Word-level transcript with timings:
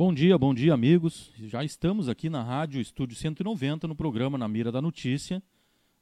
Bom 0.00 0.14
dia, 0.14 0.38
bom 0.38 0.54
dia, 0.54 0.72
amigos. 0.72 1.30
Já 1.36 1.62
estamos 1.62 2.08
aqui 2.08 2.30
na 2.30 2.42
Rádio 2.42 2.80
Estúdio 2.80 3.14
190 3.14 3.86
no 3.86 3.94
programa 3.94 4.38
Na 4.38 4.48
Mira 4.48 4.72
da 4.72 4.80
Notícia. 4.80 5.42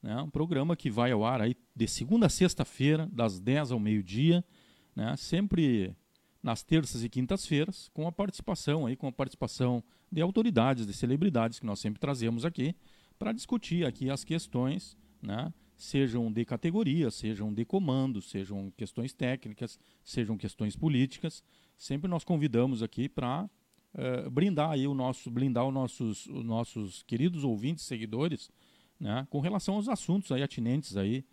Né? 0.00 0.22
Um 0.22 0.30
programa 0.30 0.76
que 0.76 0.88
vai 0.88 1.10
ao 1.10 1.24
ar 1.24 1.40
aí 1.40 1.56
de 1.74 1.88
segunda 1.88 2.26
a 2.26 2.28
sexta-feira, 2.28 3.08
das 3.10 3.40
10 3.40 3.72
ao 3.72 3.80
meio-dia, 3.80 4.44
né? 4.94 5.16
sempre 5.16 5.96
nas 6.40 6.62
terças 6.62 7.02
e 7.02 7.08
quintas-feiras, 7.08 7.88
com 7.92 8.06
a 8.06 8.12
participação 8.12 8.86
aí, 8.86 8.94
com 8.94 9.08
a 9.08 9.12
participação 9.12 9.82
de 10.12 10.22
autoridades, 10.22 10.86
de 10.86 10.92
celebridades 10.92 11.58
que 11.58 11.66
nós 11.66 11.80
sempre 11.80 11.98
trazemos 11.98 12.44
aqui 12.44 12.76
para 13.18 13.32
discutir 13.32 13.84
aqui 13.84 14.10
as 14.10 14.22
questões, 14.22 14.96
né? 15.20 15.52
sejam 15.76 16.30
de 16.30 16.44
categoria, 16.44 17.10
sejam 17.10 17.52
de 17.52 17.64
comando, 17.64 18.22
sejam 18.22 18.72
questões 18.76 19.12
técnicas, 19.12 19.76
sejam 20.04 20.38
questões 20.38 20.76
políticas. 20.76 21.42
Sempre 21.76 22.08
nós 22.08 22.22
convidamos 22.22 22.80
aqui 22.80 23.08
para 23.08 23.50
uh, 23.94 24.30
brindar 24.30 24.70
aí 24.70 24.86
o 24.86 24.94
nosso, 24.94 25.30
blindar 25.30 25.66
os 25.66 25.72
nossos, 25.72 26.26
os 26.26 26.44
nossos 26.44 27.02
queridos 27.02 27.44
ouvintes, 27.44 27.84
seguidores, 27.84 28.50
né, 28.98 29.26
com 29.30 29.40
relação 29.40 29.76
aos 29.76 29.88
assuntos 29.88 30.32
aí 30.32 30.42
atinentes 30.42 30.96
aí, 30.96 31.24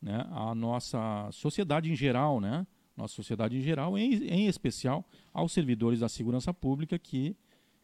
né, 0.00 0.26
à 0.30 0.54
nossa 0.54 1.28
sociedade 1.32 1.90
em 1.90 1.96
geral, 1.96 2.40
né, 2.40 2.66
nossa 2.96 3.14
sociedade 3.14 3.56
em 3.56 3.60
geral, 3.60 3.98
em, 3.98 4.14
em 4.24 4.46
especial 4.46 5.04
aos 5.32 5.52
servidores 5.52 6.00
da 6.00 6.08
segurança 6.08 6.52
pública 6.52 6.98
que 6.98 7.36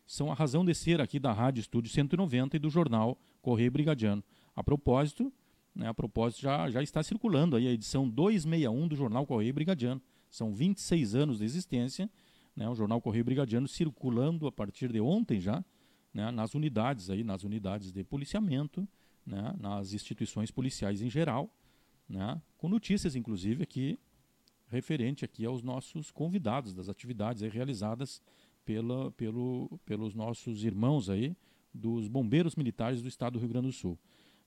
são 0.06 0.30
a 0.30 0.34
razão 0.34 0.64
de 0.64 0.74
ser 0.74 1.00
aqui 1.00 1.18
da 1.18 1.32
Rádio 1.32 1.60
Estúdio 1.60 1.90
190 1.90 2.56
e 2.56 2.58
do 2.58 2.68
jornal 2.68 3.16
Correio 3.40 3.70
Brigadiano. 3.70 4.22
A 4.56 4.62
propósito, 4.62 5.32
né, 5.74 5.88
a 5.88 5.94
propósito 5.94 6.42
já, 6.42 6.68
já 6.68 6.82
está 6.82 7.02
circulando 7.02 7.56
aí 7.56 7.68
a 7.68 7.72
edição 7.72 8.08
261 8.08 8.88
do 8.88 8.96
jornal 8.96 9.26
Correio 9.26 9.54
Brigadiano. 9.54 10.02
São 10.28 10.52
26 10.52 11.14
anos 11.14 11.38
de 11.38 11.44
existência 11.44 12.10
né, 12.60 12.68
o 12.68 12.74
jornal 12.74 13.00
Correio 13.00 13.24
Brigadiano 13.24 13.66
circulando 13.66 14.46
a 14.46 14.52
partir 14.52 14.92
de 14.92 15.00
ontem 15.00 15.40
já, 15.40 15.64
né, 16.12 16.30
nas 16.30 16.54
unidades 16.54 17.08
aí, 17.08 17.24
nas 17.24 17.42
unidades 17.42 17.90
de 17.90 18.04
policiamento, 18.04 18.86
né, 19.24 19.54
nas 19.58 19.94
instituições 19.94 20.50
policiais 20.50 21.00
em 21.00 21.08
geral, 21.08 21.50
né, 22.06 22.40
com 22.58 22.68
notícias 22.68 23.16
inclusive 23.16 23.62
aqui 23.62 23.98
referente 24.68 25.24
aqui 25.24 25.46
aos 25.46 25.62
nossos 25.62 26.10
convidados 26.10 26.74
das 26.74 26.90
atividades 26.90 27.40
realizadas 27.50 28.20
pela, 28.62 29.10
pelo, 29.12 29.80
pelos 29.86 30.14
nossos 30.14 30.62
irmãos 30.62 31.08
aí 31.08 31.34
dos 31.72 32.08
bombeiros 32.08 32.56
militares 32.56 33.00
do 33.00 33.08
estado 33.08 33.34
do 33.34 33.38
Rio 33.38 33.48
Grande 33.48 33.68
do 33.68 33.72
Sul. 33.72 33.98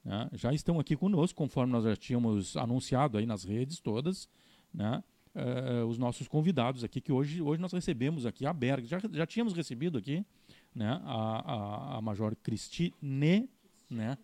Né. 0.05 0.29
Já 0.33 0.53
estão 0.53 0.79
aqui 0.79 0.95
conosco, 0.95 1.35
conforme 1.35 1.73
nós 1.73 1.83
já 1.83 1.95
tínhamos 1.95 2.55
anunciado 2.57 3.17
aí 3.17 3.25
nas 3.25 3.43
redes 3.43 3.79
todas, 3.79 4.29
né, 4.71 5.03
uh, 5.35 5.85
os 5.85 5.97
nossos 5.97 6.27
convidados 6.27 6.83
aqui, 6.83 7.01
que 7.01 7.11
hoje, 7.11 7.41
hoje 7.41 7.61
nós 7.61 7.71
recebemos 7.71 8.25
aqui 8.25 8.45
a 8.45 8.53
Berg. 8.53 8.85
Já, 8.87 8.99
já 9.11 9.25
tínhamos 9.25 9.53
recebido 9.53 9.97
aqui 9.97 10.25
né, 10.73 11.01
a, 11.03 11.53
a, 11.95 11.97
a 11.97 12.01
Major 12.01 12.35
Cristine, 12.35 13.49
né? 13.89 14.17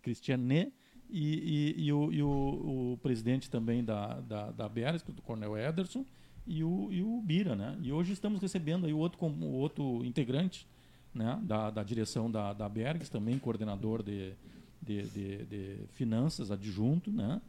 Cristiane 0.00 0.72
e, 1.08 1.74
e, 1.76 1.84
e, 1.84 1.92
o, 1.92 2.12
e 2.12 2.22
o, 2.22 2.92
o, 2.92 2.98
presidente 3.02 3.50
também 3.50 3.84
da, 3.84 4.20
da, 4.20 4.50
da 4.50 4.68
Bergs, 4.68 5.04
o 5.08 5.22
Coronel 5.22 5.56
Ederson, 5.56 6.04
e 6.46 6.64
o, 6.64 6.88
e 6.90 7.02
o 7.02 7.20
Bira, 7.20 7.54
né? 7.54 7.78
E 7.82 7.92
hoje 7.92 8.12
estamos 8.12 8.40
recebendo 8.40 8.86
aí 8.86 8.92
o 8.92 8.98
outro, 8.98 9.24
o 9.24 9.52
outro 9.52 10.04
integrante 10.04 10.66
né, 11.14 11.38
da, 11.42 11.70
da 11.70 11.82
direção 11.82 12.30
da, 12.30 12.52
da 12.52 12.68
Bergs, 12.68 13.10
também 13.10 13.38
coordenador 13.38 14.02
de, 14.02 14.32
de, 14.80 15.02
de, 15.02 15.44
de 15.44 15.76
finanças 15.92 16.50
adjunto, 16.50 17.12
né? 17.12 17.40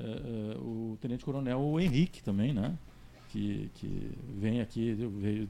Uh, 0.00 0.58
uh, 0.58 0.92
o 0.92 0.98
Tenente 1.00 1.24
Coronel 1.24 1.78
Henrique 1.80 2.22
também, 2.22 2.52
né? 2.52 2.72
Que, 3.30 3.70
que 3.76 4.10
vem 4.40 4.60
aqui, 4.60 4.92
veio, 4.92 5.48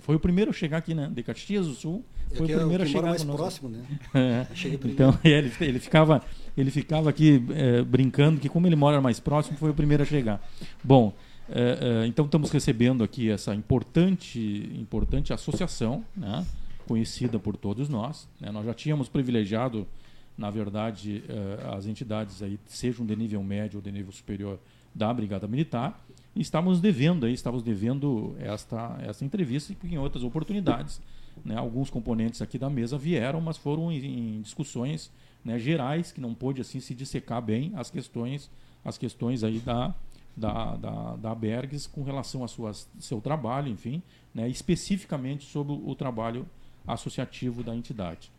foi 0.00 0.16
o 0.16 0.20
primeiro 0.20 0.50
a 0.50 0.54
chegar 0.54 0.78
aqui, 0.78 0.94
né? 0.94 1.10
De 1.12 1.22
Caxias 1.22 1.66
do 1.66 1.74
Sul, 1.74 2.02
foi 2.34 2.46
o 2.46 2.58
primeiro 2.58 2.84
a 2.84 2.86
chegar 2.86 3.02
mais 3.02 3.22
próximo, 3.22 3.68
né? 3.68 3.84
é. 4.14 4.46
Então 4.86 5.18
ele, 5.22 5.52
ele 5.60 5.78
ficava 5.78 6.22
ele 6.56 6.70
ficava 6.70 7.10
aqui 7.10 7.44
é, 7.50 7.82
brincando 7.82 8.40
que 8.40 8.48
como 8.48 8.66
ele 8.66 8.76
mora 8.76 8.98
mais 9.00 9.20
próximo, 9.20 9.58
foi 9.58 9.70
o 9.70 9.74
primeiro 9.74 10.02
a 10.02 10.06
chegar. 10.06 10.42
Bom, 10.82 11.12
é, 11.50 12.06
então 12.06 12.24
estamos 12.24 12.50
recebendo 12.50 13.04
aqui 13.04 13.30
essa 13.30 13.54
importante 13.54 14.40
importante 14.74 15.32
associação, 15.32 16.02
né? 16.16 16.46
Conhecida 16.86 17.38
por 17.38 17.56
todos 17.58 17.90
nós. 17.90 18.26
Né? 18.40 18.50
Nós 18.50 18.64
já 18.64 18.72
tínhamos 18.72 19.06
privilegiado 19.06 19.86
na 20.38 20.50
verdade, 20.50 21.24
uh, 21.28 21.74
as 21.74 21.86
entidades 21.86 22.42
aí 22.42 22.60
sejam 22.64 23.04
de 23.04 23.16
nível 23.16 23.42
médio 23.42 23.78
ou 23.78 23.82
de 23.82 23.90
nível 23.90 24.12
superior 24.12 24.60
da 24.94 25.12
Brigada 25.12 25.48
Militar, 25.48 26.00
e 26.34 26.40
estávamos 26.40 26.80
devendo 26.80 27.26
aí, 27.26 27.32
estávamos 27.32 27.64
devendo 27.64 28.36
esta, 28.38 28.96
esta 29.02 29.24
entrevista 29.24 29.72
e 29.72 29.94
em 29.94 29.98
outras 29.98 30.22
oportunidades. 30.22 31.00
Né, 31.44 31.56
alguns 31.56 31.90
componentes 31.90 32.40
aqui 32.40 32.58
da 32.58 32.70
mesa 32.70 32.96
vieram, 32.96 33.40
mas 33.40 33.56
foram 33.56 33.92
em, 33.92 34.36
em 34.38 34.40
discussões 34.40 35.10
né, 35.44 35.58
gerais 35.58 36.12
que 36.12 36.20
não 36.20 36.34
pôde 36.34 36.60
assim 36.60 36.80
se 36.80 36.94
dissecar 36.94 37.42
bem 37.42 37.72
as 37.76 37.90
questões, 37.90 38.50
as 38.84 38.98
questões 38.98 39.44
aí 39.44 39.58
da, 39.60 39.94
da, 40.36 40.76
da, 40.76 41.16
da 41.16 41.34
Bergs 41.34 41.88
com 41.88 42.02
relação 42.02 42.42
ao 42.42 42.74
seu 42.98 43.20
trabalho, 43.20 43.68
enfim, 43.68 44.02
né, 44.32 44.48
especificamente 44.48 45.44
sobre 45.44 45.72
o 45.72 45.94
trabalho 45.94 46.46
associativo 46.86 47.62
da 47.62 47.74
entidade. 47.74 48.30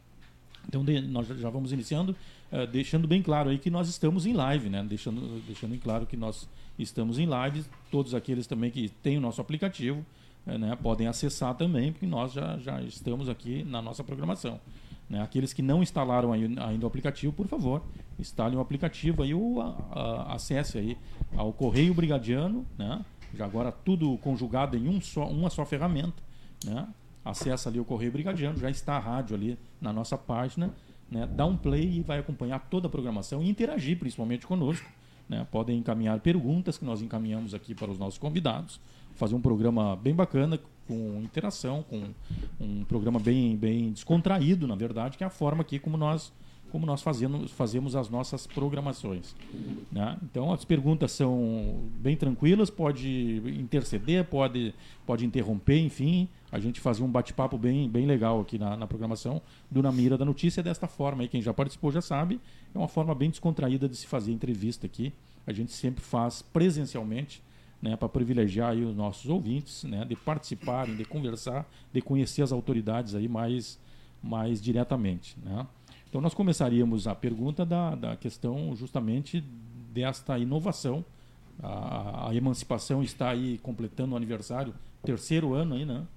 Então 0.69 0.85
de, 0.85 1.01
nós 1.01 1.27
já 1.27 1.49
vamos 1.49 1.71
iniciando, 1.71 2.15
uh, 2.51 2.67
deixando 2.67 3.07
bem 3.07 3.23
claro 3.23 3.49
aí 3.49 3.57
que 3.57 3.71
nós 3.71 3.89
estamos 3.89 4.27
em 4.27 4.33
live, 4.33 4.69
né? 4.69 4.85
Deixando, 4.87 5.41
deixando 5.47 5.73
em 5.73 5.79
claro 5.79 6.05
que 6.05 6.15
nós 6.15 6.47
estamos 6.77 7.17
em 7.17 7.25
live. 7.25 7.65
Todos 7.89 8.13
aqueles 8.13 8.45
também 8.45 8.69
que 8.69 8.87
têm 8.87 9.17
o 9.17 9.21
nosso 9.21 9.41
aplicativo 9.41 10.05
uh, 10.45 10.57
né, 10.59 10.77
podem 10.81 11.07
acessar 11.07 11.55
também, 11.55 11.91
porque 11.91 12.05
nós 12.05 12.31
já, 12.31 12.57
já 12.59 12.79
estamos 12.83 13.27
aqui 13.27 13.63
na 13.63 13.81
nossa 13.81 14.03
programação. 14.03 14.61
Né? 15.09 15.19
Aqueles 15.23 15.53
que 15.53 15.63
não 15.63 15.81
instalaram 15.81 16.31
ainda 16.31 16.85
o 16.85 16.87
aplicativo, 16.87 17.33
por 17.33 17.47
favor, 17.47 17.81
instalem 18.19 18.55
o 18.55 18.61
aplicativo 18.61 19.23
aí 19.23 19.33
ou 19.33 19.59
a, 19.59 19.75
a, 19.91 20.35
acesse 20.35 20.77
aí 20.77 20.95
ao 21.35 21.51
Correio 21.51 21.95
Brigadiano, 21.95 22.63
né? 22.77 23.03
Já 23.35 23.45
agora 23.45 23.71
tudo 23.71 24.17
conjugado 24.19 24.77
em 24.77 24.87
um 24.87 25.01
só, 25.01 25.27
uma 25.27 25.49
só 25.49 25.65
ferramenta, 25.65 26.21
né? 26.63 26.87
Acessa 27.23 27.69
ali 27.69 27.79
o 27.79 27.85
Correio 27.85 28.11
Brigadiano, 28.11 28.57
já 28.57 28.69
está 28.69 28.95
a 28.95 28.99
rádio 28.99 29.35
ali 29.35 29.57
na 29.79 29.91
nossa 29.91 30.17
página, 30.17 30.73
né? 31.09 31.27
dá 31.27 31.45
um 31.45 31.57
play 31.57 31.97
e 31.97 32.01
vai 32.01 32.19
acompanhar 32.19 32.59
toda 32.69 32.87
a 32.87 32.89
programação 32.89 33.41
e 33.41 33.49
interagir 33.49 33.97
principalmente 33.97 34.45
conosco. 34.45 34.89
Né? 35.27 35.45
Podem 35.51 35.77
encaminhar 35.77 36.19
perguntas 36.19 36.77
que 36.77 36.85
nós 36.85 37.01
encaminhamos 37.01 37.53
aqui 37.53 37.75
para 37.75 37.91
os 37.91 37.99
nossos 37.99 38.17
convidados, 38.17 38.79
fazer 39.15 39.35
um 39.35 39.41
programa 39.41 39.95
bem 39.95 40.15
bacana, 40.15 40.59
com 40.87 41.21
interação, 41.21 41.83
com 41.83 42.03
um 42.59 42.83
programa 42.83 43.19
bem, 43.19 43.55
bem 43.55 43.91
descontraído, 43.91 44.67
na 44.67 44.75
verdade, 44.75 45.17
que 45.17 45.23
é 45.23 45.27
a 45.27 45.29
forma 45.29 45.61
aqui 45.61 45.77
como 45.77 45.95
nós 45.97 46.33
como 46.71 46.85
nós 46.85 47.01
fazemos, 47.01 47.51
fazemos 47.51 47.95
as 47.95 48.09
nossas 48.09 48.47
programações. 48.47 49.35
Né? 49.91 50.17
Então, 50.23 50.53
as 50.53 50.63
perguntas 50.63 51.11
são 51.11 51.89
bem 51.99 52.15
tranquilas, 52.15 52.69
pode 52.69 53.41
interceder, 53.59 54.25
pode, 54.25 54.73
pode 55.05 55.25
interromper, 55.25 55.79
enfim. 55.79 56.27
A 56.51 56.59
gente 56.59 56.79
fazia 56.79 57.05
um 57.05 57.09
bate-papo 57.09 57.57
bem, 57.57 57.89
bem 57.89 58.05
legal 58.05 58.39
aqui 58.41 58.57
na, 58.57 58.77
na 58.77 58.87
programação 58.87 59.41
do 59.69 59.81
Na 59.81 59.91
Mira 59.91 60.17
da 60.17 60.25
Notícia 60.25 60.63
desta 60.63 60.87
forma. 60.87 61.23
Aí, 61.23 61.27
quem 61.27 61.41
já 61.41 61.53
participou 61.53 61.91
já 61.91 62.01
sabe, 62.01 62.39
é 62.73 62.77
uma 62.77 62.87
forma 62.87 63.13
bem 63.13 63.29
descontraída 63.29 63.87
de 63.87 63.95
se 63.95 64.07
fazer 64.07 64.31
entrevista 64.31 64.85
aqui. 64.85 65.13
A 65.45 65.51
gente 65.51 65.71
sempre 65.71 66.03
faz 66.03 66.41
presencialmente, 66.41 67.41
né, 67.81 67.95
para 67.95 68.09
privilegiar 68.09 68.75
os 68.75 68.95
nossos 68.95 69.29
ouvintes, 69.29 69.83
né, 69.83 70.05
de 70.05 70.15
participarem, 70.15 70.95
de 70.95 71.05
conversar, 71.05 71.67
de 71.93 72.01
conhecer 72.01 72.41
as 72.41 72.51
autoridades 72.51 73.15
aí 73.15 73.27
mais, 73.27 73.79
mais 74.21 74.61
diretamente. 74.61 75.35
Né? 75.43 75.65
Então, 76.09 76.19
nós 76.19 76.33
começaríamos 76.33 77.07
a 77.07 77.13
pergunta 77.13 77.63
da, 77.63 77.93
da 77.93 78.15
questão 78.15 78.75
justamente 78.75 79.43
desta 79.93 80.39
inovação. 80.39 81.05
A, 81.61 82.29
a, 82.29 82.35
emancipação 82.35 83.03
está 83.03 83.29
aí 83.29 83.59
completando 83.59 84.13
o 84.13 84.17
aniversário, 84.17 84.73
terceiro 85.03 85.53
ano 85.53 85.75
aí, 85.75 85.85
né? 85.85 86.07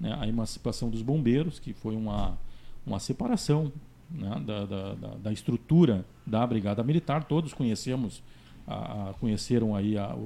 né? 0.00 0.16
A 0.20 0.26
emancipação 0.26 0.90
dos 0.90 1.02
bombeiros, 1.02 1.60
que 1.60 1.72
foi 1.72 1.94
uma, 1.94 2.36
uma 2.84 2.98
separação 2.98 3.72
né? 4.10 4.42
da, 4.44 4.66
da, 4.66 4.94
da, 4.94 5.32
estrutura 5.32 6.04
da 6.26 6.44
Brigada 6.44 6.82
Militar. 6.82 7.22
Todos 7.22 7.52
conhecemos 7.52 8.20
a, 8.66 9.10
a, 9.10 9.14
conheceram 9.14 9.76
aí 9.76 9.96
a, 9.96 10.16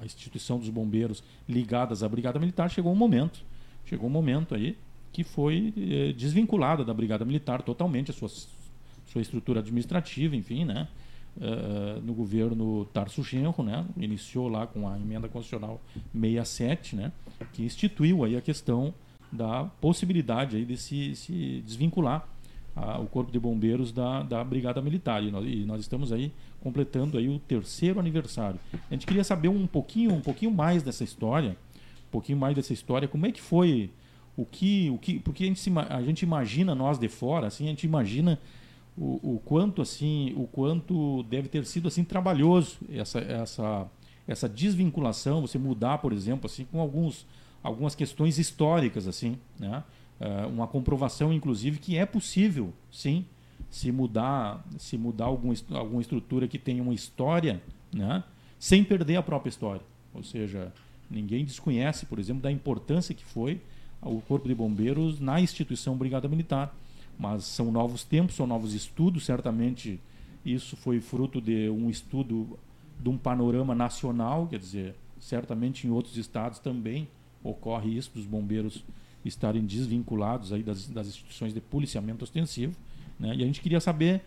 a, 0.00 0.04
instituição 0.04 0.58
dos 0.58 0.68
bombeiros 0.68 1.22
ligadas 1.48 2.02
à 2.02 2.08
Brigada 2.08 2.40
Militar, 2.40 2.70
chegou 2.70 2.92
um 2.92 2.96
momento, 2.96 3.44
chegou 3.84 4.08
um 4.08 4.12
momento 4.12 4.52
aí 4.52 4.76
que 5.16 5.24
foi 5.24 5.72
eh, 5.78 6.12
desvinculada 6.12 6.84
da 6.84 6.92
Brigada 6.92 7.24
Militar 7.24 7.62
totalmente, 7.62 8.10
a 8.10 8.14
sua, 8.14 8.28
sua 8.28 9.22
estrutura 9.22 9.60
administrativa, 9.60 10.36
enfim, 10.36 10.66
né? 10.66 10.88
Uh, 11.38 12.00
no 12.02 12.12
governo 12.12 12.84
Tarso 12.92 13.22
Genro, 13.22 13.62
né? 13.62 13.86
Iniciou 13.96 14.46
lá 14.46 14.66
com 14.66 14.86
a 14.86 14.98
emenda 14.98 15.26
constitucional 15.26 15.80
67, 16.12 16.96
né? 16.96 17.12
Que 17.54 17.62
instituiu 17.62 18.24
aí 18.24 18.36
a 18.36 18.42
questão 18.42 18.92
da 19.32 19.64
possibilidade 19.80 20.56
aí 20.56 20.66
de 20.66 20.76
se, 20.76 21.16
se 21.16 21.62
desvincular 21.64 22.28
a, 22.74 22.98
o 22.98 23.06
corpo 23.06 23.32
de 23.32 23.40
bombeiros 23.40 23.92
da, 23.92 24.22
da 24.22 24.44
Brigada 24.44 24.82
Militar 24.82 25.22
e 25.22 25.30
nós, 25.30 25.46
e 25.46 25.64
nós, 25.64 25.80
estamos 25.80 26.12
aí 26.12 26.30
completando 26.60 27.16
aí 27.16 27.26
o 27.26 27.38
terceiro 27.38 27.98
aniversário. 27.98 28.60
A 28.90 28.92
gente 28.92 29.06
queria 29.06 29.24
saber 29.24 29.48
um 29.48 29.66
pouquinho, 29.66 30.12
um 30.12 30.20
pouquinho 30.20 30.50
mais 30.50 30.82
dessa 30.82 31.04
história, 31.04 31.56
um 32.06 32.10
pouquinho 32.10 32.36
mais 32.36 32.54
dessa 32.54 32.74
história, 32.74 33.08
como 33.08 33.24
é 33.24 33.32
que 33.32 33.40
foi 33.40 33.90
o 34.36 34.44
que, 34.44 34.90
o 34.90 34.98
que, 34.98 35.18
porque 35.18 35.44
a 35.44 35.46
gente, 35.46 35.60
se, 35.60 35.70
a 35.88 36.02
gente 36.02 36.22
imagina 36.22 36.74
nós 36.74 36.98
de 36.98 37.08
fora, 37.08 37.46
assim, 37.46 37.64
a 37.64 37.68
gente 37.68 37.84
imagina 37.84 38.38
o, 38.96 39.36
o 39.36 39.42
quanto 39.44 39.80
assim, 39.80 40.34
o 40.36 40.46
quanto 40.46 41.22
deve 41.24 41.48
ter 41.48 41.64
sido 41.64 41.88
assim 41.88 42.04
trabalhoso 42.04 42.78
essa, 42.90 43.18
essa, 43.18 43.90
essa 44.28 44.48
desvinculação, 44.48 45.40
você 45.40 45.58
mudar, 45.58 45.98
por 45.98 46.12
exemplo, 46.12 46.46
assim, 46.46 46.64
com 46.64 46.80
alguns, 46.80 47.26
algumas 47.62 47.94
questões 47.94 48.38
históricas, 48.38 49.08
assim, 49.08 49.38
né? 49.58 49.82
Uh, 50.18 50.48
uma 50.48 50.66
comprovação, 50.66 51.30
inclusive, 51.30 51.78
que 51.78 51.98
é 51.98 52.06
possível, 52.06 52.72
sim, 52.90 53.26
se 53.68 53.92
mudar, 53.92 54.64
se 54.78 54.96
mudar 54.96 55.26
algum, 55.26 55.52
alguma 55.72 56.00
estrutura 56.00 56.48
que 56.48 56.58
tenha 56.58 56.82
uma 56.82 56.94
história, 56.94 57.62
né? 57.92 58.24
Sem 58.58 58.82
perder 58.82 59.16
a 59.16 59.22
própria 59.22 59.50
história. 59.50 59.82
Ou 60.14 60.22
seja, 60.22 60.72
ninguém 61.10 61.44
desconhece, 61.44 62.06
por 62.06 62.18
exemplo, 62.18 62.42
da 62.42 62.50
importância 62.50 63.14
que 63.14 63.24
foi 63.24 63.60
o 64.02 64.20
Corpo 64.20 64.48
de 64.48 64.54
Bombeiros 64.54 65.20
na 65.20 65.40
instituição 65.40 65.96
Brigada 65.96 66.28
Militar. 66.28 66.74
Mas 67.18 67.44
são 67.44 67.72
novos 67.72 68.04
tempos, 68.04 68.36
são 68.36 68.46
novos 68.46 68.74
estudos, 68.74 69.24
certamente 69.24 69.98
isso 70.44 70.76
foi 70.76 71.00
fruto 71.00 71.40
de 71.40 71.68
um 71.70 71.88
estudo 71.90 72.58
de 73.00 73.08
um 73.08 73.16
panorama 73.16 73.74
nacional, 73.74 74.46
quer 74.46 74.58
dizer, 74.58 74.94
certamente 75.18 75.86
em 75.86 75.90
outros 75.90 76.16
estados 76.16 76.58
também 76.58 77.08
ocorre 77.42 77.96
isso, 77.96 78.10
dos 78.14 78.24
bombeiros 78.24 78.84
estarem 79.24 79.64
desvinculados 79.64 80.52
aí 80.52 80.62
das, 80.62 80.86
das 80.86 81.08
instituições 81.08 81.52
de 81.52 81.60
policiamento 81.60 82.24
ostensivo. 82.24 82.74
Né? 83.18 83.34
E 83.36 83.42
a 83.42 83.46
gente 83.46 83.60
queria 83.60 83.80
saber, 83.80 84.22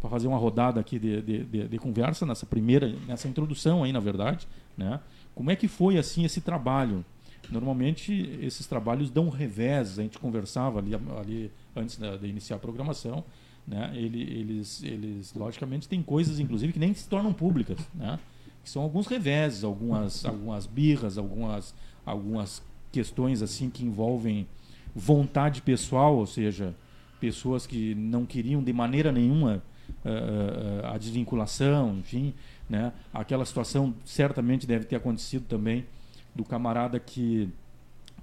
para 0.00 0.10
fazer 0.10 0.28
uma 0.28 0.38
rodada 0.38 0.80
aqui 0.80 0.98
de, 0.98 1.22
de, 1.22 1.44
de, 1.44 1.68
de, 1.68 1.78
conversa, 1.78 2.26
nessa 2.26 2.46
primeira, 2.46 2.94
nessa 3.06 3.28
introdução 3.28 3.82
aí, 3.84 3.92
na 3.92 4.00
verdade, 4.00 4.46
né? 4.76 5.00
como 5.34 5.50
é 5.50 5.56
que 5.56 5.68
foi 5.68 5.98
assim 5.98 6.24
esse 6.24 6.40
trabalho? 6.40 7.04
Normalmente 7.50 8.12
esses 8.40 8.66
trabalhos 8.66 9.10
dão 9.10 9.28
revés, 9.28 9.98
a 9.98 10.02
gente 10.02 10.18
conversava 10.18 10.78
ali, 10.78 10.92
ali 10.94 11.50
antes 11.74 11.98
de 11.98 12.26
iniciar 12.26 12.56
a 12.56 12.58
programação, 12.58 13.24
né? 13.66 13.92
Ele, 13.94 14.22
eles, 14.22 14.82
eles, 14.82 15.34
logicamente, 15.34 15.88
têm 15.88 16.02
coisas, 16.02 16.40
inclusive, 16.40 16.72
que 16.72 16.78
nem 16.78 16.92
se 16.94 17.08
tornam 17.08 17.32
públicas, 17.32 17.78
né? 17.94 18.18
que 18.62 18.70
são 18.70 18.82
alguns 18.82 19.06
reveses, 19.06 19.64
algumas, 19.64 20.24
algumas 20.24 20.66
birras, 20.66 21.18
algumas, 21.18 21.74
algumas 22.06 22.62
questões 22.92 23.42
assim 23.42 23.68
que 23.68 23.84
envolvem 23.84 24.46
vontade 24.94 25.62
pessoal, 25.62 26.16
ou 26.16 26.26
seja, 26.26 26.74
pessoas 27.20 27.66
que 27.66 27.94
não 27.94 28.24
queriam 28.24 28.62
de 28.62 28.72
maneira 28.72 29.10
nenhuma 29.10 29.62
uh, 30.04 30.86
a 30.92 30.98
desvinculação, 30.98 31.98
enfim, 31.98 32.34
né? 32.68 32.92
Aquela 33.12 33.44
situação 33.44 33.94
certamente 34.04 34.66
deve 34.66 34.84
ter 34.84 34.96
acontecido 34.96 35.44
também 35.46 35.84
do 36.34 36.44
camarada 36.44 36.98
que 36.98 37.48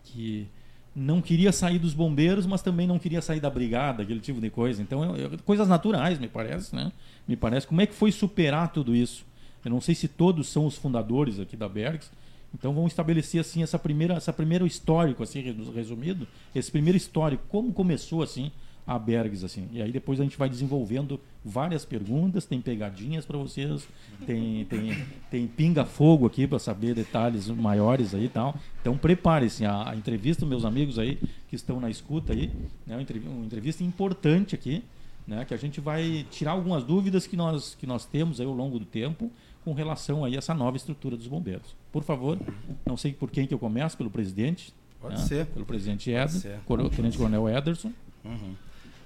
que 0.03 0.47
não 0.95 1.21
queria 1.21 1.51
sair 1.51 1.79
dos 1.79 1.94
bombeiros, 1.94 2.45
mas 2.45 2.61
também 2.61 2.88
não 2.88 3.00
queria 3.00 3.21
sair 3.21 3.39
da 3.39 3.50
brigada, 3.50 4.03
aquele 4.03 4.19
tipo 4.19 4.41
de 4.41 4.50
coisa. 4.50 4.81
Então, 4.81 5.15
é, 5.15 5.23
é, 5.23 5.29
coisas 5.45 5.67
naturais, 5.67 6.19
me 6.19 6.27
parece, 6.27 6.75
né? 6.75 6.91
Me 7.27 7.35
parece. 7.35 7.67
Como 7.67 7.79
é 7.79 7.85
que 7.85 7.94
foi 7.94 8.11
superar 8.11 8.71
tudo 8.71 8.95
isso? 8.95 9.25
Eu 9.63 9.71
não 9.71 9.79
sei 9.79 9.94
se 9.94 10.07
todos 10.07 10.50
são 10.50 10.65
os 10.65 10.75
fundadores 10.75 11.39
aqui 11.39 11.56
da 11.56 11.69
Bergs. 11.69 12.11
Então, 12.53 12.73
vamos 12.73 12.91
estabelecer 12.91 13.39
assim 13.39 13.61
essa 13.61 13.77
primeira, 13.77 14.15
essa 14.15 14.33
primeiro 14.33 14.65
histórico 14.65 15.21
assim 15.21 15.41
resumido, 15.73 16.27
esse 16.56 16.71
primeiro 16.71 16.97
histórico, 16.97 17.44
como 17.47 17.71
começou 17.71 18.23
assim 18.23 18.51
a 18.89 18.97
Bergs 18.97 19.45
assim. 19.45 19.68
E 19.71 19.83
aí 19.83 19.91
depois 19.91 20.19
a 20.19 20.24
gente 20.24 20.36
vai 20.36 20.50
desenvolvendo 20.50 21.19
várias 21.45 21.86
perguntas, 21.86 22.44
tem 22.44 22.59
pegadinhas 22.59 23.24
para 23.24 23.38
vocês, 23.38 23.88
tem, 24.25 24.65
tem, 24.65 25.06
tem 25.30 25.47
pinga-fogo 25.47 26.25
aqui 26.25 26.47
para 26.47 26.57
saber 26.57 26.95
detalhes 26.95 27.47
maiores 27.50 28.15
aí 28.15 28.25
e 28.25 28.30
tal. 28.30 28.56
Então 28.81 28.97
prepare-se 28.97 29.63
a, 29.63 29.91
a, 29.91 29.95
entrevista, 29.95 30.44
meus 30.44 30.65
amigos 30.65 30.97
aí 30.97 31.19
que 31.47 31.56
estão 31.56 31.80
na 31.80 31.88
escuta 31.88 32.33
aí, 32.33 32.47
né, 32.88 32.95
uma, 32.95 33.01
entrevista, 33.03 33.30
uma 33.30 33.45
entrevista 33.45 33.83
importante 33.83 34.56
aqui, 34.56 34.83
né, 35.27 35.45
que 35.45 35.53
a 35.53 35.57
gente 35.57 35.80
vai 35.80 36.25
tirar 36.31 36.53
algumas 36.53 36.83
dúvidas 36.83 37.27
que 37.27 37.38
nós, 37.38 37.75
que 37.75 37.85
nós 37.85 38.07
temos 38.07 38.42
aí 38.42 38.47
ao 38.47 38.53
longo 38.53 38.80
do 38.80 38.85
tempo 38.85 39.31
com 39.63 39.71
relação 39.71 40.25
aí 40.25 40.33
a 40.33 40.39
essa 40.39 40.56
nova 40.56 40.77
estrutura 40.77 41.15
dos 41.15 41.27
bombeiros. 41.27 41.75
Por 41.92 42.03
favor, 42.03 42.39
não 42.88 42.97
sei 42.97 43.13
por 43.13 43.30
quem 43.30 43.45
que 43.45 43.53
eu 43.53 43.59
começo, 43.59 43.95
pelo 43.95 44.09
presidente. 44.09 44.74
Pode 45.00 45.15
né, 45.15 45.27
ser. 45.27 45.45
Pelo 45.45 45.65
presidente 45.65 46.09
Eder, 46.09 46.59
Tenente 46.95 47.18
Coronel 47.18 47.47
Ederson. 47.47 47.94
Uhum. 48.25 48.56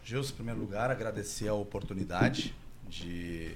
Gilson, 0.03 0.33
em 0.33 0.35
primeiro 0.35 0.59
lugar, 0.59 0.91
agradecer 0.91 1.47
a 1.47 1.53
oportunidade 1.53 2.53
de 2.89 3.55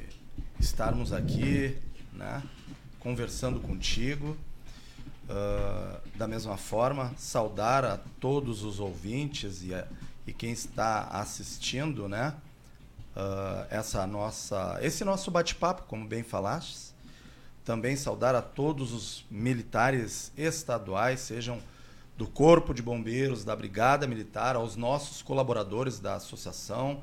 estarmos 0.59 1.11
aqui, 1.11 1.77
né, 2.13 2.41
conversando 2.99 3.59
contigo. 3.59 4.37
Uh, 5.29 6.17
da 6.17 6.25
mesma 6.25 6.55
forma, 6.55 7.13
saudar 7.17 7.83
a 7.83 7.97
todos 7.97 8.63
os 8.63 8.79
ouvintes 8.79 9.61
e, 9.61 9.75
a, 9.75 9.85
e 10.25 10.31
quem 10.31 10.53
está 10.53 11.01
assistindo, 11.07 12.07
né, 12.07 12.33
uh, 13.13 13.67
essa 13.69 14.07
nossa, 14.07 14.79
esse 14.81 15.03
nosso 15.03 15.29
bate-papo, 15.29 15.83
como 15.83 16.07
bem 16.07 16.23
falaste. 16.23 16.95
Também 17.65 17.97
saudar 17.97 18.35
a 18.35 18.41
todos 18.41 18.93
os 18.93 19.25
militares 19.29 20.31
estaduais, 20.37 21.19
sejam 21.19 21.61
do 22.17 22.25
Corpo 22.27 22.73
de 22.73 22.81
Bombeiros, 22.81 23.45
da 23.45 23.55
Brigada 23.55 24.07
Militar, 24.07 24.55
aos 24.55 24.75
nossos 24.75 25.21
colaboradores 25.21 25.99
da 25.99 26.15
associação, 26.15 27.01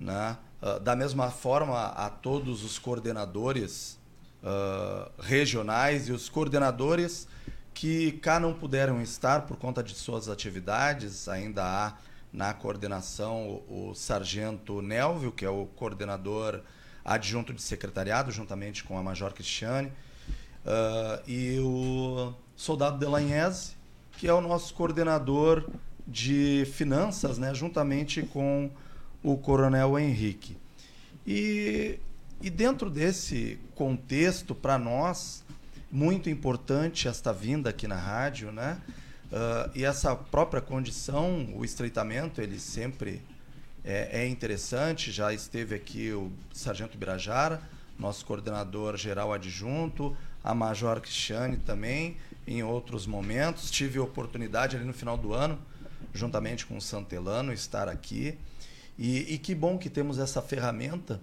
né? 0.00 0.38
Uh, 0.62 0.80
da 0.80 0.96
mesma 0.96 1.30
forma 1.30 1.78
a 1.78 2.08
todos 2.08 2.64
os 2.64 2.78
coordenadores 2.78 3.98
uh, 4.42 5.10
regionais 5.20 6.08
e 6.08 6.12
os 6.12 6.30
coordenadores 6.30 7.28
que 7.74 8.12
cá 8.12 8.40
não 8.40 8.54
puderam 8.54 9.02
estar 9.02 9.42
por 9.42 9.58
conta 9.58 9.82
de 9.82 9.94
suas 9.94 10.30
atividades. 10.30 11.28
Ainda 11.28 11.62
há 11.62 11.98
na 12.32 12.54
coordenação 12.54 13.62
o, 13.68 13.90
o 13.90 13.94
sargento 13.94 14.80
Nelvio, 14.80 15.30
que 15.30 15.44
é 15.44 15.50
o 15.50 15.66
coordenador 15.66 16.62
adjunto 17.04 17.52
de 17.52 17.60
secretariado, 17.60 18.32
juntamente 18.32 18.82
com 18.82 18.98
a 18.98 19.02
Major 19.02 19.32
Cristiane, 19.34 19.88
uh, 20.64 21.22
e 21.26 21.58
o 21.60 22.34
soldado 22.56 22.98
Delanhese, 22.98 23.75
que 24.16 24.26
é 24.26 24.32
o 24.32 24.40
nosso 24.40 24.74
coordenador 24.74 25.68
de 26.06 26.66
finanças, 26.72 27.38
né, 27.38 27.54
juntamente 27.54 28.22
com 28.22 28.70
o 29.22 29.36
Coronel 29.36 29.98
Henrique. 29.98 30.56
E, 31.26 31.98
e 32.40 32.48
dentro 32.48 32.88
desse 32.88 33.58
contexto, 33.74 34.54
para 34.54 34.78
nós, 34.78 35.44
muito 35.90 36.30
importante 36.30 37.08
esta 37.08 37.32
vinda 37.32 37.70
aqui 37.70 37.88
na 37.88 37.96
rádio, 37.96 38.52
né? 38.52 38.80
Uh, 39.26 39.70
e 39.74 39.84
essa 39.84 40.14
própria 40.14 40.60
condição, 40.60 41.48
o 41.56 41.64
estreitamento, 41.64 42.40
ele 42.40 42.60
sempre 42.60 43.20
é, 43.84 44.22
é, 44.22 44.28
interessante. 44.28 45.10
Já 45.10 45.32
esteve 45.32 45.74
aqui 45.74 46.12
o 46.12 46.30
Sargento 46.52 46.96
Birajara, 46.96 47.60
nosso 47.98 48.24
coordenador 48.24 48.96
geral 48.96 49.32
adjunto, 49.32 50.16
a 50.44 50.54
Major 50.54 51.00
Cristiane 51.00 51.56
também, 51.56 52.16
em 52.46 52.62
outros 52.62 53.06
momentos. 53.06 53.70
Tive 53.70 53.98
a 53.98 54.02
oportunidade 54.02 54.76
ali 54.76 54.84
no 54.84 54.92
final 54.92 55.16
do 55.16 55.32
ano, 55.32 55.58
juntamente 56.12 56.64
com 56.66 56.76
o 56.76 56.80
Santelano, 56.80 57.52
estar 57.52 57.88
aqui. 57.88 58.38
E, 58.98 59.34
e 59.34 59.38
que 59.38 59.54
bom 59.54 59.76
que 59.76 59.90
temos 59.90 60.18
essa 60.18 60.40
ferramenta 60.40 61.20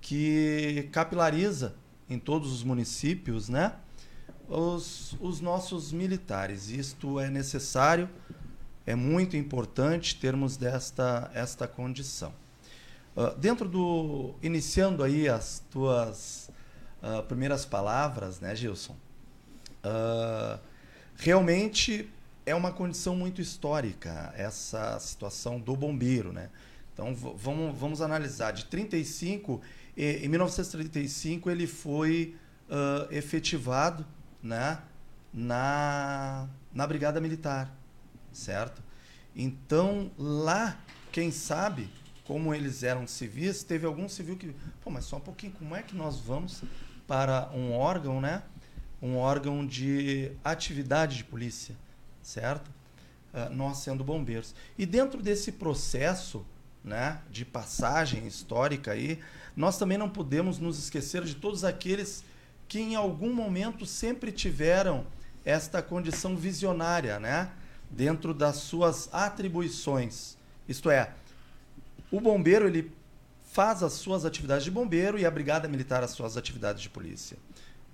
que 0.00 0.88
capilariza 0.92 1.74
em 2.08 2.18
todos 2.18 2.52
os 2.52 2.62
municípios, 2.62 3.48
né? 3.48 3.74
Os, 4.48 5.14
os 5.20 5.40
nossos 5.40 5.92
militares. 5.92 6.70
Isto 6.70 7.20
é 7.20 7.30
necessário, 7.30 8.08
é 8.86 8.94
muito 8.94 9.36
importante 9.36 10.16
termos 10.16 10.56
desta 10.56 11.30
esta 11.34 11.68
condição. 11.68 12.32
Uh, 13.16 13.36
dentro 13.38 13.68
do 13.68 14.34
iniciando 14.42 15.02
aí 15.04 15.28
as 15.28 15.62
tuas 15.70 16.50
uh, 17.02 17.22
primeiras 17.24 17.64
palavras, 17.64 18.40
né, 18.40 18.54
Gilson? 18.56 18.96
Uh, 19.84 20.60
realmente 21.16 22.10
é 22.44 22.54
uma 22.54 22.72
condição 22.72 23.14
muito 23.16 23.40
histórica 23.40 24.32
essa 24.36 24.98
situação 24.98 25.58
do 25.58 25.76
bombeiro, 25.76 26.32
né? 26.32 26.50
Então 26.92 27.14
vamos, 27.14 27.78
vamos 27.78 28.02
analisar. 28.02 28.52
De 28.52 28.64
35, 28.66 29.60
em 29.96 30.28
1935 30.28 31.50
ele 31.50 31.66
foi 31.66 32.36
uh, 32.68 33.12
efetivado, 33.14 34.06
né, 34.42 34.78
na 35.32 36.48
na 36.72 36.86
brigada 36.86 37.20
militar, 37.20 37.74
certo? 38.32 38.82
Então 39.34 40.10
lá, 40.16 40.78
quem 41.10 41.30
sabe, 41.30 41.88
como 42.24 42.54
eles 42.54 42.82
eram 42.82 43.06
civis, 43.06 43.62
teve 43.62 43.86
algum 43.86 44.08
civil 44.08 44.36
que, 44.36 44.54
pô, 44.82 44.90
mas 44.90 45.04
só 45.04 45.16
um 45.16 45.20
pouquinho, 45.20 45.52
como 45.52 45.74
é 45.74 45.82
que 45.82 45.96
nós 45.96 46.20
vamos 46.20 46.62
para 47.06 47.50
um 47.52 47.72
órgão, 47.72 48.20
né? 48.20 48.42
Um 49.02 49.16
órgão 49.16 49.66
de 49.66 50.32
atividade 50.44 51.16
de 51.16 51.24
polícia, 51.24 51.74
certo? 52.22 52.70
Uh, 53.32 53.54
nós 53.54 53.78
sendo 53.78 54.02
bombeiros. 54.04 54.54
E 54.76 54.84
dentro 54.84 55.22
desse 55.22 55.52
processo 55.52 56.44
né, 56.82 57.20
de 57.30 57.44
passagem 57.44 58.26
histórica 58.26 58.92
aí, 58.92 59.20
nós 59.56 59.78
também 59.78 59.98
não 59.98 60.08
podemos 60.08 60.58
nos 60.58 60.78
esquecer 60.78 61.24
de 61.24 61.34
todos 61.34 61.64
aqueles 61.64 62.24
que 62.68 62.80
em 62.80 62.94
algum 62.94 63.32
momento 63.32 63.84
sempre 63.86 64.32
tiveram 64.32 65.06
esta 65.44 65.82
condição 65.82 66.36
visionária, 66.36 67.18
né? 67.18 67.50
dentro 67.90 68.32
das 68.32 68.56
suas 68.56 69.08
atribuições. 69.12 70.36
Isto 70.68 70.90
é, 70.90 71.12
o 72.10 72.20
bombeiro 72.20 72.66
ele 72.66 72.92
faz 73.50 73.82
as 73.82 73.94
suas 73.94 74.24
atividades 74.24 74.64
de 74.64 74.70
bombeiro 74.70 75.18
e 75.18 75.26
a 75.26 75.30
brigada 75.30 75.66
militar 75.66 76.04
as 76.04 76.12
suas 76.12 76.36
atividades 76.36 76.80
de 76.80 76.88
polícia. 76.88 77.36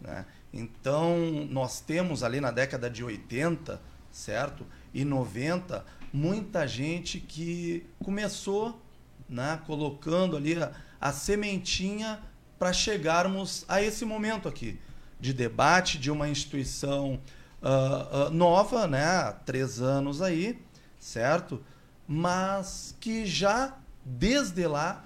Né? 0.00 0.26
Então, 0.56 1.46
nós 1.50 1.80
temos 1.80 2.22
ali 2.22 2.40
na 2.40 2.50
década 2.50 2.88
de 2.88 3.04
80, 3.04 3.80
certo? 4.10 4.66
E 4.94 5.04
90, 5.04 5.84
muita 6.12 6.66
gente 6.66 7.20
que 7.20 7.86
começou 8.02 8.80
né, 9.28 9.60
colocando 9.66 10.36
ali 10.36 10.54
a, 10.54 10.72
a 10.98 11.12
sementinha 11.12 12.20
para 12.58 12.72
chegarmos 12.72 13.66
a 13.68 13.82
esse 13.82 14.04
momento 14.06 14.48
aqui 14.48 14.80
de 15.20 15.34
debate 15.34 15.98
de 15.98 16.10
uma 16.10 16.28
instituição 16.28 17.20
uh, 17.62 18.28
uh, 18.28 18.30
nova, 18.30 18.86
né, 18.86 19.04
há 19.04 19.32
três 19.32 19.80
anos 19.80 20.22
aí, 20.22 20.62
certo? 20.98 21.62
Mas 22.08 22.94
que 22.98 23.26
já 23.26 23.76
desde 24.04 24.66
lá, 24.66 25.04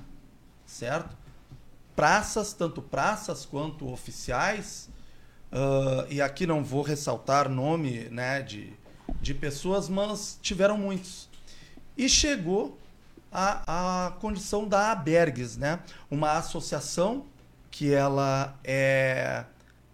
certo? 0.65 1.17
Praças, 1.97 2.53
tanto 2.53 2.81
praças 2.81 3.45
quanto 3.45 3.91
oficiais, 3.91 4.89
uh, 5.53 6.07
e 6.11 6.21
aqui 6.21 6.47
não 6.47 6.63
vou 6.63 6.83
ressaltar 6.83 7.49
nome 7.49 8.09
né, 8.11 8.43
de, 8.43 8.73
de 9.21 9.35
pessoas, 9.35 9.89
mas 9.89 10.39
tiveram 10.43 10.77
muitos. 10.77 11.29
E 11.97 12.09
chegou 12.09 12.79
a, 13.31 14.07
a 14.07 14.11
condição 14.13 14.67
da 14.67 14.91
Abergues, 14.91 15.57
né? 15.57 15.81
uma 16.11 16.33
associação 16.33 17.27
que 17.71 17.93
ela 17.93 18.59
é 18.65 19.45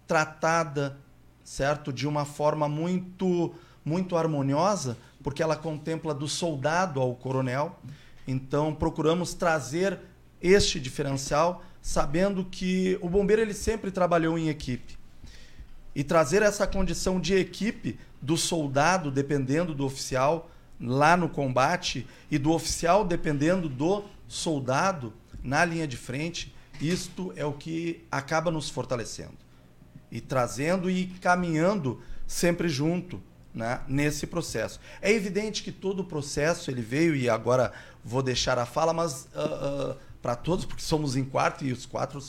tratada 0.07 0.97
certo 1.43 1.93
de 1.93 2.07
uma 2.07 2.25
forma 2.25 2.67
muito 2.67 3.53
muito 3.85 4.17
harmoniosa 4.17 4.97
porque 5.23 5.41
ela 5.41 5.55
contempla 5.55 6.13
do 6.13 6.27
soldado 6.27 6.99
ao 6.99 7.15
coronel 7.15 7.79
então 8.27 8.73
procuramos 8.73 9.33
trazer 9.33 9.99
este 10.41 10.79
diferencial 10.79 11.63
sabendo 11.81 12.43
que 12.43 12.97
o 13.01 13.07
bombeiro 13.07 13.41
ele 13.41 13.53
sempre 13.53 13.91
trabalhou 13.91 14.37
em 14.37 14.49
equipe 14.49 14.97
e 15.97 16.03
trazer 16.03 16.43
essa 16.43 16.67
condição 16.67 17.19
de 17.19 17.33
equipe 17.33 17.97
do 18.21 18.37
soldado 18.37 19.09
dependendo 19.09 19.73
do 19.73 19.83
oficial 19.83 20.47
lá 20.79 21.17
no 21.17 21.27
combate 21.27 22.05
e 22.29 22.37
do 22.37 22.51
oficial 22.51 23.03
dependendo 23.03 23.67
do 23.67 24.03
soldado 24.27 25.11
na 25.41 25.65
linha 25.65 25.87
de 25.87 25.97
frente 25.97 26.53
isto 26.79 27.33
é 27.35 27.43
o 27.43 27.51
que 27.51 28.05
acaba 28.11 28.51
nos 28.51 28.69
fortalecendo 28.69 29.33
e 30.11 30.21
trazendo 30.21 30.87
e 30.87 31.07
caminhando 31.19 31.99
sempre 32.27 32.69
junto 32.69 33.19
né, 33.51 33.81
nesse 33.87 34.27
processo. 34.27 34.79
É 35.01 35.11
evidente 35.11 35.63
que 35.63 35.71
todo 35.71 36.01
o 36.01 36.05
processo 36.05 36.69
ele 36.69 36.83
veio 36.83 37.15
e 37.15 37.27
agora 37.27 37.73
vou 38.05 38.21
deixar 38.21 38.59
a 38.59 38.67
fala, 38.67 38.93
mas 38.93 39.27
uh, 39.33 39.93
uh, 39.93 39.97
para 40.21 40.35
todos 40.35 40.63
porque 40.63 40.83
somos 40.83 41.15
em 41.15 41.25
quatro 41.25 41.65
e 41.65 41.71
os 41.71 41.87
quatro 41.87 42.19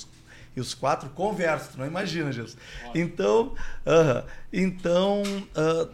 e 0.58 0.60
os 0.60 0.74
quatro 0.74 1.08
conversam, 1.10 1.78
não 1.78 1.86
imagina, 1.86 2.32
Jesus. 2.32 2.56
Então, 2.94 3.54
uh, 3.86 4.28
então 4.52 5.22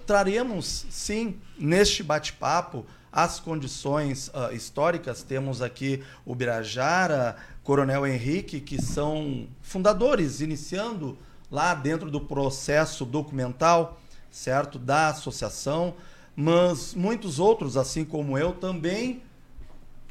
traremos 0.07 0.87
sim 0.91 1.39
neste 1.59 2.03
bate-papo 2.03 2.85
as 3.13 3.39
condições 3.39 4.31
históricas. 4.53 5.23
Temos 5.23 5.63
aqui 5.63 6.03
o 6.25 6.35
Birajara, 6.35 7.37
Coronel 7.63 8.07
Henrique, 8.07 8.61
que 8.61 8.81
são 8.83 9.47
fundadores, 9.63 10.41
iniciando 10.41 11.17
lá 11.51 11.75
dentro 11.75 12.11
do 12.11 12.21
processo 12.21 13.05
documental, 13.05 14.01
certo, 14.31 14.79
da 14.79 15.09
associação, 15.09 15.95
mas 16.35 16.95
muitos 16.95 17.39
outros, 17.39 17.77
assim 17.77 18.05
como 18.05 18.37
eu, 18.37 18.53
também 18.53 19.23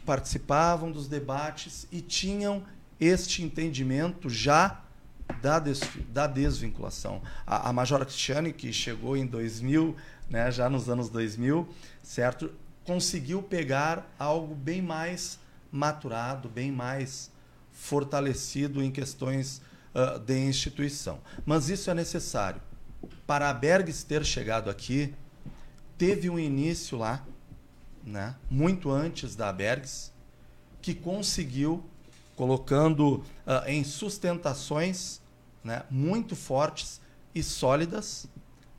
participavam 0.06 0.92
dos 0.92 1.08
debates 1.08 1.88
e 1.92 2.02
tinham 2.02 2.64
este 3.00 3.44
entendimento 3.44 4.30
já 4.30 4.84
da, 5.42 5.60
des, 5.60 5.82
da 6.10 6.28
desvinculação. 6.28 7.22
A, 7.46 7.70
a 7.70 7.74
Major 7.74 8.06
Cristiane, 8.06 8.54
que 8.54 8.72
chegou 8.72 9.16
em 9.16 9.26
2000, 9.26 9.96
né, 10.30 10.52
já 10.52 10.70
nos 10.70 10.90
anos 10.90 11.10
2000, 11.10 11.68
certo, 12.02 12.52
conseguiu 12.84 13.42
pegar 13.42 14.14
algo 14.20 14.54
bem 14.54 14.82
mais 14.82 15.40
maturado, 15.72 16.50
bem 16.50 16.72
mais 16.72 17.32
fortalecido 17.72 18.82
em 18.84 18.92
questões 18.92 19.62
uh, 19.94 20.20
de 20.20 20.38
instituição. 20.38 21.20
Mas 21.46 21.70
isso 21.70 21.90
é 21.90 21.94
necessário. 21.94 22.62
Para 23.26 23.50
a 23.50 23.54
Bergs 23.54 24.06
ter 24.06 24.24
chegado 24.24 24.70
aqui, 24.70 25.14
teve 25.98 26.30
um 26.30 26.38
início 26.38 26.98
lá, 26.98 27.26
né, 28.04 28.36
muito 28.50 28.92
antes 28.92 29.36
da 29.36 29.52
Bergs, 29.52 30.12
que 30.82 30.94
conseguiu, 30.94 31.84
colocando 32.44 33.24
uh, 33.48 33.66
em 33.68 33.86
sustentações 33.86 35.22
né, 35.64 35.84
muito 35.90 36.36
fortes 36.36 37.00
e 37.34 37.42
sólidas, 37.42 38.28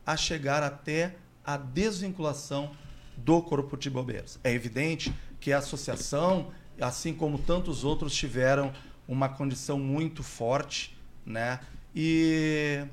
a 0.05 0.19
chegar 0.19 0.63
até 0.63 1.17
a 1.43 1.57
desvinculação 1.57 2.73
do 3.17 3.41
Corpo 3.41 3.75
de 3.79 3.89
Bombeiros. 3.89 4.39
É 4.45 4.53
evidente 4.53 5.15
que 5.41 5.51
a 5.51 5.59
associação 5.59 6.53
assim 6.79 7.15
como 7.15 7.39
tantos 7.39 7.85
outros 7.85 8.15
tiveram 8.15 8.71
uma 9.09 9.31
condição 9.31 9.79
muito 9.79 10.23
forte, 10.23 10.95
né? 11.25 11.61
E, 11.97 12.85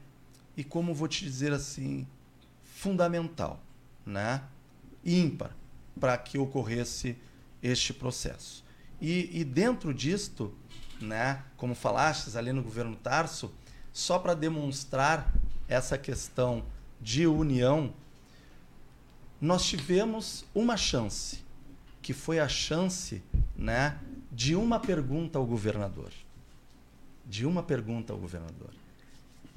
e 0.55 0.63
como 0.63 0.93
vou 0.93 1.09
te 1.09 1.25
dizer 1.25 1.51
assim, 1.51 2.07
fundamental, 2.63 3.61
né? 4.05 4.41
Ímpar 5.03 5.53
para 5.99 6.17
que 6.17 6.37
ocorresse 6.37 7.17
este 7.61 7.93
processo. 7.93 8.63
E, 9.01 9.41
e 9.41 9.43
dentro 9.43 9.91
disto, 9.93 10.53
né? 11.01 11.43
Como 11.57 11.75
falastes 11.75 12.35
ali 12.35 12.51
no 12.51 12.63
governo 12.63 12.95
Tarso, 12.95 13.51
só 13.91 14.17
para 14.17 14.33
demonstrar 14.33 15.33
essa 15.67 15.97
questão 15.97 16.63
de 16.99 17.25
união, 17.27 17.93
nós 19.39 19.65
tivemos 19.65 20.45
uma 20.53 20.77
chance 20.77 21.39
que 22.01 22.13
foi 22.13 22.39
a 22.39 22.47
chance 22.47 23.21
né, 23.55 23.97
de 24.31 24.55
uma 24.55 24.79
pergunta 24.79 25.37
ao 25.37 25.45
governador. 25.45 26.11
De 27.25 27.45
uma 27.45 27.61
pergunta 27.61 28.11
ao 28.11 28.19
governador. 28.19 28.71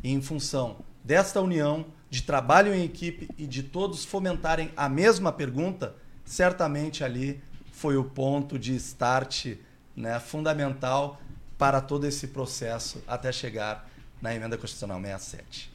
E 0.02 0.12
em 0.12 0.20
função 0.20 0.78
desta 1.02 1.40
união, 1.40 1.86
de 2.10 2.22
trabalho 2.22 2.74
em 2.74 2.84
equipe 2.84 3.28
e 3.36 3.46
de 3.46 3.62
todos 3.62 4.04
fomentarem 4.04 4.70
a 4.76 4.88
mesma 4.88 5.32
pergunta, 5.32 5.94
certamente 6.24 7.02
ali 7.02 7.42
foi 7.72 7.96
o 7.96 8.04
ponto 8.04 8.58
de 8.58 8.74
start 8.76 9.56
né, 9.96 10.20
fundamental 10.20 11.20
para 11.58 11.80
todo 11.80 12.06
esse 12.06 12.28
processo 12.28 13.02
até 13.06 13.30
chegar 13.32 13.88
na 14.20 14.34
emenda 14.34 14.56
constitucional 14.56 15.00
67. 15.00 15.73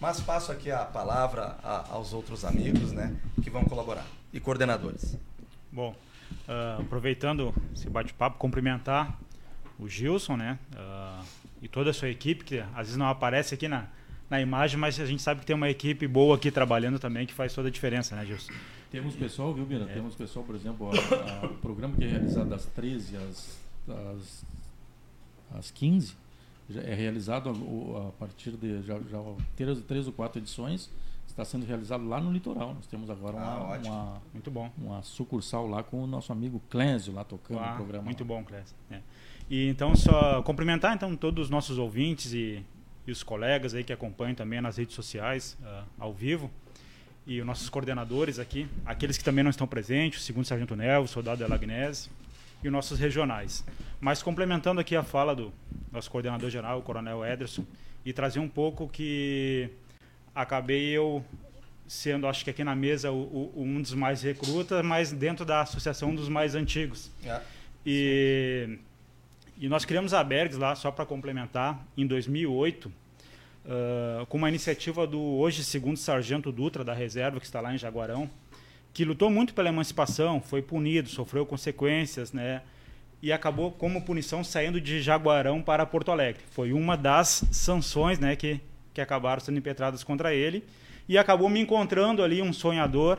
Mas 0.00 0.20
passo 0.20 0.50
aqui 0.50 0.70
a 0.70 0.84
palavra 0.84 1.56
a, 1.62 1.92
aos 1.92 2.12
outros 2.12 2.44
amigos 2.44 2.92
né, 2.92 3.16
que 3.42 3.48
vão 3.48 3.64
colaborar 3.64 4.06
e 4.32 4.40
coordenadores. 4.40 5.16
Bom, 5.70 5.94
uh, 6.48 6.80
aproveitando 6.80 7.54
esse 7.74 7.88
bate-papo, 7.88 8.38
cumprimentar 8.38 9.18
o 9.78 9.88
Gilson, 9.88 10.36
né? 10.36 10.58
Uh, 10.74 11.24
e 11.62 11.68
toda 11.68 11.90
a 11.90 11.92
sua 11.92 12.08
equipe, 12.08 12.44
que 12.44 12.58
às 12.58 12.86
vezes 12.86 12.96
não 12.96 13.06
aparece 13.06 13.54
aqui 13.54 13.68
na, 13.68 13.86
na 14.28 14.40
imagem, 14.40 14.78
mas 14.78 14.98
a 14.98 15.06
gente 15.06 15.22
sabe 15.22 15.40
que 15.40 15.46
tem 15.46 15.54
uma 15.54 15.70
equipe 15.70 16.06
boa 16.08 16.36
aqui 16.36 16.50
trabalhando 16.50 16.98
também, 16.98 17.26
que 17.26 17.32
faz 17.32 17.54
toda 17.54 17.68
a 17.68 17.70
diferença, 17.70 18.16
né, 18.16 18.26
Gilson? 18.26 18.52
Temos 18.90 19.14
pessoal, 19.14 19.54
viu, 19.54 19.64
Bira? 19.64 19.84
É. 19.84 19.94
Temos 19.94 20.14
pessoal, 20.14 20.44
por 20.44 20.54
exemplo, 20.54 20.90
o 21.44 21.48
programa 21.58 21.94
que 21.96 22.04
é 22.04 22.08
realizado 22.08 22.48
das 22.50 22.66
13 22.66 23.16
às, 23.16 23.58
às, 23.88 24.44
às 25.58 25.70
15, 25.70 26.14
é 26.84 26.94
realizado 26.94 27.50
a, 27.50 28.08
a 28.08 28.12
partir 28.12 28.52
de 28.52 28.82
já, 28.82 28.98
já 29.10 29.18
três, 29.56 29.80
três 29.82 30.06
ou 30.06 30.12
quatro 30.12 30.40
edições 30.40 30.90
está 31.32 31.44
sendo 31.44 31.64
realizado 31.66 32.06
lá 32.06 32.20
no 32.20 32.32
litoral. 32.32 32.74
Nós 32.74 32.86
temos 32.86 33.10
agora 33.10 33.36
uma, 33.36 33.74
ah, 33.74 33.80
uma, 33.84 34.22
muito 34.32 34.50
bom. 34.50 34.70
uma 34.78 35.02
sucursal 35.02 35.66
lá 35.66 35.82
com 35.82 36.04
o 36.04 36.06
nosso 36.06 36.30
amigo 36.30 36.60
Clésio 36.70 37.12
lá 37.12 37.24
tocando 37.24 37.60
ah, 37.60 37.72
o 37.72 37.76
programa. 37.76 38.04
Muito 38.04 38.22
lá. 38.22 38.28
bom, 38.28 38.44
Clésio. 38.44 38.76
É. 38.90 39.00
E 39.50 39.68
então 39.68 39.94
só 39.96 40.42
cumprimentar 40.42 40.94
então 40.94 41.16
todos 41.16 41.44
os 41.44 41.50
nossos 41.50 41.78
ouvintes 41.78 42.32
e, 42.32 42.64
e 43.06 43.10
os 43.10 43.22
colegas 43.22 43.74
aí 43.74 43.82
que 43.82 43.92
acompanham 43.92 44.34
também 44.34 44.60
nas 44.60 44.76
redes 44.76 44.94
sociais 44.94 45.56
uh, 45.62 45.84
ao 45.98 46.12
vivo 46.12 46.50
e 47.26 47.40
os 47.40 47.46
nossos 47.46 47.68
coordenadores 47.68 48.38
aqui, 48.38 48.68
aqueles 48.84 49.16
que 49.16 49.24
também 49.24 49.44
não 49.44 49.50
estão 49.50 49.66
presentes, 49.66 50.20
o 50.20 50.24
segundo 50.24 50.44
sargento 50.44 50.74
Nel, 50.74 51.02
o 51.02 51.08
soldado 51.08 51.42
Elagnese 51.42 52.10
e 52.62 52.66
os 52.66 52.72
nossos 52.72 52.98
regionais. 52.98 53.64
Mas 54.02 54.20
complementando 54.20 54.80
aqui 54.80 54.96
a 54.96 55.04
fala 55.04 55.32
do 55.32 55.52
nosso 55.92 56.10
coordenador 56.10 56.50
geral, 56.50 56.80
o 56.80 56.82
Coronel 56.82 57.24
Ederson, 57.24 57.64
e 58.04 58.12
trazer 58.12 58.40
um 58.40 58.48
pouco 58.48 58.88
que 58.88 59.70
acabei 60.34 60.88
eu 60.88 61.24
sendo, 61.86 62.26
acho 62.26 62.42
que 62.42 62.50
aqui 62.50 62.64
na 62.64 62.74
mesa, 62.74 63.12
o, 63.12 63.52
o, 63.54 63.62
um 63.62 63.80
dos 63.80 63.94
mais 63.94 64.20
recrutas, 64.20 64.84
mas 64.84 65.12
dentro 65.12 65.44
da 65.44 65.60
associação 65.60 66.08
um 66.10 66.16
dos 66.16 66.28
mais 66.28 66.56
antigos. 66.56 67.12
É. 67.24 67.40
E, 67.86 68.76
e 69.56 69.68
nós 69.68 69.84
criamos 69.84 70.12
a 70.12 70.24
Bergs 70.24 70.58
lá, 70.58 70.74
só 70.74 70.90
para 70.90 71.06
complementar, 71.06 71.86
em 71.96 72.04
2008, 72.04 72.86
uh, 72.86 74.26
com 74.26 74.36
uma 74.36 74.48
iniciativa 74.48 75.06
do 75.06 75.20
hoje 75.20 75.62
segundo 75.62 75.96
sargento 75.96 76.50
Dutra, 76.50 76.82
da 76.82 76.92
reserva, 76.92 77.38
que 77.38 77.46
está 77.46 77.60
lá 77.60 77.72
em 77.72 77.78
Jaguarão, 77.78 78.28
que 78.92 79.04
lutou 79.04 79.30
muito 79.30 79.54
pela 79.54 79.68
emancipação, 79.68 80.40
foi 80.40 80.60
punido, 80.60 81.08
sofreu 81.08 81.46
consequências, 81.46 82.32
né? 82.32 82.62
E 83.22 83.32
acabou 83.32 83.70
como 83.70 84.02
punição 84.02 84.42
saindo 84.42 84.80
de 84.80 85.00
Jaguarão 85.00 85.62
para 85.62 85.86
Porto 85.86 86.10
Alegre. 86.10 86.42
Foi 86.50 86.72
uma 86.72 86.96
das 86.96 87.44
sanções, 87.52 88.18
né, 88.18 88.34
que 88.34 88.60
que 88.92 89.00
acabaram 89.00 89.40
sendo 89.40 89.58
impetradas 89.58 90.04
contra 90.04 90.34
ele 90.34 90.64
e 91.08 91.16
acabou 91.18 91.48
me 91.48 91.60
encontrando 91.60 92.22
ali 92.22 92.42
um 92.42 92.52
sonhador 92.52 93.18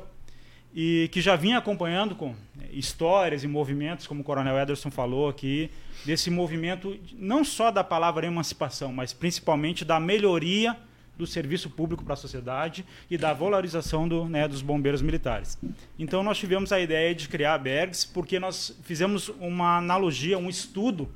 e 0.74 1.10
que 1.12 1.22
já 1.22 1.36
vinha 1.36 1.58
acompanhando 1.58 2.16
com 2.16 2.36
histórias 2.72 3.44
e 3.44 3.48
movimentos, 3.48 4.08
como 4.08 4.22
o 4.22 4.24
Coronel 4.24 4.58
Ederson 4.58 4.90
falou 4.90 5.30
aqui, 5.30 5.70
desse 6.04 6.32
movimento 6.32 6.98
não 7.14 7.44
só 7.44 7.70
da 7.70 7.84
palavra 7.84 8.26
emancipação, 8.26 8.92
mas 8.92 9.14
principalmente 9.14 9.86
da 9.86 10.00
melhoria 10.00 10.76
do 11.18 11.28
serviço 11.28 11.70
público 11.70 12.04
para 12.04 12.14
a 12.14 12.18
sociedade 12.18 12.86
e 13.10 13.18
da 13.18 13.34
valorização 13.34 14.08
do, 14.08 14.26
né, 14.26 14.48
dos 14.48 14.62
bombeiros 14.62 15.02
militares. 15.02 15.58
Então 15.98 16.24
nós 16.24 16.38
tivemos 16.38 16.72
a 16.72 16.80
ideia 16.80 17.14
de 17.14 17.28
criar 17.28 17.54
a 17.54 17.58
Bergs 17.58 18.06
porque 18.06 18.40
nós 18.40 18.78
fizemos 18.84 19.30
uma 19.40 19.78
analogia, 19.78 20.38
um 20.38 20.50
estudo 20.50 21.10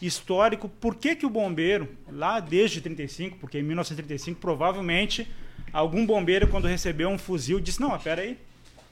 histórico, 0.00 0.68
por 0.68 0.96
que, 0.96 1.14
que 1.14 1.26
o 1.26 1.30
bombeiro, 1.30 1.88
lá 2.10 2.40
desde 2.40 2.80
35, 2.80 3.38
porque 3.38 3.58
em 3.58 3.62
1935 3.62 4.40
provavelmente 4.40 5.28
algum 5.72 6.04
bombeiro 6.04 6.48
quando 6.48 6.66
recebeu 6.66 7.08
um 7.08 7.18
fuzil 7.18 7.60
disse: 7.60 7.80
"Não, 7.80 7.94
espera 7.94 8.22
aí. 8.22 8.38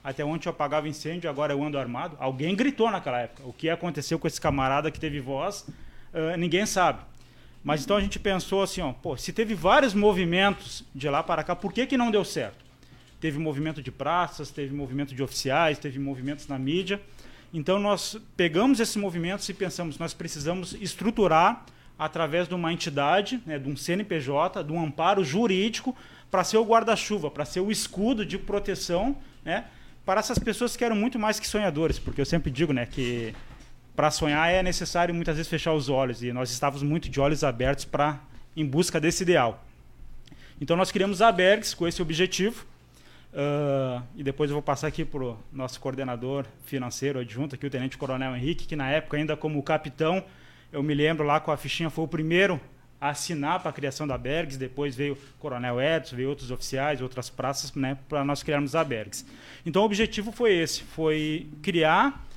Até 0.02 0.24
ontem 0.24 0.48
eu 0.48 0.50
apagava 0.50 0.88
incêndio, 0.88 1.28
agora 1.28 1.52
eu 1.52 1.62
ando 1.62 1.78
armado". 1.78 2.16
Alguém 2.18 2.54
gritou 2.56 2.90
naquela 2.90 3.20
época. 3.20 3.42
O 3.46 3.52
que 3.52 3.68
aconteceu 3.68 4.18
com 4.18 4.26
esse 4.26 4.40
camarada 4.40 4.90
que 4.90 5.00
teve 5.00 5.20
voz, 5.20 5.66
uh, 6.14 6.36
ninguém 6.38 6.64
sabe. 6.64 7.09
Mas 7.62 7.84
então 7.84 7.96
a 7.96 8.00
gente 8.00 8.18
pensou 8.18 8.62
assim, 8.62 8.80
ó, 8.80 8.92
pô, 8.92 9.16
se 9.16 9.32
teve 9.32 9.54
vários 9.54 9.92
movimentos 9.92 10.84
de 10.94 11.08
lá 11.08 11.22
para 11.22 11.44
cá, 11.44 11.54
por 11.54 11.72
que, 11.72 11.86
que 11.86 11.96
não 11.96 12.10
deu 12.10 12.24
certo? 12.24 12.64
Teve 13.20 13.38
movimento 13.38 13.82
de 13.82 13.90
praças, 13.90 14.50
teve 14.50 14.74
movimento 14.74 15.14
de 15.14 15.22
oficiais, 15.22 15.78
teve 15.78 15.98
movimentos 15.98 16.48
na 16.48 16.58
mídia. 16.58 17.00
Então 17.52 17.78
nós 17.78 18.16
pegamos 18.36 18.80
esses 18.80 18.96
movimentos 18.96 19.46
e 19.48 19.54
pensamos, 19.54 19.98
nós 19.98 20.14
precisamos 20.14 20.72
estruturar 20.80 21.66
através 21.98 22.48
de 22.48 22.54
uma 22.54 22.72
entidade, 22.72 23.42
né, 23.44 23.58
de 23.58 23.68
um 23.68 23.76
CNPJ, 23.76 24.64
de 24.64 24.72
um 24.72 24.82
amparo 24.82 25.22
jurídico 25.22 25.94
para 26.30 26.42
ser 26.42 26.56
o 26.56 26.64
guarda-chuva, 26.64 27.30
para 27.30 27.44
ser 27.44 27.60
o 27.60 27.70
escudo 27.70 28.24
de 28.24 28.38
proteção, 28.38 29.18
né, 29.44 29.66
para 30.06 30.20
essas 30.20 30.38
pessoas 30.38 30.76
que 30.76 30.84
eram 30.84 30.96
muito 30.96 31.18
mais 31.18 31.38
que 31.38 31.46
sonhadores, 31.46 31.98
porque 31.98 32.20
eu 32.20 32.24
sempre 32.24 32.50
digo, 32.50 32.72
né, 32.72 32.86
que 32.86 33.34
para 34.00 34.10
sonhar 34.10 34.50
é 34.50 34.62
necessário 34.62 35.14
muitas 35.14 35.36
vezes 35.36 35.50
fechar 35.50 35.74
os 35.74 35.90
olhos 35.90 36.22
e 36.22 36.32
nós 36.32 36.50
estávamos 36.50 36.82
muito 36.82 37.06
de 37.10 37.20
olhos 37.20 37.44
abertos 37.44 37.84
para 37.84 38.18
em 38.56 38.64
busca 38.64 38.98
desse 38.98 39.24
ideal. 39.24 39.62
Então 40.58 40.74
nós 40.74 40.90
criamos 40.90 41.20
a 41.20 41.30
Bergs 41.30 41.76
com 41.76 41.86
esse 41.86 42.00
objetivo 42.00 42.64
uh, 43.34 44.02
e 44.16 44.22
depois 44.22 44.48
eu 44.48 44.54
vou 44.54 44.62
passar 44.62 44.86
aqui 44.86 45.04
para 45.04 45.22
o 45.22 45.38
nosso 45.52 45.78
coordenador 45.78 46.46
financeiro 46.64 47.18
adjunto, 47.18 47.56
aqui 47.56 47.66
o 47.66 47.68
Tenente 47.68 47.98
Coronel 47.98 48.34
Henrique, 48.34 48.66
que 48.66 48.74
na 48.74 48.88
época 48.88 49.18
ainda 49.18 49.36
como 49.36 49.62
capitão, 49.62 50.24
eu 50.72 50.82
me 50.82 50.94
lembro 50.94 51.26
lá 51.26 51.38
com 51.38 51.50
a 51.50 51.56
fichinha 51.58 51.90
foi 51.90 52.04
o 52.06 52.08
primeiro 52.08 52.58
a 52.98 53.10
assinar 53.10 53.60
para 53.60 53.68
a 53.68 53.72
criação 53.74 54.06
da 54.06 54.16
Bergs, 54.16 54.58
depois 54.58 54.96
veio 54.96 55.12
o 55.12 55.38
Coronel 55.38 55.78
Edson, 55.78 56.16
veio 56.16 56.30
outros 56.30 56.50
oficiais, 56.50 57.02
outras 57.02 57.28
praças, 57.28 57.74
né, 57.74 57.98
para 58.08 58.24
nós 58.24 58.42
criarmos 58.42 58.74
a 58.74 58.82
Bergs. 58.82 59.26
Então 59.66 59.82
o 59.82 59.84
objetivo 59.84 60.32
foi 60.32 60.54
esse, 60.54 60.84
foi 60.84 61.50
criar 61.60 62.29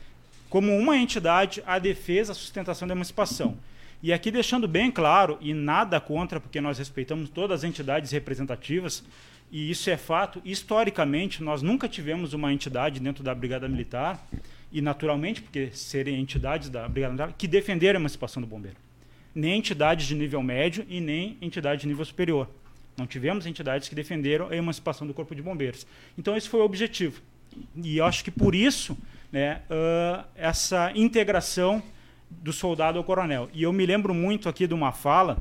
como 0.54 0.78
uma 0.78 0.96
entidade 0.96 1.64
a 1.66 1.80
defesa, 1.80 2.32
a 2.32 2.36
sustentação 2.36 2.88
da 2.88 2.94
emancipação. 2.94 3.58
E 4.04 4.14
aqui 4.14 4.30
deixando 4.30 4.68
bem 4.68 4.92
claro, 4.92 5.36
e 5.42 5.52
nada 5.52 6.00
contra, 6.00 6.40
porque 6.40 6.62
nós 6.62 6.78
respeitamos 6.78 7.28
todas 7.28 7.62
as 7.62 7.64
entidades 7.64 8.12
representativas, 8.12 9.04
e 9.52 9.72
isso 9.72 9.90
é 9.90 9.98
fato, 9.98 10.40
historicamente 10.46 11.42
nós 11.42 11.64
nunca 11.64 11.90
tivemos 11.90 12.34
uma 12.34 12.54
entidade 12.54 13.00
dentro 13.00 13.24
da 13.24 13.34
Brigada 13.34 13.68
Militar, 13.68 14.24
e 14.72 14.80
naturalmente, 14.80 15.42
porque 15.42 15.72
serem 15.74 16.20
entidades 16.20 16.70
da 16.70 16.88
Brigada 16.88 17.14
Militar, 17.16 17.34
que 17.36 17.48
defenderam 17.48 17.98
a 17.98 18.02
emancipação 18.02 18.40
do 18.40 18.46
bombeiro. 18.46 18.78
Nem 19.34 19.58
entidades 19.58 20.06
de 20.06 20.14
nível 20.14 20.44
médio 20.44 20.86
e 20.88 21.02
nem 21.02 21.36
entidade 21.42 21.82
de 21.82 21.88
nível 21.88 22.06
superior. 22.06 22.48
Não 22.96 23.08
tivemos 23.08 23.48
entidades 23.48 23.90
que 23.90 23.96
defenderam 23.96 24.50
a 24.50 24.56
emancipação 24.56 25.08
do 25.08 25.16
Corpo 25.16 25.34
de 25.34 25.42
Bombeiros. 25.42 25.88
Então, 26.16 26.38
esse 26.38 26.48
foi 26.48 26.60
o 26.60 26.64
objetivo. 26.64 27.20
E 27.76 27.98
eu 27.98 28.06
acho 28.06 28.24
que 28.24 28.30
por 28.30 28.54
isso 28.54 28.96
né, 29.34 29.64
uh, 29.68 30.24
essa 30.36 30.92
integração 30.94 31.82
do 32.30 32.54
soldado 32.54 33.00
ao 33.00 33.04
coronel. 33.04 33.50
E 33.52 33.64
eu 33.64 33.74
me 33.74 33.84
lembro 33.84 34.14
muito 34.14 34.48
aqui 34.48 34.68
de 34.68 34.76
uma 34.76 34.92
fala, 34.92 35.40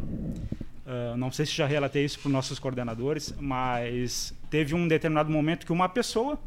uh, 0.87 1.15
não 1.19 1.31
sei 1.31 1.45
se 1.45 1.53
já 1.53 1.67
relatei 1.67 2.03
isso 2.03 2.19
para 2.19 2.29
os 2.29 2.33
nossos 2.33 2.59
coordenadores, 2.59 3.35
mas 3.39 4.35
teve 4.49 4.75
um 4.75 4.89
determinado 4.89 5.31
momento 5.31 5.67
que 5.67 5.73
uma 5.73 5.91
pessoa 5.91 6.41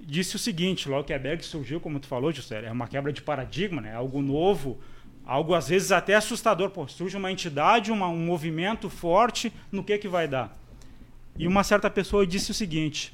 disse 0.00 0.34
o 0.34 0.38
seguinte, 0.38 0.88
logo 0.88 1.04
que 1.04 1.12
a 1.12 1.18
Berg 1.18 1.44
surgiu, 1.44 1.78
como 1.78 2.00
tu 2.00 2.06
falou, 2.06 2.32
José, 2.32 2.64
é 2.64 2.72
uma 2.72 2.88
quebra 2.88 3.12
de 3.12 3.20
paradigma, 3.20 3.82
né, 3.82 3.94
algo 3.94 4.22
novo, 4.22 4.80
algo 5.26 5.54
às 5.54 5.68
vezes 5.68 5.92
até 5.92 6.14
assustador. 6.14 6.70
Pô, 6.70 6.88
surge 6.88 7.18
uma 7.18 7.30
entidade, 7.30 7.92
uma, 7.92 8.08
um 8.08 8.24
movimento 8.24 8.88
forte, 8.88 9.52
no 9.70 9.84
que, 9.84 9.98
que 9.98 10.08
vai 10.08 10.26
dar? 10.26 10.58
E 11.38 11.46
uma 11.46 11.62
certa 11.62 11.90
pessoa 11.90 12.26
disse 12.26 12.50
o 12.50 12.54
seguinte: 12.54 13.12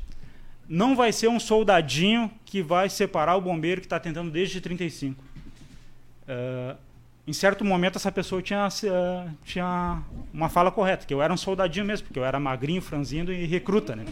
não 0.69 0.95
vai 0.95 1.13
ser 1.13 1.29
um 1.29 1.41
soldadinho 1.41 2.31
que 2.45 2.63
vai 2.63 2.91
separar 2.91 3.37
o 3.37 3.41
bombeiro 3.41 3.81
que 3.81 3.87
está 3.87 3.99
tentando 3.99 4.31
desde 4.31 4.61
35. 4.61 5.23
Uh, 6.29 6.77
em 7.27 7.33
certo 7.33 7.65
momento 7.65 7.97
essa 7.97 8.13
pessoa 8.13 8.43
tinha, 8.43 8.69
uh, 8.69 9.31
tinha 9.45 10.03
uma 10.33 10.49
fala 10.49 10.71
correta, 10.71 11.07
que 11.07 11.15
eu 11.15 11.23
era 11.23 11.33
um 11.33 11.37
soldadinho 11.37 11.87
mesmo, 11.87 12.07
porque 12.07 12.19
eu 12.19 12.25
era 12.25 12.39
magrinho, 12.39 12.83
franzindo 12.83 13.33
e 13.33 13.47
recruta, 13.47 13.97
né? 13.97 14.05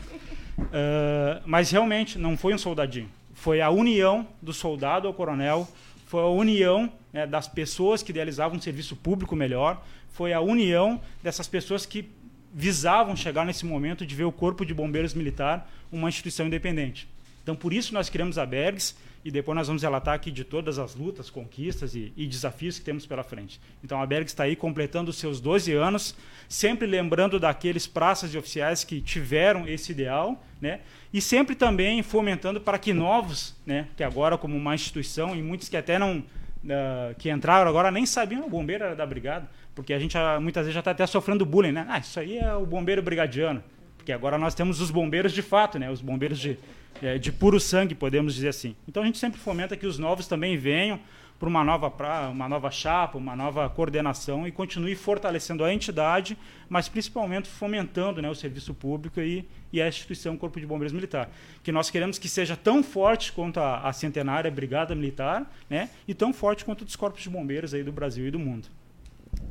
Uh, 0.58 1.42
mas 1.44 1.70
realmente 1.70 2.18
não 2.18 2.36
foi 2.36 2.54
um 2.54 2.58
soldadinho. 2.58 3.08
Foi 3.34 3.60
a 3.60 3.68
união 3.68 4.26
do 4.40 4.52
soldado 4.52 5.06
ao 5.06 5.12
coronel, 5.12 5.68
foi 6.06 6.22
a 6.22 6.26
união 6.26 6.90
né, 7.12 7.26
das 7.26 7.46
pessoas 7.46 8.02
que 8.02 8.10
idealizavam 8.10 8.56
um 8.56 8.60
serviço 8.60 8.96
público 8.96 9.36
melhor, 9.36 9.82
foi 10.12 10.32
a 10.32 10.40
união 10.40 11.00
dessas 11.22 11.46
pessoas 11.46 11.84
que 11.84 12.08
visavam 12.54 13.16
chegar 13.16 13.44
nesse 13.44 13.66
momento 13.66 14.06
de 14.06 14.14
ver 14.14 14.24
o 14.24 14.32
Corpo 14.32 14.64
de 14.64 14.74
Bombeiros 14.74 15.14
Militar 15.14 15.70
uma 15.90 16.08
instituição 16.08 16.46
independente. 16.46 17.08
Então, 17.42 17.54
por 17.54 17.72
isso 17.72 17.94
nós 17.94 18.08
criamos 18.08 18.38
a 18.38 18.44
Bergs 18.46 18.96
e 19.24 19.30
depois 19.30 19.56
nós 19.56 19.66
vamos 19.66 19.82
relatar 19.82 20.14
aqui 20.14 20.30
de 20.30 20.44
todas 20.44 20.78
as 20.78 20.94
lutas, 20.94 21.30
conquistas 21.30 21.94
e, 21.94 22.12
e 22.16 22.26
desafios 22.26 22.78
que 22.78 22.84
temos 22.84 23.06
pela 23.06 23.22
frente. 23.22 23.60
Então, 23.82 24.00
a 24.00 24.06
Bergs 24.06 24.32
está 24.32 24.44
aí 24.44 24.56
completando 24.56 25.10
os 25.10 25.16
seus 25.16 25.40
12 25.40 25.72
anos, 25.72 26.14
sempre 26.48 26.86
lembrando 26.86 27.38
daqueles 27.38 27.86
praças 27.86 28.34
e 28.34 28.38
oficiais 28.38 28.84
que 28.84 29.00
tiveram 29.00 29.66
esse 29.68 29.92
ideal, 29.92 30.44
né? 30.60 30.80
E 31.12 31.20
sempre 31.20 31.54
também 31.54 32.02
fomentando 32.02 32.60
para 32.60 32.78
que 32.78 32.92
novos, 32.92 33.54
né, 33.64 33.88
que 33.96 34.04
agora 34.04 34.36
como 34.36 34.56
uma 34.56 34.74
instituição 34.74 35.34
e 35.34 35.42
muitos 35.42 35.68
que 35.68 35.76
até 35.76 35.98
não 35.98 36.18
uh, 36.18 37.14
que 37.18 37.30
entraram 37.30 37.68
agora 37.68 37.90
nem 37.90 38.04
sabiam 38.06 38.46
o 38.46 38.50
bombeiro 38.50 38.84
era 38.84 38.94
da 38.96 39.06
brigada, 39.06 39.48
porque 39.76 39.92
a 39.92 39.98
gente 39.98 40.14
já, 40.14 40.40
muitas 40.40 40.62
vezes 40.62 40.72
já 40.72 40.80
está 40.80 40.90
até 40.90 41.06
sofrendo 41.06 41.44
bullying, 41.44 41.70
né? 41.70 41.86
Ah, 41.86 41.98
isso 41.98 42.18
aí 42.18 42.38
é 42.38 42.54
o 42.54 42.64
bombeiro 42.64 43.02
brigadiano. 43.02 43.62
Porque 43.98 44.10
agora 44.10 44.38
nós 44.38 44.54
temos 44.54 44.80
os 44.80 44.90
bombeiros 44.90 45.34
de 45.34 45.42
fato, 45.42 45.78
né? 45.78 45.90
Os 45.90 46.00
bombeiros 46.00 46.38
de, 46.38 46.58
é, 47.02 47.18
de 47.18 47.30
puro 47.30 47.60
sangue, 47.60 47.94
podemos 47.94 48.34
dizer 48.34 48.48
assim. 48.48 48.74
Então 48.88 49.02
a 49.02 49.06
gente 49.06 49.18
sempre 49.18 49.38
fomenta 49.38 49.76
que 49.76 49.86
os 49.86 49.98
novos 49.98 50.26
também 50.26 50.56
venham 50.56 50.98
para 51.38 51.46
uma 51.46 51.62
nova 51.62 51.90
pra, 51.90 52.30
uma 52.30 52.48
nova 52.48 52.70
chapa, 52.70 53.18
uma 53.18 53.36
nova 53.36 53.68
coordenação 53.68 54.48
e 54.48 54.50
continue 54.50 54.96
fortalecendo 54.96 55.62
a 55.62 55.70
entidade, 55.70 56.38
mas 56.70 56.88
principalmente 56.88 57.46
fomentando 57.46 58.22
né, 58.22 58.30
o 58.30 58.34
serviço 58.34 58.72
público 58.72 59.20
e, 59.20 59.46
e 59.70 59.82
a 59.82 59.88
instituição 59.88 60.38
Corpo 60.38 60.58
de 60.58 60.64
Bombeiros 60.64 60.94
Militar. 60.94 61.28
Que 61.62 61.70
nós 61.70 61.90
queremos 61.90 62.18
que 62.18 62.30
seja 62.30 62.56
tão 62.56 62.82
forte 62.82 63.30
quanto 63.30 63.60
a, 63.60 63.80
a 63.86 63.92
centenária 63.92 64.50
Brigada 64.50 64.94
Militar 64.94 65.44
né, 65.68 65.90
e 66.08 66.14
tão 66.14 66.32
forte 66.32 66.64
quanto 66.64 66.82
os 66.82 66.96
corpos 66.96 67.22
de 67.22 67.28
bombeiros 67.28 67.74
aí 67.74 67.82
do 67.82 67.92
Brasil 67.92 68.26
e 68.26 68.30
do 68.30 68.38
mundo. 68.38 68.68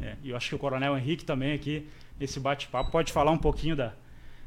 É, 0.01 0.15
e 0.23 0.29
eu 0.29 0.37
acho 0.37 0.49
que 0.49 0.55
o 0.55 0.59
Coronel 0.59 0.97
Henrique 0.97 1.23
também 1.23 1.53
aqui, 1.53 1.87
nesse 2.19 2.39
bate-papo, 2.39 2.91
pode 2.91 3.11
falar 3.11 3.31
um 3.31 3.37
pouquinho 3.37 3.75
da, 3.75 3.93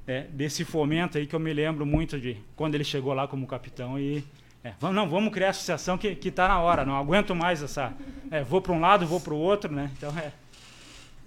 é, 0.06 0.22
desse 0.24 0.64
fomento 0.64 1.18
aí 1.18 1.26
que 1.26 1.34
eu 1.34 1.40
me 1.40 1.52
lembro 1.52 1.84
muito 1.84 2.18
de 2.18 2.36
quando 2.56 2.74
ele 2.74 2.84
chegou 2.84 3.12
lá 3.12 3.28
como 3.28 3.46
capitão 3.46 3.98
e 3.98 4.24
é, 4.64 4.72
vamos, 4.80 4.96
não, 4.96 5.08
vamos 5.08 5.32
criar 5.32 5.48
a 5.48 5.50
associação 5.50 5.96
que 5.96 6.08
está 6.28 6.48
na 6.48 6.60
hora, 6.60 6.84
não 6.84 6.96
aguento 6.96 7.34
mais 7.34 7.62
essa. 7.62 7.94
É, 8.30 8.42
vou 8.42 8.60
para 8.60 8.72
um 8.72 8.80
lado, 8.80 9.06
vou 9.06 9.20
para 9.20 9.32
o 9.32 9.38
outro, 9.38 9.72
né? 9.72 9.90
Então 9.96 10.12
é. 10.18 10.32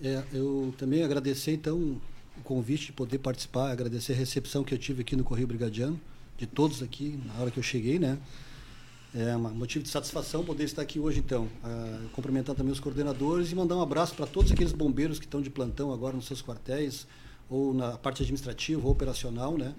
é. 0.03 0.23
Eu 0.33 0.73
também 0.77 1.03
agradecer 1.03 1.53
então 1.53 1.77
o 1.77 2.01
convite 2.43 2.87
de 2.87 2.91
poder 2.91 3.19
participar, 3.19 3.71
agradecer 3.71 4.13
a 4.13 4.15
recepção 4.15 4.63
que 4.63 4.73
eu 4.73 4.77
tive 4.77 5.01
aqui 5.01 5.15
no 5.15 5.23
Correio 5.23 5.47
Brigadiano, 5.47 5.99
de 6.37 6.45
todos 6.45 6.83
aqui, 6.83 7.19
na 7.25 7.41
hora 7.41 7.51
que 7.51 7.57
eu 7.57 7.63
cheguei, 7.63 7.99
né? 7.99 8.17
É 9.13 9.35
um 9.35 9.53
motivo 9.53 9.83
de 9.83 9.89
satisfação 9.89 10.43
poder 10.43 10.63
estar 10.63 10.81
aqui 10.81 10.97
hoje, 10.97 11.19
então. 11.19 11.43
Uh, 11.43 12.09
cumprimentar 12.09 12.55
também 12.55 12.71
os 12.71 12.79
coordenadores 12.79 13.51
e 13.51 13.55
mandar 13.55 13.75
um 13.75 13.81
abraço 13.81 14.15
para 14.15 14.25
todos 14.25 14.51
aqueles 14.51 14.71
bombeiros 14.71 15.19
que 15.19 15.25
estão 15.25 15.41
de 15.41 15.49
plantão 15.49 15.91
agora 15.91 16.15
nos 16.15 16.25
seus 16.25 16.41
quartéis, 16.41 17.05
ou 17.49 17.73
na 17.73 17.97
parte 17.97 18.23
administrativa 18.23 18.81
ou 18.81 18.89
operacional, 18.89 19.57
né? 19.57 19.75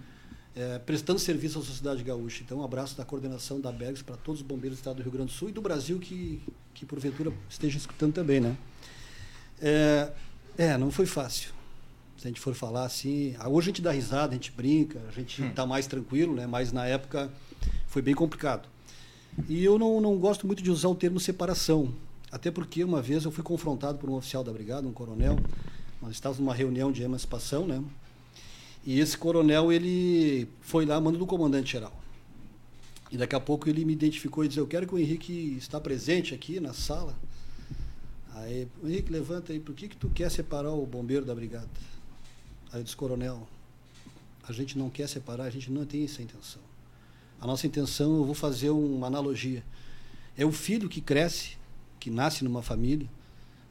É, 0.55 0.79
prestando 0.81 1.18
serviço 1.18 1.59
à 1.59 1.62
sociedade 1.62 2.03
gaúcha. 2.03 2.42
Então, 2.45 2.59
um 2.59 2.64
abraço 2.64 2.95
da 2.95 3.07
coordenação 3.07 3.59
da 3.59 3.73
Bergs 3.73 4.05
para 4.05 4.18
todos 4.18 4.42
os 4.42 4.47
bombeiros 4.47 4.77
do 4.77 4.81
estado 4.81 4.97
do 4.97 5.03
Rio 5.03 5.12
Grande 5.12 5.33
do 5.33 5.33
Sul 5.33 5.49
e 5.49 5.53
do 5.53 5.62
Brasil 5.62 5.99
que, 5.99 6.42
que 6.75 6.85
porventura 6.85 7.33
estejam 7.49 7.79
escutando 7.79 8.12
também, 8.12 8.38
né? 8.38 8.55
É, 9.62 10.12
é, 10.59 10.77
não 10.77 10.90
foi 10.90 11.07
fácil. 11.07 11.51
Se 12.18 12.27
a 12.27 12.29
gente 12.29 12.38
for 12.38 12.55
falar 12.55 12.85
assim, 12.85 13.35
hoje 13.47 13.71
a 13.71 13.71
gente 13.71 13.81
dá 13.81 13.92
risada, 13.92 14.33
a 14.33 14.35
gente 14.35 14.53
brinca, 14.53 15.01
a 15.09 15.11
gente 15.11 15.42
está 15.42 15.64
hum. 15.64 15.68
mais 15.68 15.87
tranquilo, 15.87 16.35
né? 16.35 16.47
Mas 16.47 16.71
na 16.71 16.85
época 16.85 17.31
foi 17.87 18.03
bem 18.03 18.14
complicado. 18.14 18.68
E 19.49 19.64
eu 19.64 19.79
não, 19.79 20.01
não 20.01 20.18
gosto 20.18 20.47
muito 20.47 20.62
de 20.62 20.71
usar 20.71 20.88
o 20.88 20.95
termo 20.95 21.18
separação, 21.18 21.95
até 22.31 22.51
porque 22.51 22.85
uma 22.85 23.01
vez 23.01 23.25
eu 23.25 23.31
fui 23.31 23.42
confrontado 23.42 23.99
por 23.99 24.09
um 24.09 24.14
oficial 24.14 24.45
da 24.45 24.53
brigada, 24.53 24.87
um 24.87 24.92
coronel, 24.92 25.38
nós 26.01 26.12
estávamos 26.12 26.40
numa 26.40 26.55
reunião 26.55 26.90
de 26.90 27.03
emancipação, 27.03 27.66
né? 27.66 27.83
E 28.85 28.99
esse 28.99 29.16
coronel, 29.16 29.73
ele 29.73 30.49
foi 30.61 30.85
lá, 30.85 31.01
mando 31.01 31.18
do 31.18 31.27
comandante-geral. 31.27 31.97
E 33.11 33.16
daqui 33.16 33.37
a 33.37 33.40
pouco 33.40 33.68
ele 33.68 33.85
me 33.85 33.92
identificou 33.92 34.45
e 34.45 34.49
disse, 34.49 34.59
eu 34.59 34.66
quero 34.66 34.87
que 34.87 34.95
o 34.95 34.99
Henrique 34.99 35.55
está 35.57 35.81
presente 35.81 36.35
aqui 36.35 36.59
na 36.59 36.73
sala. 36.73 37.14
Aí, 38.35 38.66
Henrique, 38.83 39.12
levanta 39.12 39.53
aí, 39.53 39.61
por 39.61 39.75
que, 39.75 39.88
que 39.88 39.97
tu 39.97 40.11
quer 40.11 40.31
separar 40.31 40.73
o 40.73 40.85
bombeiro 40.87 41.25
da 41.25 41.35
brigada? 41.35 41.68
Aí 42.73 42.81
eu 42.81 42.85
disse, 42.85 42.97
coronel, 42.97 43.47
a 44.49 44.53
gente 44.53 44.77
não 44.77 44.90
quer 44.90 45.09
separar, 45.09 45.45
a 45.45 45.51
gente 45.51 45.71
não 45.71 45.85
tem 45.85 46.05
essa 46.05 46.23
intenção. 46.23 46.62
A 47.42 47.46
nossa 47.46 47.66
intenção, 47.66 48.18
eu 48.18 48.24
vou 48.24 48.37
fazer 48.37 48.70
uma 48.70 49.09
analogia. 49.09 49.64
É 50.38 50.46
o 50.46 50.52
filho 50.52 50.88
que 50.88 51.00
cresce, 51.00 51.57
que 51.98 52.09
nasce 52.09 52.44
numa 52.44 52.62
família, 52.62 53.09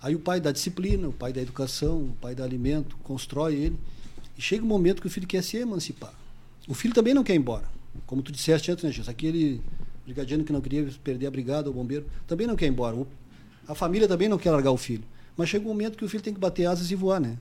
aí 0.02 0.14
o 0.14 0.20
pai 0.20 0.42
dá 0.42 0.52
disciplina, 0.52 1.08
o 1.08 1.14
pai 1.14 1.32
da 1.32 1.42
educação, 1.42 2.02
o 2.02 2.18
pai 2.20 2.36
dá 2.36 2.44
alimento, 2.44 2.98
constrói 2.98 3.56
ele, 3.56 3.80
e 4.38 4.42
chega 4.42 4.62
um 4.62 4.68
momento 4.68 5.02
que 5.02 5.08
o 5.08 5.10
filho 5.10 5.26
quer 5.26 5.42
se 5.42 5.56
emancipar. 5.56 6.14
O 6.68 6.74
filho 6.74 6.94
também 6.94 7.14
não 7.14 7.24
quer 7.24 7.34
ir 7.34 7.38
embora. 7.38 7.64
Como 8.06 8.22
tu 8.22 8.30
disseste 8.30 8.70
antes, 8.70 8.84
né, 8.84 8.92
Jesus? 8.92 9.08
Aquele 9.08 9.62
brigadiano 10.04 10.44
que 10.44 10.52
não 10.52 10.60
queria 10.60 10.86
perder 11.02 11.28
a 11.28 11.32
brigada, 11.32 11.70
o 11.70 11.74
bombeiro, 11.74 12.06
também 12.28 12.48
não 12.48 12.58
quer 12.58 12.66
ir 12.66 12.72
embora. 12.72 13.08
A 13.70 13.74
família 13.74 14.06
também 14.06 14.28
não 14.28 14.38
quer 14.38 14.52
largar 14.52 14.72
o 14.72 14.78
filho. 14.78 15.06
Mas 15.38 15.48
chega 15.48 15.64
um 15.64 15.70
momento 15.70 15.98
que 15.98 16.04
o 16.04 16.10
filho 16.10 16.22
tem 16.22 16.34
que 16.34 16.40
bater 16.42 16.66
asas 16.66 16.92
e 16.92 16.96
voar, 16.96 17.22
né? 17.22 17.38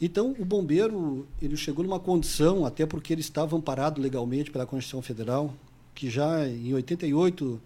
Então, 0.00 0.36
o 0.38 0.44
bombeiro, 0.44 1.26
ele 1.40 1.56
chegou 1.56 1.84
numa 1.84 1.98
condição, 1.98 2.66
até 2.66 2.84
porque 2.84 3.14
ele 3.14 3.22
estava 3.22 3.56
amparado 3.56 4.00
legalmente 4.00 4.50
pela 4.50 4.66
Constituição 4.66 5.00
Federal, 5.00 5.54
que 5.94 6.10
já 6.10 6.46
em 6.46 6.74
88 6.74 7.60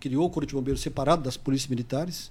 criou 0.00 0.26
o 0.26 0.30
Corpo 0.30 0.46
de 0.46 0.54
Bombeiros 0.54 0.80
separado 0.80 1.22
das 1.22 1.36
polícias 1.36 1.68
militares. 1.68 2.30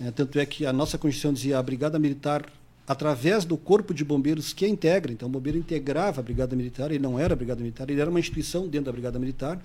Né? 0.00 0.10
Tanto 0.10 0.38
é 0.38 0.44
que 0.44 0.66
a 0.66 0.72
nossa 0.72 0.98
Constituição 0.98 1.32
dizia 1.32 1.58
a 1.58 1.62
Brigada 1.62 1.98
Militar, 1.98 2.44
através 2.88 3.44
do 3.44 3.56
Corpo 3.56 3.94
de 3.94 4.04
Bombeiros 4.04 4.52
que 4.52 4.64
a 4.64 4.68
integra, 4.68 5.12
então 5.12 5.28
o 5.28 5.30
bombeiro 5.30 5.58
integrava 5.58 6.20
a 6.20 6.22
Brigada 6.22 6.56
Militar, 6.56 6.90
ele 6.90 6.98
não 6.98 7.18
era 7.18 7.34
a 7.34 7.36
Brigada 7.36 7.60
Militar, 7.60 7.88
ele 7.90 8.00
era 8.00 8.08
uma 8.08 8.18
instituição 8.18 8.66
dentro 8.66 8.86
da 8.86 8.92
Brigada 8.92 9.18
Militar. 9.18 9.62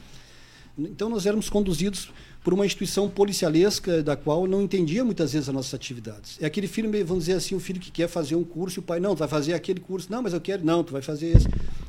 Então 0.77 1.09
nós 1.09 1.25
éramos 1.25 1.49
conduzidos 1.49 2.11
por 2.43 2.53
uma 2.53 2.65
instituição 2.65 3.09
policialesca 3.09 4.03
da 4.03 4.15
qual 4.15 4.45
não 4.45 4.61
entendia 4.61 5.03
muitas 5.05 5.31
vezes 5.31 5.47
as 5.47 5.55
nossas 5.55 5.73
atividades. 5.73 6.37
É 6.41 6.45
aquele 6.45 6.67
filho, 6.67 6.91
vamos 7.05 7.25
dizer 7.25 7.37
assim, 7.37 7.55
o 7.55 7.59
filho 7.59 7.79
que 7.79 7.89
quer 7.89 8.09
fazer 8.09 8.35
um 8.35 8.43
curso 8.43 8.79
e 8.79 8.81
o 8.81 8.83
pai, 8.83 8.99
não, 8.99 9.15
tu 9.15 9.19
vai 9.19 9.27
fazer 9.27 9.53
aquele 9.53 9.79
curso. 9.79 10.11
Não, 10.11 10.21
mas 10.21 10.33
eu 10.33 10.41
quero, 10.41 10.65
não, 10.65 10.83
tu 10.83 10.91
vai 10.91 11.01
fazer 11.01 11.37
esse. 11.37 11.47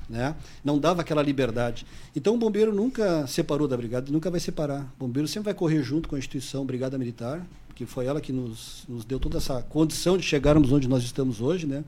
Né? 0.09 0.35
Não 0.63 0.79
dava 0.79 1.01
aquela 1.01 1.23
liberdade. 1.23 1.85
Então 2.15 2.35
o 2.35 2.39
bombeiro 2.39 2.73
nunca 2.73 3.27
separou 3.27 3.67
da 3.67 3.77
brigada, 3.77 4.13
nunca 4.13 4.31
vai 4.31 4.39
separar. 4.39 4.83
O 4.97 5.07
bombeiro 5.07 5.27
sempre 5.27 5.47
vai 5.47 5.55
correr 5.55 5.83
junto 5.83 6.09
com 6.09 6.15
a 6.15 6.19
instituição 6.19 6.65
Brigada 6.65 6.97
Militar, 6.97 7.45
que 7.75 7.85
foi 7.85 8.07
ela 8.07 8.21
que 8.21 8.33
nos, 8.33 8.85
nos 8.89 9.05
deu 9.05 9.19
toda 9.19 9.39
essa 9.39 9.61
condição 9.63 10.17
de 10.17 10.23
chegarmos 10.23 10.71
onde 10.71 10.89
nós 10.89 11.03
estamos 11.03 11.41
hoje, 11.41 11.67
né? 11.67 11.83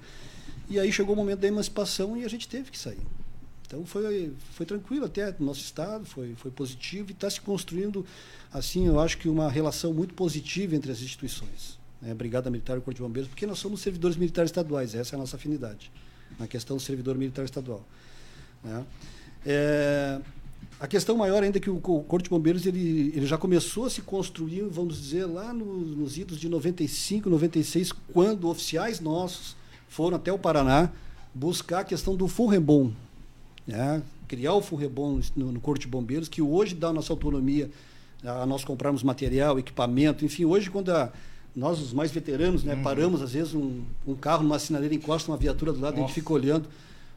E 0.68 0.80
aí 0.80 0.90
chegou 0.90 1.14
o 1.14 1.16
momento 1.16 1.38
da 1.38 1.46
emancipação 1.46 2.16
e 2.16 2.24
a 2.24 2.28
gente 2.28 2.48
teve 2.48 2.72
que 2.72 2.78
sair. 2.78 2.98
Então 3.66 3.84
foi, 3.84 4.32
foi 4.52 4.64
tranquilo 4.64 5.04
até 5.04 5.34
no 5.38 5.46
nosso 5.46 5.60
estado, 5.60 6.06
foi, 6.06 6.34
foi 6.36 6.50
positivo 6.50 7.10
e 7.10 7.12
está 7.12 7.28
se 7.28 7.40
construindo, 7.40 8.06
assim, 8.52 8.86
eu 8.86 9.00
acho 9.00 9.18
que 9.18 9.28
uma 9.28 9.50
relação 9.50 9.92
muito 9.92 10.14
positiva 10.14 10.76
entre 10.76 10.92
as 10.92 11.00
instituições. 11.00 11.78
Né? 12.00 12.14
Brigada 12.14 12.48
Militar 12.48 12.78
e 12.78 12.80
Corpo 12.80 12.94
de 12.94 13.02
Bombeiros, 13.02 13.28
porque 13.28 13.46
nós 13.46 13.58
somos 13.58 13.80
servidores 13.80 14.16
militares 14.16 14.50
estaduais, 14.50 14.94
essa 14.94 15.14
é 15.14 15.16
a 15.16 15.18
nossa 15.18 15.36
afinidade, 15.36 15.90
na 16.38 16.46
questão 16.46 16.76
do 16.76 16.82
servidor 16.82 17.18
militar 17.18 17.44
estadual. 17.44 17.84
Né? 18.62 18.84
É, 19.44 20.20
a 20.78 20.86
questão 20.86 21.16
maior 21.16 21.42
ainda 21.42 21.58
é 21.58 21.60
que 21.60 21.70
o, 21.70 21.80
Corpo 21.80 22.22
de 22.22 22.30
Bombeiros 22.30 22.66
ele, 22.66 23.12
ele 23.14 23.26
já 23.26 23.38
começou 23.38 23.86
a 23.86 23.90
se 23.90 24.02
construir, 24.02 24.62
vamos 24.70 25.00
dizer, 25.00 25.24
lá 25.24 25.52
no, 25.52 25.64
nos 25.64 26.16
idos 26.18 26.38
de 26.38 26.48
95, 26.48 27.28
96, 27.28 27.92
quando 28.12 28.48
oficiais 28.48 29.00
nossos 29.00 29.56
foram 29.88 30.16
até 30.16 30.32
o 30.32 30.38
Paraná 30.38 30.90
buscar 31.34 31.80
a 31.80 31.84
questão 31.84 32.14
do 32.14 32.28
Furrebom, 32.28 32.92
né? 33.66 34.02
criar 34.28 34.54
o 34.54 34.60
Furrebom 34.60 35.20
no, 35.34 35.52
no 35.52 35.60
Corpo 35.60 35.80
de 35.80 35.86
Bombeiros, 35.86 36.28
que 36.28 36.42
hoje 36.42 36.74
dá 36.74 36.88
a 36.88 36.92
nossa 36.92 37.12
autonomia 37.12 37.70
a 38.24 38.46
nós 38.46 38.64
comprarmos 38.64 39.02
material, 39.02 39.58
equipamento, 39.58 40.24
enfim, 40.24 40.44
hoje 40.44 40.70
quando 40.70 40.90
a, 40.90 41.12
nós, 41.54 41.80
os 41.80 41.92
mais 41.92 42.10
veteranos, 42.10 42.64
né, 42.64 42.74
uhum. 42.74 42.82
paramos 42.82 43.22
às 43.22 43.32
vezes 43.32 43.54
um, 43.54 43.82
um 44.06 44.14
carro 44.14 44.42
numa 44.42 44.58
sinaleira, 44.58 44.94
encosta 44.94 45.30
uma 45.30 45.36
viatura 45.36 45.72
do 45.72 45.80
lado, 45.80 45.94
Nossa. 45.94 46.04
a 46.04 46.06
gente 46.06 46.14
fica 46.14 46.32
olhando 46.32 46.68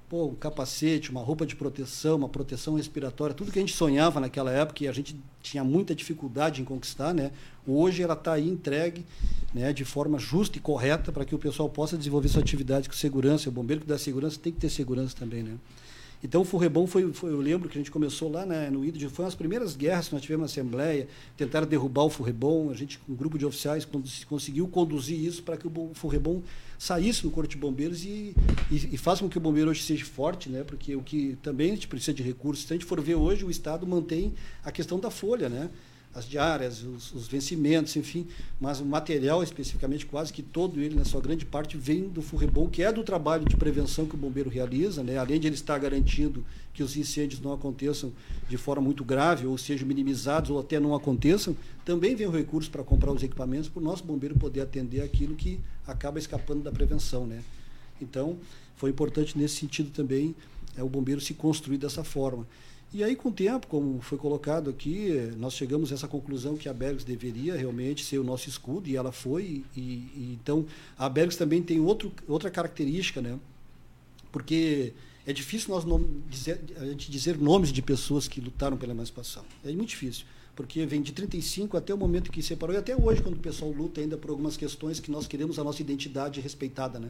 pô, 0.09 0.25
um 0.25 0.35
capacete, 0.35 1.11
uma 1.11 1.21
roupa 1.21 1.45
de 1.45 1.55
proteção, 1.55 2.17
uma 2.17 2.27
proteção 2.27 2.75
respiratória, 2.75 3.35
tudo 3.35 3.51
que 3.51 3.59
a 3.59 3.61
gente 3.61 3.75
sonhava 3.75 4.19
naquela 4.19 4.51
época 4.51 4.83
e 4.83 4.87
a 4.87 4.91
gente 4.91 5.15
tinha 5.41 5.63
muita 5.63 5.93
dificuldade 5.93 6.61
em 6.61 6.65
conquistar, 6.65 7.13
né? 7.13 7.31
Hoje 7.65 8.01
ela 8.01 8.15
está 8.15 8.33
aí 8.33 8.49
entregue, 8.49 9.05
né, 9.53 9.71
de 9.71 9.85
forma 9.85 10.17
justa 10.17 10.57
e 10.57 10.61
correta 10.61 11.11
para 11.11 11.23
que 11.23 11.35
o 11.35 11.37
pessoal 11.37 11.69
possa 11.69 11.95
desenvolver 11.95 12.27
sua 12.27 12.41
atividade 12.41 12.89
com 12.89 12.95
segurança. 12.95 13.49
O 13.49 13.51
bombeiro 13.51 13.81
que 13.81 13.87
dá 13.87 13.99
segurança 13.99 14.39
tem 14.41 14.51
que 14.51 14.59
ter 14.59 14.69
segurança 14.69 15.15
também, 15.15 15.43
né? 15.43 15.55
Então 16.23 16.41
o 16.41 16.45
Furrebom 16.45 16.85
foi, 16.85 17.11
foi, 17.13 17.31
eu 17.31 17.39
lembro 17.39 17.69
que 17.69 17.77
a 17.77 17.79
gente 17.79 17.91
começou 17.91 18.29
lá 18.29 18.45
né, 18.45 18.69
no 18.69 18.83
IDO, 18.83 19.09
foi 19.09 19.23
uma 19.23 19.29
das 19.29 19.35
primeiras 19.35 19.75
guerras 19.75 20.07
que 20.09 20.13
nós 20.13 20.21
tivemos 20.21 20.41
na 20.41 20.45
Assembleia, 20.45 21.07
tentaram 21.37 21.65
derrubar 21.65 22.03
o 22.03 22.09
Furrebom, 22.09 22.69
a 22.69 22.73
gente, 22.73 22.99
um 23.07 23.15
grupo 23.15 23.37
de 23.37 23.45
oficiais, 23.45 23.87
conseguiu 24.27 24.67
conduzir 24.67 25.17
isso 25.17 25.41
para 25.43 25.55
que 25.55 25.67
o 25.67 25.91
Furrebom 25.93 26.41
saísse 26.77 27.23
do 27.23 27.29
Corpo 27.31 27.49
de 27.49 27.57
Bombeiros 27.57 28.03
e, 28.03 28.35
e, 28.71 28.89
e 28.93 28.97
faça 28.97 29.21
com 29.21 29.29
que 29.29 29.37
o 29.37 29.41
bombeiro 29.41 29.69
hoje 29.69 29.83
seja 29.83 30.05
forte, 30.05 30.49
né? 30.49 30.63
Porque 30.63 30.95
o 30.95 31.01
que 31.01 31.37
também 31.41 31.71
a 31.71 31.73
gente 31.75 31.89
precisa 31.89 32.13
de 32.13 32.23
recursos. 32.23 32.65
Se 32.65 32.73
a 32.73 32.75
gente 32.75 32.85
for 32.85 32.99
ver 33.01 33.15
hoje, 33.15 33.43
o 33.43 33.51
Estado 33.51 33.85
mantém 33.85 34.33
a 34.63 34.71
questão 34.71 34.97
da 34.97 35.11
folha, 35.11 35.49
né? 35.49 35.69
As 36.13 36.25
diárias, 36.27 36.83
os, 36.83 37.13
os, 37.13 37.27
vencimentos, 37.27 37.95
enfim, 37.95 38.27
mas 38.59 38.79
o 38.79 38.85
material 38.85 39.43
especificamente, 39.43 40.05
quase 40.05 40.33
que 40.33 40.41
todo 40.41 40.81
ele, 40.81 40.95
na 40.95 41.05
sua 41.05 41.21
grande 41.21 41.45
parte, 41.45 41.77
vem 41.77 42.09
do 42.09 42.21
Furrebom, 42.21 42.67
que 42.67 42.81
é 42.81 42.91
do 42.91 43.03
trabalho 43.03 43.45
de 43.45 43.55
prevenção 43.55 44.07
que 44.07 44.15
o 44.15 44.17
bombeiro 44.17 44.49
realiza, 44.49 45.03
né? 45.03 45.17
além 45.17 45.39
de 45.39 45.47
ele 45.47 45.55
estar 45.55 45.77
garantindo 45.77 46.43
que 46.73 46.81
os 46.81 46.97
incêndios 46.97 47.39
não 47.39 47.53
aconteçam 47.53 48.11
de 48.47 48.57
forma 48.57 48.81
muito 48.81 49.03
grave, 49.03 49.45
ou 49.45 49.57
sejam 49.57 49.87
minimizados, 49.87 50.49
ou 50.49 50.59
até 50.59 50.79
não 50.79 50.95
aconteçam, 50.95 51.55
também 51.85 52.15
vem 52.15 52.25
o 52.25 52.31
recurso 52.31 52.71
para 52.71 52.83
comprar 52.83 53.11
os 53.11 53.21
equipamentos 53.21 53.69
para 53.69 53.79
o 53.79 53.83
nosso 53.83 54.03
bombeiro 54.03 54.35
poder 54.35 54.61
atender 54.61 55.01
aquilo 55.01 55.35
que 55.35 55.59
acaba 55.85 56.17
escapando 56.17 56.63
da 56.63 56.71
prevenção. 56.71 57.27
Né? 57.27 57.43
Então, 58.01 58.37
foi 58.77 58.89
importante 58.89 59.37
nesse 59.37 59.57
sentido 59.57 59.91
também 59.91 60.35
é, 60.75 60.83
o 60.83 60.89
bombeiro 60.89 61.21
se 61.21 61.33
construir 61.33 61.77
dessa 61.77 62.03
forma. 62.03 62.47
E 62.91 63.03
aí, 63.03 63.15
com 63.15 63.29
o 63.29 63.31
tempo, 63.31 63.67
como 63.67 64.01
foi 64.01 64.17
colocado 64.17 64.67
aqui, 64.67 65.31
nós 65.37 65.53
chegamos 65.53 65.91
a 65.91 65.95
essa 65.95 66.07
conclusão 66.07 66.57
que 66.57 66.67
a 66.67 66.73
Bergs 66.73 67.05
deveria 67.05 67.55
realmente 67.55 68.03
ser 68.03 68.17
o 68.17 68.23
nosso 68.23 68.49
escudo, 68.49 68.89
e 68.89 68.95
ela 68.95 69.11
foi. 69.11 69.63
E, 69.77 69.79
e 69.79 70.37
então, 70.41 70.65
a 70.97 71.07
Bergs 71.07 71.37
também 71.37 71.61
tem 71.61 71.79
outro, 71.79 72.11
outra 72.27 72.49
característica, 72.49 73.21
né? 73.21 73.37
Porque 74.31 74.93
é 75.23 75.31
difícil 75.31 75.69
nós 75.69 75.85
dizer, 76.27 76.59
a 76.77 76.85
gente 76.85 77.11
dizer 77.11 77.37
nomes 77.37 77.71
de 77.71 77.79
pessoas 77.83 78.27
que 78.27 78.41
lutaram 78.41 78.75
pela 78.75 78.91
emancipação. 78.91 79.45
É 79.63 79.71
muito 79.71 79.89
difícil, 79.89 80.25
porque 80.55 80.83
vem 80.87 81.03
de 81.03 81.11
35 81.11 81.77
até 81.77 81.93
o 81.93 81.97
momento 81.97 82.31
que 82.31 82.41
separou, 82.41 82.75
e 82.75 82.79
até 82.79 82.95
hoje, 82.95 83.21
quando 83.21 83.35
o 83.35 83.39
pessoal 83.39 83.69
luta 83.69 84.01
ainda 84.01 84.17
por 84.17 84.31
algumas 84.31 84.57
questões 84.57 84.99
que 84.99 85.11
nós 85.11 85.27
queremos 85.27 85.59
a 85.59 85.63
nossa 85.63 85.79
identidade 85.83 86.41
respeitada. 86.41 86.99
Né? 86.99 87.09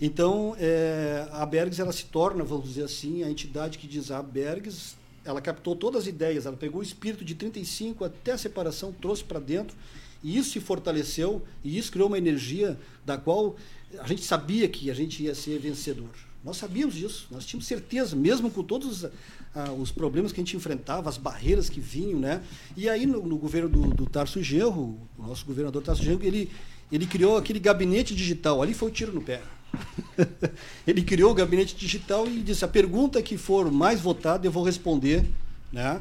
Então, 0.00 0.56
é, 0.58 1.28
a 1.30 1.46
Bergs 1.46 1.80
ela 1.80 1.92
se 1.92 2.06
torna, 2.06 2.42
vamos 2.42 2.66
dizer 2.66 2.82
assim, 2.82 3.22
a 3.22 3.30
entidade 3.30 3.78
que 3.78 3.86
diz 3.86 4.10
a 4.10 4.20
Bergs 4.20 5.03
ela 5.24 5.40
captou 5.40 5.74
todas 5.74 6.02
as 6.02 6.06
ideias, 6.06 6.46
ela 6.46 6.56
pegou 6.56 6.80
o 6.80 6.84
espírito 6.84 7.24
de 7.24 7.34
35 7.34 8.04
até 8.04 8.32
a 8.32 8.38
separação, 8.38 8.92
trouxe 8.92 9.24
para 9.24 9.40
dentro, 9.40 9.76
e 10.22 10.36
isso 10.36 10.50
se 10.50 10.60
fortaleceu, 10.60 11.42
e 11.62 11.76
isso 11.76 11.90
criou 11.90 12.08
uma 12.08 12.18
energia 12.18 12.78
da 13.04 13.16
qual 13.16 13.56
a 13.98 14.06
gente 14.06 14.22
sabia 14.22 14.68
que 14.68 14.90
a 14.90 14.94
gente 14.94 15.22
ia 15.22 15.34
ser 15.34 15.58
vencedor. 15.58 16.10
Nós 16.42 16.58
sabíamos 16.58 16.94
disso, 16.94 17.26
nós 17.30 17.46
tínhamos 17.46 17.66
certeza, 17.66 18.14
mesmo 18.14 18.50
com 18.50 18.62
todos 18.62 19.06
ah, 19.54 19.72
os 19.72 19.90
problemas 19.90 20.30
que 20.30 20.40
a 20.40 20.44
gente 20.44 20.56
enfrentava, 20.56 21.08
as 21.08 21.16
barreiras 21.16 21.70
que 21.70 21.80
vinham, 21.80 22.20
né? 22.20 22.42
E 22.76 22.86
aí 22.86 23.06
no, 23.06 23.24
no 23.24 23.38
governo 23.38 23.68
do, 23.68 23.94
do 23.94 24.06
Tarso 24.06 24.42
Genro, 24.42 24.98
o 25.18 25.22
nosso 25.22 25.46
governador 25.46 25.82
Tarso 25.82 26.02
Genro, 26.02 26.22
ele, 26.22 26.50
ele 26.92 27.06
criou 27.06 27.38
aquele 27.38 27.58
gabinete 27.58 28.14
digital, 28.14 28.60
ali 28.60 28.74
foi 28.74 28.88
o 28.88 28.92
tiro 28.92 29.12
no 29.12 29.22
pé. 29.22 29.40
ele 30.86 31.02
criou 31.02 31.30
o 31.30 31.34
gabinete 31.34 31.74
digital 31.74 32.26
e 32.26 32.42
disse: 32.42 32.64
a 32.64 32.68
pergunta 32.68 33.22
que 33.22 33.36
for 33.36 33.70
mais 33.70 34.00
votada 34.00 34.46
eu 34.46 34.52
vou 34.52 34.64
responder, 34.64 35.24
né? 35.72 36.00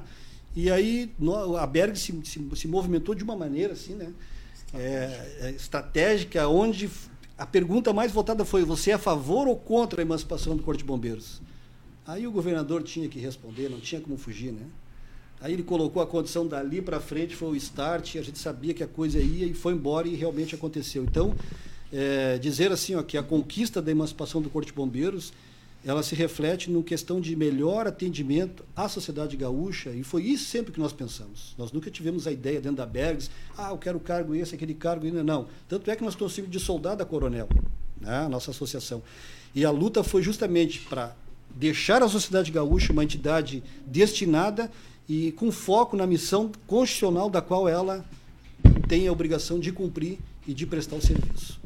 E 0.55 0.69
aí 0.69 1.11
a 1.59 1.65
Berg 1.65 1.97
se, 1.97 2.19
se, 2.23 2.49
se 2.55 2.67
movimentou 2.67 3.15
de 3.15 3.23
uma 3.23 3.35
maneira 3.35 3.73
assim, 3.73 3.95
né? 3.95 4.13
É, 4.73 5.37
é, 5.41 5.49
estratégica, 5.51 6.47
onde 6.47 6.89
a 7.37 7.45
pergunta 7.45 7.91
mais 7.93 8.11
votada 8.11 8.45
foi: 8.45 8.63
você 8.63 8.91
é 8.91 8.93
a 8.93 8.99
favor 8.99 9.47
ou 9.47 9.55
contra 9.55 10.01
a 10.01 10.03
emancipação 10.03 10.55
do 10.55 10.63
Corpo 10.63 10.77
de 10.77 10.83
Bombeiros? 10.83 11.41
Aí 12.05 12.27
o 12.27 12.31
governador 12.31 12.83
tinha 12.83 13.07
que 13.07 13.19
responder, 13.19 13.69
não 13.69 13.79
tinha 13.79 14.01
como 14.01 14.17
fugir, 14.17 14.51
né? 14.51 14.65
Aí 15.39 15.53
ele 15.53 15.63
colocou 15.63 16.01
a 16.01 16.07
condição 16.07 16.47
dali 16.47 16.81
para 16.81 16.99
frente, 16.99 17.35
foi 17.35 17.49
o 17.49 17.55
start, 17.55 18.15
a 18.15 18.21
gente 18.21 18.39
sabia 18.39 18.73
que 18.73 18.83
a 18.83 18.87
coisa 18.87 19.19
ia 19.19 19.45
e 19.45 19.53
foi 19.53 19.73
embora 19.73 20.07
e 20.07 20.15
realmente 20.15 20.55
aconteceu. 20.55 21.03
Então, 21.03 21.35
é, 21.93 22.39
dizer 22.39 22.71
assim 22.71 22.95
ó, 22.95 23.03
que 23.03 23.17
a 23.17 23.23
conquista 23.23 23.81
da 23.81 23.91
emancipação 23.91 24.41
do 24.41 24.49
Corpo 24.49 24.65
de 24.65 24.73
Bombeiros 24.73 25.31
ela 25.85 26.01
se 26.01 26.15
reflete 26.15 26.71
numa 26.71 26.83
questão 26.83 27.19
de 27.19 27.35
melhor 27.35 27.87
atendimento 27.87 28.63
à 28.75 28.87
sociedade 28.87 29.35
gaúcha, 29.35 29.89
e 29.91 30.01
foi 30.01 30.23
isso 30.23 30.45
sempre 30.45 30.71
que 30.71 30.79
nós 30.79 30.93
pensamos. 30.93 31.53
Nós 31.57 31.73
nunca 31.73 31.91
tivemos 31.91 32.25
a 32.25 32.31
ideia 32.31 32.61
dentro 32.61 32.77
da 32.77 32.85
Bergs, 32.85 33.29
ah, 33.57 33.69
eu 33.69 33.77
quero 33.77 33.99
cargo 33.99 34.33
esse, 34.33 34.55
aquele 34.55 34.73
cargo, 34.73 35.05
não. 35.23 35.47
Tanto 35.67 35.91
é 35.91 35.95
que 35.95 36.03
nós 36.03 36.15
conseguimos 36.15 36.51
de 36.51 36.59
soldado 36.59 37.03
a 37.03 37.05
coronel, 37.05 37.49
né, 37.99 38.19
a 38.19 38.29
nossa 38.29 38.51
associação. 38.51 39.03
E 39.53 39.65
a 39.65 39.71
luta 39.71 40.03
foi 40.03 40.23
justamente 40.23 40.79
para 40.79 41.13
deixar 41.53 42.01
a 42.01 42.07
sociedade 42.07 42.49
gaúcha 42.49 42.93
uma 42.93 43.03
entidade 43.03 43.61
destinada 43.85 44.71
e 45.07 45.33
com 45.33 45.51
foco 45.51 45.97
na 45.97 46.07
missão 46.07 46.49
constitucional 46.65 47.29
da 47.29 47.41
qual 47.41 47.67
ela 47.67 48.05
tem 48.87 49.07
a 49.07 49.11
obrigação 49.11 49.59
de 49.59 49.71
cumprir 49.71 50.17
e 50.47 50.53
de 50.53 50.65
prestar 50.65 50.95
o 50.95 51.01
serviço. 51.01 51.62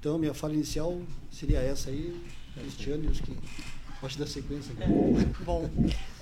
Então, 0.00 0.18
minha 0.18 0.32
fala 0.32 0.54
inicial 0.54 0.98
seria 1.30 1.58
essa 1.58 1.90
aí. 1.90 2.18
Cristiano, 2.54 3.10
acho 3.10 3.22
que 3.22 3.36
pode 4.00 4.16
dar 4.16 4.26
sequência. 4.26 4.72
É, 4.80 4.86
bom, 5.44 5.70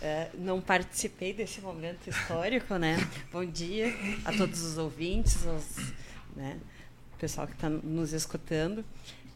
é, 0.03 0.31
não 0.35 0.61
participei 0.61 1.33
desse 1.33 1.61
momento 1.61 2.11
histórico, 2.11 2.75
né? 2.75 2.97
Bom 3.31 3.45
dia 3.45 3.95
a 4.25 4.33
todos 4.33 4.63
os 4.63 4.79
ouvintes, 4.79 5.47
aos, 5.47 5.93
né, 6.35 6.59
pessoal 7.21 7.47
que 7.47 7.53
está 7.53 7.71
nos 7.71 8.13
escutando. 8.13 8.85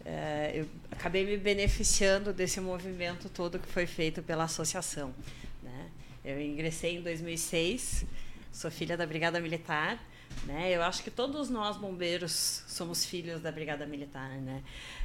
É, 0.05 0.51
eu 0.57 0.69
acabei 0.91 1.25
me 1.25 1.37
beneficiando 1.37 2.33
desse 2.33 2.61
movimento 2.61 3.29
todo 3.29 3.61
que 3.61 3.69
foi 3.69 3.87
feito 3.87 4.25
pela 4.25 4.43
associação. 4.43 5.15
Né? 5.63 5.89
Eu 6.25 6.41
ingressei 6.41 6.97
em 6.97 7.01
2006, 7.01 8.05
sou 8.51 8.73
filha 8.73 8.97
da 8.97 9.07
Brigada 9.07 9.39
Militar. 9.39 10.05
Né? 10.45 10.73
Eu 10.73 10.83
acho 10.83 11.03
que 11.03 11.11
todos 11.11 11.49
nós 11.49 11.77
bombeiros 11.77 12.65
somos 12.67 13.05
filhos 13.05 13.41
da 13.41 13.53
Brigada 13.53 13.87
Militar, 13.87 14.31
né? 14.41 14.63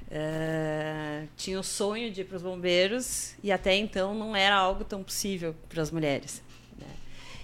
Uh, 0.08 1.28
tinha 1.36 1.60
o 1.60 1.63
sonho 1.63 2.12
de 2.12 2.22
ir 2.22 2.24
para 2.24 2.38
os 2.38 2.42
bombeiros 2.42 3.36
e 3.44 3.52
até 3.52 3.76
então 3.76 4.16
não 4.16 4.36
era 4.36 4.56
algo 4.56 4.84
tão 4.84 5.04
possível 5.04 5.54
para 5.68 5.82
as 5.82 5.92
mulheres. 5.92 6.42
Né? 6.78 6.88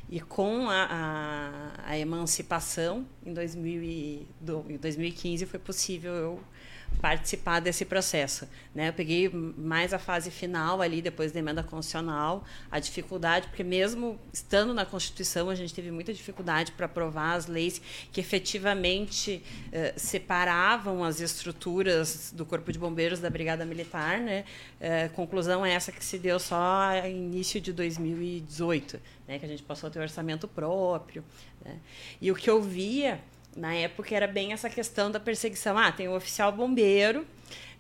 E 0.09 0.21
com 0.21 0.69
a, 0.69 0.87
a, 0.89 1.91
a, 1.91 1.97
emancipação 1.97 3.05
em, 3.25 3.33
2000 3.33 3.83
e, 3.83 4.27
do, 4.39 4.65
em 4.69 4.77
2015 4.77 5.45
foi 5.45 5.59
possível 5.59 6.13
eu 6.13 6.43
participar 7.01 7.59
desse 7.59 7.85
processo. 7.85 8.47
Né? 8.73 8.89
Eu 8.89 8.93
peguei 8.93 9.29
mais 9.29 9.93
a 9.93 9.99
fase 9.99 10.31
final 10.31 10.81
ali, 10.81 11.01
depois 11.01 11.31
da 11.31 11.39
emenda 11.39 11.63
constitucional, 11.63 12.43
a 12.71 12.79
dificuldade, 12.79 13.47
porque 13.47 13.63
mesmo 13.63 14.19
estando 14.31 14.73
na 14.73 14.85
Constituição, 14.85 15.49
a 15.49 15.55
gente 15.55 15.73
teve 15.73 15.91
muita 15.91 16.13
dificuldade 16.13 16.71
para 16.71 16.85
aprovar 16.85 17.33
as 17.33 17.47
leis 17.47 17.81
que 18.11 18.19
efetivamente 18.19 19.43
eh, 19.71 19.93
separavam 19.95 21.03
as 21.03 21.19
estruturas 21.19 22.33
do 22.35 22.45
Corpo 22.45 22.71
de 22.71 22.79
Bombeiros 22.79 23.19
da 23.19 23.29
Brigada 23.29 23.65
Militar. 23.65 24.19
Né? 24.19 24.45
Eh, 24.79 25.09
conclusão 25.09 25.65
é 25.65 25.73
essa 25.73 25.91
que 25.91 26.03
se 26.03 26.17
deu 26.17 26.39
só 26.39 26.95
início 27.05 27.59
de 27.59 27.73
2018, 27.73 28.99
né? 29.27 29.39
que 29.39 29.45
a 29.45 29.49
gente 29.49 29.63
passou 29.63 29.87
a 29.87 29.91
ter 29.91 29.99
orçamento 29.99 30.47
próprio. 30.47 31.23
Né? 31.63 31.77
E 32.21 32.31
o 32.31 32.35
que 32.35 32.49
eu 32.49 32.61
via 32.61 33.21
na 33.55 33.73
época 33.73 34.15
era 34.15 34.27
bem 34.27 34.53
essa 34.53 34.69
questão 34.69 35.11
da 35.11 35.19
perseguição. 35.19 35.77
Ah, 35.77 35.91
tem 35.91 36.07
o 36.07 36.15
oficial 36.15 36.51
bombeiro, 36.51 37.25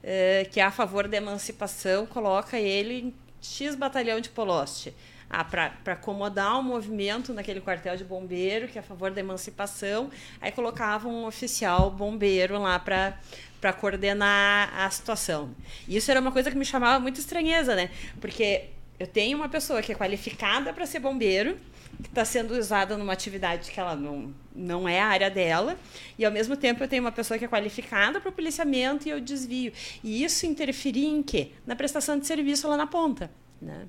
eh, 0.03 0.47
que 0.51 0.59
é 0.59 0.63
a 0.63 0.71
favor 0.71 1.07
da 1.07 1.17
emancipação, 1.17 2.05
coloca 2.05 2.59
ele 2.59 2.99
em 2.99 3.13
X 3.41 3.75
batalhão 3.75 4.19
de 4.19 4.29
Poloste. 4.29 4.93
Ah, 5.29 5.43
para 5.43 5.73
acomodar 5.87 6.57
o 6.57 6.59
um 6.59 6.63
movimento 6.63 7.33
naquele 7.33 7.59
quartel 7.59 7.97
de 7.97 8.03
bombeiro, 8.03 8.67
que 8.67 8.77
é 8.77 8.81
a 8.81 8.83
favor 8.83 9.09
da 9.09 9.19
emancipação, 9.19 10.11
aí 10.39 10.51
colocava 10.51 11.07
um 11.07 11.25
oficial 11.25 11.89
bombeiro 11.89 12.59
lá 12.59 12.77
para 12.77 13.17
para 13.59 13.71
coordenar 13.71 14.77
a 14.77 14.89
situação. 14.89 15.55
Isso 15.87 16.11
era 16.11 16.19
uma 16.19 16.33
coisa 16.33 16.51
que 16.51 16.57
me 16.57 16.65
chamava 16.65 16.99
muito 16.99 17.21
estranheza, 17.21 17.73
né? 17.77 17.89
Porque 18.19 18.65
eu 18.99 19.07
tenho 19.07 19.37
uma 19.37 19.47
pessoa 19.47 19.81
que 19.81 19.93
é 19.93 19.95
qualificada 19.95 20.73
para 20.73 20.85
ser 20.85 20.99
bombeiro, 20.99 21.57
que 22.01 22.09
está 22.09 22.25
sendo 22.25 22.57
usada 22.57 22.97
numa 22.97 23.13
atividade 23.13 23.71
que 23.71 23.79
ela 23.79 23.95
não, 23.95 24.33
não 24.55 24.87
é 24.87 24.99
a 24.99 25.07
área 25.07 25.29
dela, 25.29 25.77
e 26.17 26.25
ao 26.25 26.31
mesmo 26.31 26.55
tempo 26.55 26.83
eu 26.83 26.87
tenho 26.87 27.03
uma 27.03 27.11
pessoa 27.11 27.37
que 27.37 27.45
é 27.45 27.47
qualificada 27.47 28.19
para 28.19 28.29
o 28.29 28.31
policiamento 28.31 29.07
e 29.07 29.11
eu 29.11 29.19
desvio. 29.19 29.71
E 30.03 30.23
isso 30.23 30.45
interferia 30.45 31.07
em 31.07 31.21
quê? 31.21 31.51
Na 31.65 31.75
prestação 31.75 32.17
de 32.17 32.25
serviço 32.25 32.67
lá 32.67 32.77
na 32.77 32.87
ponta. 32.87 33.29
Né? 33.61 33.87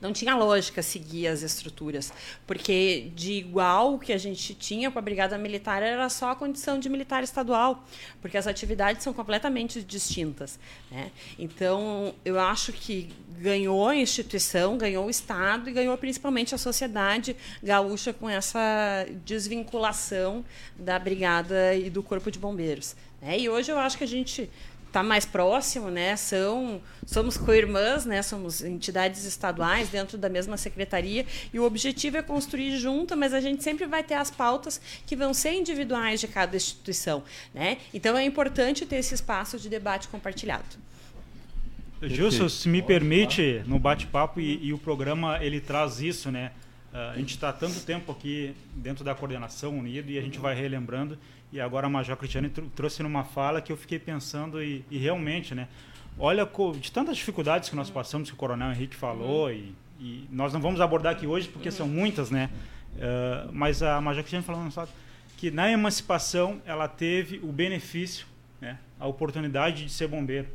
não 0.00 0.12
tinha 0.12 0.34
lógica 0.36 0.82
seguir 0.82 1.26
as 1.28 1.42
estruturas, 1.42 2.12
porque 2.46 3.10
de 3.14 3.32
igual 3.32 3.98
que 3.98 4.12
a 4.12 4.18
gente 4.18 4.54
tinha 4.54 4.90
com 4.90 4.98
a 4.98 5.02
Brigada 5.02 5.36
Militar 5.38 5.82
era 5.82 6.08
só 6.08 6.30
a 6.30 6.36
condição 6.36 6.78
de 6.78 6.88
militar 6.88 7.22
estadual, 7.22 7.84
porque 8.20 8.36
as 8.36 8.46
atividades 8.46 9.02
são 9.02 9.12
completamente 9.12 9.82
distintas. 9.82 10.58
Né? 10.90 11.10
Então, 11.38 12.14
eu 12.24 12.38
acho 12.38 12.72
que 12.72 13.10
ganhou 13.38 13.88
a 13.88 13.96
instituição, 13.96 14.78
ganhou 14.78 15.06
o 15.06 15.10
Estado 15.10 15.68
e 15.68 15.72
ganhou 15.72 15.96
principalmente 15.96 16.54
a 16.54 16.58
sociedade 16.58 17.36
gaúcha 17.62 18.12
com 18.12 18.28
essa 18.28 19.06
desvinculação 19.24 20.44
da 20.78 20.98
Brigada 20.98 21.74
e 21.74 21.90
do 21.90 22.02
Corpo 22.02 22.30
de 22.30 22.38
Bombeiros. 22.38 22.96
Né? 23.20 23.40
E 23.40 23.48
hoje 23.48 23.70
eu 23.70 23.78
acho 23.78 23.98
que 23.98 24.04
a 24.04 24.08
gente 24.08 24.50
está 24.94 25.02
mais 25.02 25.24
próximo, 25.24 25.90
né? 25.90 26.14
São, 26.14 26.80
somos 27.04 27.36
co-irmãs, 27.36 28.06
né? 28.06 28.22
Somos 28.22 28.62
entidades 28.62 29.24
estaduais 29.24 29.88
dentro 29.88 30.16
da 30.16 30.28
mesma 30.28 30.56
secretaria 30.56 31.26
e 31.52 31.58
o 31.58 31.64
objetivo 31.64 32.16
é 32.16 32.22
construir 32.22 32.76
junto, 32.78 33.16
mas 33.16 33.34
a 33.34 33.40
gente 33.40 33.64
sempre 33.64 33.86
vai 33.86 34.04
ter 34.04 34.14
as 34.14 34.30
pautas 34.30 34.80
que 35.04 35.16
vão 35.16 35.34
ser 35.34 35.54
individuais 35.54 36.20
de 36.20 36.28
cada 36.28 36.56
instituição, 36.56 37.24
né? 37.52 37.78
Então 37.92 38.16
é 38.16 38.24
importante 38.24 38.86
ter 38.86 38.96
esse 38.96 39.14
espaço 39.14 39.58
de 39.58 39.68
debate 39.68 40.06
compartilhado. 40.06 40.76
Gilson, 42.08 42.48
se 42.48 42.68
me 42.68 42.82
permite, 42.82 43.62
no 43.66 43.78
bate-papo 43.78 44.40
e, 44.40 44.66
e, 44.66 44.72
o 44.72 44.78
programa 44.78 45.38
ele 45.42 45.60
traz 45.60 46.00
isso, 46.00 46.30
né? 46.30 46.52
Uh, 46.92 46.96
a 46.96 47.16
gente 47.16 47.30
está 47.30 47.52
tanto 47.52 47.80
tempo 47.80 48.12
aqui 48.12 48.54
dentro 48.74 49.04
da 49.04 49.14
coordenação 49.14 49.76
unido 49.76 50.10
e 50.10 50.18
a 50.18 50.22
gente 50.22 50.38
vai 50.38 50.54
relembrando 50.54 51.18
e 51.52 51.60
agora 51.60 51.86
a 51.86 51.90
Major 51.90 52.16
Cristiane 52.16 52.48
trouxe 52.48 53.02
numa 53.02 53.24
fala 53.24 53.60
que 53.60 53.72
eu 53.72 53.76
fiquei 53.76 53.98
pensando 53.98 54.62
e, 54.62 54.84
e 54.90 54.98
realmente, 54.98 55.54
né? 55.54 55.68
Olha, 56.18 56.48
de 56.80 56.92
tantas 56.92 57.16
dificuldades 57.16 57.68
que 57.68 57.76
nós 57.76 57.90
passamos, 57.90 58.28
que 58.28 58.34
o 58.34 58.36
Coronel 58.36 58.70
Henrique 58.70 58.94
falou, 58.94 59.50
e, 59.50 59.74
e 59.98 60.28
nós 60.30 60.52
não 60.52 60.60
vamos 60.60 60.80
abordar 60.80 61.12
aqui 61.12 61.26
hoje 61.26 61.48
porque 61.48 61.70
são 61.70 61.88
muitas, 61.88 62.30
né? 62.30 62.50
Uh, 62.94 63.50
mas 63.52 63.82
a 63.82 64.00
Major 64.00 64.22
Cristiane 64.22 64.44
falou 64.44 64.62
que 65.36 65.50
na 65.50 65.70
emancipação 65.70 66.60
ela 66.64 66.88
teve 66.88 67.38
o 67.42 67.52
benefício, 67.52 68.26
né? 68.60 68.78
a 68.98 69.06
oportunidade 69.06 69.84
de 69.84 69.92
ser 69.92 70.08
bombeiro. 70.08 70.48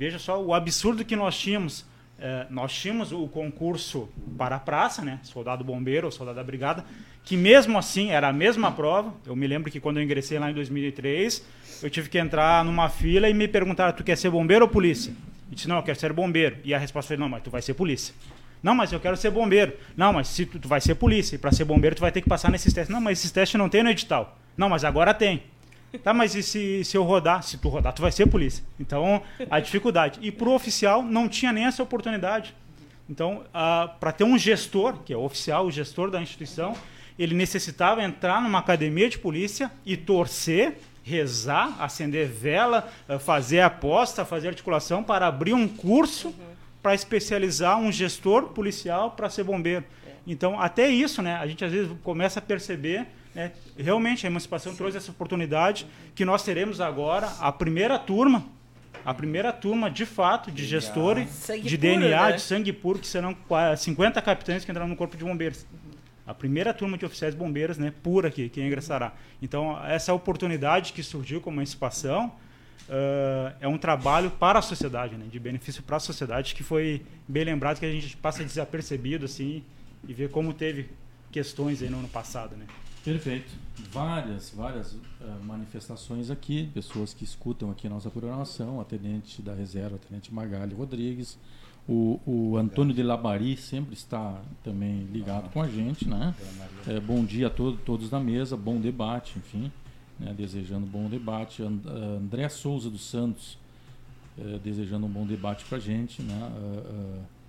Veja 0.00 0.18
só 0.18 0.42
o 0.42 0.54
absurdo 0.54 1.04
que 1.04 1.14
nós 1.14 1.38
tínhamos. 1.38 1.80
Uh, 1.80 2.46
nós 2.48 2.72
tínhamos 2.72 3.12
o 3.12 3.28
concurso 3.28 4.08
para 4.38 4.56
a 4.56 4.58
praça, 4.58 5.04
né? 5.04 5.20
soldado 5.22 5.62
bombeiro 5.62 6.06
ou 6.06 6.10
soldado 6.10 6.36
da 6.36 6.42
brigada, 6.42 6.86
que 7.22 7.36
mesmo 7.36 7.76
assim 7.76 8.08
era 8.08 8.28
a 8.28 8.32
mesma 8.32 8.72
prova. 8.72 9.12
Eu 9.26 9.36
me 9.36 9.46
lembro 9.46 9.70
que 9.70 9.78
quando 9.78 9.98
eu 9.98 10.02
ingressei 10.02 10.38
lá 10.38 10.50
em 10.50 10.54
2003, 10.54 11.44
eu 11.82 11.90
tive 11.90 12.08
que 12.08 12.16
entrar 12.18 12.64
numa 12.64 12.88
fila 12.88 13.28
e 13.28 13.34
me 13.34 13.46
perguntaram: 13.46 13.94
tu 13.94 14.02
quer 14.02 14.16
ser 14.16 14.30
bombeiro 14.30 14.64
ou 14.64 14.70
polícia? 14.70 15.10
Eu 15.50 15.54
disse: 15.54 15.68
não, 15.68 15.76
eu 15.76 15.82
quero 15.82 16.00
ser 16.00 16.14
bombeiro. 16.14 16.56
E 16.64 16.72
a 16.72 16.78
resposta 16.78 17.08
foi: 17.08 17.18
não, 17.18 17.28
mas 17.28 17.42
tu 17.42 17.50
vai 17.50 17.60
ser 17.60 17.74
polícia. 17.74 18.14
Não, 18.62 18.74
mas 18.74 18.90
eu 18.94 19.00
quero 19.00 19.18
ser 19.18 19.30
bombeiro. 19.30 19.74
Não, 19.94 20.14
mas 20.14 20.28
se 20.28 20.46
tu, 20.46 20.58
tu 20.58 20.66
vai 20.66 20.80
ser 20.80 20.94
polícia. 20.94 21.34
E 21.34 21.38
para 21.38 21.52
ser 21.52 21.66
bombeiro 21.66 21.94
tu 21.94 22.00
vai 22.00 22.10
ter 22.10 22.22
que 22.22 22.28
passar 22.28 22.50
nesses 22.50 22.72
testes. 22.72 22.90
Não, 22.90 23.02
mas 23.02 23.18
esses 23.18 23.30
testes 23.30 23.58
não 23.58 23.68
tem 23.68 23.82
no 23.82 23.90
edital. 23.90 24.38
Não, 24.56 24.70
mas 24.70 24.82
agora 24.82 25.12
tem. 25.12 25.42
Tá, 25.98 26.14
mas 26.14 26.34
e 26.34 26.42
se, 26.42 26.84
se 26.84 26.96
eu 26.96 27.02
rodar? 27.02 27.42
Se 27.42 27.58
tu 27.58 27.68
rodar, 27.68 27.92
tu 27.92 28.02
vai 28.02 28.12
ser 28.12 28.26
polícia. 28.26 28.64
Então, 28.78 29.22
a 29.50 29.58
dificuldade. 29.58 30.18
E 30.22 30.30
para 30.30 30.48
o 30.48 30.54
oficial 30.54 31.02
não 31.02 31.28
tinha 31.28 31.52
nem 31.52 31.66
essa 31.66 31.82
oportunidade. 31.82 32.54
Então, 33.08 33.42
para 33.98 34.12
ter 34.12 34.22
um 34.22 34.38
gestor, 34.38 34.98
que 35.04 35.12
é 35.12 35.16
o 35.16 35.24
oficial, 35.24 35.66
o 35.66 35.70
gestor 35.70 36.10
da 36.10 36.22
instituição, 36.22 36.76
ele 37.18 37.34
necessitava 37.34 38.02
entrar 38.02 38.40
numa 38.40 38.60
academia 38.60 39.08
de 39.08 39.18
polícia 39.18 39.70
e 39.84 39.96
torcer, 39.96 40.78
rezar, 41.02 41.76
acender 41.80 42.28
vela, 42.28 42.88
eh, 43.08 43.18
fazer 43.18 43.60
aposta, 43.60 44.24
fazer 44.24 44.48
articulação 44.48 45.02
para 45.02 45.26
abrir 45.26 45.52
um 45.52 45.66
curso 45.66 46.28
uhum. 46.28 46.34
para 46.80 46.94
especializar 46.94 47.78
um 47.78 47.90
gestor 47.90 48.50
policial 48.50 49.10
para 49.10 49.28
ser 49.28 49.42
bombeiro. 49.42 49.84
É. 50.06 50.12
Então, 50.26 50.60
até 50.60 50.88
isso, 50.88 51.20
né, 51.20 51.34
a 51.34 51.46
gente 51.46 51.64
às 51.64 51.72
vezes 51.72 51.90
começa 52.02 52.38
a 52.38 52.42
perceber 52.42 53.06
né, 53.34 53.52
realmente 53.76 54.26
a 54.26 54.30
emancipação 54.30 54.72
Sim. 54.72 54.78
trouxe 54.78 54.96
essa 54.96 55.10
oportunidade 55.10 55.86
que 56.14 56.24
nós 56.24 56.42
teremos 56.42 56.80
agora 56.80 57.28
a 57.40 57.52
primeira 57.52 57.98
turma 57.98 58.44
a 59.02 59.14
primeira 59.14 59.50
turma, 59.50 59.90
de 59.90 60.04
fato, 60.04 60.50
de 60.50 60.66
gestores, 60.66 61.26
de 61.46 61.78
puro, 61.78 61.78
DNA, 61.78 62.28
né? 62.28 62.32
de 62.32 62.42
sangue 62.42 62.70
puro, 62.70 62.98
que 62.98 63.06
serão 63.06 63.34
50 63.76 64.20
capitães 64.20 64.62
que 64.62 64.70
entrarão 64.70 64.88
no 64.88 64.96
Corpo 64.96 65.16
de 65.16 65.24
Bombeiros 65.24 65.64
a 66.30 66.34
primeira 66.34 66.72
turma 66.72 66.96
de 66.96 67.04
oficiais 67.04 67.34
bombeiros, 67.34 67.76
né, 67.76 67.92
pura 68.04 68.28
aqui, 68.28 68.48
que 68.48 68.62
ingressará. 68.62 69.12
Então, 69.42 69.84
essa 69.84 70.14
oportunidade 70.14 70.92
que 70.92 71.02
surgiu 71.02 71.40
como 71.40 71.56
emancipação 71.56 72.26
uh, 72.88 73.52
é 73.60 73.66
um 73.66 73.76
trabalho 73.76 74.30
para 74.30 74.60
a 74.60 74.62
sociedade, 74.62 75.16
né, 75.16 75.26
de 75.28 75.40
benefício 75.40 75.82
para 75.82 75.96
a 75.96 76.00
sociedade, 76.00 76.54
que 76.54 76.62
foi 76.62 77.02
bem 77.26 77.42
lembrado 77.42 77.80
que 77.80 77.86
a 77.86 77.90
gente 77.90 78.16
passa 78.16 78.44
desapercebido 78.44 79.24
assim 79.24 79.64
e 80.06 80.14
vê 80.14 80.28
como 80.28 80.54
teve 80.54 80.88
questões 81.32 81.82
aí 81.82 81.90
no 81.90 81.98
ano 81.98 82.08
passado, 82.08 82.56
né. 82.56 82.66
Perfeito. 83.04 83.50
Várias, 83.90 84.50
várias 84.50 84.92
uh, 84.92 84.98
manifestações 85.44 86.30
aqui, 86.30 86.70
pessoas 86.74 87.14
que 87.14 87.24
escutam 87.24 87.70
aqui 87.70 87.86
a 87.86 87.90
nossa 87.90 88.10
programação, 88.10 88.80
a 88.80 88.84
tenente 88.84 89.40
da 89.40 89.54
reserva, 89.54 89.96
a 89.96 89.98
tenente 89.98 90.32
Magali 90.32 90.74
Rodrigues, 90.74 91.38
O, 91.88 92.20
o 92.26 92.56
Antônio 92.56 92.94
de 92.94 93.02
Labari 93.02 93.56
sempre 93.56 93.94
está 93.94 94.40
também 94.62 95.04
ligado 95.12 95.50
com 95.50 95.62
a 95.62 95.68
gente, 95.68 96.06
né? 96.06 96.34
É, 96.86 97.00
bom 97.00 97.24
dia 97.24 97.48
a 97.48 97.50
to 97.50 97.76
todos 97.84 98.10
da 98.10 98.20
mesa, 98.20 98.56
bom 98.56 98.78
debate, 98.78 99.38
enfim, 99.38 99.72
né? 100.18 100.32
desejando 100.36 100.86
um 100.86 100.88
bom 100.88 101.08
debate. 101.08 101.62
And 101.62 101.80
André 102.18 102.48
Souza 102.48 102.90
dos 102.90 103.02
Santos, 103.08 103.58
é, 104.38 104.58
desejando 104.58 105.06
um 105.06 105.08
bom 105.08 105.26
debate 105.26 105.64
para 105.64 105.78
a 105.78 105.80
gente, 105.80 106.22
né? 106.22 106.52
Uh, 106.54 107.18
uh, 107.18 107.39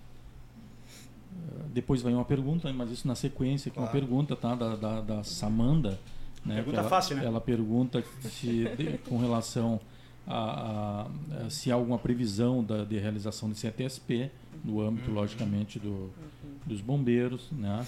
depois 1.74 2.02
vem 2.02 2.14
uma 2.14 2.26
pergunta, 2.26 2.72
mas 2.74 2.92
isso 2.92 3.08
na 3.08 3.16
sequência, 3.16 3.72
que 3.72 3.80
é 3.80 3.82
uma 3.82 3.90
pergunta 3.90 4.36
tá? 4.36 4.56
da, 4.56 4.76
da, 4.76 5.02
da 5.02 5.24
Samanda. 5.24 6.00
Né? 6.46 6.56
Pergunta 6.56 6.80
ela, 6.80 6.90
fácil, 6.90 7.16
né? 7.18 7.26
Ela 7.26 7.42
pergunta 7.42 8.04
se, 8.22 8.66
de, 8.76 8.98
com 9.08 9.18
relação 9.18 9.80
a, 10.28 10.36
a, 10.36 11.08
a, 11.46 11.50
se 11.50 11.72
há 11.72 11.76
alguma 11.76 11.98
previsão 11.98 12.64
da, 12.64 12.84
de 12.84 12.98
realização 12.98 13.50
desse 13.50 13.68
ETSP, 13.68 14.32
no 14.64 14.82
âmbito, 14.82 15.10
uhum. 15.10 15.16
logicamente, 15.16 15.80
do, 15.80 15.90
uhum. 15.90 16.12
dos 16.66 16.82
bombeiros. 16.82 17.50
Né? 17.52 17.86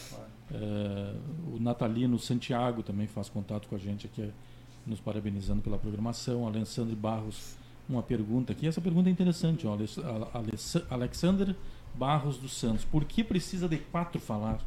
É, 0.51 1.15
o 1.51 1.59
Natalino 1.59 2.17
Santiago 2.19 2.83
também 2.83 3.07
faz 3.07 3.29
contato 3.29 3.67
com 3.67 3.75
a 3.75 3.79
gente 3.79 4.07
aqui, 4.07 4.31
nos 4.85 4.99
parabenizando 4.99 5.61
pela 5.61 5.77
programação. 5.77 6.47
Alessandro 6.47 6.95
Barros, 6.95 7.57
uma 7.89 8.03
pergunta 8.03 8.53
aqui. 8.53 8.67
Essa 8.67 8.81
pergunta 8.81 9.09
é 9.09 9.11
interessante. 9.11 9.67
Ó. 9.67 9.77
Alexander 10.89 11.55
Barros 11.93 12.37
dos 12.37 12.53
Santos. 12.53 12.85
Por 12.85 13.05
que 13.05 13.23
precisa 13.23 13.67
de 13.67 13.77
quatro 13.77 14.19
falar? 14.19 14.59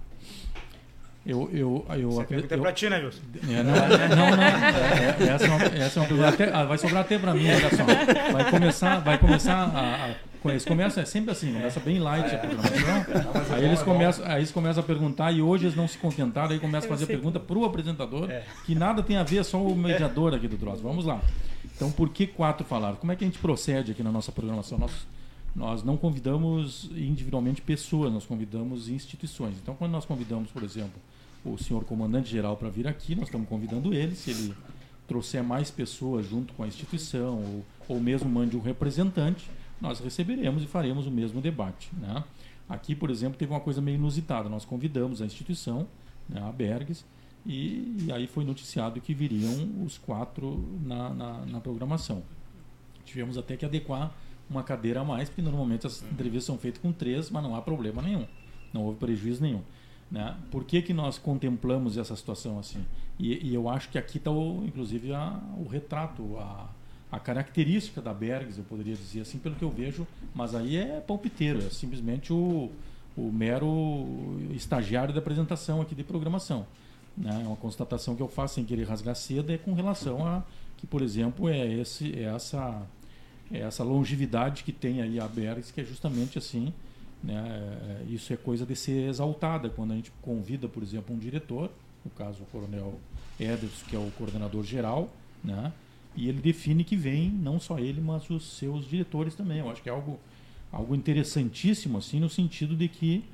Eu, 1.24 1.50
eu, 1.52 1.84
eu, 1.98 2.10
Você 2.12 2.24
pergunta 2.24 2.54
é 2.54 2.58
pra 2.58 2.72
ti, 2.72 2.88
né, 2.88 3.04
Wilson? 3.04 3.20
É, 3.48 3.62
não, 3.64 3.74
é, 3.74 4.08
não, 4.08 4.36
não. 4.36 4.42
É, 4.42 5.16
é, 5.18 5.28
essa, 5.34 5.44
é 5.44 5.48
uma, 5.48 5.64
essa 5.64 5.98
é 5.98 6.02
uma 6.02 6.08
pergunta. 6.08 6.28
Até, 6.28 6.54
ah, 6.54 6.64
vai 6.64 6.78
sobrar 6.78 7.00
até 7.00 7.18
pra 7.18 7.34
mim, 7.34 7.48
olha 7.48 7.70
só. 7.70 8.32
Vai 8.32 8.50
começar, 8.50 8.98
vai 9.00 9.18
começar 9.18 9.56
a, 9.56 10.06
a 10.06 10.14
eles 10.50 10.64
começam, 10.64 11.02
é 11.02 11.06
sempre 11.06 11.32
assim, 11.32 11.52
começa 11.52 11.80
bem 11.80 11.98
light 11.98 12.34
a 12.34 12.38
programação. 12.38 13.54
Aí 13.54 13.64
eles, 13.64 13.82
começam, 13.82 14.24
aí 14.26 14.38
eles 14.38 14.52
começam 14.52 14.82
a 14.82 14.86
perguntar 14.86 15.32
e 15.32 15.42
hoje 15.42 15.64
eles 15.64 15.76
não 15.76 15.88
se 15.88 15.98
contentaram, 15.98 16.50
aí 16.50 16.60
começam 16.60 16.88
a 16.88 16.92
fazer 16.92 17.06
pergunta 17.06 17.40
para 17.40 17.58
o 17.58 17.64
apresentador, 17.64 18.28
que 18.64 18.74
nada 18.74 19.02
tem 19.02 19.16
a 19.16 19.22
ver, 19.22 19.44
só 19.44 19.60
o 19.60 19.74
mediador 19.74 20.34
aqui 20.34 20.46
do 20.46 20.56
troço. 20.56 20.82
Vamos 20.82 21.04
lá. 21.04 21.20
Então, 21.74 21.90
por 21.90 22.08
que 22.08 22.26
quatro 22.26 22.64
falaram? 22.64 22.96
Como 22.96 23.12
é 23.12 23.16
que 23.16 23.24
a 23.24 23.26
gente 23.26 23.38
procede 23.38 23.92
aqui 23.92 24.02
na 24.02 24.10
nossa 24.12 24.32
programação? 24.32 24.78
Nós 24.78 24.92
nós 25.56 25.82
não 25.82 25.96
convidamos 25.96 26.90
individualmente 26.94 27.62
pessoas, 27.62 28.12
nós 28.12 28.26
convidamos 28.26 28.90
instituições. 28.90 29.56
Então, 29.56 29.74
quando 29.74 29.90
nós 29.90 30.04
convidamos, 30.04 30.50
por 30.50 30.62
exemplo, 30.62 31.00
o 31.42 31.56
senhor 31.56 31.82
comandante-geral 31.84 32.56
para 32.58 32.68
vir 32.68 32.86
aqui, 32.86 33.14
nós 33.14 33.24
estamos 33.24 33.48
convidando 33.48 33.94
ele, 33.94 34.14
se 34.14 34.30
ele 34.30 34.54
trouxer 35.08 35.42
mais 35.42 35.70
pessoas 35.70 36.28
junto 36.28 36.52
com 36.52 36.62
a 36.62 36.66
instituição, 36.66 37.38
ou, 37.42 37.64
ou 37.88 38.00
mesmo 38.00 38.28
mande 38.28 38.54
um 38.54 38.60
representante, 38.60 39.48
nós 39.80 39.98
receberemos 39.98 40.62
e 40.62 40.66
faremos 40.66 41.06
o 41.06 41.10
mesmo 41.10 41.40
debate. 41.40 41.90
Né? 41.96 42.22
Aqui, 42.68 42.94
por 42.94 43.10
exemplo, 43.10 43.38
teve 43.38 43.50
uma 43.50 43.60
coisa 43.60 43.80
meio 43.80 43.94
inusitada. 43.94 44.50
Nós 44.50 44.66
convidamos 44.66 45.22
a 45.22 45.24
instituição, 45.24 45.86
né, 46.28 46.42
a 46.42 46.52
Bergs, 46.52 47.02
e, 47.46 48.04
e, 48.04 48.12
aí 48.12 48.26
foi 48.26 48.44
noticiado 48.44 49.00
que 49.00 49.14
viriam 49.14 49.84
os 49.84 49.96
quatro 49.96 50.68
na, 50.82 51.10
na, 51.14 51.46
na 51.46 51.60
programação. 51.60 52.22
Tivemos 53.04 53.38
até 53.38 53.56
que 53.56 53.64
adequar 53.64 54.12
uma 54.48 54.62
cadeira 54.62 55.00
a 55.00 55.04
mais, 55.04 55.28
porque 55.28 55.42
normalmente 55.42 55.86
as 55.86 56.02
entrevistas 56.02 56.44
são 56.44 56.58
feitas 56.58 56.80
com 56.80 56.92
três, 56.92 57.30
mas 57.30 57.42
não 57.42 57.54
há 57.54 57.62
problema 57.62 58.00
nenhum. 58.00 58.26
Não 58.72 58.84
houve 58.84 58.98
prejuízo 58.98 59.42
nenhum. 59.42 59.62
Né? 60.10 60.36
Por 60.50 60.64
que, 60.64 60.82
que 60.82 60.94
nós 60.94 61.18
contemplamos 61.18 61.98
essa 61.98 62.14
situação 62.14 62.58
assim? 62.58 62.84
E, 63.18 63.48
e 63.48 63.54
eu 63.54 63.68
acho 63.68 63.88
que 63.88 63.98
aqui 63.98 64.18
está, 64.18 64.30
inclusive, 64.30 65.12
a, 65.12 65.40
o 65.58 65.66
retrato, 65.66 66.36
a, 66.38 66.68
a 67.10 67.18
característica 67.18 68.00
da 68.00 68.14
Bergs, 68.14 68.58
eu 68.58 68.64
poderia 68.64 68.94
dizer 68.94 69.22
assim, 69.22 69.38
pelo 69.38 69.56
que 69.56 69.64
eu 69.64 69.70
vejo, 69.70 70.06
mas 70.34 70.54
aí 70.54 70.76
é 70.76 71.00
palpiteiro, 71.00 71.58
é 71.58 71.70
simplesmente 71.70 72.32
o, 72.32 72.70
o 73.16 73.32
mero 73.32 74.38
estagiário 74.54 75.12
da 75.12 75.20
apresentação 75.20 75.80
aqui 75.80 75.94
de 75.94 76.04
programação. 76.04 76.66
Né? 77.16 77.42
É 77.42 77.46
uma 77.46 77.56
constatação 77.56 78.14
que 78.14 78.22
eu 78.22 78.28
faço 78.28 78.56
sem 78.56 78.64
querer 78.64 78.84
rasgar 78.84 79.16
cedo 79.16 79.50
é 79.50 79.58
com 79.58 79.72
relação 79.72 80.26
a 80.26 80.44
que, 80.76 80.86
por 80.86 81.00
exemplo, 81.00 81.48
é, 81.48 81.66
esse, 81.72 82.12
é 82.12 82.24
essa 82.24 82.82
essa 83.50 83.84
longevidade 83.84 84.64
que 84.64 84.72
tem 84.72 85.00
aí 85.00 85.20
a 85.20 85.28
Bergs, 85.28 85.72
que 85.72 85.80
é 85.80 85.84
justamente 85.84 86.38
assim, 86.38 86.72
né, 87.22 88.02
é, 88.08 88.12
isso 88.12 88.32
é 88.32 88.36
coisa 88.36 88.66
de 88.66 88.74
ser 88.76 89.08
exaltada. 89.08 89.68
Quando 89.68 89.92
a 89.92 89.96
gente 89.96 90.12
convida, 90.22 90.68
por 90.68 90.82
exemplo, 90.82 91.14
um 91.14 91.18
diretor, 91.18 91.70
no 92.04 92.10
caso 92.10 92.42
o 92.42 92.46
Coronel 92.46 92.98
Ederson, 93.38 93.86
que 93.88 93.96
é 93.96 93.98
o 93.98 94.10
coordenador 94.12 94.64
geral, 94.64 95.12
né, 95.42 95.72
e 96.14 96.28
ele 96.28 96.40
define 96.40 96.82
que 96.82 96.96
vem 96.96 97.30
não 97.30 97.60
só 97.60 97.78
ele, 97.78 98.00
mas 98.00 98.28
os 98.30 98.56
seus 98.56 98.88
diretores 98.88 99.34
também. 99.34 99.58
Eu 99.58 99.70
acho 99.70 99.82
que 99.82 99.88
é 99.88 99.92
algo, 99.92 100.18
algo 100.72 100.94
interessantíssimo, 100.94 101.98
assim, 101.98 102.18
no 102.18 102.30
sentido 102.30 102.74
de 102.74 102.88
que 102.88 103.24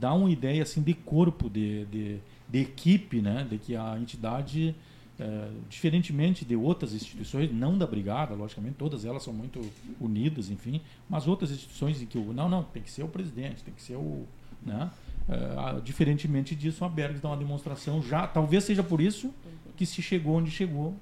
dá 0.00 0.14
uma 0.14 0.30
ideia 0.30 0.62
assim 0.62 0.80
de 0.80 0.94
corpo, 0.94 1.50
de, 1.50 1.84
de, 1.86 2.18
de 2.48 2.58
equipe, 2.58 3.20
né, 3.20 3.46
de 3.48 3.58
que 3.58 3.76
a 3.76 3.98
entidade 3.98 4.74
é, 5.22 5.48
diferentemente 5.68 6.44
de 6.44 6.56
outras 6.56 6.92
instituições, 6.92 7.52
não 7.52 7.78
da 7.78 7.86
brigada, 7.86 8.34
logicamente, 8.34 8.74
todas 8.76 9.04
elas 9.04 9.22
são 9.22 9.32
muito 9.32 9.60
unidas, 10.00 10.50
enfim, 10.50 10.80
mas 11.08 11.28
outras 11.28 11.52
instituições 11.52 12.02
em 12.02 12.06
que 12.06 12.18
o 12.18 12.32
não, 12.32 12.48
não, 12.48 12.64
tem 12.64 12.82
que 12.82 12.90
ser 12.90 13.04
o 13.04 13.08
presidente, 13.08 13.62
tem 13.62 13.72
que 13.72 13.82
ser 13.82 13.94
o, 13.94 14.26
né? 14.66 14.90
É, 15.28 15.80
diferentemente 15.80 16.56
disso, 16.56 16.84
a 16.84 16.88
Bergs 16.88 17.22
dá 17.22 17.28
uma 17.28 17.36
demonstração 17.36 18.02
já, 18.02 18.26
talvez 18.26 18.64
seja 18.64 18.82
por 18.82 19.00
isso 19.00 19.30
que 19.76 19.86
se 19.86 20.02
chegou 20.02 20.34
onde 20.34 20.50
chegou 20.50 20.96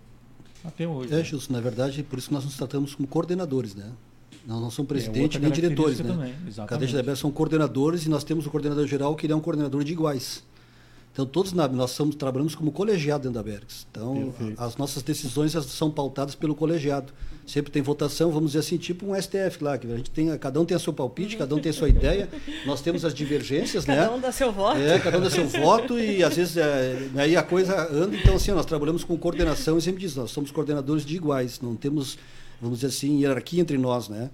até 0.63 0.87
hoje. 0.87 1.15
É, 1.15 1.17
né? 1.17 1.25
Justo, 1.25 1.51
na 1.51 1.61
verdade, 1.61 2.03
por 2.03 2.19
isso 2.19 2.29
que 2.29 2.35
nós 2.35 2.45
nos 2.45 2.57
tratamos 2.57 2.95
como 2.95 3.09
coordenadores, 3.09 3.75
né? 3.75 3.91
Nós 4.47 4.61
não 4.61 4.71
somos 4.71 4.89
presidente 4.89 5.39
é, 5.39 5.41
nem 5.41 5.51
diretores, 5.51 6.01
né? 6.01 6.13
Também, 6.13 6.35
exatamente. 6.47 6.95
Cada 6.95 7.17
são 7.17 7.31
coordenadores 7.31 8.05
e 8.05 8.11
nós 8.11 8.23
temos 8.23 8.47
o 8.47 8.51
coordenador 8.51 8.87
geral 8.87 9.17
que 9.17 9.25
ele 9.25 9.33
é 9.33 9.37
um 9.37 9.41
coordenador 9.41 9.83
de 9.83 9.93
iguais. 9.93 10.43
Então, 11.12 11.27
todos 11.27 11.53
nós 11.53 11.90
somos, 11.90 12.14
trabalhamos 12.14 12.55
como 12.55 12.70
colegiado 12.70 13.25
dentro 13.25 13.35
da 13.35 13.42
Bergs. 13.42 13.87
Então, 13.90 14.33
Perfeito. 14.37 14.62
as 14.62 14.77
nossas 14.77 15.03
decisões 15.03 15.53
são 15.53 15.90
pautadas 15.90 16.35
pelo 16.35 16.55
colegiado. 16.55 17.12
Sempre 17.44 17.73
tem 17.73 17.83
votação, 17.83 18.31
vamos 18.31 18.53
dizer 18.53 18.61
assim, 18.61 18.77
tipo 18.77 19.05
um 19.07 19.20
STF 19.20 19.62
lá, 19.62 19.77
que 19.77 19.90
a 19.90 19.96
gente 19.96 20.09
tem, 20.11 20.37
cada 20.38 20.61
um 20.61 20.64
tem 20.64 20.77
o 20.77 20.81
seu 20.81 20.92
palpite, 20.92 21.37
cada 21.37 21.53
um 21.53 21.59
tem 21.59 21.70
a 21.70 21.73
sua 21.73 21.88
ideia. 21.88 22.29
Nós 22.64 22.81
temos 22.81 23.05
as 23.05 23.12
divergências, 23.12 23.85
cada 23.85 24.01
né? 24.03 24.07
Cada 24.07 24.16
um 24.16 24.20
dá 24.20 24.31
seu 24.31 24.53
voto. 24.53 24.79
É, 24.79 24.99
cada 25.01 25.18
um 25.18 25.20
dá 25.20 25.31
seu 25.31 25.49
voto 25.49 25.99
e 25.99 26.23
às 26.23 26.37
vezes 26.37 26.57
é, 26.57 26.96
aí 27.16 27.37
a 27.37 27.42
coisa 27.42 27.92
anda. 27.92 28.14
Então, 28.14 28.37
assim, 28.37 28.53
nós 28.53 28.66
trabalhamos 28.66 29.03
com 29.03 29.18
coordenação 29.18 29.79
e 29.79 29.83
sempre 29.83 30.01
diz, 30.01 30.14
nós 30.14 30.31
somos 30.31 30.53
coordenadores 30.53 31.05
de 31.05 31.16
iguais, 31.16 31.61
não 31.61 31.75
temos, 31.75 32.16
vamos 32.61 32.79
dizer 32.79 32.94
assim, 32.94 33.20
hierarquia 33.20 33.61
entre 33.61 33.77
nós, 33.77 34.09
né? 34.09 34.31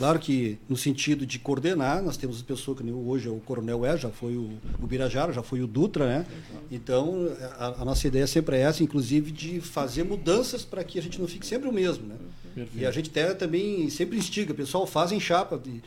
Claro 0.00 0.18
que 0.18 0.56
no 0.66 0.78
sentido 0.78 1.26
de 1.26 1.38
coordenar, 1.38 2.02
nós 2.02 2.16
temos 2.16 2.40
pessoas 2.40 2.78
que 2.78 2.90
hoje 2.90 3.28
é 3.28 3.30
o 3.30 3.36
Coronel 3.36 3.84
é, 3.84 3.98
já 3.98 4.08
foi 4.08 4.34
o, 4.34 4.48
o 4.82 4.86
Birajara, 4.86 5.30
já 5.30 5.42
foi 5.42 5.60
o 5.60 5.66
Dutra, 5.66 6.06
né? 6.06 6.26
Então, 6.70 7.28
a, 7.58 7.82
a, 7.82 7.84
nossa 7.84 8.08
ideia 8.08 8.26
sempre 8.26 8.56
é 8.56 8.60
essa, 8.60 8.82
inclusive, 8.82 9.30
de 9.30 9.60
fazer 9.60 10.02
mudanças 10.04 10.64
para 10.64 10.82
que 10.82 10.98
a 10.98 11.02
gente 11.02 11.20
não 11.20 11.28
fique 11.28 11.46
sempre 11.46 11.68
o 11.68 11.72
mesmo, 11.72 12.06
né? 12.06 12.14
Perfeito. 12.54 12.82
E 12.82 12.86
a 12.86 12.90
gente 12.90 13.10
até 13.10 13.34
também 13.34 13.90
sempre 13.90 14.16
instiga, 14.16 14.54
pessoal, 14.54 14.86
fazem 14.86 15.20
chapa, 15.20 15.58
de, 15.58 15.82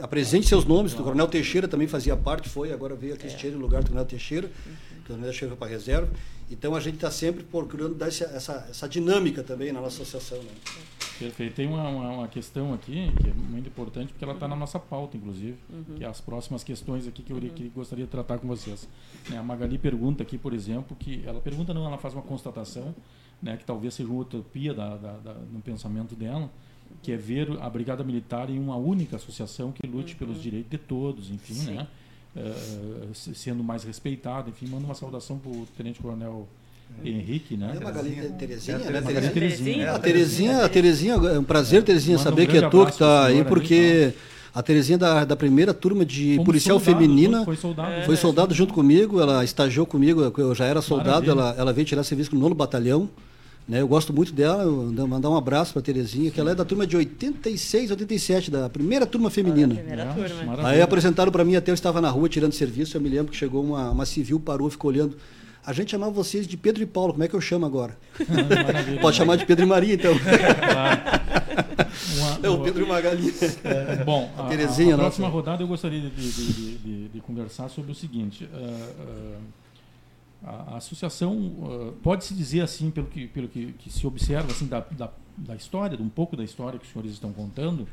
apresente 0.00 0.48
seus 0.48 0.64
nomes, 0.64 0.92
o 0.92 0.96
Coronel 0.96 1.28
Teixeira 1.28 1.68
também 1.68 1.86
fazia 1.86 2.16
parte, 2.16 2.48
foi, 2.48 2.72
agora 2.72 2.96
veio 2.96 3.14
a 3.14 3.16
Cristiane 3.16 3.54
é. 3.54 3.58
no 3.58 3.62
lugar 3.62 3.84
do 3.84 3.90
Coronel 3.90 4.06
Teixeira, 4.06 4.50
uhum. 4.66 4.72
o 4.72 5.06
Coronel 5.06 5.30
Teixeira 5.30 5.54
para 5.54 5.68
reserva. 5.68 6.10
Então 6.52 6.74
a 6.74 6.80
gente 6.80 6.96
está 6.96 7.10
sempre 7.10 7.42
procurando 7.42 7.94
dar 7.94 8.08
essa, 8.08 8.24
essa, 8.24 8.66
essa, 8.68 8.88
dinâmica 8.88 9.42
também 9.42 9.72
na 9.72 9.80
nossa 9.80 10.02
associação. 10.02 10.38
Né? 10.38 10.50
Perfeito. 11.18 11.54
Tem 11.54 11.66
uma, 11.66 11.88
uma, 11.88 12.08
uma, 12.10 12.28
questão 12.28 12.74
aqui 12.74 13.10
que 13.20 13.30
é 13.30 13.32
muito 13.32 13.68
importante, 13.68 14.12
porque 14.12 14.24
ela 14.24 14.34
está 14.34 14.46
na 14.46 14.56
nossa 14.56 14.78
pauta, 14.78 15.16
inclusive, 15.16 15.56
uhum. 15.70 15.96
que 15.96 16.04
é 16.04 16.06
as 16.06 16.20
próximas 16.20 16.62
questões 16.62 17.06
aqui 17.06 17.22
que 17.22 17.32
eu 17.32 17.36
uhum. 17.36 17.48
que 17.48 17.68
gostaria 17.68 18.04
de 18.04 18.10
tratar 18.10 18.38
com 18.38 18.46
vocês. 18.46 18.88
Né, 19.28 19.38
a 19.38 19.42
Magali 19.42 19.78
pergunta 19.78 20.22
aqui, 20.22 20.36
por 20.36 20.52
exemplo, 20.52 20.96
que 20.98 21.22
ela 21.26 21.40
pergunta 21.40 21.72
não, 21.72 21.86
ela 21.86 21.98
faz 21.98 22.14
uma 22.14 22.22
constatação, 22.22 22.94
né, 23.40 23.56
que 23.56 23.64
talvez 23.64 23.94
seja 23.94 24.10
uma 24.10 24.20
utopia 24.20 24.74
da, 24.74 24.96
da, 24.96 25.12
da, 25.18 25.34
no 25.34 25.60
pensamento 25.60 26.14
dela, 26.14 26.50
que 27.02 27.12
é 27.12 27.16
ver 27.16 27.48
a 27.60 27.70
Brigada 27.70 28.04
Militar 28.04 28.50
em 28.50 28.58
uma 28.58 28.76
única 28.76 29.16
associação 29.16 29.72
que 29.72 29.86
lute 29.86 30.12
uhum. 30.12 30.18
pelos 30.18 30.42
direitos 30.42 30.70
de 30.70 30.78
todos, 30.78 31.30
enfim, 31.30 31.54
Sim. 31.54 31.74
né? 31.74 31.88
Uh, 32.34 33.14
sendo 33.14 33.62
mais 33.62 33.84
respeitado, 33.84 34.48
enfim, 34.48 34.66
manda 34.66 34.86
uma 34.86 34.94
saudação 34.94 35.36
para 35.38 35.50
o 35.50 35.66
Tenente 35.76 36.00
Coronel 36.00 36.48
Henrique, 37.04 37.56
né? 37.56 37.74
É 37.76 37.84
Magali 37.84 38.32
Terezinha, 38.38 38.78
né? 38.78 39.02
Terezinha. 39.32 39.92
A 39.92 39.98
Terezinha, 39.98 40.64
a 40.64 40.68
Terezinha, 40.68 41.14
é 41.14 41.38
um 41.38 41.44
prazer, 41.44 41.82
Terezinha, 41.82 42.18
saber 42.18 42.46
que 42.46 42.56
é 42.56 42.68
tu 42.68 42.84
que 42.86 42.92
está 42.92 43.26
aí, 43.26 43.44
porque 43.44 44.14
a 44.54 44.62
Terezinha 44.62 44.98
da, 44.98 45.24
da 45.24 45.36
primeira 45.36 45.74
turma 45.74 46.04
de 46.04 46.36
Como 46.36 46.46
policial 46.46 46.78
soldado, 46.78 47.00
feminina 47.00 47.44
foi 47.44 47.56
soldado, 47.56 48.04
foi 48.04 48.16
soldado 48.16 48.54
junto 48.54 48.74
comigo, 48.74 49.20
ela 49.20 49.42
estagiou 49.44 49.86
comigo, 49.86 50.32
eu 50.36 50.54
já 50.54 50.66
era 50.66 50.82
soldado, 50.82 51.30
ela, 51.30 51.54
ela 51.58 51.72
veio 51.72 51.86
tirar 51.86 52.04
serviço 52.04 52.34
no 52.34 52.40
nono 52.40 52.54
batalhão. 52.54 53.08
Né, 53.68 53.80
eu 53.80 53.86
gosto 53.86 54.12
muito 54.12 54.32
dela, 54.32 54.64
mandar 55.06 55.30
um 55.30 55.36
abraço 55.36 55.72
para 55.72 55.80
a 55.80 55.82
Terezinha, 55.84 56.30
que 56.32 56.40
ela 56.40 56.50
é 56.50 56.54
da 56.54 56.64
turma 56.64 56.84
de 56.86 56.96
86, 56.96 57.92
87, 57.92 58.50
da 58.50 58.68
primeira 58.68 59.06
turma 59.06 59.30
feminina. 59.30 59.74
Ah, 59.74 59.78
primeira 59.78 60.06
turma. 60.14 60.68
Aí 60.68 60.82
apresentaram 60.82 61.30
para 61.30 61.44
mim, 61.44 61.54
até 61.54 61.70
eu 61.70 61.74
estava 61.74 62.00
na 62.00 62.10
rua 62.10 62.28
tirando 62.28 62.52
serviço, 62.52 62.96
eu 62.96 63.00
me 63.00 63.08
lembro 63.08 63.30
que 63.30 63.38
chegou 63.38 63.62
uma, 63.62 63.90
uma 63.92 64.04
civil, 64.04 64.40
parou, 64.40 64.68
ficou 64.68 64.90
olhando. 64.90 65.16
A 65.64 65.72
gente 65.72 65.92
chamava 65.92 66.10
vocês 66.10 66.44
de 66.48 66.56
Pedro 66.56 66.82
e 66.82 66.86
Paulo, 66.86 67.12
como 67.12 67.22
é 67.22 67.28
que 67.28 67.34
eu 67.34 67.40
chamo 67.40 67.64
agora? 67.64 67.96
Pode 69.00 69.16
chamar 69.16 69.36
de 69.36 69.46
Pedro 69.46 69.64
e 69.64 69.68
Maria, 69.68 69.94
então. 69.94 70.12
uma- 72.16 72.38
É 72.42 72.48
o 72.50 72.58
Pedro 72.62 72.84
Magali. 72.86 73.32
É, 73.62 74.02
bom, 74.04 74.28
a, 74.36 74.46
a- 74.46 74.48
Terezinha, 74.48 74.96
a 74.96 74.98
próxima 74.98 75.28
nossa. 75.28 75.36
rodada 75.38 75.62
eu 75.62 75.68
gostaria 75.68 76.00
de, 76.00 76.10
de- 76.10 76.30
de- 76.52 76.76
de- 76.78 77.08
de 77.10 77.20
conversar 77.20 77.68
sobre 77.68 77.92
o 77.92 77.94
seguinte. 77.94 78.48
ah, 78.52 78.58
ah, 78.58 79.38
a, 80.44 80.74
a 80.74 80.76
associação, 80.76 81.52
ah, 81.62 81.92
pode-se 82.02 82.34
dizer 82.34 82.60
assim, 82.60 82.90
pelo 82.90 83.06
que, 83.06 83.26
pelo 83.28 83.48
que, 83.48 83.72
que 83.72 83.90
se 83.90 84.06
observa 84.06 84.50
assim, 84.50 84.66
da, 84.66 84.80
da, 84.80 85.10
da 85.36 85.54
história, 85.54 85.96
de 85.96 86.02
um 86.02 86.08
pouco 86.08 86.36
da 86.36 86.44
história 86.44 86.78
que 86.78 86.84
os 86.84 86.92
senhores 86.92 87.12
estão 87.12 87.32
contando, 87.32 87.88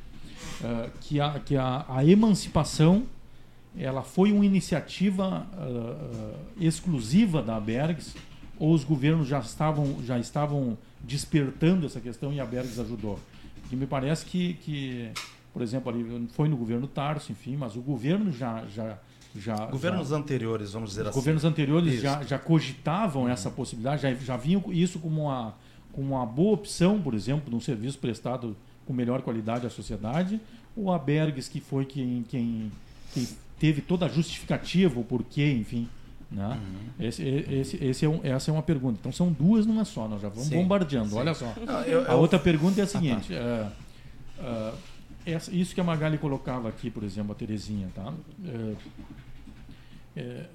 ah, 0.64 0.90
que, 1.02 1.20
a, 1.20 1.40
que 1.40 1.56
a, 1.56 1.86
a 1.88 2.06
emancipação 2.06 3.04
ela 3.78 4.02
foi 4.02 4.32
uma 4.32 4.46
iniciativa 4.46 5.48
ah, 5.54 6.36
exclusiva 6.60 7.42
da 7.42 7.60
Bergs 7.60 8.16
ou 8.58 8.74
os 8.74 8.84
governos 8.84 9.28
já 9.28 9.40
estavam, 9.40 10.04
já 10.04 10.20
estavam 10.20 10.78
despertando 11.02 11.86
essa 11.86 12.02
questão 12.02 12.34
e 12.34 12.40
a 12.40 12.46
Bergs 12.46 12.80
ajudou? 12.80 13.20
Porque 13.62 13.76
me 13.76 13.88
parece 13.88 14.26
que, 14.26 14.56
que 14.56 15.12
por 15.54 15.62
exemplo, 15.62 15.92
ali 15.92 16.28
foi 16.30 16.48
no 16.48 16.58
governo 16.58 16.88
Tarso, 16.88 17.32
enfim, 17.32 17.56
mas 17.56 17.76
o 17.76 17.82
governo 17.82 18.32
já. 18.32 18.66
já, 18.68 18.98
já 19.36 19.56
Governos 19.68 20.10
já, 20.10 20.16
anteriores, 20.18 20.72
vamos 20.72 20.90
dizer 20.90 21.02
os 21.04 21.08
assim. 21.10 21.16
governos 21.20 21.46
anteriores 21.46 21.94
Isso. 21.94 22.02
já, 22.04 22.24
já 22.24 22.40
cogitavam 22.40 23.28
essa 23.30 23.50
possibilidade, 23.50 24.02
já, 24.02 24.14
já 24.14 24.38
vinham 24.38 24.64
isso 24.72 24.98
como 25.00 25.24
uma, 25.26 25.54
como 25.94 26.16
uma 26.16 26.26
boa 26.26 26.54
opção, 26.54 27.00
por 27.00 27.14
exemplo, 27.14 27.50
de 27.50 27.56
um 27.56 27.62
serviço 27.62 27.98
prestado 28.00 28.56
com 28.86 28.94
melhor 28.94 29.22
qualidade 29.22 29.68
à 29.68 29.70
sociedade, 29.70 30.40
ou 30.76 30.92
a 30.92 30.98
Bergs, 30.98 31.48
que 31.50 31.60
foi 31.60 31.86
quem, 31.86 32.24
quem, 32.28 32.72
quem 33.14 33.28
teve 33.60 33.82
toda 33.82 34.06
a 34.08 34.10
justificativa, 34.10 35.00
o 35.00 35.04
porquê, 35.04 35.52
enfim. 35.52 35.88
Né? 36.32 36.60
Esse, 37.00 37.24
esse, 37.24 37.84
esse 37.84 38.06
é 38.06 38.10
um, 38.10 38.20
essa 38.24 38.52
é 38.52 38.54
uma 38.54 38.62
pergunta. 38.64 38.98
Então 39.00 39.12
são 39.12 39.32
duas 39.32 39.66
numa 39.66 39.84
só, 39.86 40.08
nós 40.08 40.22
já 40.22 40.30
vamos 40.30 40.48
Sim, 40.48 40.56
bombardeando, 40.62 41.10
sim. 41.10 41.18
olha 41.18 41.34
só. 41.34 41.52
Não, 41.66 41.82
eu- 41.84 42.02
A 42.08 42.14
eu- 42.14 42.20
outra 42.20 42.38
pergunta 42.40 42.80
é 42.80 42.84
a 42.84 42.88
seguinte: 42.88 43.34
é, 43.34 43.68
é, 44.40 44.72
essa- 45.34 45.52
isso 45.54 45.74
que 45.76 45.82
a 45.82 45.84
Magali 45.84 46.18
colocava 46.18 46.70
aqui, 46.70 46.90
por 46.90 47.04
exemplo, 47.04 47.32
a 47.32 47.36
Terezinha, 47.36 47.90
tá? 47.96 48.14
É, 48.46 48.76
é, 50.16 50.46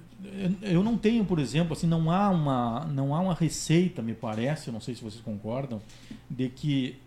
eu 0.61 0.83
não 0.83 0.97
tenho, 0.97 1.25
por 1.25 1.39
exemplo, 1.39 1.73
assim, 1.73 1.87
não 1.87 2.09
há 2.11 2.29
uma, 2.29 2.85
não 2.85 3.13
há 3.13 3.19
uma 3.19 3.33
receita, 3.33 4.01
me 4.01 4.13
parece, 4.13 4.71
não 4.71 4.79
sei 4.81 4.95
se 4.95 5.03
vocês 5.03 5.21
concordam, 5.21 5.81
de 6.29 6.49
que 6.49 6.97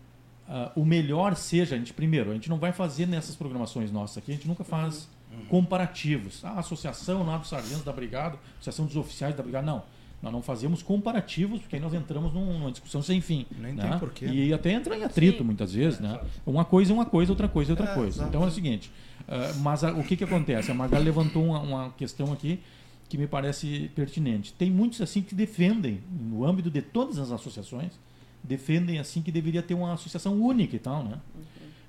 ah, 0.47 0.71
o 0.75 0.83
melhor 0.85 1.35
seja, 1.35 1.75
a 1.75 1.77
gente 1.77 1.93
primeiro, 1.93 2.31
a 2.31 2.33
gente 2.33 2.49
não 2.49 2.57
vai 2.57 2.71
fazer 2.71 3.05
nessas 3.07 3.35
programações 3.35 3.91
nossas 3.91 4.17
aqui, 4.17 4.31
a 4.31 4.35
gente 4.35 4.47
nunca 4.47 4.63
faz 4.63 5.07
comparativos. 5.47 6.43
Ah, 6.43 6.59
associação 6.59 7.23
lá 7.25 7.37
dos 7.37 7.49
sargentos 7.49 7.83
da 7.83 7.91
brigada, 7.93 8.37
associação 8.55 8.85
dos 8.85 8.95
oficiais 8.95 9.35
da 9.35 9.43
brigada, 9.43 9.65
não. 9.65 9.83
Nós 10.21 10.33
não 10.33 10.41
fazemos 10.41 10.83
comparativos, 10.83 11.61
porque 11.61 11.77
aí 11.77 11.81
nós 11.81 11.93
entramos 11.93 12.33
num- 12.33 12.59
numa 12.59 12.71
discussão 12.71 13.01
sem 13.01 13.21
fim. 13.21 13.45
Nem 13.57 13.73
né? 13.73 13.89
tem 13.89 13.99
porquê. 13.99 14.25
E 14.25 14.51
até 14.53 14.71
entra 14.71 14.97
em 14.97 15.03
atrito 15.03 15.45
muitas 15.45 15.73
vezes, 15.73 15.99
né? 15.99 16.19
Uma 16.45 16.65
coisa 16.65 16.91
é 16.91 16.93
uma 16.93 17.05
coisa, 17.05 17.31
outra 17.31 17.47
coisa 17.47 17.71
é 17.71 17.73
outra 17.73 17.89
É, 17.91 17.93
coisa. 17.95 18.17
exato. 18.17 18.29
Então 18.29 18.43
é 18.43 18.47
o 18.47 18.51
seguinte, 18.51 18.91
ah, 19.27 19.53
mas 19.61 19.83
a- 19.83 19.93
o 19.93 20.03
que, 20.03 20.17
que 20.17 20.23
acontece? 20.25 20.69
A 20.71 20.73
Magali 20.73 21.05
levantou 21.05 21.43
uma, 21.45 21.59
uma 21.59 21.89
questão 21.91 22.33
aqui 22.33 22.59
que 23.07 23.17
me 23.17 23.27
parece 23.27 23.89
pertinente. 23.95 24.51
Tem 24.53 24.69
muitos 24.69 24.99
assim 25.01 25.21
que 25.21 25.33
defendem, 25.33 26.01
no 26.11 26.45
âmbito 26.45 26.69
de 26.69 26.81
todas 26.81 27.17
as 27.17 27.31
associações, 27.31 27.93
defendem 28.43 28.99
assim 28.99 29.21
que 29.21 29.31
deveria 29.31 29.63
ter 29.63 29.73
uma 29.73 29.93
associação 29.93 30.33
única 30.39 30.75
e 30.75 30.79
tal, 30.79 31.03
né? 31.03 31.17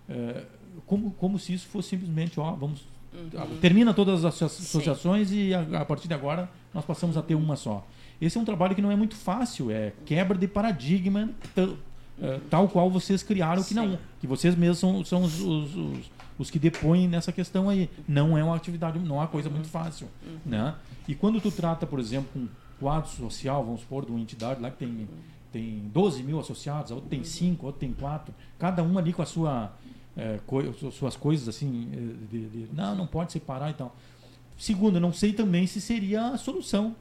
É, 0.08 0.44
como, 0.86 1.10
como 1.12 1.38
se 1.38 1.52
isso 1.52 1.66
fosse 1.66 1.90
simplesmente, 1.90 2.38
ó, 2.38 2.52
vamos 2.52 2.82
ah, 3.36 3.46
termina 3.60 3.92
todas 3.92 4.24
as 4.24 4.34
associa- 4.40 4.46
associações 4.66 5.32
e 5.32 5.52
a, 5.52 5.80
a 5.80 5.84
partir 5.84 6.06
de 6.08 6.14
agora 6.14 6.48
nós 6.72 6.84
passamos 6.84 7.16
a 7.16 7.22
ter 7.22 7.34
uma 7.34 7.56
só. 7.56 7.84
Esse 8.20 8.36
é 8.36 8.40
um 8.40 8.44
trabalho 8.44 8.74
que 8.74 8.82
não 8.82 8.90
é 8.90 8.96
muito 8.96 9.14
fácil, 9.16 9.70
é 9.70 9.92
quebra 10.04 10.36
de 10.36 10.46
paradigma 10.46 11.30
tal, 11.54 11.70
eh, 12.22 12.40
tal 12.50 12.68
qual 12.68 12.90
vocês 12.90 13.22
criaram 13.22 13.62
que 13.62 13.74
não, 13.74 13.98
que 14.20 14.26
vocês 14.26 14.54
mesmos 14.54 14.78
são, 14.78 15.04
são 15.04 15.22
os, 15.22 15.40
os, 15.40 15.74
os- 15.74 16.10
os 16.38 16.50
que 16.50 16.58
depõem 16.58 17.06
nessa 17.08 17.32
questão 17.32 17.68
aí. 17.68 17.88
Não 18.08 18.36
é 18.36 18.42
uma 18.44 18.56
atividade, 18.56 18.98
não 18.98 19.16
é 19.16 19.18
uma 19.20 19.28
coisa 19.28 19.48
muito 19.50 19.68
fácil, 19.68 20.08
né? 20.44 20.74
E 21.08 21.14
quando 21.14 21.40
tu 21.40 21.50
trata, 21.50 21.86
por 21.86 21.98
exemplo, 22.00 22.28
com 22.32 22.38
um 22.40 22.48
quadro 22.78 23.10
social, 23.10 23.64
vamos 23.64 23.80
supor, 23.82 24.04
de 24.06 24.10
uma 24.10 24.20
entidade 24.20 24.60
lá 24.60 24.70
que 24.70 24.78
tem 24.78 25.08
tem 25.52 25.90
12 25.92 26.22
mil 26.22 26.38
associados, 26.38 26.92
a 26.92 26.94
outra 26.94 27.10
tem 27.10 27.24
5, 27.24 27.64
a 27.64 27.66
outra 27.66 27.80
tem 27.80 27.92
4, 27.92 28.32
cada 28.58 28.82
um 28.84 28.96
ali 28.96 29.12
com 29.12 29.20
a 29.20 29.26
sua 29.26 29.72
coi- 30.46 30.72
su- 30.74 30.92
suas 30.92 31.16
coisas 31.16 31.48
assim, 31.48 31.88
eh, 31.92 32.14
de, 32.30 32.48
de- 32.48 32.68
não, 32.72 32.94
não 32.94 33.06
pode 33.06 33.32
separar 33.32 33.68
e 33.70 33.74
tal. 33.74 33.94
Segundo, 34.56 34.96
eu 34.96 35.00
não 35.00 35.12
sei 35.12 35.32
também 35.32 35.66
se 35.66 35.80
seria 35.80 36.28
a 36.28 36.38
solução. 36.38 36.94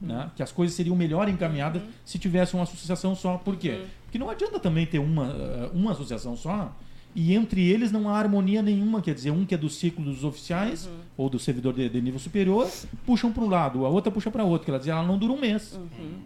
Né? 0.00 0.30
Que 0.36 0.42
as 0.42 0.52
coisas 0.52 0.76
seriam 0.76 0.94
melhor 0.96 1.28
encaminhadas 1.28 1.82
se 2.04 2.18
tivesse 2.18 2.54
uma 2.54 2.62
associação 2.62 3.14
só. 3.14 3.38
Por 3.38 3.56
quê? 3.56 3.82
Porque 4.04 4.18
não 4.18 4.30
adianta 4.30 4.58
também 4.60 4.86
ter 4.86 4.98
uma, 4.98 5.26
eh, 5.26 5.70
uma 5.74 5.92
associação 5.92 6.36
só 6.36 6.74
e 7.14 7.32
entre 7.32 7.64
eles 7.64 7.92
não 7.92 8.08
há 8.08 8.18
harmonia 8.18 8.60
nenhuma. 8.60 9.00
Quer 9.00 9.14
dizer, 9.14 9.30
um 9.30 9.44
que 9.44 9.54
é 9.54 9.58
do 9.58 9.70
ciclo 9.70 10.04
dos 10.04 10.24
oficiais 10.24 10.88
ou 11.16 11.30
do 11.30 11.38
servidor 11.38 11.72
de, 11.72 11.88
de 11.88 12.00
nível 12.00 12.18
superior, 12.18 12.68
puxam 13.06 13.32
para 13.32 13.44
um 13.44 13.48
lado, 13.48 13.86
a 13.86 13.88
outra 13.88 14.10
puxa 14.10 14.30
para 14.30 14.42
outro. 14.42 14.66
Quer 14.66 14.78
dizer, 14.78 14.90
ela 14.90 15.04
não 15.04 15.16
dura 15.16 15.32
um 15.32 15.38
mês 15.38 15.78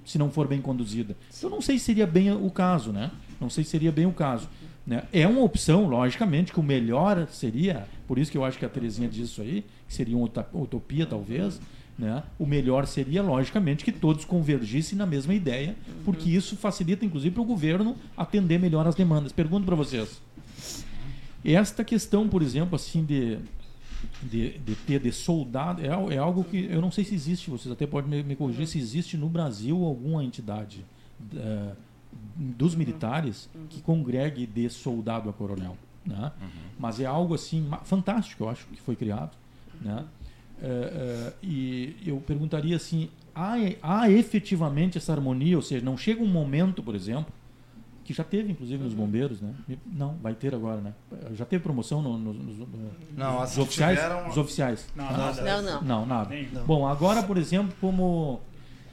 se 0.04 0.18
não 0.18 0.30
for 0.30 0.48
bem 0.48 0.60
conduzida. 0.60 1.16
Então 1.36 1.50
não 1.50 1.60
sei 1.60 1.78
se 1.78 1.84
seria 1.84 2.06
bem 2.06 2.32
o 2.32 2.50
caso, 2.50 2.90
né? 2.90 3.10
Não 3.40 3.50
sei 3.50 3.64
se 3.64 3.70
seria 3.70 3.92
bem 3.92 4.06
o 4.06 4.12
caso. 4.12 4.48
Né? 4.86 5.02
É 5.12 5.26
uma 5.26 5.42
opção, 5.42 5.86
logicamente, 5.86 6.50
que 6.50 6.58
o 6.58 6.62
melhor 6.62 7.28
seria, 7.30 7.86
por 8.06 8.18
isso 8.18 8.32
que 8.32 8.38
eu 8.38 8.44
acho 8.44 8.58
que 8.58 8.64
a 8.64 8.68
Terezinha 8.70 9.06
diz 9.06 9.28
isso 9.28 9.42
aí, 9.42 9.66
que 9.86 9.92
seria 9.92 10.16
uma 10.16 10.30
utopia 10.54 11.04
talvez, 11.04 11.60
né? 11.98 12.22
o 12.38 12.46
melhor 12.46 12.86
seria, 12.86 13.22
logicamente, 13.22 13.84
que 13.84 13.90
todos 13.90 14.24
convergissem 14.24 14.96
na 14.96 15.04
mesma 15.04 15.34
ideia, 15.34 15.74
porque 16.04 16.30
isso 16.30 16.56
facilita, 16.56 17.04
inclusive, 17.04 17.34
para 17.34 17.42
o 17.42 17.44
governo 17.44 17.96
atender 18.16 18.58
melhor 18.58 18.86
as 18.86 18.94
demandas. 18.94 19.32
Pergunto 19.32 19.66
para 19.66 19.74
vocês. 19.74 20.22
Esta 21.44 21.82
questão, 21.82 22.28
por 22.28 22.42
exemplo, 22.42 22.76
assim, 22.76 23.04
de, 23.04 23.38
de, 24.22 24.58
de 24.58 24.74
ter 24.74 25.00
de 25.00 25.10
soldado, 25.10 25.82
é, 25.82 26.14
é 26.14 26.18
algo 26.18 26.44
que 26.44 26.68
eu 26.70 26.80
não 26.80 26.90
sei 26.90 27.04
se 27.04 27.14
existe, 27.14 27.50
vocês 27.50 27.72
até 27.72 27.86
podem 27.86 28.10
me, 28.10 28.22
me 28.22 28.36
corrigir, 28.36 28.66
se 28.66 28.78
existe 28.78 29.16
no 29.16 29.28
Brasil 29.28 29.84
alguma 29.84 30.22
entidade 30.22 30.84
eh, 31.34 31.72
dos 32.36 32.74
militares 32.74 33.48
que 33.68 33.80
congregue 33.80 34.46
de 34.46 34.68
soldado 34.70 35.28
a 35.28 35.32
coronel. 35.32 35.76
Né? 36.04 36.32
Mas 36.78 37.00
é 37.00 37.06
algo 37.06 37.34
assim 37.34 37.68
fantástico, 37.84 38.44
eu 38.44 38.48
acho, 38.48 38.66
que 38.66 38.80
foi 38.80 38.96
criado. 38.96 39.36
Né? 39.80 40.04
Eh, 40.60 40.66
eh, 40.92 41.32
e 41.42 41.96
eu 42.06 42.16
perguntaria 42.18 42.74
assim: 42.76 43.08
há, 43.34 43.54
há 43.82 44.10
efetivamente 44.10 44.98
essa 44.98 45.12
harmonia? 45.12 45.56
Ou 45.56 45.62
seja, 45.62 45.84
não 45.84 45.96
chega 45.96 46.22
um 46.22 46.26
momento, 46.26 46.82
por 46.82 46.94
exemplo, 46.94 47.32
que 48.04 48.12
já 48.12 48.24
teve, 48.24 48.50
inclusive, 48.50 48.82
nos 48.82 48.94
bombeiros, 48.94 49.40
né? 49.40 49.54
Não, 49.86 50.14
vai 50.22 50.34
ter 50.34 50.54
agora, 50.54 50.80
né? 50.80 50.94
Já 51.34 51.44
teve 51.44 51.62
promoção 51.62 52.00
no, 52.02 52.16
no, 52.18 52.32
no, 52.32 52.52
no- 52.66 52.90
Não, 53.16 53.40
nos 53.40 53.56
oficiais? 53.58 53.98
tiveram- 54.00 54.28
Os 54.28 54.36
oficiais. 54.36 54.86
Não, 54.96 55.06
tá? 55.06 55.16
nada. 55.16 55.42
Não, 55.42 55.62
não. 55.62 55.82
Não, 55.82 56.06
nada. 56.06 56.34
Não. 56.52 56.64
Bom, 56.64 56.86
agora, 56.88 57.22
por 57.22 57.36
exemplo, 57.36 57.74
como. 57.80 58.40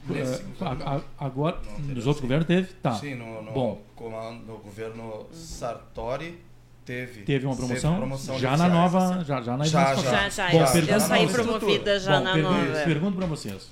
Nesse 0.08 0.34
eh, 0.40 0.44
governo, 0.60 0.84
a- 0.84 0.96
a- 0.96 1.26
agora, 1.26 1.56
nos 1.80 2.06
outros 2.06 2.08
assim. 2.10 2.20
governos 2.20 2.46
teve? 2.46 2.72
Tá. 2.74 2.92
Sim, 2.94 3.16
no, 3.16 3.42
no, 3.42 3.50
Bom. 3.52 3.82
comando- 3.96 4.44
no 4.46 4.58
governo 4.58 5.26
Sartori 5.32 6.38
teve. 6.86 7.22
Teve 7.22 7.44
uma 7.46 7.56
promoção? 7.56 7.96
promoção 7.96 8.36
de 8.36 8.42
já 8.42 8.56
na 8.56 8.68
nova. 8.68 9.24
Já, 9.24 9.42
já 9.42 9.56
na 9.56 9.64
Já. 9.64 9.94
Já, 9.96 10.28
já. 10.30 10.50
Bom, 10.50 10.60
eu- 10.62 10.72
pergunta 10.72 10.92
eu 10.94 11.00
saí 11.00 11.28
promovida 11.28 11.98
já 12.00 12.18
Bom, 12.18 12.24
na 12.24 12.32
pergunto, 12.32 12.54
nova. 12.54 12.84
pergunto 12.84 13.16
para 13.18 13.26
vocês. 13.26 13.70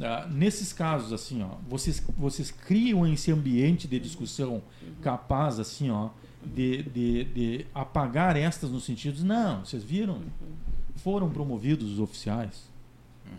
Ah, 0.00 0.26
nesses 0.30 0.72
casos, 0.72 1.12
assim, 1.12 1.42
ó, 1.42 1.56
vocês, 1.68 2.02
vocês 2.16 2.50
criam 2.50 3.06
esse 3.06 3.30
ambiente 3.32 3.88
de 3.88 3.98
discussão 3.98 4.62
capaz, 5.02 5.58
assim, 5.58 5.90
ó, 5.90 6.08
de, 6.44 6.82
de, 6.84 7.24
de 7.24 7.66
apagar 7.74 8.36
estas 8.36 8.70
no 8.70 8.80
sentido, 8.80 9.22
não, 9.24 9.64
vocês 9.64 9.82
viram? 9.82 10.22
Foram 10.96 11.28
promovidos 11.28 11.92
os 11.92 11.98
oficiais. 11.98 12.68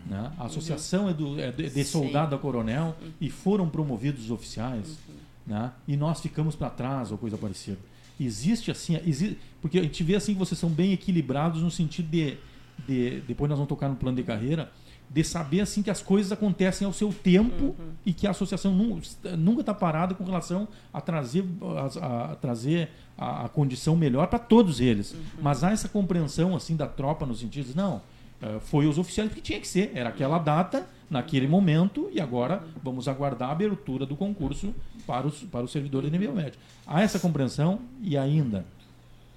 Né? 0.06 0.32
A 0.38 0.46
associação 0.46 1.08
é, 1.08 1.14
do, 1.14 1.40
é 1.40 1.50
de, 1.52 1.68
de 1.68 1.84
soldado 1.84 2.34
a 2.34 2.38
coronel 2.38 2.96
e 3.20 3.28
foram 3.30 3.68
promovidos 3.68 4.24
os 4.24 4.30
oficiais. 4.30 4.98
Né? 5.46 5.70
E 5.86 5.96
nós 5.96 6.20
ficamos 6.20 6.54
para 6.54 6.70
trás 6.70 7.10
ou 7.12 7.18
coisa 7.18 7.36
parecida. 7.36 7.78
Existe 8.24 8.70
assim, 8.70 8.98
exi- 9.06 9.36
porque 9.60 9.78
a 9.78 9.82
gente 9.82 10.02
vê 10.02 10.14
assim 10.16 10.32
que 10.32 10.38
vocês 10.38 10.58
são 10.58 10.70
bem 10.70 10.92
equilibrados 10.92 11.62
no 11.62 11.70
sentido 11.70 12.08
de, 12.08 12.36
de 12.86 13.20
depois 13.26 13.48
nós 13.48 13.58
vamos 13.58 13.68
tocar 13.68 13.88
no 13.88 13.96
plano 13.96 14.16
de 14.16 14.22
carreira, 14.22 14.70
de 15.10 15.22
saber 15.22 15.60
assim 15.60 15.82
que 15.82 15.90
as 15.90 16.00
coisas 16.00 16.32
acontecem 16.32 16.86
ao 16.86 16.92
seu 16.92 17.12
tempo 17.12 17.76
e 18.06 18.12
que 18.14 18.26
a 18.26 18.30
associação 18.30 18.72
nu- 18.74 19.00
nunca 19.36 19.60
está 19.60 19.74
parada 19.74 20.14
com 20.14 20.24
relação 20.24 20.66
a 20.92 21.00
trazer 21.00 21.44
a, 22.00 22.32
a 22.32 22.36
trazer 22.36 22.88
a, 23.18 23.44
a 23.44 23.48
condição 23.48 23.94
melhor 23.94 24.26
para 24.28 24.38
todos 24.38 24.80
eles. 24.80 25.14
Mas 25.40 25.62
há 25.62 25.70
essa 25.70 25.88
compreensão 25.88 26.56
assim 26.56 26.76
da 26.76 26.86
tropa 26.86 27.26
no 27.26 27.34
sentido 27.34 27.66
de, 27.70 27.76
não, 27.76 28.00
eh, 28.40 28.58
foi 28.60 28.86
os 28.86 28.96
oficiais 28.96 29.28
porque 29.28 29.42
tinha 29.42 29.60
que 29.60 29.68
ser, 29.68 29.92
era 29.94 30.08
aquela 30.08 30.38
data, 30.38 30.86
naquele 31.12 31.46
momento, 31.46 32.08
e 32.10 32.20
agora 32.20 32.64
vamos 32.82 33.06
aguardar 33.06 33.50
a 33.50 33.52
abertura 33.52 34.06
do 34.06 34.16
concurso 34.16 34.74
para 35.06 35.26
os, 35.26 35.42
para 35.44 35.62
os 35.62 35.70
servidores 35.70 36.10
de 36.10 36.18
nível 36.18 36.34
médio. 36.34 36.58
Há 36.86 37.02
essa 37.02 37.18
compreensão 37.20 37.80
e 38.00 38.16
ainda, 38.16 38.64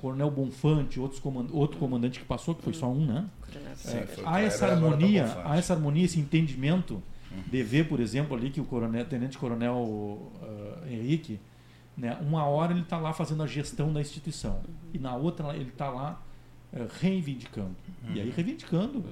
Coronel 0.02 0.32
Bonfante, 0.32 1.00
outros 1.00 1.20
comand 1.20 1.48
outro 1.52 1.78
comandante 1.78 2.20
que 2.20 2.26
passou, 2.26 2.56
que 2.56 2.64
foi 2.64 2.74
só 2.74 2.90
um, 2.90 3.06
né? 3.06 3.26
Sim, 3.76 3.98
É, 3.98 4.22
o 4.22 4.28
há 4.28 4.42
essa 4.42 4.68
harmonia, 4.68 5.26
há 5.44 5.58
essa 5.58 5.74
harmonia, 5.74 6.06
esse 6.06 6.20
entendimento 6.20 7.04
de 7.52 7.62
ver, 7.62 7.90
por 7.90 8.00
exemplo, 8.00 8.38
ali 8.38 8.50
que 8.50 8.62
o 8.62 8.66
coronel, 8.66 9.06
tenente 9.06 9.38
coronel 9.38 10.32
ah, 10.42 10.90
Henrique 10.90 11.40
Né? 11.98 12.18
Uma 12.22 12.46
hora 12.46 12.72
ele 12.72 12.82
está 12.82 12.98
lá 12.98 13.12
fazendo 13.12 13.44
a 13.44 13.48
gestão 13.48 13.92
da 13.92 14.00
instituição 14.00 14.62
e 14.94 14.98
na 14.98 15.14
outra 15.16 15.54
ele 15.56 15.70
está 15.70 15.90
lá 15.90 16.22
eh, 16.74 16.88
reivindicando. 17.02 17.76
E 18.14 18.22
aí 18.22 18.30
reivindicando 18.30 19.04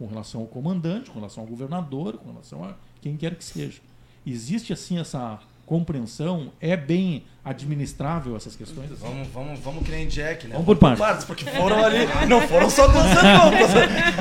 com 0.00 0.06
relação 0.06 0.40
ao 0.40 0.46
comandante, 0.46 1.10
com 1.10 1.18
relação 1.18 1.42
ao 1.42 1.46
governador, 1.46 2.16
com 2.16 2.30
relação 2.30 2.64
a 2.64 2.74
quem 3.02 3.18
quer 3.18 3.34
que 3.34 3.44
seja. 3.44 3.82
Existe 4.26 4.72
assim 4.72 4.98
essa 4.98 5.38
compreensão? 5.74 6.52
É 6.60 6.76
bem 6.76 7.22
administrável 7.44 8.36
essas 8.36 8.56
questões? 8.56 8.90
Assim? 8.92 9.00
Vamos, 9.02 9.28
vamos, 9.32 9.60
vamos 9.60 9.84
que 9.84 9.90
nem 9.92 10.06
Jack, 10.08 10.46
né? 10.48 10.54
Vamos 10.54 10.66
por 10.66 10.76
partes. 10.76 11.24
porque 11.24 11.44
foram 11.46 11.84
ali. 11.84 12.08
Não 12.28 12.40
foram 12.42 12.68
só 12.68 12.88
duas 12.88 13.06
perguntas. 13.06 13.70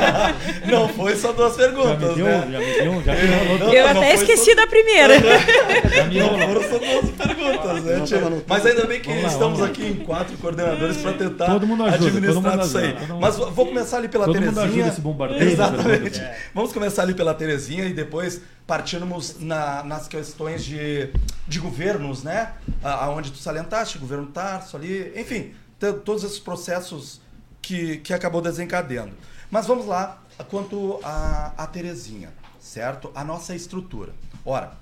Não 0.69 0.87
foi 0.89 1.15
só 1.15 1.31
duas 1.33 1.55
Já 1.57 1.67
me 1.67 1.73
perguntas. 1.75 2.15
deu, 2.15 2.25
né? 2.25 2.47
já 2.51 2.59
me 2.59 2.65
deu, 2.65 3.03
já 3.03 3.13
me 3.15 3.21
deu. 3.27 3.57
Não, 3.67 3.73
Eu 3.73 3.93
não 3.93 4.01
até 4.01 4.15
foi 4.15 4.25
esqueci 4.25 4.51
só- 4.51 4.55
da 4.55 4.67
primeira. 4.67 5.13
Já 5.89 6.03
me 6.05 6.19
Não 6.19 6.29
foram 6.29 6.61
só 6.63 6.77
duas 6.77 7.11
perguntas, 7.11 7.83
né, 7.83 7.95
Não, 7.97 8.05
Tio? 8.05 8.43
Mas 8.47 8.65
ainda 8.65 8.85
bem 8.85 8.99
que 9.01 9.09
lá, 9.21 9.27
estamos 9.27 9.61
aqui 9.63 9.85
em 9.87 9.95
quatro 9.95 10.37
coordenadores 10.37 10.97
para 10.97 11.13
tentar 11.13 11.45
Todo 11.47 11.65
mundo 11.67 11.83
ajuda, 11.83 12.07
administrar 12.07 12.43
todo 12.43 12.51
mundo 12.51 12.65
isso 12.65 12.77
aí. 12.77 12.85
ajuda, 12.85 12.99
todo 13.01 13.09
mundo- 13.09 13.21
Mas 13.21 13.35
vou 13.37 13.65
começar 13.65 13.97
ali 13.97 14.07
pela 14.07 14.25
Todo 14.25 14.35
mundo 14.39 14.53
Terezinha. 14.53 14.73
ajuda 14.75 14.87
esse 14.89 15.01
bombardeio 15.01 15.45
de 15.45 15.51
Exatamente. 15.53 15.89
perguntas. 15.89 16.21
Vamos 16.53 16.71
começar 16.73 17.01
ali 17.01 17.13
pela 17.15 17.33
Terezinha 17.33 17.85
e 17.85 17.93
depois 17.93 18.41
partirmos 18.69 19.39
na- 19.39 19.81
nas 19.83 20.07
questões 20.07 20.63
de, 20.63 21.11
de 21.47 21.59
governos, 21.59 22.21
né? 22.21 22.53
Aonde 22.83 23.31
tu 23.31 23.37
salientaste, 23.39 23.97
governo 23.97 24.27
Tarso 24.27 24.77
ali, 24.77 25.11
enfim, 25.19 25.55
todos 26.05 26.23
esses 26.23 26.37
processos 26.37 27.19
que, 27.63 27.97
que 27.97 28.13
acabou 28.13 28.43
desencadeando. 28.43 29.13
Mas 29.49 29.65
vamos 29.65 29.87
lá 29.87 30.21
quanto 30.51 30.99
a, 31.03 31.51
a 31.57 31.65
Terezinha, 31.65 32.31
certo? 32.59 33.11
A 33.15 33.23
nossa 33.23 33.55
estrutura. 33.55 34.13
Ora, 34.45 34.73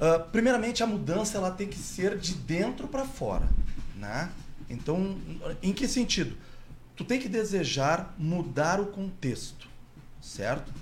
ah, 0.00 0.20
primeiramente 0.30 0.80
a 0.84 0.86
mudança 0.86 1.38
ela 1.38 1.50
tem 1.50 1.66
que 1.66 1.78
ser 1.78 2.16
de 2.16 2.34
dentro 2.34 2.86
para 2.86 3.04
fora, 3.04 3.48
né? 3.96 4.30
Então, 4.70 5.18
em 5.60 5.72
que 5.72 5.88
sentido? 5.88 6.36
Tu 6.94 7.04
tem 7.04 7.18
que 7.18 7.28
desejar 7.28 8.14
mudar 8.16 8.80
o 8.80 8.86
contexto, 8.86 9.66
certo? 10.22 10.72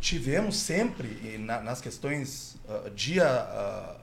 Tivemos 0.00 0.56
sempre 0.56 1.38
na- 1.38 1.60
nas 1.60 1.80
questões 1.80 2.56
ah, 2.68 2.88
de, 2.94 3.20
ah, 3.20 3.96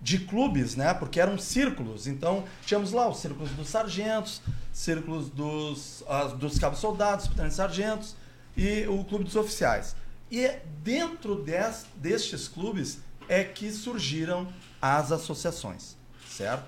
de 0.00 0.18
clubes, 0.20 0.74
né? 0.76 0.94
Porque 0.94 1.20
eram 1.20 1.36
círculos. 1.38 2.06
Então, 2.06 2.44
tínhamos 2.64 2.92
lá 2.92 3.08
os 3.08 3.18
círculos 3.20 3.50
dos 3.50 3.68
sargentos, 3.68 4.40
círculos 4.72 5.28
dos, 5.28 6.02
ah, 6.08 6.24
dos 6.24 6.58
cabos 6.58 6.78
soldados, 6.78 7.26
capitães 7.26 7.54
sargentos 7.54 8.16
e 8.56 8.86
o 8.86 9.04
clube 9.04 9.24
dos 9.24 9.36
oficiais. 9.36 9.94
E 10.30 10.40
é 10.40 10.62
dentro 10.82 11.42
des, 11.42 11.86
destes 11.96 12.48
clubes 12.48 12.98
é 13.28 13.44
que 13.44 13.70
surgiram 13.70 14.48
as 14.80 15.12
associações, 15.12 15.96
certo? 16.28 16.64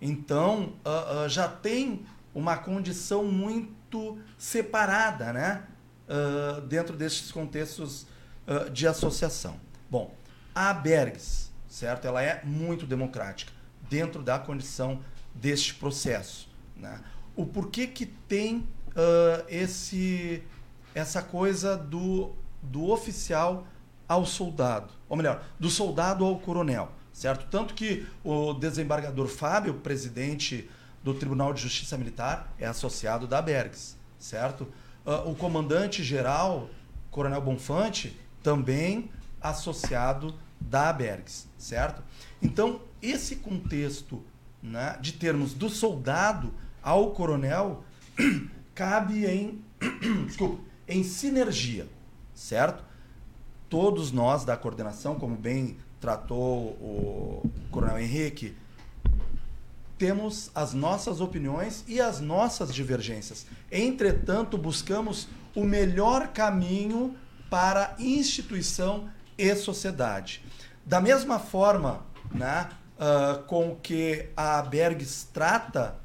Então, 0.00 0.74
já 1.28 1.48
tem 1.48 2.06
uma 2.34 2.56
condição 2.56 3.24
muito 3.24 4.18
separada, 4.38 5.32
né? 5.32 5.64
Ah, 6.08 6.60
dentro 6.68 6.96
destes 6.96 7.32
contextos 7.32 8.06
de 8.72 8.86
associação. 8.86 9.60
Bom, 9.90 10.14
a 10.54 10.72
Bergs, 10.72 11.50
certo? 11.68 12.06
Ela 12.06 12.22
é 12.22 12.42
muito 12.44 12.86
democrática 12.86 13.52
dentro 13.88 14.22
da 14.22 14.38
condição 14.38 15.00
deste 15.34 15.74
processo, 15.74 16.48
né? 16.76 17.00
O 17.36 17.46
porquê 17.46 17.86
que 17.86 18.06
tem 18.06 18.66
ah, 18.96 19.44
esse 19.48 20.42
essa 20.94 21.22
coisa 21.22 21.76
do, 21.76 22.32
do 22.60 22.90
oficial 22.90 23.66
ao 24.08 24.26
soldado, 24.26 24.92
ou 25.08 25.16
melhor, 25.16 25.44
do 25.60 25.70
soldado 25.70 26.24
ao 26.24 26.38
coronel, 26.40 26.90
certo? 27.12 27.46
Tanto 27.48 27.74
que 27.74 28.06
o 28.24 28.54
desembargador 28.54 29.28
Fábio, 29.28 29.74
presidente 29.74 30.68
do 31.04 31.14
Tribunal 31.14 31.52
de 31.52 31.60
Justiça 31.60 31.96
Militar, 31.96 32.52
é 32.58 32.66
associado 32.66 33.28
da 33.28 33.40
Bergs, 33.40 33.96
certo? 34.18 34.66
Ah, 35.06 35.20
o 35.20 35.34
comandante 35.34 36.02
geral, 36.02 36.68
Coronel 37.10 37.40
Bonfante, 37.40 38.18
também 38.42 39.10
associado 39.40 40.34
da 40.60 40.92
Bergs, 40.92 41.46
certo? 41.56 42.02
Então, 42.42 42.80
esse 43.00 43.36
contexto 43.36 44.22
né, 44.62 44.98
de 45.00 45.12
termos 45.12 45.54
do 45.54 45.68
soldado 45.68 46.52
ao 46.82 47.12
coronel 47.12 47.84
cabe 48.74 49.26
em, 49.26 49.62
desculpa, 50.26 50.62
em 50.86 51.02
sinergia, 51.04 51.86
certo? 52.34 52.82
Todos 53.68 54.10
nós 54.10 54.44
da 54.44 54.56
coordenação, 54.56 55.16
como 55.16 55.36
bem 55.36 55.76
tratou 56.00 56.70
o 56.80 57.50
Coronel 57.70 57.98
Henrique, 57.98 58.56
temos 59.98 60.50
as 60.54 60.72
nossas 60.72 61.20
opiniões 61.20 61.84
e 61.86 62.00
as 62.00 62.20
nossas 62.20 62.72
divergências. 62.72 63.44
Entretanto, 63.70 64.56
buscamos 64.56 65.28
o 65.54 65.64
melhor 65.64 66.28
caminho 66.28 67.16
para 67.50 67.94
instituição 67.98 69.08
e 69.36 69.54
sociedade. 69.54 70.42
Da 70.84 71.00
mesma 71.00 71.38
forma, 71.38 72.02
né, 72.32 72.68
ah, 72.98 73.42
com 73.46 73.76
que 73.76 74.28
a 74.36 74.60
Bergs 74.62 75.28
trata, 75.32 75.96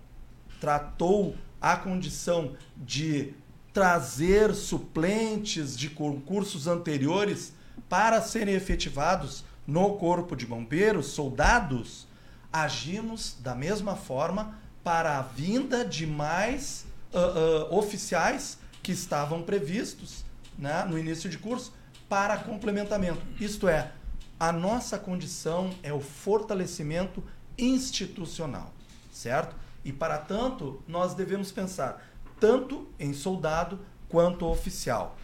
tratou 0.59 1.35
a 1.59 1.75
condição 1.75 2.53
de 2.77 3.33
trazer 3.73 4.53
suplentes 4.53 5.75
de 5.75 5.89
concursos 5.89 6.67
anteriores 6.67 7.53
para 7.89 8.21
serem 8.21 8.53
efetivados 8.53 9.43
no 9.65 9.95
corpo 9.95 10.35
de 10.35 10.45
bombeiros, 10.45 11.07
soldados, 11.07 12.05
agimos 12.51 13.35
da 13.39 13.55
mesma 13.55 13.95
forma 13.95 14.55
para 14.83 15.17
a 15.17 15.21
vinda 15.21 15.83
de 15.83 16.05
mais 16.05 16.85
ah, 17.13 17.17
ah, 17.17 17.75
oficiais 17.75 18.59
que 18.83 18.91
estavam 18.91 19.41
previstos 19.41 20.22
né, 20.57 20.83
no 20.85 20.97
início 20.97 21.29
de 21.29 21.37
curso 21.37 21.73
para 22.09 22.37
complementamento. 22.37 23.21
Isto 23.39 23.67
é, 23.67 23.91
a 24.39 24.51
nossa 24.51 24.97
condição 24.99 25.71
é 25.81 25.91
o 25.93 25.99
fortalecimento 25.99 27.23
institucional, 27.57 28.73
certo? 29.11 29.55
E 29.83 29.91
para 29.91 30.17
tanto, 30.17 30.81
nós 30.87 31.13
devemos 31.13 31.51
pensar 31.51 32.01
tanto 32.39 32.87
em 32.99 33.13
soldado 33.13 33.79
quanto 34.09 34.45
oficial. 34.45 35.17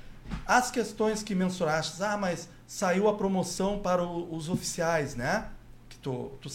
As 0.46 0.70
questões 0.70 1.24
que 1.24 1.34
mensuraste, 1.34 2.02
ah, 2.04 2.18
mas 2.18 2.50
saiu 2.68 3.08
a 3.08 3.16
promoção 3.16 3.80
para 3.80 4.04
o- 4.04 4.34
os 4.36 4.48
oficiais, 4.50 5.16
né? 5.16 5.50
Que 5.88 5.98
tu, 5.98 6.32
tu. 6.42 6.50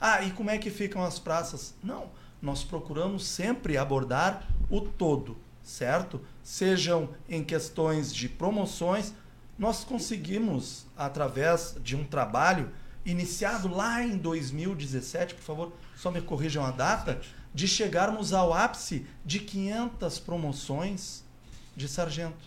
Ah, 0.00 0.22
e 0.22 0.30
como 0.32 0.50
é 0.50 0.58
que 0.58 0.70
ficam 0.70 1.02
as 1.04 1.18
praças? 1.18 1.74
Não, 1.82 2.10
nós 2.40 2.64
procuramos 2.64 3.26
sempre 3.26 3.76
abordar 3.76 4.46
o 4.70 4.80
todo, 4.80 5.36
certo? 5.68 6.20
Sejam 6.42 7.10
em 7.28 7.44
questões 7.44 8.14
de 8.14 8.28
promoções, 8.28 9.12
nós 9.58 9.84
conseguimos, 9.84 10.86
através 10.96 11.76
de 11.82 11.94
um 11.94 12.04
trabalho 12.04 12.72
iniciado 13.04 13.68
lá 13.68 14.02
em 14.02 14.16
2017, 14.16 15.34
por 15.34 15.42
favor, 15.42 15.72
só 15.96 16.10
me 16.10 16.22
corrijam 16.22 16.64
a 16.64 16.70
data, 16.70 17.20
de 17.52 17.68
chegarmos 17.68 18.32
ao 18.32 18.52
ápice 18.52 19.06
de 19.24 19.40
500 19.40 20.18
promoções 20.20 21.24
de 21.76 21.88
sargento, 21.88 22.46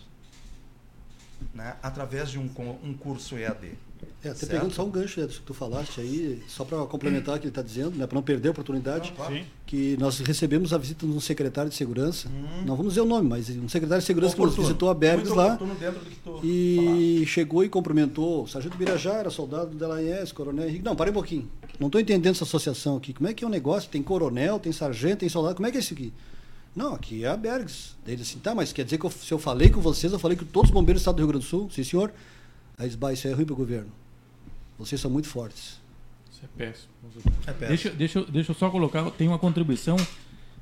né? 1.54 1.76
através 1.82 2.30
de 2.30 2.38
um, 2.38 2.50
um 2.82 2.94
curso 2.94 3.36
EAD. 3.36 3.76
É, 4.24 4.28
até 4.28 4.38
Certo. 4.38 4.52
pegando 4.52 4.72
só 4.72 4.84
um 4.84 4.90
gancho 4.90 5.20
né, 5.20 5.26
disso 5.26 5.40
que 5.40 5.46
tu 5.46 5.52
falaste 5.54 6.00
aí, 6.00 6.40
só 6.46 6.64
para 6.64 6.78
complementar 6.86 7.34
o 7.36 7.38
que 7.40 7.44
ele 7.46 7.50
está 7.50 7.60
dizendo, 7.62 7.96
né, 7.98 8.06
para 8.06 8.14
não 8.14 8.22
perder 8.22 8.48
a 8.48 8.50
oportunidade, 8.52 9.08
Não, 9.10 9.16
claro. 9.16 9.40
Que 9.66 9.96
nós 9.98 10.20
recebemos 10.20 10.72
a 10.72 10.78
visita 10.78 11.04
de 11.04 11.12
um 11.12 11.18
secretário 11.18 11.68
de 11.70 11.76
segurança, 11.76 12.28
não 12.64 12.76
vamos 12.76 12.92
dizer 12.92 13.00
o 13.00 13.04
nome, 13.04 13.28
mas 13.28 13.48
um 13.50 13.68
secretário 13.68 14.00
de 14.00 14.06
segurança 14.06 14.34
que 14.34 14.40
nos 14.40 14.50
Oportuno. 14.52 14.68
visitou 14.68 14.90
a 14.90 14.94
Bergs 14.94 15.34
lá 15.34 15.54
oportuno 15.54 15.74
do 15.74 16.40
que 16.40 16.46
e 16.46 17.24
chegou 17.26 17.64
e 17.64 17.68
cumprimentou 17.68 18.44
o 18.44 18.46
sargento 18.46 18.76
Birajara, 18.76 19.28
soldado 19.30 19.70
do 19.70 19.76
Delaes, 19.76 20.30
coronel 20.30 20.68
Henrique. 20.68 20.84
Não, 20.84 20.94
parei 20.94 21.10
um 21.10 21.14
pouquinho. 21.14 21.48
Não 21.80 21.88
estou 21.88 22.00
entendendo 22.00 22.34
essa 22.34 22.44
associação 22.44 22.96
aqui. 22.96 23.12
Como 23.12 23.28
é 23.28 23.34
que 23.34 23.42
é 23.42 23.46
o 23.46 23.50
negócio? 23.50 23.90
Tem 23.90 24.02
coronel, 24.02 24.58
tem 24.60 24.70
sargento, 24.72 25.18
tem 25.18 25.28
soldado. 25.28 25.56
Como 25.56 25.66
é 25.66 25.70
que 25.70 25.78
é 25.78 25.80
isso 25.80 25.94
aqui? 25.94 26.12
Não, 26.76 26.94
aqui 26.94 27.24
é 27.24 27.28
a 27.28 27.36
Bergs. 27.36 27.96
Daí 28.04 28.14
ele 28.14 28.22
assim, 28.22 28.38
tá, 28.38 28.54
mas 28.54 28.72
quer 28.72 28.84
dizer 28.84 28.98
que 28.98 29.04
eu- 29.06 29.10
se 29.10 29.32
eu 29.32 29.38
falei 29.38 29.68
com 29.68 29.80
vocês, 29.80 30.12
eu 30.12 30.18
falei 30.18 30.36
com 30.36 30.44
todos 30.44 30.70
os 30.70 30.74
bombeiros 30.74 31.00
do 31.00 31.02
estado 31.02 31.16
do 31.16 31.18
Rio 31.20 31.28
Grande 31.28 31.44
do 31.44 31.48
Sul? 31.48 31.68
Sim, 31.70 31.82
senhor. 31.84 32.12
Aí 32.82 32.86
eles, 32.88 32.96
bah, 32.96 33.12
isso 33.12 33.28
é 33.28 33.32
ruim 33.32 33.44
para 33.44 33.52
o 33.52 33.56
governo. 33.56 33.90
Vocês 34.76 35.00
são 35.00 35.08
muito 35.10 35.28
fortes. 35.28 35.80
Isso 36.30 36.40
é 36.44 36.48
péssimo. 36.58 36.88
É 37.46 37.52
péssimo. 37.52 37.68
Deixa, 37.68 37.90
deixa, 37.90 38.18
eu- 38.18 38.26
deixa 38.26 38.50
eu 38.50 38.56
só 38.56 38.68
colocar, 38.70 39.08
tem 39.12 39.28
uma 39.28 39.38
contribuição, 39.38 39.96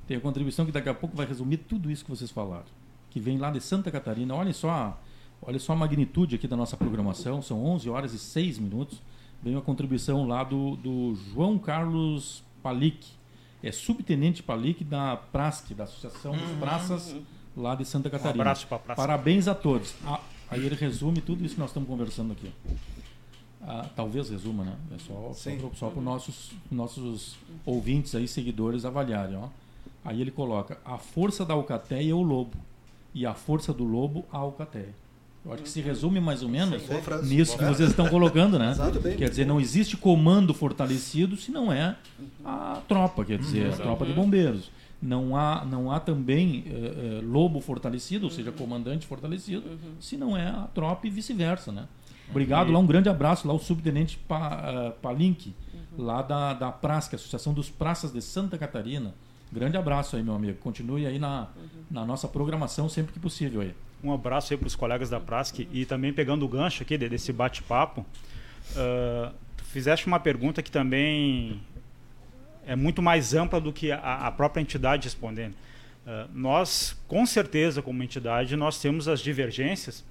tem 0.07 0.17
uma 0.19 0.23
contribuição 0.23 0.67
que 0.67 0.73
daqui 0.73 0.89
a 0.91 0.95
pouco 0.95 1.17
vai 1.17 1.25
resumir 1.27 1.57
tudo 1.59 1.91
isso 1.91 2.05
que 2.05 2.11
vocês 2.11 2.31
falaram, 2.31 2.67
que 3.09 3.19
vem 3.19 3.39
lá 3.39 3.51
de 3.51 3.61
Santa 3.61 3.91
Catarina. 3.91 4.35
Olha 4.35 4.53
só, 4.53 5.01
olha 5.41 5.59
só 5.59 5.73
a 5.73 5.77
magnitude 5.77 6.35
aqui 6.37 6.47
da 6.47 6.57
nossa 6.57 6.77
programação, 6.77 7.41
são 7.41 7.65
11 7.65 7.89
horas 7.89 8.13
e 8.13 8.19
6 8.19 8.59
minutos. 8.59 9.01
Vem 9.43 9.55
uma 9.55 9.63
contribuição 9.63 10.27
lá 10.29 10.45
do, 10.45 10.77
do 10.77 11.15
João 11.33 11.59
Carlos 11.59 12.45
Palic, 12.63 13.07
é 13.63 13.73
subtenente 13.73 14.43
Palic 14.43 14.85
da 14.85 15.17
PRASC, 15.17 15.73
da 15.73 15.85
Associação 15.85 16.33
dos 16.37 16.51
Praças 16.59 17.17
lá 17.57 17.75
de 17.75 17.87
Santa 17.87 18.11
Catarina. 18.11 18.37
Um 18.37 18.41
abraço 18.43 18.67
pra 18.67 18.79
praça. 18.79 19.01
Parabéns 19.01 19.49
a 19.49 19.55
todos. 19.55 19.95
Ah, 20.05 20.21
aí 20.51 20.65
ele 20.65 20.75
resume 20.75 21.21
tudo 21.21 21.45
isso 21.45 21.55
que 21.55 21.61
nós 21.61 21.71
estamos 21.71 21.89
conversando 21.89 22.33
aqui. 22.33 22.51
ah, 23.63 23.87
talvez 23.95 24.31
resuma, 24.31 24.65
né? 24.65 24.75
É 24.95 24.99
só, 24.99 25.33
Sim. 25.35 25.59
só, 25.75 25.91
para 25.91 25.99
os 25.99 26.05
nossos, 26.05 26.51
nossos 26.71 27.37
ouvintes 27.65 28.15
aí, 28.15 28.27
seguidores 28.27 28.85
avaliarem, 28.85 29.37
ó. 29.37 29.49
Aí 30.05 30.21
ele 30.21 30.31
coloca 30.31 30.79
a 30.85 30.97
força 30.97 31.45
da 31.45 31.55
alcateia 31.55 32.11
é 32.11 32.15
o 32.15 32.23
lobo 32.23 32.57
e 33.15 33.27
a 33.27 33.35
força 33.35 33.73
do 33.73 33.85
lobo 33.85 34.25
a 34.33 34.39
alcateia. 34.39 34.95
Eu 35.45 35.53
acho 35.55 35.63
que 35.63 35.69
se 35.71 35.81
resume 35.81 36.21
mais 36.21 36.43
ou 36.43 36.49
menos 36.51 36.83
frase. 37.03 37.35
nisso 37.35 37.57
que 37.57 37.65
vocês 37.65 37.91
estão 37.91 38.09
colocando, 38.09 38.59
né? 38.59 38.75
Quer 39.17 39.31
dizer, 39.31 39.47
não 39.47 39.59
existe 39.59 39.97
comando 39.97 40.53
fortalecido 40.53 41.35
se 41.37 41.51
não 41.51 41.73
é 41.73 41.97
a 42.45 42.81
tropa, 42.87 43.25
quer 43.25 43.39
dizer, 43.39 43.73
a 43.73 43.77
tropa 43.77 44.05
de 44.05 44.13
bombeiros. 44.13 44.71
Não 45.03 45.35
há, 45.35 45.65
não 45.65 45.91
há 45.91 45.99
também 45.99 46.65
eh, 46.67 46.71
eh, 46.73 47.21
lobo 47.25 47.61
fortalecido, 47.61 48.27
ou 48.27 48.31
seja, 48.31 48.53
comandante 48.53 49.07
fortalecido, 49.07 49.63
se 49.99 50.17
não 50.17 50.37
é 50.37 50.47
a 50.49 50.69
tropa 50.75 51.07
e 51.07 51.11
vice-versa, 51.11 51.73
né? 51.73 51.87
Obrigado, 52.29 52.71
lá 52.71 52.79
um 52.79 52.87
grande 52.87 53.09
abraço 53.09 53.49
lá 53.49 53.55
o 53.55 53.59
subtenente 53.59 54.19
pa, 54.19 54.61
eh, 54.63 54.91
Palink, 55.01 55.55
lá 55.99 56.21
da, 56.23 56.53
da 56.53 56.71
PRASC, 56.71 57.15
Associação 57.15 57.55
dos 57.55 57.71
Praças 57.71 58.13
de 58.13 58.21
Santa 58.21 58.59
Catarina. 58.59 59.15
Grande 59.51 59.77
abraço 59.77 60.17
aí, 60.17 60.23
meu 60.23 60.35
amigo. 60.35 60.59
Continue 60.59 61.07
aí 61.07 61.19
na, 61.19 61.49
na 61.91 62.05
nossa 62.05 62.29
programação 62.29 62.89
sempre 62.89 63.13
que 63.15 63.19
possível 63.19 63.63
aí. 63.63 63.75
Um 64.05 64.13
abraço 64.13 64.53
aí 64.53 64.59
para 64.59 64.69
os 64.69 64.77
colegas 64.77 65.11
da 65.11 65.19
Prask 65.19 65.59
e 65.73 65.85
também 65.87 66.13
pegando 66.13 66.45
o 66.45 66.49
gancho 66.49 66.83
aqui 66.83 66.97
de- 66.97 67.09
desse 67.09 67.33
bate-papo. 67.33 68.05
tu 69.57 69.65
fizeste 69.65 70.07
uma 70.07 70.21
pergunta 70.21 70.63
que 70.63 70.71
também 70.71 71.61
é 72.67 72.77
muito 72.77 73.03
mais 73.03 73.35
ampla 73.35 73.61
do 73.61 73.73
que 73.73 73.91
a, 73.93 73.99
a 74.27 74.31
própria 74.31 74.61
entidade 74.61 75.05
respondendo. 75.05 75.55
Ah, 76.07 76.27
nós, 76.33 76.97
com 77.07 77.25
certeza, 77.27 77.83
como 77.83 78.03
entidade, 78.03 78.57
nós 78.57 78.81
temos 78.81 79.09
as 79.09 79.21
divergências 79.21 80.05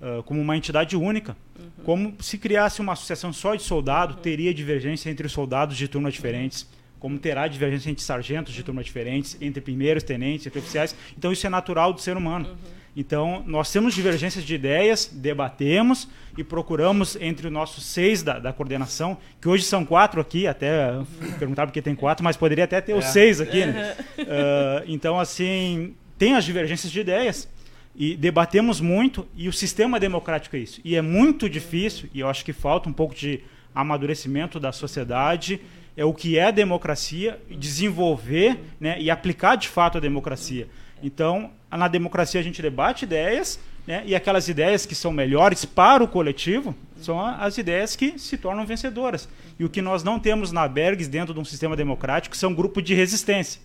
ah, 0.00 0.22
como 0.24 0.40
uma 0.40 0.56
entidade 0.56 0.96
única. 0.96 1.36
Como 1.84 2.14
se 2.20 2.38
criasse 2.38 2.80
uma 2.80 2.92
associação 2.92 3.32
só 3.32 3.54
de 3.54 3.62
soldado, 3.62 4.14
teria 4.14 4.52
divergência 4.54 5.10
entre 5.10 5.26
os 5.26 5.32
soldados 5.32 5.76
de 5.76 5.88
turmas 5.88 6.14
diferentes. 6.14 6.66
Como 6.98 7.18
terá 7.18 7.48
divergência 7.48 7.90
entre 7.90 8.04
sargentos 8.04 8.52
de 8.52 8.62
turmas 8.62 8.84
diferentes, 8.84 9.36
entre 9.40 9.60
primeiros 9.60 10.02
tenentes, 10.02 10.46
entre 10.46 10.58
oficiais. 10.58 10.94
Então, 11.16 11.32
isso 11.32 11.46
é 11.46 11.50
natural 11.50 11.92
do 11.92 12.00
ser 12.00 12.16
humano. 12.16 12.58
Então, 12.96 13.42
nós 13.46 13.70
temos 13.70 13.94
divergências 13.94 14.44
de 14.44 14.54
ideias, 14.54 15.08
debatemos 15.12 16.08
e 16.36 16.42
procuramos 16.42 17.16
entre 17.20 17.46
os 17.46 17.52
nossos 17.52 17.84
seis 17.84 18.22
da, 18.22 18.38
da 18.38 18.52
coordenação, 18.52 19.16
que 19.40 19.48
hoje 19.48 19.64
são 19.64 19.84
quatro 19.84 20.20
aqui, 20.20 20.46
até 20.46 20.92
perguntar 21.38 21.66
porque 21.66 21.80
tem 21.80 21.94
quatro, 21.94 22.24
mas 22.24 22.36
poderia 22.36 22.64
até 22.64 22.80
ter 22.80 22.94
os 22.94 23.04
seis 23.06 23.40
aqui. 23.40 23.66
Né? 23.66 23.96
Ah, 24.32 24.82
então, 24.86 25.18
assim, 25.18 25.94
tem 26.18 26.34
as 26.34 26.44
divergências 26.44 26.92
de 26.92 27.00
ideias 27.00 27.48
e 27.96 28.16
debatemos 28.16 28.80
muito 28.80 29.26
e 29.34 29.48
o 29.48 29.52
sistema 29.52 29.98
democrático 29.98 30.56
é 30.56 30.58
isso. 30.58 30.80
E 30.84 30.94
é 30.94 31.02
muito 31.02 31.48
difícil, 31.48 32.08
e 32.12 32.20
eu 32.20 32.28
acho 32.28 32.44
que 32.44 32.52
falta 32.52 32.88
um 32.88 32.92
pouco 32.92 33.14
de 33.14 33.40
amadurecimento 33.74 34.60
da 34.60 34.72
sociedade, 34.72 35.60
é 35.96 36.04
o 36.04 36.14
que 36.14 36.38
é 36.38 36.44
a 36.44 36.50
democracia, 36.50 37.40
desenvolver 37.50 38.58
né, 38.78 39.00
e 39.00 39.10
aplicar 39.10 39.56
de 39.56 39.68
fato 39.68 39.98
a 39.98 40.00
democracia. 40.00 40.68
Então, 41.02 41.50
na 41.76 41.88
democracia 41.88 42.40
a 42.40 42.44
gente 42.44 42.60
debate 42.60 43.04
ideias, 43.04 43.58
né, 43.86 44.02
e 44.04 44.14
aquelas 44.14 44.48
ideias 44.48 44.84
que 44.84 44.94
são 44.94 45.12
melhores 45.12 45.64
para 45.64 46.02
o 46.02 46.08
coletivo 46.08 46.74
são 47.00 47.18
as 47.24 47.56
ideias 47.56 47.96
que 47.96 48.18
se 48.18 48.36
tornam 48.36 48.66
vencedoras. 48.66 49.28
E 49.58 49.64
o 49.64 49.68
que 49.68 49.80
nós 49.80 50.04
não 50.04 50.18
temos 50.18 50.52
na 50.52 50.68
Bergs 50.68 51.08
dentro 51.08 51.32
de 51.32 51.40
um 51.40 51.44
sistema 51.44 51.74
democrático 51.74 52.36
são 52.36 52.52
grupos 52.54 52.84
de 52.84 52.94
resistência. 52.94 53.60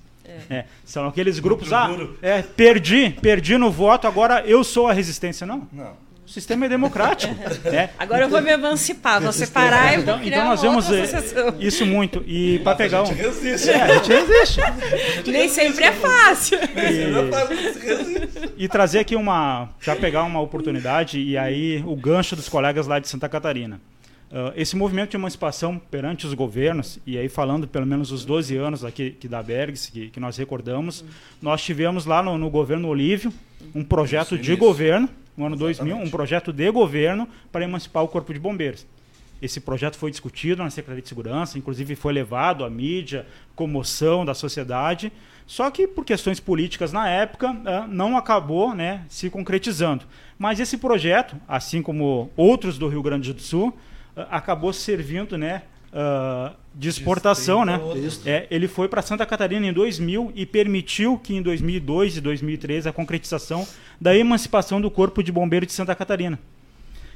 É, 0.50 0.66
são 0.84 1.08
aqueles 1.08 1.38
grupos, 1.40 1.72
ah, 1.72 1.88
é, 2.22 2.42
perdi, 2.42 3.12
perdi 3.22 3.58
no 3.58 3.70
voto, 3.70 4.08
agora 4.08 4.44
eu 4.46 4.64
sou 4.64 4.88
a 4.88 4.94
resistência. 4.94 5.46
Não, 5.46 5.68
Não. 5.72 6.05
O 6.26 6.30
sistema 6.30 6.66
é 6.66 6.70
democrático. 6.70 7.34
né? 7.70 7.92
Agora 8.00 8.24
eu 8.26 8.30
vou 8.30 8.42
me 8.42 8.50
emancipar, 8.52 9.22
vou 9.22 9.32
separar 9.32 9.94
e 9.94 9.98
vou 9.98 10.04
Então, 10.04 10.20
criar 10.20 10.38
então 10.38 10.50
nós 10.50 10.62
vemos 10.62 10.92
eh, 10.92 11.02
associação. 11.02 11.56
isso 11.60 11.86
muito. 11.86 12.24
E 12.26 12.60
para 12.60 12.76
pegar 12.76 13.02
um. 13.04 13.06
A 13.06 13.08
gente 13.08 13.22
resiste. 13.22 13.70
É, 13.70 13.82
a 13.82 13.94
gente 13.98 14.10
resiste. 14.10 14.62
Nem 15.32 15.48
sempre 15.50 15.86
é 15.86 15.92
fácil. 15.92 16.58
A 16.60 17.46
gente 17.46 17.80
resiste. 17.80 18.54
E 18.58 18.68
trazer 18.68 19.00
aqui 19.00 19.16
uma. 19.16 19.70
Já 19.80 19.96
pegar 19.96 20.24
uma 20.24 20.42
oportunidade 20.42 21.20
e 21.20 21.38
aí 21.38 21.84
o 21.86 21.96
gancho 21.96 22.36
dos 22.36 22.50
colegas 22.50 22.88
lá 22.88 23.00
de 23.00 23.08
Santa 23.08 23.30
Catarina. 23.30 23.80
Ah, 24.32 24.52
esse 24.56 24.76
movimento 24.76 25.12
de 25.12 25.18
emancipação 25.18 25.80
perante 25.80 26.26
os 26.26 26.34
governos, 26.34 27.00
e 27.06 27.18
aí 27.18 27.30
falando 27.30 27.68
pelo 27.68 27.86
menos 27.86 28.12
os 28.12 28.26
12 28.26 28.56
anos 28.58 28.84
aqui 28.84 29.12
que 29.12 29.28
da 29.28 29.42
Bergs, 29.42 29.92
que, 29.92 30.10
que 30.10 30.20
nós 30.20 30.36
recordamos, 30.38 31.06
nós 31.42 31.64
tivemos 31.64 32.06
lá 32.06 32.22
no, 32.24 32.38
no 32.38 32.50
governo 32.50 32.88
Olívio 32.88 33.32
um 33.74 33.84
projeto 33.84 34.36
Isso, 34.36 34.44
de 34.44 34.52
início. 34.52 34.58
governo, 34.58 35.10
no 35.36 35.46
ano 35.46 35.56
2000, 35.56 35.86
um 35.86 35.90
Exatamente. 35.90 36.12
projeto 36.12 36.54
de 36.54 36.72
governo 36.72 37.28
para 37.52 37.64
emancipar 37.64 38.04
o 38.04 38.08
Corpo 38.08 38.34
de 38.34 38.40
Bombeiros. 38.40 38.86
Esse 39.42 39.60
projeto 39.60 39.98
foi 39.98 40.10
discutido 40.10 40.64
na 40.64 40.70
Secretaria 40.70 41.02
de 41.02 41.10
Segurança, 41.10 41.58
inclusive 41.58 41.96
foi 41.96 42.14
levado 42.14 42.64
à 42.64 42.70
mídia, 42.70 43.28
comoção 43.56 44.24
da 44.24 44.34
sociedade, 44.34 45.12
só 45.46 45.70
que 45.70 45.88
por 45.88 46.06
questões 46.06 46.40
políticas 46.40 46.92
na 46.92 47.10
época 47.10 47.56
eh, 47.66 47.86
não 47.88 48.18
acabou 48.18 48.74
né, 48.74 49.06
se 49.10 49.30
concretizando. 49.30 50.06
Mas 50.40 50.60
esse 50.60 50.78
projeto, 50.78 51.36
assim 51.48 51.82
como 51.82 52.32
outros 52.36 52.78
do 52.78 52.88
Rio 52.88 53.04
Grande 53.04 53.34
do 53.34 53.42
Sul, 53.42 53.78
eh, 54.16 54.26
acabou 54.32 54.72
servindo 54.74 55.38
né, 55.38 55.64
ah, 55.96 56.52
de 56.74 56.90
exportação. 56.90 57.64
Né? 57.64 57.80
É, 58.26 58.48
ele 58.52 58.68
foi 58.68 58.90
para 58.90 59.02
Santa 59.02 59.26
Catarina 59.26 59.66
em 59.66 59.72
2000 59.72 60.34
e 60.36 60.46
permitiu 60.46 61.18
que 61.18 61.34
em 61.34 61.42
2002 61.42 62.18
e 62.18 62.22
2003 62.22 62.86
a 62.86 62.92
concretização 62.92 63.66
da 64.00 64.16
emancipação 64.16 64.82
do 64.82 64.92
Corpo 64.92 65.24
de 65.24 65.32
Bombeiros 65.32 65.68
de 65.68 65.74
Santa 65.74 65.96
Catarina. 65.96 66.38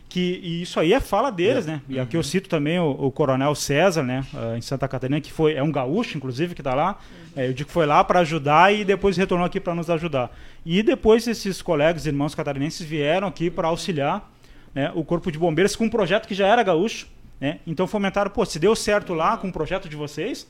Que, 0.07 0.39
e 0.41 0.63
isso 0.63 0.79
aí 0.79 0.91
é 0.91 0.99
fala 0.99 1.29
deles, 1.29 1.67
né? 1.67 1.81
E 1.87 1.99
aqui 1.99 2.17
eu 2.17 2.23
cito 2.23 2.49
também 2.49 2.79
o, 2.79 2.89
o 2.89 3.11
Coronel 3.11 3.53
César, 3.53 4.01
né? 4.01 4.25
ah, 4.33 4.57
em 4.57 4.61
Santa 4.61 4.87
Catarina, 4.87 5.21
que 5.21 5.31
foi 5.31 5.53
é 5.53 5.61
um 5.61 5.71
gaúcho, 5.71 6.17
inclusive, 6.17 6.55
que 6.55 6.61
está 6.61 6.73
lá. 6.73 6.97
É, 7.35 7.47
eu 7.47 7.53
digo 7.53 7.67
que 7.67 7.73
foi 7.73 7.85
lá 7.85 8.03
para 8.03 8.21
ajudar 8.21 8.73
e 8.73 8.83
depois 8.83 9.17
retornou 9.17 9.45
aqui 9.45 9.59
para 9.59 9.75
nos 9.75 9.87
ajudar. 9.89 10.35
E 10.65 10.81
depois 10.81 11.27
esses 11.27 11.61
colegas, 11.61 12.07
irmãos 12.07 12.33
catarinenses, 12.33 12.87
vieram 12.87 13.27
aqui 13.27 13.51
para 13.51 13.67
auxiliar 13.67 14.31
né, 14.73 14.91
o 14.95 15.03
Corpo 15.03 15.31
de 15.31 15.37
Bombeiros 15.37 15.75
com 15.75 15.83
um 15.85 15.89
projeto 15.89 16.27
que 16.27 16.33
já 16.33 16.47
era 16.47 16.63
gaúcho. 16.63 17.05
Né? 17.39 17.59
Então 17.65 17.87
fomentaram, 17.87 18.29
pô, 18.29 18.45
se 18.45 18.59
deu 18.59 18.75
certo 18.75 19.13
lá 19.13 19.37
com 19.37 19.47
o 19.47 19.51
projeto 19.51 19.87
de 19.87 19.95
vocês, 19.95 20.47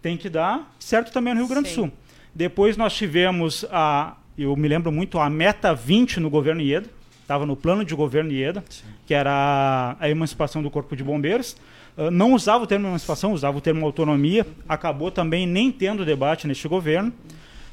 tem 0.00 0.16
que 0.16 0.28
dar 0.28 0.74
certo 0.78 1.12
também 1.12 1.34
no 1.34 1.40
Rio 1.40 1.48
Grande 1.48 1.68
do 1.68 1.68
Sim. 1.68 1.74
Sul. 1.74 1.92
Depois 2.34 2.76
nós 2.76 2.94
tivemos 2.94 3.64
a, 3.70 4.16
eu 4.36 4.56
me 4.56 4.66
lembro 4.66 4.90
muito, 4.90 5.18
a 5.18 5.28
Meta 5.28 5.74
20 5.74 6.20
no 6.20 6.30
governo 6.30 6.60
Ieda, 6.60 6.88
estava 7.20 7.46
no 7.46 7.56
plano 7.56 7.84
de 7.84 7.94
governo 7.94 8.32
Ieda, 8.32 8.64
que 9.06 9.14
era 9.14 9.96
a 9.98 10.08
emancipação 10.08 10.62
do 10.62 10.70
Corpo 10.70 10.96
de 10.96 11.04
Bombeiros. 11.04 11.56
Ah, 11.96 12.10
não 12.10 12.34
usava 12.34 12.64
o 12.64 12.66
termo 12.66 12.86
emancipação, 12.86 13.32
usava 13.32 13.56
o 13.56 13.60
termo 13.60 13.84
autonomia, 13.86 14.46
acabou 14.68 15.10
também 15.10 15.46
nem 15.46 15.70
tendo 15.70 16.04
debate 16.04 16.46
neste 16.46 16.66
governo. 16.68 17.12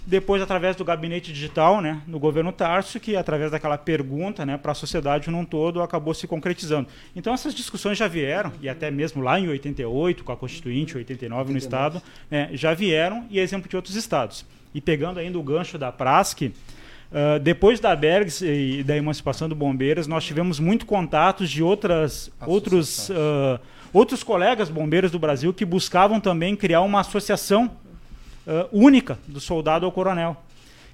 Depois, 0.06 0.41
através 0.41 0.76
do 0.76 0.84
gabinete 0.84 1.32
digital, 1.32 1.80
né, 1.80 2.02
no 2.08 2.20
governo 2.20 2.52
Tarso, 2.52 2.99
que 2.99 3.16
através 3.16 3.52
daquela 3.52 3.78
pergunta 3.78 4.45
né, 4.45 4.58
para 4.58 4.72
a 4.72 4.76
sociedade 4.76 5.30
num 5.30 5.45
todo 5.45 5.82
acabou 5.82 6.14
se 6.14 6.28
concretizando. 6.28 6.88
Então, 7.16 7.34
essas 7.34 7.54
discussões 7.54 7.97
já 7.97 8.08
vieram, 8.08 8.52
e 8.62 8.68
até 8.68 8.89
mesmo 8.89 9.22
lá 9.22 9.39
em 9.39 9.47
88, 9.47 10.24
com 10.24 10.32
a 10.32 10.38
Constituinte, 10.38 10.97
89 10.97 11.52
no 11.52 11.58
89. 11.58 11.58
Estado, 11.58 12.02
né, 12.30 12.49
já 12.54 12.74
vieram, 12.74 13.26
e 13.30 13.39
é 13.39 13.43
exemplo 13.43 13.70
de 13.70 13.76
outros 13.76 13.95
estados. 13.95 14.45
E 14.74 14.82
pegando 14.82 15.20
ainda 15.20 15.38
o 15.38 15.43
gancho 15.43 15.78
da 15.78 15.91
Prask, 15.91 16.41
ah, 17.12 17.38
depois 17.39 17.80
da 17.80 17.95
Bergs 17.95 18.43
e 18.43 18.84
da 18.84 18.95
emancipação 18.95 19.49
do 19.49 19.56
Bombeiros, 19.56 20.08
nós 20.08 20.24
tivemos 20.24 20.60
muito 20.60 20.86
contatos 20.86 21.49
de 21.49 21.62
outras, 21.62 22.32
outros, 22.45 23.12
ah, 23.12 23.60
outros 23.91 24.24
colegas 24.24 24.70
bombeiros 24.70 25.12
do 25.12 25.20
Brasil 25.20 25.54
que 25.54 25.66
buscavam 25.66 26.20
também 26.20 26.56
criar 26.56 26.82
uma 26.82 27.02
associação 27.02 27.70
ah, 28.48 28.68
única 28.72 29.18
do 29.28 29.39
soldado 29.39 29.86
ao 29.86 29.92
coronel. 29.92 30.38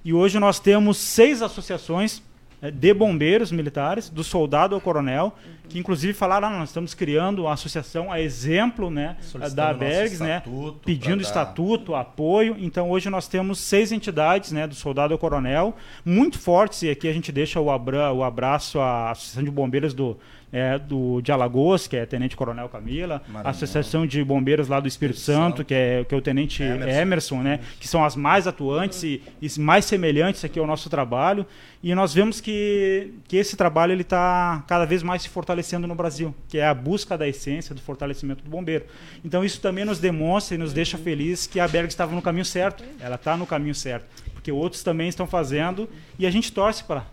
E 0.04 0.14
hoje 0.14 0.39
nós 0.39 0.60
temos 0.60 0.98
seis 0.98 1.41
associações 1.41 2.22
eh, 2.62 2.72
de 2.72 2.93
bombeiros 2.93 3.52
militares, 3.52 4.10
do 4.10 4.24
soldado 4.24 4.74
ao 4.74 4.80
coronel, 4.82 5.36
que 5.68 5.78
inclusive 5.78 6.14
falaram, 6.14 6.48
ah, 6.48 6.60
nós 6.60 6.70
estamos 6.70 6.93
criando 6.93 7.43
uma 7.43 7.54
associação 7.54 8.10
a 8.12 8.22
exemplo 8.22 8.89
né, 8.89 9.18
da 9.54 9.74
Bergs, 9.74 10.24
né, 10.24 10.38
estatuto 10.38 10.80
pedindo 10.86 11.06
pra 11.08 11.16
dar- 11.16 11.22
estatuto, 11.24 11.93
apoio. 11.95 12.56
Então 12.58 12.89
hoje 12.89 13.10
nós 13.10 13.28
temos 13.28 13.60
seis 13.60 13.91
entidades, 13.91 14.52
né, 14.54 14.66
do 14.66 14.76
soldado 14.76 15.14
ao 15.14 15.18
coronel, 15.20 15.76
muito 16.06 16.39
fortes, 16.39 16.84
e 16.84 16.89
aqui 16.89 17.08
a 17.10 17.14
gente 17.14 17.32
deixa 17.34 17.60
o, 17.60 17.70
abra, 17.70 18.14
o 18.14 18.24
abraço 18.24 18.80
à 18.80 19.12
Associação 19.12 19.43
de 19.43 19.52
Bombeiros 19.52 19.93
do, 19.93 20.18
é, 20.52 20.78
do, 20.80 21.22
de 21.22 21.32
Alagoas, 21.32 21.88
que 21.88 21.95
é 21.98 22.06
Tenente 22.06 22.36
Coronel 22.36 22.70
Camila, 22.70 23.22
Maranhão. 23.28 23.48
a 23.48 23.50
Associação 23.50 24.08
de 24.08 24.24
Bombeiros 24.24 24.68
lá 24.68 24.80
do 24.80 24.88
Espírito 24.88 25.20
Santo, 25.20 25.64
que 25.64 25.74
é, 25.74 26.04
que 26.04 26.14
é 26.14 26.18
o 26.18 26.22
Tenente 26.22 26.64
Emerson, 26.64 27.02
Emerson. 27.02 27.41
né, 27.41 27.60
que 27.80 27.88
são 27.88 28.04
as 28.04 28.16
mais 28.16 28.48
atuantes 28.48 29.04
e, 29.04 29.22
e 29.41 29.60
mais 29.60 29.86
semelhantes 29.86 30.43
aqui 30.45 30.60
ao 30.60 30.66
nosso 30.66 30.89
trabalho. 30.89 31.45
E 31.84 31.93
nós 31.93 32.14
vemos 32.14 32.41
que, 32.41 33.14
que 33.28 33.38
esse 33.38 33.56
trabalho 33.56 33.91
ele 33.91 34.02
está 34.02 34.64
cada 34.68 34.86
vez 34.86 35.04
mais 35.04 35.22
se 35.22 35.30
fortalecendo 35.30 35.88
no 35.88 35.95
Brasil, 35.95 36.34
que 36.48 36.58
é 36.58 36.66
a 36.66 36.74
busca 36.74 37.18
da 37.18 37.28
essência 37.28 37.76
do 37.76 37.82
fortalecimento 37.82 38.43
do 38.43 38.50
bombeiro. 38.50 38.86
Então 39.24 39.43
isso 39.43 39.62
também 39.62 39.86
nos 39.86 40.00
demonstra 40.00 40.56
e 40.56 40.58
nos 40.58 40.74
deixa 40.74 40.98
felizes 40.98 41.45
que 41.45 41.60
a 41.60 41.68
Berg 41.68 41.88
estava 41.88 42.16
no 42.16 42.22
caminho 42.22 42.45
certo. 42.45 42.84
Ela 43.00 43.16
está 43.16 43.38
no 43.38 43.45
caminho 43.45 43.76
certo, 43.76 44.06
porque 44.34 44.52
outros 44.52 44.82
também 44.82 45.08
estão 45.08 45.28
fazendo 45.28 45.88
e 46.18 46.26
a 46.26 46.32
gente 46.32 46.52
torce 46.52 46.84
para 46.84 47.06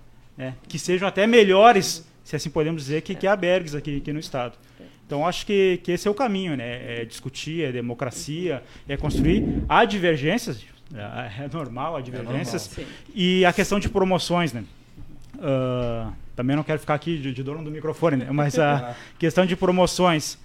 que 0.69 0.79
sejam 0.79 1.07
até 1.07 1.27
melhores, 1.27 2.07
se 2.25 2.35
assim 2.35 2.51
podemos 2.51 2.83
dizer, 2.83 3.03
que, 3.03 3.15
que 3.15 3.27
a 3.27 3.37
Bergs 3.37 3.77
aqui, 3.77 3.99
aqui 3.99 4.13
no 4.13 4.19
estado. 4.19 4.57
Então 5.07 5.27
acho 5.27 5.45
que, 5.45 5.79
que 5.83 5.93
esse 5.93 6.09
é 6.09 6.11
o 6.11 6.15
caminho, 6.15 6.57
né? 6.57 7.01
É 7.01 7.05
discutir, 7.05 7.63
é 7.63 7.71
democracia, 7.71 8.63
é 8.89 8.97
construir. 8.97 9.45
Há 9.69 9.85
divergências, 9.85 10.65
é, 10.95 11.45
é 11.45 11.51
normal, 11.53 11.97
há 11.97 12.01
divergências. 12.01 12.73
É 12.73 12.81
normal. 12.81 12.99
E 13.15 13.45
a 13.45 13.53
questão 13.53 13.79
de 13.79 13.89
promoções, 13.89 14.53
né? 14.53 14.65
Uh, 15.37 16.13
também 16.35 16.57
não 16.57 16.63
quero 16.63 16.79
ficar 16.79 16.95
aqui 16.95 17.19
de, 17.19 17.33
de 17.33 17.43
dono 17.43 17.63
do 17.63 17.71
microfone, 17.71 18.17
né? 18.17 18.29
mas 18.31 18.59
a 18.59 18.97
questão 19.19 19.45
de 19.45 19.55
promoções 19.57 20.39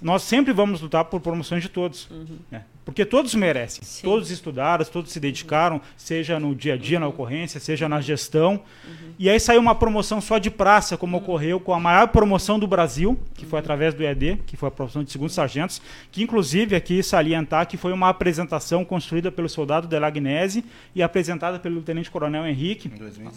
nós 0.00 0.22
sempre 0.22 0.52
vamos 0.52 0.80
lutar 0.80 1.04
por 1.04 1.20
promoções 1.20 1.62
de 1.62 1.68
todos. 1.68 2.08
Uhum. 2.10 2.38
Né? 2.50 2.64
Porque 2.84 3.04
todos 3.04 3.34
merecem. 3.34 3.84
Sim. 3.84 4.02
Todos 4.02 4.30
estudaram, 4.30 4.84
todos 4.84 5.12
se 5.12 5.20
dedicaram, 5.20 5.76
uhum. 5.76 5.82
seja 5.96 6.40
no 6.40 6.54
dia 6.54 6.74
a 6.74 6.76
dia, 6.76 6.96
uhum. 6.96 7.02
na 7.02 7.08
ocorrência, 7.08 7.60
seja 7.60 7.88
na 7.88 8.00
gestão. 8.00 8.54
Uhum. 8.84 9.12
E 9.18 9.28
aí 9.28 9.38
saiu 9.38 9.60
uma 9.60 9.74
promoção 9.74 10.20
só 10.20 10.38
de 10.38 10.50
praça, 10.50 10.96
como 10.96 11.16
uhum. 11.16 11.22
ocorreu 11.22 11.60
com 11.60 11.74
a 11.74 11.80
maior 11.80 12.08
promoção 12.08 12.58
do 12.58 12.66
Brasil, 12.66 13.18
que 13.34 13.44
foi 13.44 13.58
uhum. 13.58 13.60
através 13.60 13.94
do 13.94 14.02
EAD, 14.02 14.40
que 14.46 14.56
foi 14.56 14.68
a 14.68 14.72
promoção 14.72 15.04
de 15.04 15.12
segundos 15.12 15.34
sargentos, 15.34 15.80
que 16.10 16.22
inclusive 16.22 16.74
aqui 16.74 17.02
salientar 17.02 17.66
que 17.66 17.76
foi 17.76 17.92
uma 17.92 18.08
apresentação 18.08 18.84
construída 18.84 19.30
pelo 19.30 19.48
soldado 19.48 19.86
Delagnese 19.86 20.64
e 20.94 21.02
apresentada 21.02 21.58
pelo 21.58 21.82
Tenente 21.82 22.10
Coronel 22.10 22.46
Henrique, 22.46 22.90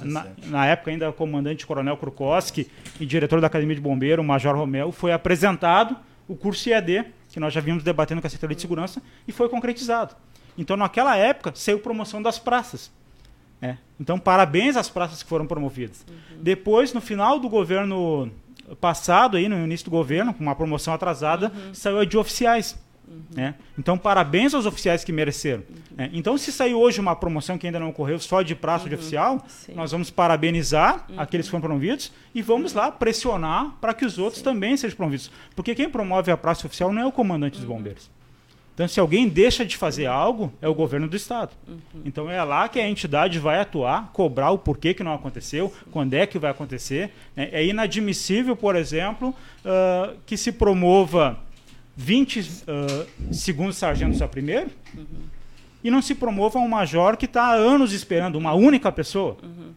na, 0.04 0.28
na, 0.46 0.66
época 0.66 0.92
ainda 0.92 1.12
comandante 1.12 1.66
Coronel 1.66 1.98
Krukowski 1.98 2.68
e 3.00 3.06
diretor 3.06 3.42
da 3.42 3.48
Academia 3.48 3.76
de 3.76 3.82
Bombeiro, 3.82 4.22
o 4.22 4.26
Major 4.26 4.56
Romel, 4.56 4.92
foi 4.92 5.12
apresentado 5.12 5.96
o 6.28 6.36
curso 6.36 6.70
IAD, 6.70 7.06
que 7.34 7.40
nós 7.40 7.52
já 7.52 7.60
vimos 7.60 7.84
debatendo 7.84 8.22
com 8.22 8.28
a 8.28 8.30
Secretaria 8.30 8.56
de 8.56 8.62
Segurança, 8.62 9.02
e 9.28 9.32
foi 9.32 9.50
concretizado. 9.50 10.16
Então, 10.56 10.78
naquela 10.78 11.18
época, 11.18 11.52
saiu 11.56 11.80
promoção 11.80 12.22
das 12.22 12.38
praças. 12.38 12.92
É. 13.60 13.78
Então, 14.00 14.20
parabéns 14.20 14.78
às 14.78 14.88
praças 14.88 15.24
que 15.24 15.28
foram 15.28 15.48
promovidas. 15.48 16.06
Uhum. 16.08 16.44
Depois, 16.44 16.94
no 16.94 17.02
final 17.02 17.40
do 17.40 17.50
governo 17.50 18.32
passado, 18.80 19.36
aí, 19.36 19.50
no 19.50 19.58
início 19.64 19.86
do 19.86 19.92
governo, 19.92 20.32
com 20.32 20.44
uma 20.44 20.54
promoção 20.54 20.94
atrasada, 20.94 21.52
uhum. 21.54 21.74
saiu 21.74 22.00
a 22.00 22.06
de 22.06 22.18
oficiais. 22.20 22.78
Uhum. 23.14 23.22
Né? 23.36 23.56
Então, 23.78 23.98
parabéns 23.98 24.54
aos 24.54 24.66
oficiais 24.66 25.04
que 25.04 25.12
mereceram. 25.12 25.64
Uhum. 25.70 26.04
É, 26.04 26.10
então, 26.14 26.38
se 26.38 26.52
saiu 26.52 26.80
hoje 26.80 27.00
uma 27.00 27.16
promoção 27.16 27.58
que 27.58 27.68
ainda 27.68 27.80
não 27.80 27.90
ocorreu 27.90 28.20
só 28.20 28.42
de 28.42 28.56
praça 28.56 28.84
uhum. 28.84 28.90
de 28.90 28.96
oficial, 28.96 29.46
Sim. 29.48 29.74
nós 29.74 29.92
vamos 29.92 30.10
parabenizar 30.10 31.06
uhum. 31.10 31.20
aqueles 31.20 31.46
que 31.46 31.52
foram 31.52 31.62
promovidos 31.62 32.12
e 32.34 32.42
vamos 32.42 32.74
lá 32.74 32.92
pressionar 32.92 33.76
para 33.80 33.94
que 33.94 34.06
os 34.06 34.18
outros 34.18 34.40
Sim. 34.40 34.46
também 34.46 34.76
sejam 34.76 34.98
promovidos. 34.98 35.32
Porque 35.56 35.76
quem 35.76 35.90
promove 35.90 36.32
a 36.32 36.38
praça 36.38 36.66
oficial 36.66 36.92
não 36.92 37.02
é 37.02 37.06
o 37.06 37.12
comandante 37.12 37.54
dos 37.54 37.68
uhum. 37.68 37.76
bombeiros. 37.76 38.10
Então, 38.74 38.88
se 38.88 39.00
alguém 39.00 39.30
deixa 39.30 39.64
de 39.64 39.78
fazer 39.78 40.08
algo, 40.08 40.52
é 40.60 40.68
o 40.68 40.74
governo 40.74 41.08
do 41.08 41.16
Estado. 41.16 41.52
Uhum. 41.68 41.78
Então, 42.04 42.30
é 42.30 42.44
lá 42.44 42.68
que 42.68 42.80
a 42.80 42.90
entidade 42.90 43.38
vai 43.38 43.60
atuar, 43.60 44.10
cobrar 44.12 44.50
o 44.50 44.58
porquê 44.58 44.96
que 44.96 45.04
não 45.04 45.14
aconteceu, 45.14 45.72
quando 45.92 46.16
é 46.16 46.26
que 46.26 46.40
vai 46.40 46.50
acontecer. 46.50 47.12
Né? 47.36 47.50
É 47.52 47.64
inadmissível, 47.64 48.56
por 48.56 48.76
exemplo, 48.76 49.30
uh, 49.30 50.18
que 50.26 50.36
se 50.36 50.52
promova 50.52 51.38
20 51.96 52.40
uh, 52.40 53.34
segundos 53.34 53.78
sargentos 53.78 54.22
a 54.22 54.28
primeiro 54.28 54.72
uhum. 54.96 55.06
e 55.84 55.92
não 55.92 56.02
se 56.02 56.16
promova 56.16 56.60
um 56.60 56.68
major 56.68 57.16
que 57.18 57.26
está 57.26 57.44
há 57.44 57.54
anos 57.54 57.94
esperando 57.94 58.36
uma 58.36 58.54
única 58.54 58.92
pessoa. 58.92 59.38
Uhum. 59.44 59.72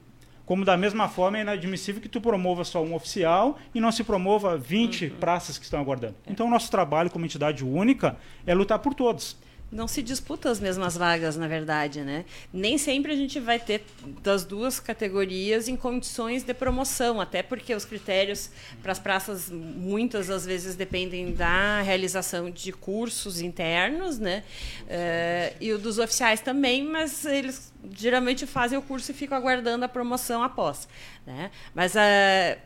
Como 0.44 0.64
da 0.64 0.76
mesma 0.76 1.08
forma 1.08 1.38
é 1.38 1.40
inadmissível 1.40 2.00
que 2.00 2.08
tu 2.08 2.20
promova 2.20 2.62
só 2.62 2.82
um 2.82 2.94
oficial 2.94 3.58
e 3.74 3.80
não 3.80 3.90
se 3.90 4.04
promova 4.04 4.56
20 4.56 5.06
uhum. 5.06 5.10
praças 5.16 5.58
que 5.58 5.64
estão 5.64 5.80
aguardando. 5.80 6.14
Então, 6.26 6.46
o 6.46 6.50
nosso 6.50 6.70
trabalho 6.70 7.10
como 7.10 7.24
entidade 7.24 7.64
única 7.64 8.16
é 8.46 8.54
lutar 8.54 8.78
por 8.78 8.94
todos 8.94 9.36
não 9.70 9.88
se 9.88 10.02
disputa 10.02 10.50
as 10.50 10.60
mesmas 10.60 10.96
vagas, 10.96 11.36
na 11.36 11.48
verdade, 11.48 12.02
né? 12.02 12.24
Nem 12.52 12.78
sempre 12.78 13.12
a 13.12 13.16
gente 13.16 13.40
vai 13.40 13.58
ter 13.58 13.84
das 14.22 14.44
duas 14.44 14.78
categorias 14.78 15.68
em 15.68 15.76
condições 15.76 16.44
de 16.44 16.54
promoção, 16.54 17.20
até 17.20 17.42
porque 17.42 17.74
os 17.74 17.84
critérios 17.84 18.50
para 18.82 18.92
as 18.92 18.98
praças 18.98 19.50
muitas 19.50 20.30
às 20.30 20.46
vezes 20.46 20.76
dependem 20.76 21.32
da 21.32 21.82
realização 21.82 22.50
de 22.50 22.72
cursos 22.72 23.40
internos, 23.40 24.18
né? 24.18 24.44
Uh, 24.82 25.56
e 25.60 25.72
o 25.72 25.78
dos 25.78 25.98
oficiais 25.98 26.40
também, 26.40 26.84
mas 26.84 27.24
eles 27.24 27.72
geralmente 27.96 28.46
fazem 28.46 28.78
o 28.78 28.82
curso 28.82 29.10
e 29.10 29.14
ficam 29.14 29.36
aguardando 29.36 29.84
a 29.84 29.88
promoção 29.88 30.42
após, 30.42 30.88
né? 31.26 31.50
Mas 31.74 31.94
uh, 31.94 32.58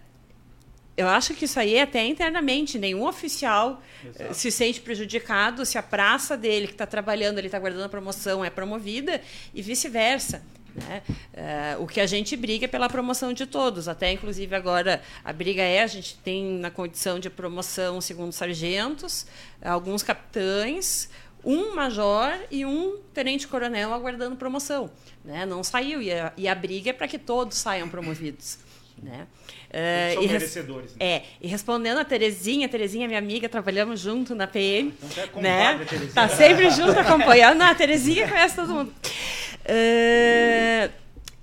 eu 1.01 1.09
acho 1.09 1.35
que 1.35 1.45
isso 1.45 1.59
aí 1.59 1.75
é 1.75 1.83
até 1.83 2.05
internamente. 2.07 2.79
Nenhum 2.79 3.07
oficial 3.07 3.83
Exato. 4.05 4.35
se 4.35 4.51
sente 4.51 4.81
prejudicado 4.81 5.65
se 5.65 5.79
a 5.79 5.83
praça 5.83 6.37
dele, 6.37 6.67
que 6.67 6.73
está 6.73 6.87
trabalhando, 6.87 7.39
ele 7.39 7.49
está 7.49 7.59
guardando 7.59 7.85
a 7.85 7.89
promoção, 7.89 8.45
é 8.45 8.51
promovida 8.51 9.21
e 9.55 9.63
vice-versa. 9.63 10.43
Né? 10.75 11.03
Uh, 11.79 11.83
o 11.83 11.87
que 11.87 12.01
a 12.01 12.07
gente 12.07 12.37
briga 12.37 12.67
é 12.67 12.69
pela 12.69 12.89
promoção 12.89 13.33
de 13.33 13.47
todos. 13.47 13.89
Até, 13.89 14.13
inclusive, 14.13 14.55
agora 14.55 15.03
a 15.25 15.33
briga 15.33 15.63
é: 15.63 15.83
a 15.83 15.87
gente 15.87 16.17
tem 16.19 16.45
na 16.45 16.71
condição 16.71 17.19
de 17.19 17.29
promoção 17.29 18.01
segundo 18.01 18.33
sargentos, 18.33 19.27
alguns 19.63 20.03
capitães, 20.03 21.09
um 21.45 21.75
major 21.75 22.33
e 22.51 22.65
um 22.65 22.99
tenente-coronel 23.13 23.93
aguardando 23.93 24.37
promoção. 24.37 24.91
Né? 25.25 25.45
Não 25.47 25.65
saiu. 25.65 26.01
E 26.01 26.13
a, 26.13 26.33
e 26.37 26.47
a 26.47 26.55
briga 26.55 26.91
é 26.91 26.93
para 26.93 27.09
que 27.09 27.19
todos 27.19 27.57
saiam 27.57 27.89
promovidos. 27.89 28.59
Né? 29.03 29.27
Uh, 29.71 30.15
são 30.15 30.23
e 30.23 30.29
merecedores. 30.29 30.91
Né? 30.93 30.97
É, 31.01 31.23
e 31.41 31.49
respondendo 31.49 31.99
a 31.99 32.05
Terezinha, 32.05 32.69
Terezinha 32.69 33.07
é 33.07 33.09
minha 33.09 33.19
amiga, 33.19 33.49
trabalhamos 33.49 33.99
junto 33.99 34.35
na 34.35 34.47
PM. 34.47 34.93
Então, 35.03 35.41
é 35.41 35.43
né? 35.43 35.87
Tá 36.15 36.29
sempre 36.29 36.71
junto 36.71 36.99
acompanhando. 36.99 37.63
A 37.63 37.75
Terezinha 37.75 38.29
conhece 38.29 38.57
todo 38.57 38.75
mundo. 38.75 38.93
Uh, 39.65 40.93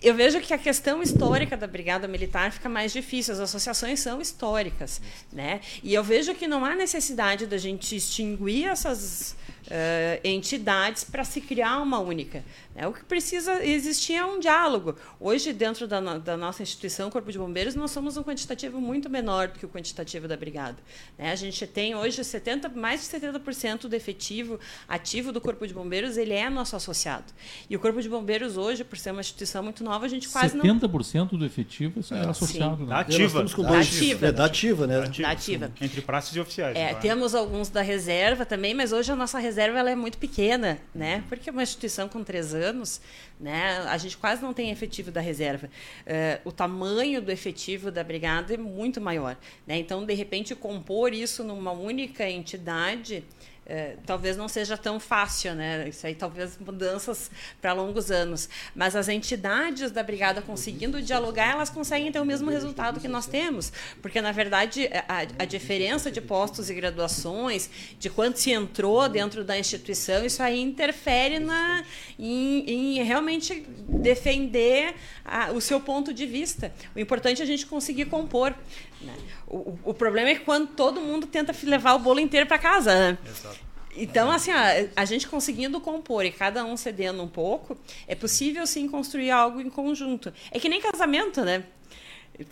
eu 0.01 0.14
vejo 0.14 0.39
que 0.39 0.53
a 0.53 0.58
questão 0.58 1.01
histórica 1.01 1.58
da 1.58 1.66
Brigada 1.66 2.08
Militar 2.08 2.51
fica 2.51 2.70
mais 2.70 2.93
difícil. 2.93 3.34
As 3.34 3.39
associações 3.39 3.99
são 3.99 4.22
históricas, 4.22 5.01
né? 5.34 5.60
E 5.82 5.93
eu 5.93 6.03
vejo 6.03 6.36
que 6.36 6.47
não 6.47 6.64
há 6.64 6.76
necessidade 6.76 7.47
da 7.47 7.58
gente 7.58 7.95
extinguir 7.95 8.68
essas 8.68 9.36
uh, 9.68 10.20
entidades 10.24 11.03
para 11.03 11.24
se 11.24 11.41
criar 11.41 11.80
uma 11.80 11.99
única. 11.99 12.43
Né? 12.76 12.88
O 12.88 12.93
que 12.93 13.03
precisa 13.03 13.63
existir 13.63 14.13
é 14.13 14.26
um 14.26 14.39
diálogo. 14.39 14.95
Hoje, 15.20 15.53
dentro 15.53 15.88
da, 15.88 15.99
no, 15.99 16.20
da, 16.20 16.38
nossa 16.38 16.63
instituição, 16.63 17.09
Corpo 17.09 17.32
de 17.32 17.38
Bombeiros, 17.38 17.76
nós 17.76 17.91
somos 17.91 18.18
um 18.18 18.24
quantitativo 18.24 18.80
muito 18.80 19.09
menor 19.09 19.49
do 19.49 19.59
que 19.59 19.65
o 19.65 19.70
quantitativo 19.70 20.28
da 20.28 20.38
Brigada. 20.38 20.78
Né? 21.18 21.32
A 21.32 21.36
gente 21.36 21.65
tem 21.68 21.95
hoje 21.95 22.24
70, 22.24 22.70
mais 22.70 23.01
de 23.01 23.07
70% 23.07 23.88
do 23.88 23.95
efetivo 23.95 24.59
ativo 24.88 25.32
do 25.32 25.41
Corpo 25.41 25.68
de 25.68 25.74
Bombeiros, 25.74 26.18
ele 26.18 26.34
é 26.34 26.49
nosso 26.49 26.76
associado. 26.76 27.26
E 27.70 27.76
o 27.76 27.80
Corpo 27.80 28.01
de 28.01 28.09
Bombeiros 28.09 28.57
hoje, 28.57 28.84
por 28.84 28.97
ser 28.97 29.11
uma 29.11 29.22
instituição 29.22 29.63
muito 29.63 29.84
nova, 29.84 30.05
a 30.05 30.09
gente 30.09 30.30
quase 30.30 30.57
70% 30.57 31.32
não... 31.32 31.39
do 31.39 31.45
efetivo 31.45 31.99
é, 32.11 32.18
é 32.18 32.30
associado. 32.30 32.84
Né? 32.84 32.89
Da 32.89 32.99
ativa. 32.99 33.43
Da 33.43 33.80
ativa. 33.80 34.28
É 34.28 34.32
da 34.32 34.45
ativa, 34.45 34.88
né? 34.88 35.01
Da 35.01 35.32
ativa. 35.32 35.72
Entre 35.82 36.01
praças 36.01 36.36
e 36.36 36.39
oficiais. 36.39 36.76
É, 36.78 36.93
temos 36.93 37.36
alguns 37.36 37.70
da 37.70 37.82
reserva 37.82 38.45
também, 38.45 38.74
mas 38.74 38.91
hoje 38.91 39.11
a 39.11 39.15
nossa 39.15 39.39
reserva 39.39 39.57
reserva 39.58 39.80
ela 39.80 39.89
é 39.89 39.95
muito 39.95 40.20
pequena, 40.20 40.80
né? 40.93 41.24
Porque 41.28 41.49
é 41.49 41.51
uma 41.51 41.64
instituição 41.64 42.08
com 42.08 42.24
três 42.24 42.53
anos, 42.53 43.01
né? 43.39 43.80
A 43.88 43.97
gente 43.97 44.16
quase 44.16 44.43
não 44.43 44.53
tem 44.53 44.70
efetivo 44.70 45.10
da 45.10 45.20
reserva. 45.20 45.68
Uh, 46.05 46.49
o 46.49 46.51
tamanho 46.51 47.20
do 47.24 47.32
efetivo 47.32 47.89
da 47.89 48.03
brigada 48.03 48.53
é 48.53 48.58
muito 48.58 49.01
maior, 49.01 49.36
né? 49.66 49.80
Então, 49.80 50.05
de 50.05 50.14
repente, 50.14 50.53
compor 50.53 51.12
isso 51.12 51.43
numa 51.43 51.72
única 51.72 52.30
entidade 52.30 53.24
é, 53.70 53.97
talvez 54.05 54.38
não 54.38 54.47
seja 54.47 54.78
tão 54.78 54.97
fácil, 54.97 55.53
né? 55.53 55.89
Isso 55.89 56.07
aí 56.07 56.15
talvez 56.15 56.57
mudanças 56.57 57.30
para 57.61 57.74
longos 57.74 58.09
anos. 58.09 58.47
Mas 58.74 58.95
as 58.95 59.09
entidades 59.09 59.91
da 59.91 60.01
brigada 60.01 60.41
conseguindo 60.41 61.01
dialogar, 61.01 61.51
elas 61.51 61.70
conseguem 61.70 62.09
ter 62.09 62.22
o 62.22 62.26
mesmo 62.26 62.49
resultado 62.49 62.99
que 63.01 63.09
nós 63.09 63.26
temos, 63.28 63.74
porque 64.01 64.22
na 64.22 64.32
verdade 64.32 64.89
a, 65.07 65.43
a 65.43 65.45
diferença 65.45 66.09
de 66.09 66.22
postos 66.22 66.70
e 66.70 66.74
graduações, 66.74 67.70
de 67.99 68.09
quanto 68.09 68.39
se 68.39 68.51
entrou 68.51 69.09
dentro 69.09 69.43
da 69.43 69.59
instituição, 69.59 70.26
isso 70.26 70.41
aí 70.41 70.61
interfere 70.61 71.39
na 71.39 71.84
em, 72.18 72.99
em 72.99 73.03
realmente 73.03 73.65
defender 73.89 74.95
a, 75.26 75.51
o 75.51 75.59
seu 75.59 75.82
ponto 75.82 76.13
de 76.13 76.26
vista. 76.26 76.74
O 76.95 76.99
importante 76.99 77.41
é 77.41 77.43
a 77.43 77.47
gente 77.47 77.65
conseguir 77.65 78.05
compor. 78.05 78.55
Né? 79.01 79.13
O, 79.47 79.77
o 79.83 79.93
problema 79.93 80.29
é 80.29 80.35
quando 80.35 80.67
todo 80.69 80.99
mundo 81.01 81.27
tenta 81.27 81.53
levar 81.63 81.93
o 81.93 81.99
bolo 81.99 82.19
inteiro 82.19 82.47
para 82.47 82.57
casa. 82.57 82.93
Né? 82.93 83.17
Exato. 83.25 83.67
Então, 83.97 84.29
assim, 84.29 84.51
a, 84.51 84.87
a 84.95 85.05
gente 85.05 85.27
conseguindo 85.27 85.81
compor 85.81 86.23
e 86.23 86.31
cada 86.31 86.63
um 86.63 86.77
cedendo 86.77 87.21
um 87.23 87.27
pouco, 87.27 87.75
é 88.07 88.13
possível 88.13 88.65
sim 88.67 88.87
construir 88.87 89.31
algo 89.31 89.59
em 89.59 89.69
conjunto. 89.69 90.31
É 90.51 90.59
que 90.59 90.69
nem 90.69 90.79
casamento, 90.79 91.43
né? 91.43 91.63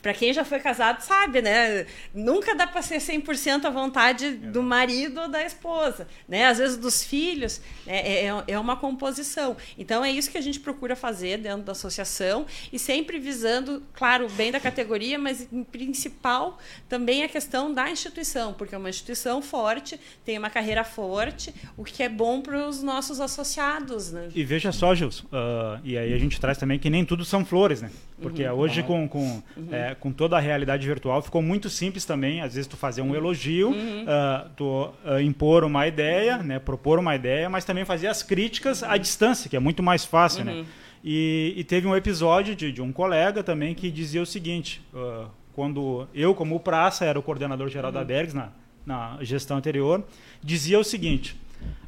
Para 0.01 0.13
quem 0.13 0.33
já 0.33 0.43
foi 0.43 0.59
casado 0.59 1.01
sabe, 1.01 1.41
né? 1.41 1.85
Nunca 2.13 2.55
dá 2.55 2.65
para 2.65 2.81
ser 2.81 2.97
100% 2.97 3.65
à 3.65 3.69
vontade 3.69 4.31
do 4.31 4.63
marido 4.63 5.21
ou 5.21 5.27
da 5.27 5.43
esposa, 5.43 6.07
né? 6.27 6.45
Às 6.45 6.57
vezes 6.57 6.77
dos 6.77 7.03
filhos, 7.03 7.61
né? 7.85 7.97
é, 7.99 8.25
é, 8.25 8.43
é 8.47 8.59
uma 8.59 8.75
composição. 8.75 9.55
Então 9.77 10.03
é 10.03 10.11
isso 10.11 10.31
que 10.31 10.37
a 10.37 10.41
gente 10.41 10.59
procura 10.59 10.95
fazer 10.95 11.37
dentro 11.37 11.63
da 11.63 11.71
associação 11.71 12.45
e 12.71 12.79
sempre 12.79 13.19
visando, 13.19 13.83
claro, 13.93 14.25
o 14.25 14.29
bem 14.29 14.51
da 14.51 14.59
categoria, 14.59 15.17
mas 15.17 15.47
em 15.51 15.63
principal 15.63 16.57
também 16.89 17.23
a 17.23 17.27
questão 17.27 17.73
da 17.73 17.89
instituição, 17.89 18.53
porque 18.53 18.75
é 18.75 18.77
uma 18.77 18.89
instituição 18.89 19.41
forte, 19.41 19.99
tem 20.23 20.37
uma 20.37 20.49
carreira 20.49 20.83
forte, 20.83 21.53
o 21.77 21.83
que 21.83 22.03
é 22.03 22.09
bom 22.09 22.41
para 22.41 22.67
os 22.67 22.81
nossos 22.81 23.19
associados, 23.19 24.11
né? 24.11 24.29
E 24.33 24.43
veja 24.43 24.71
só, 24.71 24.93
Gils, 24.95 25.19
uh, 25.19 25.79
e 25.83 25.97
aí 25.97 26.13
a 26.13 26.17
gente 26.17 26.39
traz 26.39 26.57
também 26.57 26.79
que 26.79 26.89
nem 26.89 27.05
tudo 27.05 27.23
são 27.25 27.45
flores, 27.45 27.81
né? 27.81 27.91
Porque 28.21 28.47
hoje, 28.47 28.81
com, 28.81 29.07
com, 29.09 29.43
Uhum. 29.57 29.67
é, 29.73 29.93
com 29.93 30.09
toda 30.11 30.37
a 30.37 30.39
realidade 30.39 30.87
virtual, 30.87 31.21
ficou 31.21 31.41
muito 31.41 31.69
simples 31.69 32.05
também, 32.05 32.39
às 32.41 32.53
vezes, 32.55 32.65
tu 32.67 32.77
fazer 32.77 33.01
um 33.01 33.13
elogio, 33.13 33.69
Uhum. 33.71 34.05
ah, 34.07 34.47
tu 34.55 34.89
ah, 35.03 35.21
impor 35.21 35.63
uma 35.65 35.85
ideia, 35.85 36.37
né, 36.37 36.57
propor 36.57 36.97
uma 36.97 37.13
ideia, 37.15 37.49
mas 37.49 37.65
também 37.65 37.83
fazer 37.83 38.07
as 38.07 38.23
críticas 38.23 38.83
à 38.83 38.95
distância, 38.97 39.49
que 39.49 39.55
é 39.55 39.59
muito 39.59 39.83
mais 39.83 40.05
fácil, 40.05 40.45
Uhum. 40.45 40.61
né? 40.61 40.65
E, 41.03 41.53
e 41.57 41.63
teve 41.65 41.87
um 41.87 41.95
episódio 41.95 42.55
de, 42.55 42.71
de 42.71 42.81
um 42.81 42.91
colega 42.91 43.43
também 43.43 43.75
que 43.75 43.91
dizia 43.91 44.21
o 44.21 44.25
seguinte, 44.25 44.81
ah, 44.95 45.25
quando 45.53 46.07
eu, 46.13 46.33
como 46.33 46.57
praça, 46.59 47.03
era 47.05 47.19
o 47.19 47.21
coordenador 47.21 47.67
geral 47.69 47.91
da 47.91 48.03
Bergs 48.03 48.33
na, 48.35 48.49
na 48.85 49.17
gestão 49.21 49.57
anterior, 49.57 50.03
dizia 50.41 50.79
o 50.79 50.83
seguinte, 50.83 51.35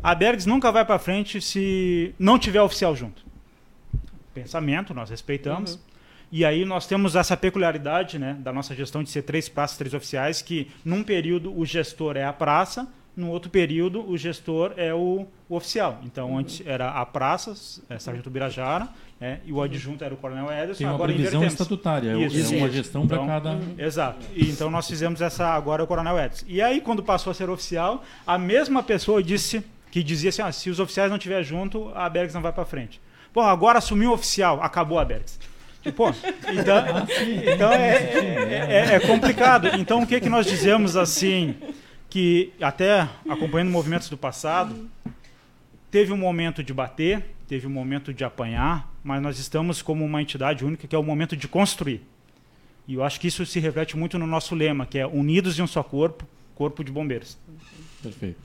a 0.04 0.14
Bergs 0.14 0.46
nunca 0.48 0.72
vai 0.74 0.84
para 0.84 1.00
frente 1.00 1.40
se 1.42 2.14
não 2.20 2.38
tiver 2.38 2.62
oficial 2.62 2.96
junto. 2.96 3.26
Pensamento, 4.34 4.94
nós 4.94 5.10
respeitamos. 5.10 5.80
Uhum. 6.32 6.38
E 6.40 6.46
aí 6.46 6.66
nós 6.66 6.86
temos 6.88 7.16
essa 7.16 7.36
peculiaridade 7.38 8.20
né, 8.20 8.36
da 8.40 8.52
nossa 8.54 8.76
gestão 8.76 9.02
de 9.04 9.10
ser 9.10 9.22
três 9.24 9.48
praças, 9.50 9.78
três 9.78 9.94
oficiais, 9.94 10.42
que 10.42 10.70
num 10.84 11.04
período 11.04 11.58
o 11.58 11.66
gestor 11.66 12.18
é 12.18 12.24
a 12.26 12.34
praça, 12.34 12.88
no 13.16 13.30
outro 13.30 13.50
período 13.50 14.08
o 14.08 14.16
gestor 14.18 14.74
é 14.78 14.94
o, 14.94 15.26
o 15.50 15.56
oficial. 15.56 16.00
Então 16.04 16.30
Uhum. 16.32 16.38
antes 16.40 16.62
era 16.66 16.92
a 16.92 17.06
praça, 17.06 17.54
é, 17.90 17.98
Sargento 17.98 18.30
Birajara, 18.30 18.88
né, 19.20 19.40
e 19.46 19.52
o 19.52 19.60
adjunto 19.62 20.04
era 20.04 20.14
o 20.14 20.18
Coronel 20.18 20.52
Ederson. 20.52 20.78
Tem 20.78 20.86
uma 20.88 20.94
agora 20.94 21.12
previsão 21.12 21.40
invertemos. 21.40 21.54
estatutária, 21.54 22.10
é 22.12 22.18
Isso, 22.28 22.54
é 22.54 22.58
uma 22.58 22.68
isso. 22.68 22.76
gestão 22.76 23.08
para 23.08 23.16
Então, 23.18 23.28
cada. 23.28 23.60
Exato. 23.78 24.26
E 24.36 24.50
então 24.50 24.70
nós 24.70 24.86
fizemos 24.88 25.22
essa 25.22 25.48
agora 25.48 25.84
o 25.84 25.88
Coronel 25.88 26.20
Edson. 26.20 26.46
E 26.48 26.62
aí 26.62 26.80
quando 26.82 27.02
passou 27.02 27.32
a 27.32 27.34
ser 27.34 27.50
oficial, 27.50 28.04
a 28.28 28.38
mesma 28.38 28.84
pessoa 28.84 29.24
disse 29.24 29.64
que 29.90 30.04
dizia 30.04 30.30
assim, 30.30 30.42
ah, 30.44 30.52
se 30.52 30.70
os 30.70 30.80
oficiais 30.80 31.10
não 31.10 31.18
estiver 31.18 31.42
junto, 31.42 31.90
a 31.96 32.08
Bergs 32.10 32.36
não 32.36 32.42
vai 32.42 32.52
para 32.54 32.66
frente. 32.66 33.02
Pô, 33.34 33.42
agora 33.42 33.80
assumiu 33.80 34.12
o 34.12 34.14
oficial, 34.14 34.62
acabou 34.62 35.00
a 35.00 35.06
Bergs. 35.06 35.40
Pô, 35.96 36.10
então, 36.10 36.86
então 37.54 37.72
é, 37.72 37.96
é, 37.96 38.68
é- 38.92 38.96
é 38.96 39.00
complicado. 39.00 39.68
Então 39.80 40.02
o 40.04 40.08
que 40.08 40.20
que 40.20 40.30
nós 40.30 40.46
dizemos 40.46 40.96
assim 40.96 41.56
que 42.10 42.54
até 42.62 43.08
acompanhando 43.28 43.70
movimentos 43.70 44.10
do 44.10 44.18
passado, 44.18 44.90
teve 45.92 46.12
um 46.14 46.18
momento 46.18 46.64
de 46.64 46.74
bater, 46.74 47.24
teve 47.48 47.68
um 47.68 47.70
momento 47.70 48.14
de 48.14 48.24
apanhar, 48.24 48.92
mas 49.04 49.22
nós 49.22 49.40
estamos 49.40 49.82
como 49.82 50.04
uma 50.06 50.22
entidade 50.22 50.64
única 50.66 50.88
que 50.88 50.96
é 50.96 51.00
o 51.00 51.04
momento 51.04 51.36
de 51.36 51.48
construir. 51.48 52.02
E 52.88 52.94
eu 52.94 53.04
acho 53.04 53.20
que 53.20 53.28
isso 53.28 53.46
se 53.46 53.60
reflete 53.60 53.98
muito 53.98 54.18
no 54.18 54.26
nosso 54.26 54.56
lema, 54.56 54.86
que 54.86 54.98
é 54.98 55.06
unidos 55.06 55.60
em 55.60 55.62
um 55.62 55.68
só 55.68 55.84
corpo, 55.84 56.26
corpo 56.56 56.84
de 56.84 56.92
bombeiros. 56.92 57.38
Perfeito. 58.02 58.38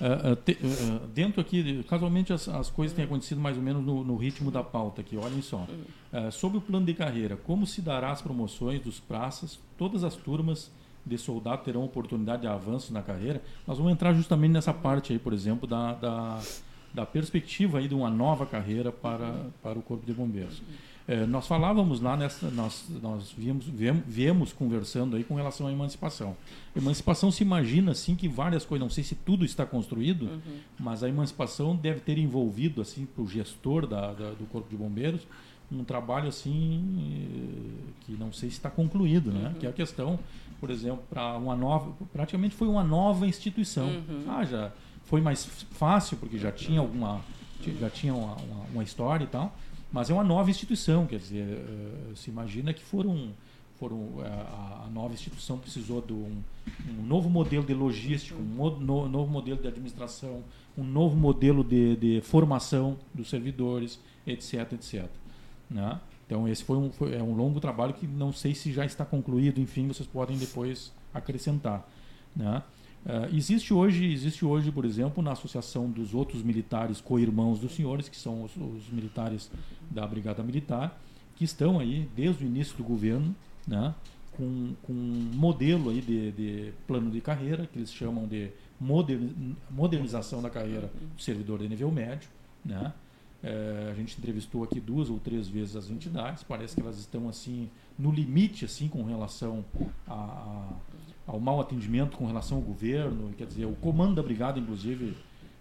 Ah, 0.00 0.32
ah, 0.32 0.36
te- 0.36 0.58
ah, 0.62 1.06
dentro 1.14 1.40
aqui, 1.40 1.82
casualmente 1.88 2.32
as, 2.32 2.48
as 2.48 2.68
coisas 2.70 2.94
têm 2.94 3.04
acontecido 3.04 3.40
mais 3.40 3.56
ou 3.56 3.62
menos 3.62 3.84
no, 3.84 4.04
no 4.04 4.16
ritmo 4.16 4.50
da 4.50 4.62
pauta 4.62 5.00
aqui, 5.00 5.16
olhem 5.16 5.40
só. 5.40 5.66
Ah, 6.12 6.30
sobre 6.30 6.58
o 6.58 6.60
plano 6.60 6.84
de 6.84 6.92
carreira, 6.94 7.36
como 7.36 7.66
se 7.66 7.80
dará 7.80 8.10
as 8.10 8.20
promoções 8.20 8.80
dos 8.80 9.00
praças, 9.00 9.58
todas 9.78 10.04
as 10.04 10.14
turmas 10.14 10.70
de 11.04 11.16
soldado 11.16 11.62
terão 11.62 11.84
oportunidade 11.84 12.42
de 12.42 12.48
avanço 12.48 12.92
na 12.92 13.00
carreira. 13.00 13.40
Nós 13.66 13.78
vamos 13.78 13.92
entrar 13.92 14.12
justamente 14.12 14.52
nessa 14.52 14.74
parte 14.74 15.12
aí, 15.12 15.18
por 15.18 15.32
exemplo, 15.32 15.66
da, 15.66 15.92
da, 15.94 16.40
da 16.92 17.06
perspectiva 17.06 17.78
aí 17.78 17.86
de 17.88 17.94
uma 17.94 18.10
nova 18.10 18.44
carreira 18.44 18.90
para, 18.90 19.46
para 19.62 19.78
o 19.78 19.82
Corpo 19.82 20.04
de 20.04 20.12
Bombeiros. 20.12 20.60
Eh, 21.08 21.24
nós 21.26 21.46
falávamos 21.46 22.00
lá 22.00 22.16
nessa, 22.16 22.50
nós, 22.50 22.86
nós 23.00 23.30
viemos, 23.36 23.64
viemos, 23.66 24.02
viemos 24.08 24.52
conversando 24.52 25.14
aí 25.16 25.22
com 25.22 25.34
relação 25.36 25.68
à 25.68 25.72
emancipação. 25.72 26.36
Emancipação 26.74 27.30
se 27.30 27.42
imagina 27.44 27.92
assim 27.92 28.16
que 28.16 28.26
várias 28.28 28.64
coisas, 28.64 28.84
não 28.84 28.90
sei 28.92 29.04
se 29.04 29.14
tudo 29.14 29.44
está 29.44 29.64
construído, 29.64 30.28
mas 30.78 31.04
a 31.04 31.08
emancipação 31.08 31.76
deve 31.76 32.00
ter 32.00 32.18
envolvido 32.18 32.80
assim 32.82 33.06
para 33.06 33.22
o 33.22 33.28
gestor 33.28 33.86
da, 33.86 34.12
da- 34.12 34.30
do 34.32 34.46
corpo 34.50 34.68
de 34.68 34.76
bombeiros 34.76 35.20
um 35.70 35.82
trabalho 35.82 36.28
assim 36.28 36.80
eh, 37.20 37.92
que 38.06 38.12
não 38.12 38.32
sei 38.32 38.50
se 38.50 38.56
está 38.56 38.70
concluído, 38.70 39.32
né? 39.32 39.54
Que 39.58 39.66
é 39.66 39.68
a 39.68 39.72
questão, 39.72 40.18
por 40.60 40.70
exemplo, 40.70 41.02
para 41.10 41.36
uma 41.36 41.56
nova, 41.56 41.92
praticamente 42.12 42.54
foi 42.54 42.68
uma 42.68 42.84
nova 42.84 43.26
instituição. 43.26 43.88
Ah, 44.28 44.44
já 44.44 44.70
foi 45.04 45.20
mais 45.20 45.44
fácil 45.72 46.16
porque 46.18 46.38
já 46.38 46.52
tinha 46.52 46.78
alguma, 46.80 47.20
já 47.80 47.90
tinha 47.90 48.14
uma, 48.14 48.34
uma, 48.36 48.64
uma 48.74 48.82
história 48.84 49.24
e 49.24 49.26
tal, 49.26 49.56
mas 49.96 50.10
é 50.10 50.12
uma 50.12 50.22
nova 50.24 50.50
instituição, 50.50 51.06
quer 51.06 51.18
dizer, 51.18 51.46
eh, 51.48 52.14
se 52.14 52.28
imagina 52.30 52.72
que 52.74 52.82
foram 52.84 53.30
foram 53.80 54.08
eh, 54.20 54.26
a, 54.26 54.84
a 54.86 54.90
nova 54.90 55.12
instituição 55.14 55.58
precisou 55.58 56.00
de 56.00 56.12
um, 56.12 56.42
um 56.98 57.02
novo 57.02 57.28
modelo 57.28 57.64
de 57.64 57.74
logística, 57.74 58.34
um 58.38 58.70
no- 58.80 59.08
novo 59.08 59.30
modelo 59.30 59.58
de 59.60 59.68
administração, 59.68 60.42
um 60.78 60.84
novo 60.84 61.14
modelo 61.16 61.62
de, 61.64 61.96
de 61.96 62.20
formação 62.22 62.96
dos 63.14 63.28
servidores, 63.28 63.98
etc, 64.26 64.72
etc. 64.72 65.06
Né? 65.70 66.00
Então 66.26 66.48
esse 66.48 66.64
foi 66.64 66.76
um, 66.76 66.90
foi- 66.90 67.14
é 67.14 67.22
um 67.22 67.34
longo 67.34 67.60
trabalho 67.60 67.92
que 67.94 68.06
não 68.06 68.32
sei 68.32 68.54
se 68.54 68.72
já 68.72 68.84
está 68.84 69.04
concluído, 69.04 69.60
enfim, 69.60 69.86
vocês 69.88 70.06
podem 70.08 70.36
depois 70.38 70.92
acrescentar. 71.12 71.86
Né? 72.34 72.62
Ah, 73.08 73.28
existe 73.32 73.72
hoje, 73.72 74.04
existe 74.12 74.44
hoje, 74.44 74.72
por 74.72 74.84
exemplo, 74.84 75.22
na 75.22 75.32
associação 75.32 75.88
dos 75.88 76.12
outros 76.12 76.42
militares 76.42 77.00
co-irmãos 77.00 77.60
dos 77.60 77.72
senhores, 77.74 78.08
que 78.08 78.16
são 78.16 78.42
os, 78.42 78.56
os 78.56 78.88
militares 78.90 79.50
da 79.90 80.04
Brigada 80.06 80.42
Militar, 80.42 81.00
que 81.36 81.44
estão 81.44 81.78
aí 81.78 82.08
desde 82.16 82.44
o 82.44 82.46
início 82.46 82.76
do 82.76 82.82
governo, 82.82 83.34
né, 83.66 83.94
com, 84.32 84.74
com 84.82 84.92
um 84.92 85.30
modelo 85.34 85.90
aí 85.90 86.00
de, 86.00 86.32
de 86.32 86.72
plano 86.86 87.10
de 87.10 87.20
carreira, 87.20 87.66
que 87.72 87.78
eles 87.78 87.92
chamam 87.92 88.26
de 88.26 88.50
moderni- 88.80 89.56
modernização 89.70 90.42
da 90.42 90.50
carreira 90.50 90.90
do 91.16 91.22
servidor 91.22 91.60
de 91.60 91.68
nível 91.68 91.90
médio. 91.92 92.28
Né? 92.64 92.92
Eh, 93.42 93.88
a 93.92 93.94
gente 93.94 94.18
entrevistou 94.18 94.64
aqui 94.64 94.80
duas 94.80 95.08
ou 95.10 95.18
três 95.20 95.46
vezes 95.46 95.76
as 95.76 95.90
entidades, 95.90 96.42
parece 96.42 96.74
que 96.74 96.80
elas 96.80 96.98
estão 96.98 97.28
assim 97.28 97.68
no 97.98 98.10
limite 98.10 98.64
assim 98.64 98.88
com 98.88 99.04
relação 99.04 99.64
a, 100.08 100.12
a- 100.14 100.72
ao 101.26 101.40
mau 101.40 101.60
atendimento 101.60 102.16
com 102.16 102.26
relação 102.26 102.58
ao 102.58 102.62
governo, 102.62 103.32
quer 103.36 103.46
dizer, 103.46 103.64
o 103.64 103.74
comando 103.74 104.14
da 104.14 104.22
brigada, 104.22 104.58
inclusive, 104.58 105.16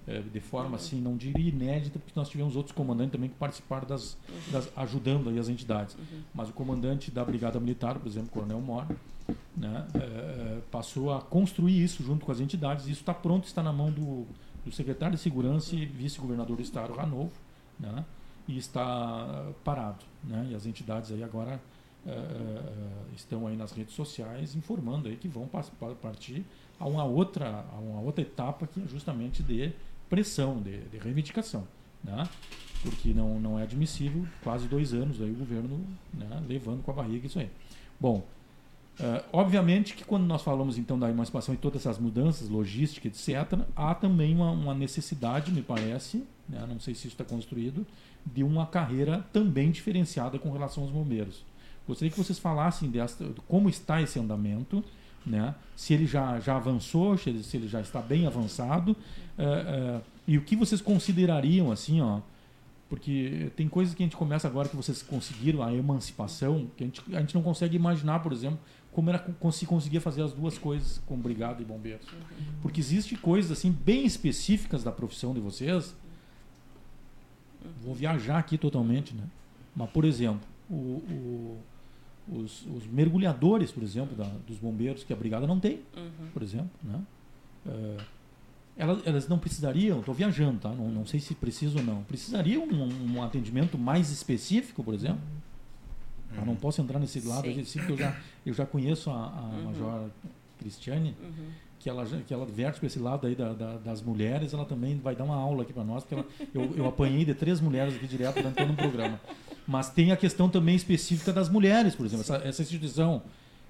eh, 0.08 0.22
de 0.22 0.40
forma 0.40 0.76
assim, 0.76 1.02
não 1.02 1.18
diria 1.18 1.50
inédita, 1.50 1.98
porque 1.98 2.18
nós 2.18 2.30
tivemos 2.30 2.56
outros 2.56 2.76
comandantes 2.76 3.14
também 3.14 3.30
que 3.30 3.36
participaram 3.36 3.88
das, 3.88 4.16
das 4.52 4.70
ajudando 4.76 5.30
aí 5.30 5.40
as 5.40 5.50
entidades. 5.50 5.98
Mas 6.34 6.50
o 6.50 6.54
comandante 6.54 7.10
da 7.10 7.26
brigada 7.26 7.60
militar, 7.60 7.98
por 7.98 8.08
exemplo, 8.08 8.30
Coronel 8.30 8.62
Mora, 8.62 8.96
né, 9.58 9.88
eh, 9.96 10.60
passou 10.70 11.12
a 11.12 11.22
construir 11.22 11.84
isso 11.84 12.04
junto 12.04 12.26
com 12.26 12.32
as 12.32 12.40
entidades. 12.40 12.86
Isso 12.86 13.02
está 13.02 13.14
pronto, 13.14 13.46
está 13.46 13.64
na 13.64 13.74
mão 13.74 13.92
do, 13.92 14.28
do 14.64 14.72
secretário 14.72 15.16
de 15.16 15.22
segurança 15.22 15.76
e 15.76 15.84
vice-governador 15.86 16.58
do 16.58 16.62
estado, 16.62 16.94
Ranovo, 16.94 17.32
né, 17.80 18.06
e 18.48 18.56
está 18.56 19.52
parado. 19.64 20.06
Né, 20.24 20.50
e 20.52 20.56
as 20.56 20.68
entidades 20.68 21.12
aí 21.12 21.24
agora 21.24 21.60
eh, 22.08 22.12
eh, 22.12 23.16
estão 23.16 23.48
aí 23.48 23.56
nas 23.56 23.72
redes 23.72 23.96
sociais 23.96 24.56
informando 24.56 25.08
aí 25.08 25.16
que 25.16 25.28
vão 25.28 25.50
partir 26.00 26.46
a 26.80 26.88
uma 26.88 27.04
outra 27.04 27.66
a 27.74 27.80
uma 27.80 28.00
outra 28.00 28.22
etapa 28.22 28.68
que 28.68 28.80
é 28.80 28.88
justamente 28.88 29.42
de 29.42 29.72
pressão 30.08 30.62
de, 30.62 30.82
de 30.82 31.00
reivindicação 31.00 31.68
né? 32.04 32.30
porque 32.84 33.12
não 33.12 33.40
não 33.40 33.58
é 33.58 33.64
admissível 33.64 34.24
quase 34.44 34.68
dois 34.68 34.94
anos 34.94 35.20
aí 35.20 35.32
o 35.32 35.34
governo 35.34 35.84
né, 36.14 36.44
levando 36.48 36.84
com 36.84 36.92
a 36.92 36.94
barriga 36.94 37.26
isso 37.26 37.40
aí 37.40 37.50
bom 38.00 38.24
eh, 39.00 39.24
obviamente 39.34 39.96
que 39.96 40.06
quando 40.06 40.26
nós 40.26 40.44
falamos 40.44 40.78
então 40.78 41.00
da 41.00 41.10
emancipação 41.10 41.56
e 41.56 41.58
todas 41.58 41.82
essas 41.82 41.98
mudanças 41.98 42.50
logística 42.50 43.08
etc 43.08 43.66
há 43.76 43.96
também 43.96 44.36
uma, 44.36 44.52
uma 44.52 44.76
necessidade 44.76 45.52
me 45.52 45.64
parece 45.64 46.24
né, 46.48 46.64
não 46.70 46.80
sei 46.80 46.94
se 46.94 47.08
isso 47.08 47.20
está 47.20 47.24
construído 47.24 47.84
de 48.24 48.44
uma 48.44 48.68
carreira 48.68 49.26
também 49.34 49.72
diferenciada 49.72 50.38
com 50.38 50.52
relação 50.52 50.84
aos 50.84 50.92
bombeiros 50.92 51.44
Gostaria 51.88 52.12
que 52.12 52.18
vocês 52.18 52.40
falassem 52.40 52.90
desta, 52.90 53.26
como 53.48 53.70
está 53.70 54.02
esse 54.02 54.18
andamento, 54.20 54.84
né? 55.26 55.54
se 55.76 55.94
ele 55.94 56.06
já, 56.06 56.40
já 56.40 56.56
avançou, 56.56 57.18
se 57.18 57.30
ele, 57.30 57.44
se 57.44 57.58
ele 57.58 57.68
já 57.68 57.82
está 57.82 58.02
bem 58.02 58.26
avançado, 58.28 58.96
eh, 59.38 59.44
eh, 59.44 60.02
e 60.28 60.38
o 60.38 60.42
que 60.42 60.56
vocês 60.56 60.82
considerariam, 60.82 61.72
assim, 61.72 62.02
ó, 62.02 62.22
porque 62.90 63.52
tem 63.56 63.68
coisas 63.68 63.94
que 63.94 64.02
a 64.04 64.06
gente 64.06 64.16
começa 64.16 64.48
agora 64.48 64.70
que 64.70 64.76
vocês 64.76 65.02
conseguiram, 65.02 65.62
a 65.62 65.74
emancipação, 65.74 66.68
que 66.78 66.84
a 66.84 66.88
gente, 66.88 67.02
a 67.16 67.20
gente 67.20 67.36
não 67.36 67.42
consegue 67.44 67.76
imaginar, 67.76 68.20
por 68.20 68.32
exemplo, 68.32 68.60
como 68.92 69.10
era 69.10 69.24
se 69.52 69.66
conseguia 69.66 70.00
fazer 70.00 70.22
as 70.22 70.32
duas 70.32 70.58
coisas 70.58 71.02
com 71.06 71.18
brigado 71.18 71.62
e 71.62 71.66
bombeiros. 71.66 72.06
Porque 72.62 72.80
existe 72.80 73.16
coisas 73.18 73.52
assim 73.52 73.70
bem 73.72 74.06
específicas 74.06 74.84
da 74.84 74.92
profissão 74.92 75.34
de 75.34 75.40
vocês. 75.42 75.94
Vou 77.84 77.94
viajar 77.94 78.38
aqui 78.38 78.58
totalmente, 78.58 79.14
né? 79.14 79.24
Mas, 79.76 79.90
por 79.90 80.06
exemplo, 80.06 80.48
o- 80.70 81.58
os, 82.28 82.66
os 82.66 82.86
mergulhadores, 82.88 83.72
por 83.72 83.84
exemplo, 83.84 84.16
da- 84.16 84.32
dos 84.48 84.58
bombeiros, 84.58 85.04
que 85.04 85.14
a 85.14 85.16
brigada 85.16 85.46
não 85.48 85.60
tem, 85.60 85.82
Uhum. 85.96 86.28
por 86.34 86.42
exemplo, 86.42 86.70
né? 86.84 87.00
Eh, 87.68 87.98
elas, 88.78 89.00
elas 89.06 89.28
não 89.28 89.40
precisariam, 89.40 90.00
estou 90.00 90.14
viajando, 90.14 90.60
tá? 90.60 90.70
Não, 90.70 90.90
não 90.90 91.06
sei 91.06 91.20
se 91.20 91.34
precisa 91.34 91.78
ou 91.80 91.84
não. 91.86 92.04
Precisariam 92.04 92.64
um, 92.64 93.14
um 93.16 93.24
atendimento 93.24 93.78
mais 93.78 94.10
específico, 94.12 94.84
por 94.84 94.94
exemplo? 94.94 95.22
Eu 96.36 96.46
não 96.46 96.56
posso 96.56 96.82
entrar 96.82 97.00
nesse 97.00 97.22
lado 97.26 97.48
Sim. 97.64 97.80
porque 97.80 97.92
eu 97.94 97.98
já, 97.98 98.18
eu 98.46 98.54
já 98.54 98.66
conheço 98.66 99.10
a, 99.10 99.14
a 99.14 99.42
Uhum. 99.42 99.64
Major 99.66 100.10
Cristiane, 100.60 101.16
Uhum. 101.24 101.48
Que 101.86 101.90
ela, 101.92 102.04
que 102.04 102.34
ela 102.34 102.48
verte 102.48 102.80
para 102.80 102.88
esse 102.88 102.98
lado 102.98 103.28
aí 103.28 103.36
da, 103.36 103.54
da, 103.54 103.78
das 103.78 104.02
mulheres, 104.02 104.56
ela 104.56 104.66
também 104.66 104.98
vai 104.98 105.16
dar 105.16 105.24
uma 105.24 105.36
aula 105.36 105.62
aqui 105.62 105.72
para 105.72 105.84
nós, 105.84 106.04
porque 106.04 106.16
ela, 106.16 106.26
eu, 106.52 106.78
eu 106.78 106.88
apanhei 106.88 107.24
de 107.24 107.36
três 107.36 107.62
mulheres 107.62 107.96
aqui 107.96 108.08
direto 108.08 108.38
durante 108.38 108.56
todo 108.56 108.74
o 108.74 108.76
programa. 108.76 109.22
Mas 109.68 109.92
tem 109.92 110.12
a 110.12 110.18
questão 110.18 110.50
também 110.50 110.76
específica 110.76 111.32
das 111.32 111.48
mulheres, 111.48 111.94
por 111.94 112.08
exemplo. 112.08 112.24
Essa, 112.24 112.38
essa 112.38 112.64
instituição, 112.64 113.22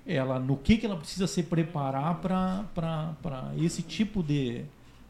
ela 0.07 0.39
no 0.39 0.55
que, 0.55 0.78
que 0.78 0.86
ela 0.86 0.95
precisa 0.95 1.28
se 1.28 1.43
preparar 1.43 2.22
para 2.22 3.53
esse 3.57 3.82
tipo 3.82 4.24
de. 4.24 4.63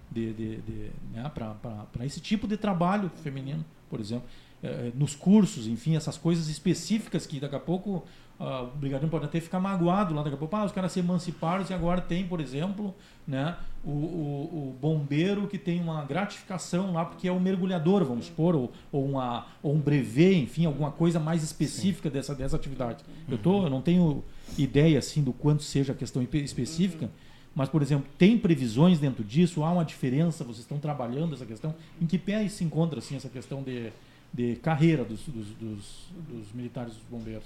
de, 0.10 0.34
de, 0.34 0.56
de 0.58 0.92
né, 1.14 1.32
para 1.32 2.06
esse 2.08 2.20
tipo 2.20 2.48
de 2.48 2.58
trabalho 2.58 3.12
feminino, 3.22 3.64
por 3.88 4.00
exemplo. 4.00 4.26
É, 4.64 4.92
nos 4.96 5.14
cursos, 5.14 5.68
enfim, 5.68 5.96
essas 5.96 6.18
coisas 6.18 6.50
específicas 6.50 7.28
que 7.28 7.40
daqui 7.40 7.56
a 7.56 7.60
pouco 7.60 8.04
uh, 8.40 8.64
o 8.64 8.78
brigadeiro 8.78 9.10
pode 9.10 9.26
até 9.26 9.40
ficar 9.40 9.60
magoado 9.60 10.14
lá 10.14 10.24
daqui 10.24 10.36
a 10.36 10.38
pouco. 10.38 10.56
Ah, 10.56 10.66
os 10.66 10.72
caras 10.72 10.92
se 10.92 11.00
emanciparam 11.00 11.66
e 11.70 11.74
agora 11.74 12.02
tem, 12.02 12.28
por 12.28 12.40
exemplo, 12.40 12.94
né, 13.28 13.56
o, 13.84 13.90
o, 13.90 13.94
o, 13.94 14.76
bombeiro 14.80 15.48
que 15.48 15.58
tem 15.58 15.80
uma 15.80 16.04
gratificação 16.04 16.94
lá 16.94 17.06
porque 17.06 17.28
é 17.28 17.32
o 17.32 17.40
mergulhador, 17.40 18.04
vamos 18.04 18.26
supor, 18.26 18.56
ou, 18.56 18.72
ou, 18.92 19.06
uma, 19.06 19.48
ou 19.62 19.74
um 19.74 19.80
brevet, 19.80 20.38
enfim, 20.38 20.66
alguma 20.66 20.92
coisa 20.92 21.20
mais 21.20 21.44
específica 21.44 22.10
dessa, 22.10 22.36
dessa 22.36 22.56
atividade. 22.56 23.04
Eu, 23.30 23.38
tô, 23.38 23.64
eu 23.64 23.70
não 23.70 23.82
tenho 23.82 24.24
ideia 24.58 25.00
assim 25.00 25.24
do 25.24 25.34
quanto 25.34 25.64
seja 25.64 25.94
a 25.94 25.96
questão 25.96 26.22
específica, 26.34 27.10
mas, 27.56 27.70
por 27.70 27.82
exemplo, 27.82 28.06
tem 28.18 28.38
previsões 28.38 29.00
dentro 29.00 29.24
disso? 29.24 29.64
Há 29.64 29.72
uma 29.72 29.86
diferença? 29.86 30.44
Vocês 30.44 30.60
estão 30.60 30.78
trabalhando 30.78 31.36
essa 31.36 31.46
questão? 31.46 31.74
Em 32.02 32.06
que 32.06 32.18
pé 32.18 32.46
se 32.50 32.66
encontra 32.66 33.00
assim, 33.00 33.16
essa 33.16 33.30
questão 33.30 33.64
de, 33.64 33.94
de 34.34 34.58
carreira 34.58 35.06
dos, 35.06 35.22
dos, 35.22 35.48
dos, 35.52 36.08
dos 36.28 36.52
militares 36.54 36.96
dos 36.96 37.04
bombeiros? 37.10 37.46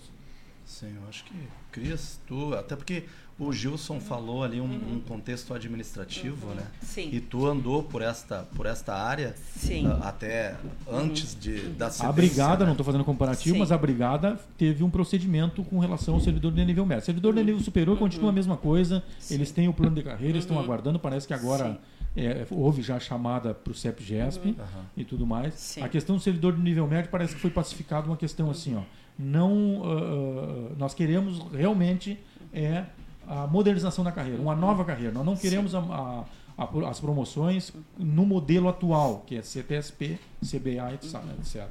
Sim, 0.70 0.94
eu 0.96 1.10
acho 1.10 1.24
que 1.26 1.34
Cris, 1.72 2.22
tu, 2.28 2.54
até 2.54 2.76
porque 2.76 3.04
o 3.40 3.52
Gilson 3.52 4.00
falou 4.00 4.44
ali 4.44 4.62
um, 4.62 4.66
uhum. 4.66 4.96
um 4.96 5.00
contexto 5.00 5.52
administrativo, 5.52 6.48
uhum. 6.48 6.54
né? 6.54 6.68
Sim. 6.80 7.10
E 7.12 7.20
tu 7.20 7.48
andou 7.48 7.82
por 7.82 8.04
esta, 8.04 8.44
por 8.56 8.68
esta 8.68 8.94
área 8.94 9.34
Sim. 9.56 9.88
Uh, 9.88 10.04
até 10.04 10.56
antes 10.88 11.36
de, 11.38 11.70
da 11.70 11.90
A 12.02 12.12
brigada, 12.12 12.60
né? 12.60 12.66
não 12.66 12.74
estou 12.74 12.86
fazendo 12.86 13.04
comparativo, 13.04 13.56
Sim. 13.56 13.60
mas 13.60 13.72
a 13.72 13.78
brigada 13.80 14.40
teve 14.60 14.84
um 14.84 14.92
procedimento 14.92 15.64
com 15.64 15.80
relação 15.80 16.14
ao 16.14 16.22
servidor 16.22 16.52
de 16.52 16.64
nível 16.64 16.86
médio. 16.86 17.04
servidor 17.04 17.34
de 17.34 17.44
nível 17.44 17.62
superior 17.62 17.96
uhum. 17.96 18.00
continua 18.00 18.30
a 18.30 18.34
mesma 18.34 18.56
coisa, 18.56 19.04
Sim. 19.20 19.34
eles 19.34 19.52
têm 19.52 19.68
o 19.68 19.74
plano 19.74 19.96
de 19.96 20.04
carreira, 20.04 20.38
estão 20.38 20.56
uhum. 20.56 20.64
aguardando, 20.64 21.00
parece 21.00 21.28
que 21.28 21.34
agora 21.34 21.80
é, 22.16 22.46
houve 22.52 22.84
já 22.84 22.98
a 22.98 23.00
chamada 23.00 23.56
para 23.56 23.72
o 23.72 23.76
CEP-GESP 23.76 24.50
uhum. 24.50 24.56
e 24.96 25.04
tudo 25.04 25.26
mais. 25.26 25.56
Sim. 25.56 25.82
A 25.82 25.90
questão 25.90 26.16
do 26.16 26.22
servidor 26.22 26.56
de 26.56 26.62
nível 26.62 26.86
médio 26.88 27.10
parece 27.10 27.34
que 27.34 27.42
foi 27.42 27.50
pacificado 27.50 28.08
uma 28.08 28.18
questão 28.18 28.52
assim, 28.52 28.76
ó 28.76 28.99
não 29.20 29.82
uh, 29.82 30.76
nós 30.78 30.94
queremos 30.94 31.40
realmente 31.52 32.18
é 32.54 32.86
a 33.28 33.46
modernização 33.46 34.04
da 34.04 34.12
carreira, 34.12 34.42
uma 34.42 34.56
nova 34.56 34.84
carreira. 34.86 35.12
Nós 35.12 35.26
não 35.26 35.36
queremos 35.36 35.76
a, 35.76 35.80
a, 35.80 36.24
a, 36.58 36.90
as 36.90 37.00
promoções 37.00 37.72
no 37.98 38.26
modelo 38.26 38.70
atual, 38.70 39.24
que 39.28 39.36
é 39.36 39.42
CTSP, 39.44 40.18
CBA, 40.42 40.94
etc. 40.96 41.68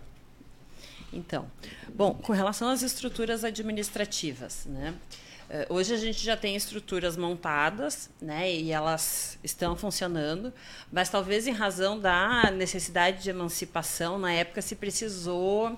Então, 1.13 1.47
bom, 1.97 2.15
com 2.15 2.33
relação 2.33 2.69
às 2.69 2.83
estruturas 2.83 3.43
administrativas, 3.43 4.67
né? 4.67 4.95
Hoje 5.71 5.95
a 5.95 5.97
gente 5.97 6.23
já 6.23 6.37
tem 6.37 6.55
estruturas 6.55 7.17
montadas, 7.17 8.11
né, 8.21 8.53
e 8.53 8.71
elas 8.71 9.39
estão 9.43 9.75
funcionando, 9.75 10.53
mas 10.93 11.09
talvez 11.09 11.47
em 11.47 11.53
razão 11.53 11.99
da 11.99 12.51
necessidade 12.51 13.23
de 13.23 13.31
emancipação, 13.31 14.19
na 14.19 14.31
época 14.31 14.61
se 14.61 14.77
precisou 14.77 15.75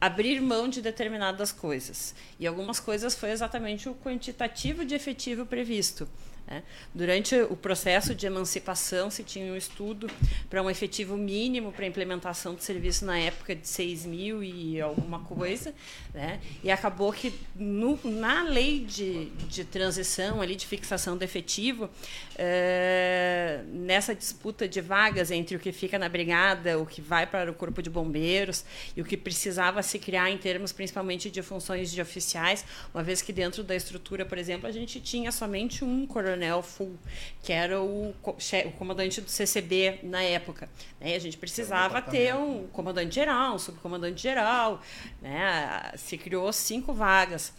abrir 0.00 0.40
mão 0.40 0.68
de 0.68 0.82
determinadas 0.82 1.52
coisas. 1.52 2.14
E 2.38 2.46
algumas 2.46 2.78
coisas 2.80 3.14
foi 3.14 3.30
exatamente 3.30 3.88
o 3.88 3.94
quantitativo 3.94 4.84
de 4.84 4.94
efetivo 4.94 5.46
previsto. 5.46 6.08
Né? 6.46 6.62
Durante 6.94 7.34
o 7.34 7.56
processo 7.56 8.14
de 8.14 8.26
emancipação, 8.26 9.10
se 9.10 9.24
tinha 9.24 9.52
um 9.52 9.56
estudo 9.56 10.08
para 10.48 10.62
um 10.62 10.70
efetivo 10.70 11.16
mínimo 11.16 11.72
para 11.72 11.86
implementação 11.86 12.54
do 12.54 12.62
serviço 12.62 13.04
na 13.04 13.18
época 13.18 13.54
de 13.54 13.66
6 13.66 14.06
mil 14.06 14.44
e 14.44 14.80
alguma 14.80 15.20
coisa, 15.20 15.74
né? 16.14 16.40
e 16.62 16.70
acabou 16.70 17.12
que 17.12 17.34
no, 17.54 17.98
na 18.04 18.44
lei 18.44 18.80
de, 18.80 19.26
de 19.48 19.64
transição, 19.64 20.40
ali 20.40 20.54
de 20.54 20.66
fixação 20.66 21.16
do 21.16 21.24
efetivo, 21.24 21.90
é, 22.36 23.62
nessa 23.66 24.14
disputa 24.14 24.68
de 24.68 24.80
vagas 24.80 25.30
entre 25.30 25.56
o 25.56 25.58
que 25.58 25.72
fica 25.72 25.98
na 25.98 26.08
brigada, 26.08 26.78
o 26.78 26.86
que 26.86 27.00
vai 27.00 27.26
para 27.26 27.50
o 27.50 27.54
corpo 27.54 27.82
de 27.82 27.90
bombeiros 27.90 28.64
e 28.96 29.00
o 29.00 29.04
que 29.04 29.16
precisava 29.16 29.82
se 29.82 29.98
criar 29.98 30.30
em 30.30 30.38
termos 30.38 30.72
principalmente 30.72 31.30
de 31.30 31.42
funções 31.42 31.90
de 31.90 32.00
oficiais, 32.00 32.64
uma 32.94 33.02
vez 33.02 33.20
que 33.20 33.32
dentro 33.32 33.64
da 33.64 33.74
estrutura, 33.74 34.24
por 34.24 34.38
exemplo, 34.38 34.66
a 34.68 34.72
gente 34.72 35.00
tinha 35.00 35.32
somente 35.32 35.84
um 35.84 36.06
coronel 36.06 36.36
coronel 36.36 36.62
Full, 36.62 36.98
que 37.42 37.52
era 37.52 37.80
o, 37.80 38.10
o 38.10 38.72
comandante 38.72 39.20
do 39.20 39.30
CCB 39.30 40.00
na 40.02 40.22
época. 40.22 40.68
Né? 41.00 41.14
A 41.14 41.18
gente 41.18 41.36
precisava 41.36 42.00
ter 42.02 42.34
um 42.34 42.66
comandante 42.68 43.14
geral, 43.14 43.54
um 43.54 43.58
subcomandante 43.58 44.20
geral. 44.20 44.80
Né? 45.20 45.92
Se 45.96 46.18
criou 46.18 46.52
cinco 46.52 46.92
vagas. 46.92 47.52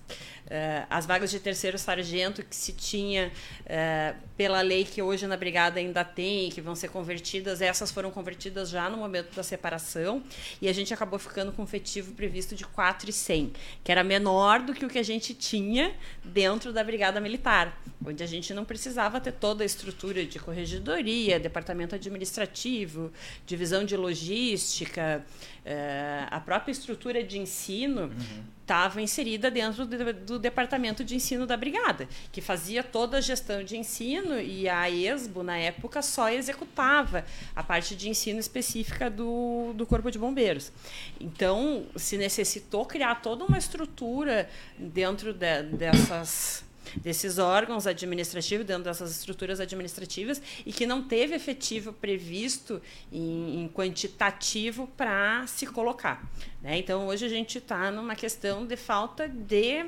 Uh, 0.48 0.88
as 0.90 1.06
vagas 1.06 1.30
de 1.30 1.42
terceiro 1.42 1.78
sargento 1.78 2.42
que 2.42 2.56
se 2.56 2.72
tinha 2.72 3.34
uh, 3.64 4.18
pela 4.38 4.62
lei 4.62 4.86
que 4.86 5.02
hoje 5.02 5.28
na 5.28 5.36
brigada 5.36 5.78
ainda 5.78 6.06
tem, 6.06 6.50
que 6.50 6.62
vão 6.62 6.74
ser 6.74 6.88
convertidas, 6.88 7.62
essas 7.62 7.92
foram 7.92 8.10
convertidas 8.12 8.70
já 8.70 8.90
no 8.90 8.96
momento 8.96 9.36
da 9.36 9.44
separação 9.44 10.24
e 10.62 10.70
a 10.70 10.74
gente 10.74 10.94
acabou 10.94 11.20
ficando 11.20 11.52
com 11.52 11.64
um 11.64 11.66
efetivo 11.66 12.14
previsto 12.14 12.56
de 12.56 12.66
4,100, 12.66 13.52
que 13.84 13.92
era 13.92 14.06
menor 14.06 14.62
do 14.62 14.74
que 14.74 14.86
o 14.86 14.90
que 14.90 14.98
a 14.98 15.04
gente 15.04 15.34
tinha 15.34 15.94
dentro 16.24 16.72
da 16.72 16.82
brigada 16.82 17.20
militar, 17.20 17.82
onde 18.06 18.24
a 18.24 18.28
gente 18.28 18.54
não 18.54 18.64
precisava 18.64 19.20
ter 19.20 19.34
toda 19.34 19.64
a 19.64 19.66
estrutura 19.66 20.26
de 20.26 20.40
corregedoria, 20.40 21.38
departamento 21.38 21.94
administrativo, 21.94 23.12
divisão 23.46 23.84
de 23.84 23.98
logística, 23.98 25.26
uh, 25.68 26.28
a 26.32 26.40
própria 26.40 26.72
estrutura 26.72 27.24
de 27.24 27.38
ensino 27.38 28.04
uhum 28.04 28.58
estava 28.68 29.02
inserida 29.02 29.50
dentro 29.50 29.86
do, 29.86 30.14
do, 30.14 30.38
departamento 30.38 31.02
de 31.02 31.16
ensino 31.16 31.48
da 31.48 31.56
brigada, 31.56 32.08
que 32.34 32.42
fazia 32.42 32.84
toda 32.84 33.18
a 33.18 33.22
gestão 33.22 33.64
de 33.64 33.78
ensino 33.78 34.38
e 34.42 34.68
a 34.68 34.90
ESBO, 34.90 35.42
na 35.42 35.58
época, 35.58 36.02
só 36.02 36.30
executava 36.30 37.24
a 37.56 37.64
parte 37.64 37.96
de 37.96 38.10
ensino 38.10 38.42
específica 38.42 39.10
do, 39.10 39.72
do 39.74 39.86
Corpo 39.86 40.12
de 40.12 40.20
Bombeiros. 40.20 40.74
Então, 41.18 41.86
se 41.96 42.18
necessitou 42.18 42.86
criar 42.86 43.22
toda 43.22 43.46
uma 43.46 43.58
estrutura 43.58 44.50
dentro 44.78 45.34
de, 45.34 45.64
dessas 45.64 46.67
desses 46.96 47.38
órgãos 47.38 47.86
administrativos, 47.88 48.66
dentro 48.66 48.84
dessas 48.84 49.12
estruturas 49.12 49.60
administrativas, 49.60 50.42
e 50.66 50.72
que 50.72 50.86
não 50.86 51.04
teve 51.04 51.36
efetivo 51.36 51.94
previsto 51.94 52.82
em, 53.12 53.64
em 53.64 53.70
quantitativo 53.70 54.88
para 54.96 55.46
se 55.48 55.66
colocar. 55.68 56.24
Né? 56.62 56.78
Então, 56.78 57.08
hoje 57.08 57.26
a 57.26 57.30
gente 57.30 57.58
está 57.58 57.92
numa 57.92 58.16
questão 58.16 58.66
de 58.66 58.76
falta 58.76 59.28
de. 59.28 59.86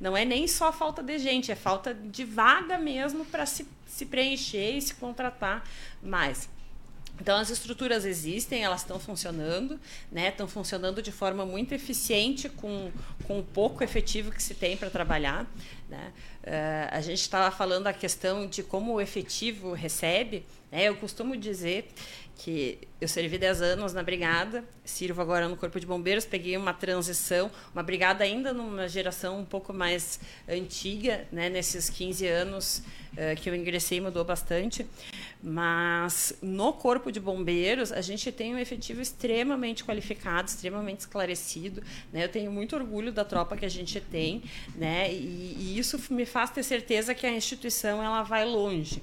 Não 0.00 0.16
é 0.16 0.24
nem 0.24 0.48
só 0.48 0.72
falta 0.72 1.02
de 1.02 1.18
gente, 1.18 1.52
é 1.52 1.54
falta 1.54 1.94
de 1.94 2.24
vaga 2.24 2.76
mesmo 2.78 3.24
para 3.24 3.46
se, 3.46 3.66
se 3.86 4.04
preencher 4.06 4.76
e 4.76 4.82
se 4.82 4.94
contratar 4.94 5.64
mais. 6.02 6.48
Então 7.20 7.36
as 7.36 7.50
estruturas 7.50 8.04
existem, 8.04 8.64
elas 8.64 8.80
estão 8.80 8.98
funcionando, 8.98 9.78
né? 10.10 10.28
Estão 10.28 10.48
funcionando 10.48 11.00
de 11.00 11.12
forma 11.12 11.46
muito 11.46 11.72
eficiente 11.72 12.48
com, 12.48 12.90
com 13.26 13.38
o 13.38 13.42
pouco 13.44 13.84
efetivo 13.84 14.32
que 14.32 14.42
se 14.42 14.54
tem 14.54 14.76
para 14.76 14.90
trabalhar. 14.90 15.46
Né? 15.88 16.12
Uh, 16.42 16.88
a 16.90 17.00
gente 17.00 17.20
estava 17.20 17.54
falando 17.54 17.86
a 17.86 17.92
questão 17.92 18.46
de 18.46 18.62
como 18.62 18.94
o 18.94 19.00
efetivo 19.00 19.72
recebe. 19.72 20.44
Né? 20.70 20.84
Eu 20.84 20.96
costumo 20.96 21.36
dizer 21.36 21.92
que 22.36 22.78
eu 23.00 23.06
servi 23.06 23.38
10 23.38 23.62
anos 23.62 23.92
na 23.92 24.02
brigada, 24.02 24.64
sirvo 24.84 25.20
agora 25.20 25.48
no 25.48 25.56
Corpo 25.56 25.78
de 25.78 25.86
Bombeiros, 25.86 26.24
peguei 26.24 26.56
uma 26.56 26.72
transição, 26.72 27.50
uma 27.72 27.82
brigada 27.82 28.24
ainda 28.24 28.52
numa 28.52 28.88
geração 28.88 29.38
um 29.38 29.44
pouco 29.44 29.72
mais 29.72 30.18
antiga, 30.48 31.26
né? 31.30 31.48
nesses 31.48 31.88
15 31.90 32.26
anos 32.26 32.82
uh, 33.12 33.40
que 33.40 33.48
eu 33.48 33.54
ingressei 33.54 34.00
mudou 34.00 34.24
bastante, 34.24 34.86
mas 35.42 36.34
no 36.42 36.72
Corpo 36.72 37.12
de 37.12 37.20
Bombeiros 37.20 37.92
a 37.92 38.00
gente 38.00 38.30
tem 38.32 38.54
um 38.54 38.58
efetivo 38.58 39.00
extremamente 39.00 39.84
qualificado, 39.84 40.48
extremamente 40.48 41.00
esclarecido, 41.00 41.82
né? 42.12 42.24
eu 42.24 42.28
tenho 42.28 42.50
muito 42.50 42.74
orgulho 42.74 43.12
da 43.12 43.24
tropa 43.24 43.56
que 43.56 43.64
a 43.64 43.70
gente 43.70 44.00
tem, 44.00 44.42
né? 44.74 45.12
e, 45.12 45.56
e 45.58 45.78
isso 45.78 46.00
me 46.10 46.26
faz 46.26 46.50
ter 46.50 46.62
certeza 46.62 47.14
que 47.14 47.26
a 47.26 47.30
instituição 47.30 48.02
ela 48.02 48.22
vai 48.22 48.44
longe. 48.44 49.02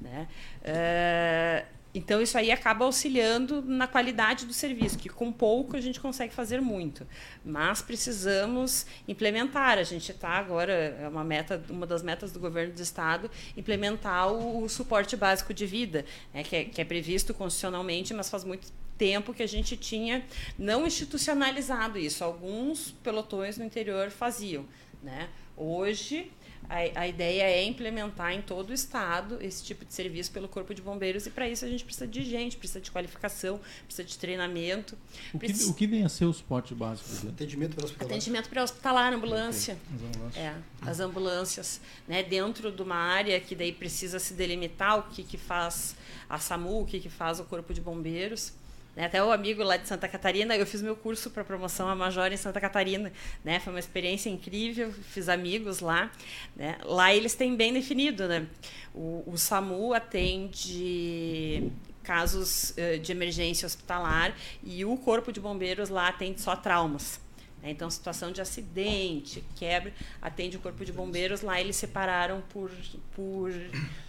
Né? 0.00 0.26
Uh, 0.62 1.79
então, 1.92 2.22
isso 2.22 2.38
aí 2.38 2.52
acaba 2.52 2.84
auxiliando 2.84 3.60
na 3.62 3.86
qualidade 3.86 4.46
do 4.46 4.52
serviço, 4.52 4.96
que 4.96 5.08
com 5.08 5.32
pouco 5.32 5.76
a 5.76 5.80
gente 5.80 5.98
consegue 5.98 6.32
fazer 6.32 6.60
muito. 6.60 7.04
Mas 7.44 7.82
precisamos 7.82 8.86
implementar. 9.08 9.76
A 9.76 9.82
gente 9.82 10.12
está 10.12 10.30
agora, 10.30 10.72
é 10.72 11.08
uma, 11.08 11.24
meta, 11.24 11.60
uma 11.68 11.86
das 11.86 12.02
metas 12.02 12.30
do 12.30 12.38
governo 12.38 12.74
do 12.74 12.80
Estado, 12.80 13.28
implementar 13.56 14.32
o, 14.32 14.62
o 14.62 14.68
suporte 14.68 15.16
básico 15.16 15.52
de 15.52 15.66
vida, 15.66 16.04
né, 16.32 16.44
que, 16.44 16.56
é, 16.56 16.64
que 16.64 16.80
é 16.80 16.84
previsto 16.84 17.34
constitucionalmente, 17.34 18.14
mas 18.14 18.30
faz 18.30 18.44
muito 18.44 18.68
tempo 18.96 19.34
que 19.34 19.42
a 19.42 19.48
gente 19.48 19.76
tinha 19.76 20.24
não 20.56 20.86
institucionalizado 20.86 21.98
isso. 21.98 22.22
Alguns 22.22 22.92
pelotões 23.02 23.58
no 23.58 23.64
interior 23.64 24.10
faziam. 24.10 24.64
Né? 25.02 25.28
Hoje, 25.56 26.30
a, 26.70 27.00
a, 27.00 27.08
ideia 27.08 27.42
é 27.42 27.64
implementar 27.64 28.32
em 28.32 28.40
todo 28.40 28.70
o 28.70 28.72
estado 28.72 29.38
esse 29.40 29.64
tipo 29.64 29.84
de 29.84 29.92
serviço 29.92 30.30
pelo 30.30 30.48
Corpo 30.48 30.72
de 30.72 30.80
Bombeiros 30.80 31.26
e 31.26 31.30
para 31.30 31.48
isso 31.48 31.64
a 31.64 31.68
gente 31.68 31.84
precisa 31.84 32.06
de 32.06 32.22
gente, 32.22 32.56
precisa 32.56 32.80
de 32.80 32.92
qualificação, 32.92 33.60
precisa 33.84 34.06
de 34.06 34.16
treinamento. 34.16 34.96
O 35.34 35.38
que, 35.40 35.52
o 35.64 35.74
que 35.74 35.86
vem 35.88 36.04
a 36.04 36.08
ser 36.08 36.26
o 36.26 36.32
suporte 36.32 36.72
básico? 36.72 37.28
Atendimento 37.28 37.74
pré-hospitalar. 37.74 38.12
Atendimento 38.12 38.48
pré-hospitalar, 38.48 39.12
ambulância. 39.12 39.76
As 39.92 40.02
ambulâncias. 40.02 40.36
É, 40.36 40.54
as 40.82 41.00
ambulâncias. 41.00 41.80
Né, 42.06 42.22
dentro 42.22 42.70
de 42.70 42.82
uma 42.82 42.96
área 42.96 43.40
que 43.40 43.56
daí 43.56 43.72
precisa 43.72 44.20
se 44.20 44.34
delimitar 44.34 45.00
o 45.00 45.02
que, 45.10 45.24
que 45.24 45.36
faz 45.36 45.96
a 46.28 46.38
SAMU, 46.38 46.82
o 46.82 46.86
que, 46.86 47.00
que 47.00 47.10
faz 47.10 47.40
o 47.40 47.44
Corpo 47.44 47.74
de 47.74 47.80
Bombeiros. 47.80 48.52
Né? 48.96 49.06
Até 49.06 49.22
o 49.22 49.30
amigo 49.30 49.62
lá 49.62 49.76
de 49.76 49.86
Santa 49.86 50.08
Catarina, 50.08 50.56
eu 50.56 50.66
fiz 50.66 50.82
meu 50.82 50.96
curso 50.96 51.30
para 51.30 51.44
promoção 51.44 51.88
a 51.88 51.94
Major 51.94 52.32
em 52.32 52.36
Santa 52.36 52.60
Catarina. 52.60 53.12
Né? 53.44 53.60
Foi 53.60 53.72
uma 53.72 53.78
experiência 53.78 54.28
incrível, 54.28 54.92
fiz 54.92 55.28
amigos 55.28 55.80
lá. 55.80 56.10
Né? 56.56 56.76
Lá 56.84 57.14
eles 57.14 57.34
têm 57.34 57.54
bem 57.54 57.72
definido. 57.72 58.26
Né? 58.26 58.46
O, 58.94 59.22
o 59.26 59.38
SAMU 59.38 59.94
atende 59.94 61.70
casos 62.02 62.70
uh, 62.70 62.98
de 62.98 63.12
emergência 63.12 63.66
hospitalar 63.66 64.34
e 64.64 64.84
o 64.84 64.96
Corpo 64.96 65.32
de 65.32 65.38
Bombeiros 65.38 65.88
lá 65.88 66.08
atende 66.08 66.40
só 66.40 66.56
traumas. 66.56 67.20
Né? 67.62 67.70
Então, 67.70 67.88
situação 67.88 68.32
de 68.32 68.40
acidente, 68.40 69.44
quebra, 69.54 69.92
atende 70.20 70.56
o 70.56 70.60
Corpo 70.60 70.84
de 70.84 70.92
Bombeiros. 70.92 71.42
Lá 71.42 71.60
eles 71.60 71.76
separaram 71.76 72.42
por, 72.48 72.72
por 73.14 73.52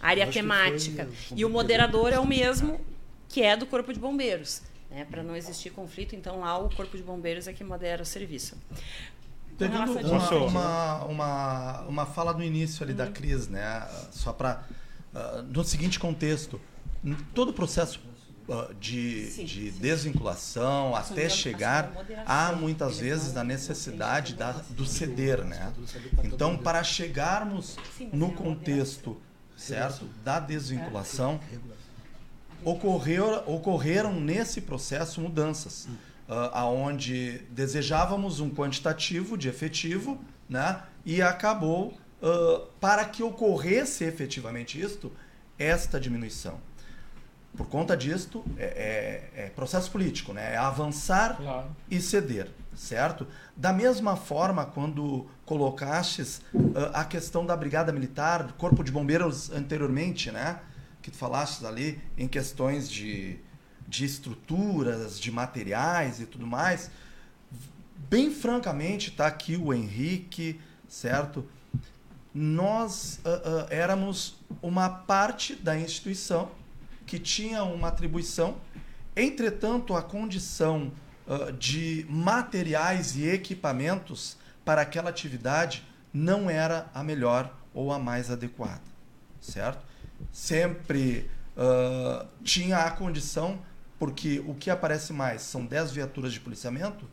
área 0.00 0.26
temática. 0.26 1.08
E 1.36 1.44
o 1.44 1.50
moderador 1.50 2.12
é 2.12 2.18
o 2.18 2.26
mesmo 2.26 2.80
que 3.28 3.42
é 3.42 3.56
do 3.56 3.64
Corpo 3.64 3.92
de 3.92 4.00
Bombeiros 4.00 4.62
né, 4.92 5.06
para 5.10 5.22
não 5.22 5.34
existir 5.34 5.70
conflito. 5.70 6.14
Então, 6.14 6.40
lá 6.40 6.58
o 6.58 6.68
Corpo 6.68 6.96
de 6.96 7.02
Bombeiros 7.02 7.48
é 7.48 7.52
que 7.52 7.64
modera 7.64 8.02
o 8.02 8.06
serviço. 8.06 8.56
Teve 9.58 9.74
uma, 9.76 9.84
uma, 10.46 11.04
uma, 11.04 11.80
uma, 11.82 12.06
fala 12.06 12.32
no 12.32 12.42
início 12.42 12.82
ali 12.82 12.92
uhum. 12.92 12.98
da 12.98 13.06
Cris, 13.08 13.48
né? 13.48 13.86
Só 14.10 14.32
para. 14.32 14.64
Uh, 15.14 15.42
no 15.42 15.62
seguinte 15.62 15.98
contexto: 15.98 16.60
todo 17.34 17.50
o 17.50 17.52
processo 17.52 18.00
uh, 18.48 18.74
de, 18.74 19.26
sim, 19.26 19.44
de 19.44 19.70
sim. 19.70 19.78
desvinculação 19.78 20.96
até 20.96 21.28
chegar, 21.28 21.92
há 22.26 22.52
muitas 22.52 22.98
vezes 22.98 23.36
a 23.36 23.44
necessidade 23.44 24.34
da, 24.34 24.52
do 24.70 24.86
ceder, 24.86 25.44
né? 25.44 25.72
Então, 26.24 26.56
para 26.56 26.82
chegarmos 26.82 27.76
no 28.12 28.28
é 28.28 28.34
contexto 28.34 29.20
certo 29.54 30.06
da 30.24 30.40
desvinculação, 30.40 31.38
ocorreu, 32.64 33.42
ocorreram 33.46 34.18
nesse 34.18 34.60
processo 34.60 35.20
mudanças, 35.20 35.86
uh, 36.28 36.50
aonde 36.52 37.38
desejávamos 37.50 38.40
um 38.40 38.50
quantitativo 38.50 39.36
de 39.36 39.48
efetivo, 39.48 40.20
né? 40.48 40.82
E 41.04 41.20
acabou 41.20 41.88
uh, 42.22 42.66
para 42.80 43.04
que 43.04 43.22
ocorresse 43.22 44.04
efetivamente 44.04 44.80
isto, 44.80 45.12
esta 45.58 46.00
diminuição. 46.00 46.58
Por 47.56 47.66
conta 47.66 47.94
disto, 47.94 48.42
é, 48.56 49.30
é, 49.36 49.44
é 49.44 49.48
processo 49.50 49.90
político, 49.90 50.32
né? 50.32 50.54
É 50.54 50.56
avançar 50.56 51.36
claro. 51.36 51.66
e 51.90 52.00
ceder, 52.00 52.48
certo? 52.74 53.26
Da 53.54 53.72
mesma 53.72 54.16
forma, 54.16 54.64
quando 54.64 55.26
colocastes 55.44 56.40
uh, 56.54 56.90
a 56.94 57.04
questão 57.04 57.44
da 57.44 57.54
Brigada 57.54 57.92
Militar, 57.92 58.44
do 58.44 58.54
Corpo 58.54 58.82
de 58.82 58.90
Bombeiros 58.90 59.50
anteriormente, 59.50 60.30
né? 60.30 60.60
Que 61.02 61.10
tu 61.10 61.16
falaste 61.16 61.66
ali 61.66 62.00
em 62.16 62.28
questões 62.28 62.90
de, 62.90 63.38
de 63.86 64.04
estruturas, 64.04 65.18
de 65.18 65.30
materiais 65.30 66.20
e 66.20 66.26
tudo 66.26 66.46
mais, 66.46 66.90
bem 68.08 68.30
francamente, 68.30 69.10
está 69.10 69.26
aqui 69.26 69.56
o 69.56 69.74
Henrique, 69.74 70.60
certo? 70.88 71.44
Nós 72.34 73.20
uh, 73.24 73.28
uh, 73.28 73.66
éramos 73.68 74.36
uma 74.62 74.88
parte 74.88 75.54
da 75.54 75.78
instituição 75.78 76.50
que 77.06 77.18
tinha 77.18 77.64
uma 77.64 77.88
atribuição, 77.88 78.56
entretanto, 79.14 79.94
a 79.94 80.02
condição 80.02 80.92
uh, 81.26 81.52
de 81.52 82.06
materiais 82.08 83.16
e 83.16 83.28
equipamentos 83.28 84.36
para 84.64 84.82
aquela 84.82 85.10
atividade 85.10 85.84
não 86.12 86.48
era 86.48 86.88
a 86.94 87.02
melhor 87.02 87.54
ou 87.74 87.92
a 87.92 87.98
mais 87.98 88.30
adequada, 88.30 88.82
certo? 89.40 89.91
Sempre 90.30 91.30
uh, 91.56 92.26
tinha 92.42 92.78
a 92.78 92.90
condição, 92.90 93.60
porque 93.98 94.42
o 94.46 94.54
que 94.54 94.70
aparece 94.70 95.12
mais 95.12 95.42
são 95.42 95.64
10 95.64 95.92
viaturas 95.92 96.32
de 96.32 96.40
policiamento 96.40 97.08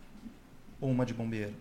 ou 0.79 0.89
uma 0.89 1.05
de 1.05 1.13
bombeiro. 1.13 1.53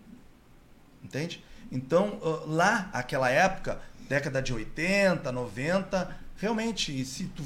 Entende? 1.03 1.43
Então, 1.71 2.19
uh, 2.21 2.47
lá, 2.47 2.89
aquela 2.93 3.29
época, 3.29 3.79
década 4.07 4.41
de 4.41 4.53
80, 4.53 5.31
90, 5.31 6.17
realmente, 6.37 7.05
se, 7.05 7.25
tu, 7.25 7.43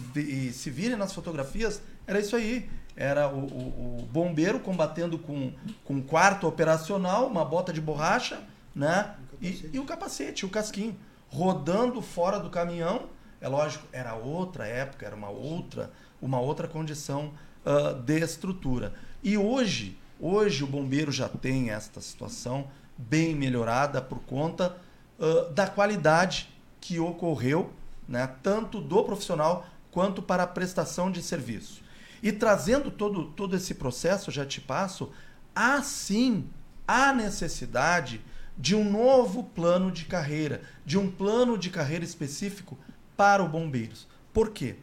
se 0.54 0.70
virem 0.70 0.97
nas 0.97 1.14
fotografias, 1.14 1.82
era 2.08 2.20
isso 2.20 2.36
aí. 2.36 2.70
Era 2.95 3.28
o, 3.28 3.39
o, 3.39 3.99
o 4.01 4.06
bombeiro 4.06 4.60
combatendo 4.60 5.18
com, 5.18 5.51
com 5.84 5.95
um 5.95 6.01
quarto 6.01 6.47
operacional, 6.47 7.28
uma 7.28 7.43
bota 7.43 7.74
de 7.74 7.82
borracha, 7.82 8.39
né? 8.76 9.16
E, 9.41 9.72
e 9.74 9.80
o 9.80 9.86
capacete, 9.86 10.45
o 10.45 10.49
casquinho, 10.49 10.95
rodando 11.28 12.01
fora 12.01 12.39
do 12.39 12.49
caminhão 12.49 13.10
é 13.44 13.48
lógico, 13.50 13.86
era 13.91 14.16
outra 14.16 14.66
época, 14.66 15.06
era 15.06 15.14
uma 15.14 15.30
outra, 15.30 15.91
uma 16.22 16.39
outra 16.39 16.66
condição 16.66 17.34
uh, 17.66 17.94
de 17.94 18.22
estrutura. 18.22 18.94
E 19.22 19.38
hoje, 19.38 20.00
hoje 20.18 20.64
o 20.64 20.68
bombeiro 20.68 21.12
já 21.12 21.28
tem 21.28 21.70
esta 21.70 22.00
situação 22.00 22.70
bem 22.98 23.36
melhorada 23.36 24.02
por 24.02 24.20
conta 24.20 24.78
uh, 25.20 25.52
da 25.52 25.68
qualidade 25.68 26.50
que 26.80 27.02
ocorreu, 27.02 27.74
né, 28.08 28.34
tanto 28.41 28.80
do 28.80 29.04
profissional 29.04 29.66
quanto 29.91 30.22
para 30.22 30.44
a 30.44 30.48
prestação 30.48 31.12
de 31.12 31.22
serviço. 31.22 31.84
E 32.22 32.32
trazendo 32.32 32.89
todo, 32.89 33.26
todo 33.26 33.58
esse 33.58 33.74
processo, 33.74 34.32
já 34.32 34.46
te 34.46 34.62
passo, 34.62 35.12
há 35.54 35.84
sim 35.84 36.48
a 36.88 37.12
necessidade 37.12 38.22
de 38.58 38.74
um 38.74 38.89
novo 38.89 39.44
plano 39.44 39.91
de 39.91 40.06
carreira, 40.06 40.62
de 40.86 40.98
um 40.98 41.12
plano 41.12 41.58
de 41.58 41.70
carreira 41.70 42.06
específico 42.06 42.78
para 43.16 43.43
o 43.43 43.47
bombeiros. 43.47 44.07
Por 44.34 44.51
quê? 44.51 44.76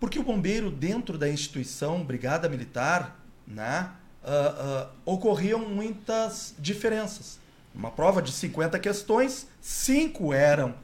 Porque 0.00 0.18
o 0.18 0.22
bombeiro, 0.22 0.70
dentro 0.70 1.18
da 1.18 1.28
instituição 1.28 2.04
Brigada 2.04 2.48
Militar, 2.48 3.18
né, 3.46 3.90
uh, 4.22 4.86
uh, 4.86 4.90
ocorriam 5.04 5.60
muitas 5.68 6.54
diferenças. 6.58 7.38
Uma 7.74 7.90
prova 7.90 8.22
de 8.22 8.32
50 8.32 8.78
questões, 8.78 9.48
cinco 9.60 10.32
eram 10.32 10.74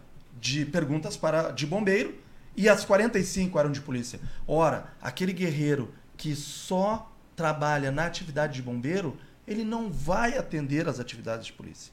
de 0.40 0.66
perguntas 0.66 1.16
para 1.16 1.50
de 1.50 1.66
bombeiro 1.66 2.18
e 2.56 2.68
as 2.68 2.84
45 2.84 3.58
eram 3.58 3.72
de 3.72 3.80
polícia. 3.80 4.20
Ora, 4.46 4.92
aquele 5.00 5.32
guerreiro 5.32 5.92
que 6.16 6.34
só 6.34 7.10
trabalha 7.34 7.90
na 7.90 8.06
atividade 8.06 8.54
de 8.54 8.62
bombeiro, 8.62 9.16
ele 9.46 9.64
não 9.64 9.90
vai 9.90 10.38
atender 10.38 10.88
as 10.88 11.00
atividades 11.00 11.46
de 11.46 11.52
polícia. 11.52 11.92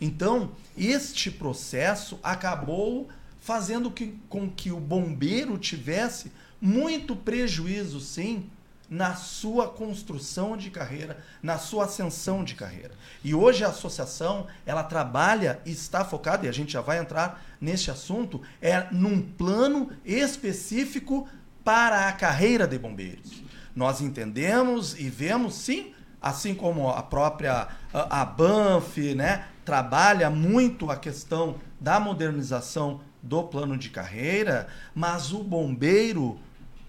Então, 0.00 0.52
este 0.76 1.30
processo 1.30 2.18
acabou 2.22 3.08
fazendo 3.46 3.92
que, 3.92 4.18
com 4.28 4.50
que 4.50 4.72
o 4.72 4.80
bombeiro 4.80 5.56
tivesse 5.56 6.32
muito 6.60 7.14
prejuízo, 7.14 8.00
sim, 8.00 8.50
na 8.90 9.14
sua 9.14 9.68
construção 9.68 10.56
de 10.56 10.68
carreira, 10.68 11.18
na 11.40 11.56
sua 11.56 11.84
ascensão 11.84 12.42
de 12.42 12.56
carreira. 12.56 12.90
E 13.22 13.36
hoje 13.36 13.62
a 13.62 13.68
associação, 13.68 14.48
ela 14.66 14.82
trabalha 14.82 15.60
e 15.64 15.70
está 15.70 16.04
focada, 16.04 16.44
e 16.44 16.48
a 16.48 16.52
gente 16.52 16.72
já 16.72 16.80
vai 16.80 16.98
entrar 16.98 17.40
nesse 17.60 17.88
assunto, 17.88 18.42
é 18.60 18.88
num 18.90 19.22
plano 19.22 19.92
específico 20.04 21.28
para 21.62 22.08
a 22.08 22.12
carreira 22.12 22.66
de 22.66 22.76
bombeiros. 22.76 23.44
Nós 23.76 24.00
entendemos 24.00 24.98
e 24.98 25.08
vemos, 25.08 25.54
sim, 25.54 25.94
assim 26.20 26.52
como 26.52 26.90
a 26.90 27.02
própria 27.02 27.68
a 27.92 28.24
Banff, 28.24 29.14
né, 29.14 29.46
trabalha 29.64 30.30
muito 30.30 30.90
a 30.90 30.96
questão 30.96 31.60
da 31.80 32.00
modernização 32.00 33.00
do 33.26 33.42
plano 33.42 33.76
de 33.76 33.90
carreira, 33.90 34.68
mas 34.94 35.32
o 35.32 35.42
bombeiro, 35.42 36.38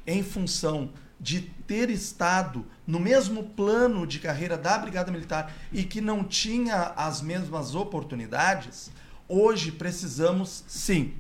em 0.06 0.24
função 0.24 0.92
de 1.20 1.42
ter 1.42 1.90
estado 1.90 2.66
no 2.86 3.00
mesmo 3.00 3.44
plano 3.44 4.06
de 4.06 4.20
carreira 4.20 4.56
da 4.56 4.78
Brigada 4.78 5.12
Militar 5.12 5.52
e 5.72 5.84
que 5.84 6.00
não 6.00 6.24
tinha 6.24 6.94
as 6.96 7.22
mesmas 7.22 7.74
oportunidades, 7.74 8.92
hoje 9.28 9.72
precisamos 9.72 10.64
sim 10.68 11.16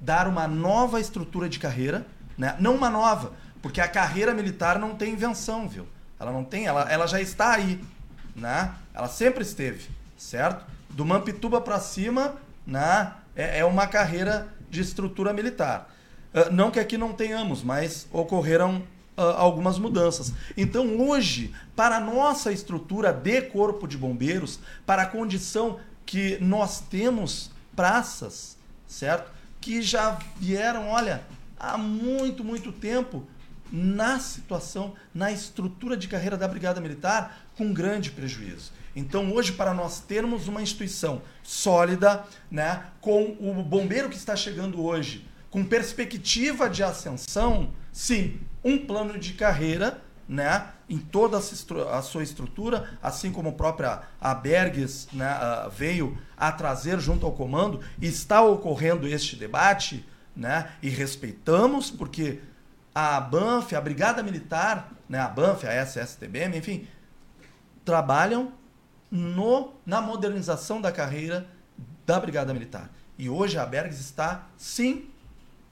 dar 0.00 0.26
uma 0.26 0.46
nova 0.46 1.00
estrutura 1.00 1.48
de 1.48 1.58
carreira, 1.58 2.06
né? 2.36 2.56
não 2.58 2.74
uma 2.74 2.90
nova, 2.90 3.32
porque 3.62 3.80
a 3.80 3.88
carreira 3.88 4.34
militar 4.34 4.78
não 4.78 4.94
tem 4.94 5.12
invenção, 5.12 5.68
viu? 5.68 5.86
Ela 6.20 6.32
não 6.32 6.44
tem, 6.44 6.66
ela, 6.66 6.82
ela 6.90 7.06
já 7.06 7.20
está 7.20 7.52
aí, 7.52 7.80
né? 8.34 8.74
Ela 8.92 9.08
sempre 9.08 9.42
esteve, 9.42 9.88
certo? 10.16 10.64
Do 10.90 11.04
Mampituba 11.04 11.60
para 11.60 11.78
cima, 11.78 12.36
né? 12.66 13.12
É, 13.38 13.60
é, 13.60 13.64
uma 13.64 13.86
carreira 13.86 14.48
de 14.68 14.80
estrutura 14.80 15.32
militar. 15.32 15.94
Uh, 16.34 16.52
não 16.52 16.72
que 16.72 16.80
aqui 16.80 16.98
não 16.98 17.12
tenhamos, 17.12 17.62
mas 17.62 18.08
ocorreram 18.12 18.82
uh, 19.16 19.22
algumas 19.36 19.78
mudanças. 19.78 20.32
Então, 20.56 21.00
hoje, 21.00 21.54
para 21.76 21.98
a 21.98 22.00
nossa 22.00 22.50
estrutura 22.50 23.12
de 23.12 23.40
corpo 23.42 23.86
de 23.86 23.96
bombeiros, 23.96 24.58
para 24.84 25.02
a 25.02 25.06
condição 25.06 25.78
que 26.04 26.36
nós 26.40 26.80
temos 26.80 27.52
praças, 27.76 28.58
certo? 28.88 29.30
Que 29.60 29.80
já 29.82 30.18
vieram, 30.36 30.88
olha, 30.88 31.22
há 31.56 31.78
muito, 31.78 32.42
muito 32.42 32.72
tempo 32.72 33.24
na 33.70 34.18
situação, 34.18 34.94
na 35.14 35.30
estrutura 35.30 35.96
de 35.96 36.08
carreira 36.08 36.36
da 36.36 36.48
Brigada 36.48 36.80
Militar, 36.80 37.38
com 37.56 37.72
grande 37.72 38.10
prejuízo. 38.10 38.72
Então, 38.98 39.32
hoje, 39.32 39.52
para 39.52 39.72
nós 39.72 40.00
termos 40.00 40.48
uma 40.48 40.60
instituição 40.60 41.22
sólida, 41.40 42.24
né, 42.50 42.82
com 43.00 43.36
o 43.38 43.62
bombeiro 43.62 44.08
que 44.08 44.16
está 44.16 44.34
chegando 44.34 44.84
hoje, 44.84 45.24
com 45.50 45.64
perspectiva 45.64 46.68
de 46.68 46.82
ascensão, 46.82 47.72
sim, 47.92 48.40
um 48.62 48.76
plano 48.76 49.16
de 49.16 49.34
carreira, 49.34 50.02
né, 50.28 50.70
em 50.90 50.98
toda 50.98 51.38
a 51.38 52.02
sua 52.02 52.24
estrutura, 52.24 52.98
assim 53.00 53.30
como 53.30 53.50
a 53.50 53.52
própria 53.52 54.02
Abergues 54.20 55.06
né, 55.12 55.28
veio 55.70 56.18
a 56.36 56.50
trazer 56.50 56.98
junto 56.98 57.24
ao 57.24 57.32
comando, 57.32 57.80
está 58.02 58.42
ocorrendo 58.42 59.06
este 59.06 59.36
debate, 59.36 60.04
né, 60.34 60.72
e 60.82 60.88
respeitamos, 60.88 61.88
porque 61.88 62.40
a 62.92 63.20
BANF, 63.20 63.76
a 63.76 63.80
Brigada 63.80 64.24
Militar, 64.24 64.90
né, 65.08 65.20
a 65.20 65.28
BANF, 65.28 65.64
a 65.68 65.72
SSTBM, 65.72 66.58
enfim, 66.58 66.88
trabalham 67.84 68.58
no, 69.10 69.72
na 69.84 70.00
modernização 70.00 70.80
da 70.80 70.92
carreira 70.92 71.46
da 72.06 72.18
Brigada 72.18 72.52
Militar. 72.52 72.90
E 73.18 73.28
hoje 73.28 73.58
a 73.58 73.66
Bergs 73.66 74.00
está, 74.00 74.46
sim, 74.56 75.06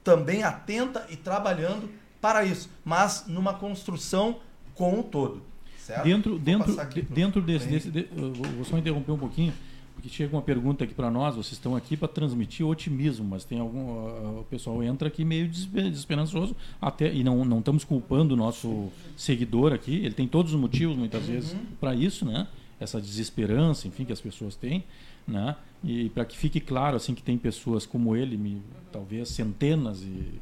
também 0.03 0.43
atenta 0.43 1.05
e 1.09 1.15
trabalhando 1.15 1.89
para 2.19 2.43
isso, 2.43 2.69
mas 2.83 3.25
numa 3.27 3.53
construção 3.53 4.39
com 4.73 4.99
o 4.99 5.03
todo. 5.03 5.41
Certo? 5.79 6.03
Dentro, 6.03 6.37
dentro, 6.37 6.75
dentro 7.09 7.41
desse, 7.41 7.67
desse 7.67 7.89
de, 7.89 8.09
vou 8.13 8.65
só 8.65 8.77
interromper 8.77 9.11
um 9.11 9.17
pouquinho, 9.17 9.53
porque 9.93 10.09
chega 10.09 10.35
uma 10.35 10.41
pergunta 10.41 10.83
aqui 10.83 10.93
para 10.93 11.09
nós. 11.09 11.35
Vocês 11.35 11.53
estão 11.53 11.75
aqui 11.75 11.95
para 11.95 12.09
transmitir 12.09 12.65
otimismo, 12.65 13.25
mas 13.25 13.45
tem 13.45 13.59
algum 13.59 13.79
uh, 13.79 14.39
o 14.41 14.43
pessoal 14.49 14.83
entra 14.83 15.07
aqui 15.07 15.23
meio 15.23 15.47
desesperançoso 15.47 16.55
até 16.81 17.11
e 17.13 17.23
não 17.23 17.45
não 17.45 17.59
estamos 17.59 17.83
culpando 17.83 18.33
o 18.33 18.37
nosso 18.37 18.89
seguidor 19.15 19.71
aqui. 19.71 19.95
Ele 19.95 20.13
tem 20.13 20.27
todos 20.27 20.53
os 20.53 20.59
motivos 20.59 20.97
muitas 20.97 21.23
uhum. 21.25 21.33
vezes 21.33 21.55
para 21.79 21.95
isso, 21.95 22.25
né? 22.25 22.47
Essa 22.79 23.01
desesperança, 23.01 23.87
enfim, 23.87 24.05
que 24.05 24.13
as 24.13 24.21
pessoas 24.21 24.55
têm, 24.55 24.83
né? 25.27 25.55
E 25.83 26.09
para 26.09 26.25
que 26.25 26.37
fique 26.37 26.59
claro 26.59 26.95
assim 26.95 27.13
que 27.13 27.23
tem 27.23 27.37
pessoas 27.37 27.85
como 27.85 28.15
ele, 28.15 28.37
me, 28.37 28.61
talvez 28.91 29.29
centenas 29.29 30.01
e, 30.01 30.39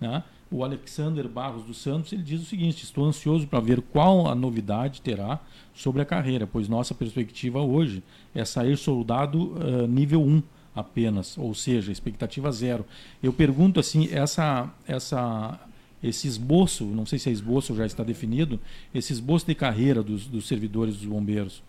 né? 0.00 0.22
o 0.50 0.62
Alexander 0.62 1.28
Barros 1.28 1.64
dos 1.64 1.78
Santos 1.78 2.12
ele 2.12 2.22
diz 2.22 2.40
o 2.40 2.44
seguinte: 2.44 2.84
estou 2.84 3.04
ansioso 3.04 3.46
para 3.46 3.60
ver 3.60 3.80
qual 3.80 4.28
a 4.28 4.34
novidade 4.34 5.00
terá 5.00 5.40
sobre 5.74 6.02
a 6.02 6.04
carreira, 6.04 6.46
pois 6.46 6.68
nossa 6.68 6.94
perspectiva 6.94 7.60
hoje 7.60 8.02
é 8.34 8.44
sair 8.44 8.76
soldado 8.76 9.54
uh, 9.54 9.86
nível 9.86 10.22
1 10.22 10.42
apenas, 10.74 11.38
ou 11.38 11.54
seja, 11.54 11.90
expectativa 11.90 12.52
zero. 12.52 12.84
Eu 13.22 13.32
pergunto 13.32 13.80
assim, 13.80 14.08
essa 14.12 14.70
essa 14.86 15.58
esse 16.02 16.28
esboço, 16.28 16.84
não 16.84 17.06
sei 17.06 17.18
se 17.18 17.28
é 17.28 17.32
esboço 17.32 17.74
já 17.74 17.86
está 17.86 18.02
definido, 18.02 18.60
esse 18.94 19.12
esboço 19.12 19.46
de 19.46 19.54
carreira 19.54 20.02
dos, 20.02 20.26
dos 20.26 20.46
servidores 20.46 20.96
dos 20.96 21.06
bombeiros, 21.06 21.62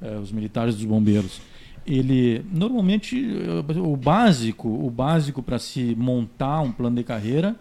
uh, 0.00 0.20
os 0.20 0.30
militares 0.30 0.74
dos 0.74 0.84
bombeiros, 0.84 1.40
ele 1.86 2.44
normalmente 2.52 3.26
o 3.82 3.96
básico, 3.96 4.68
o 4.68 4.90
básico 4.90 5.42
para 5.42 5.58
se 5.58 5.94
montar 5.96 6.60
um 6.60 6.70
plano 6.70 6.96
de 6.96 7.02
carreira 7.02 7.56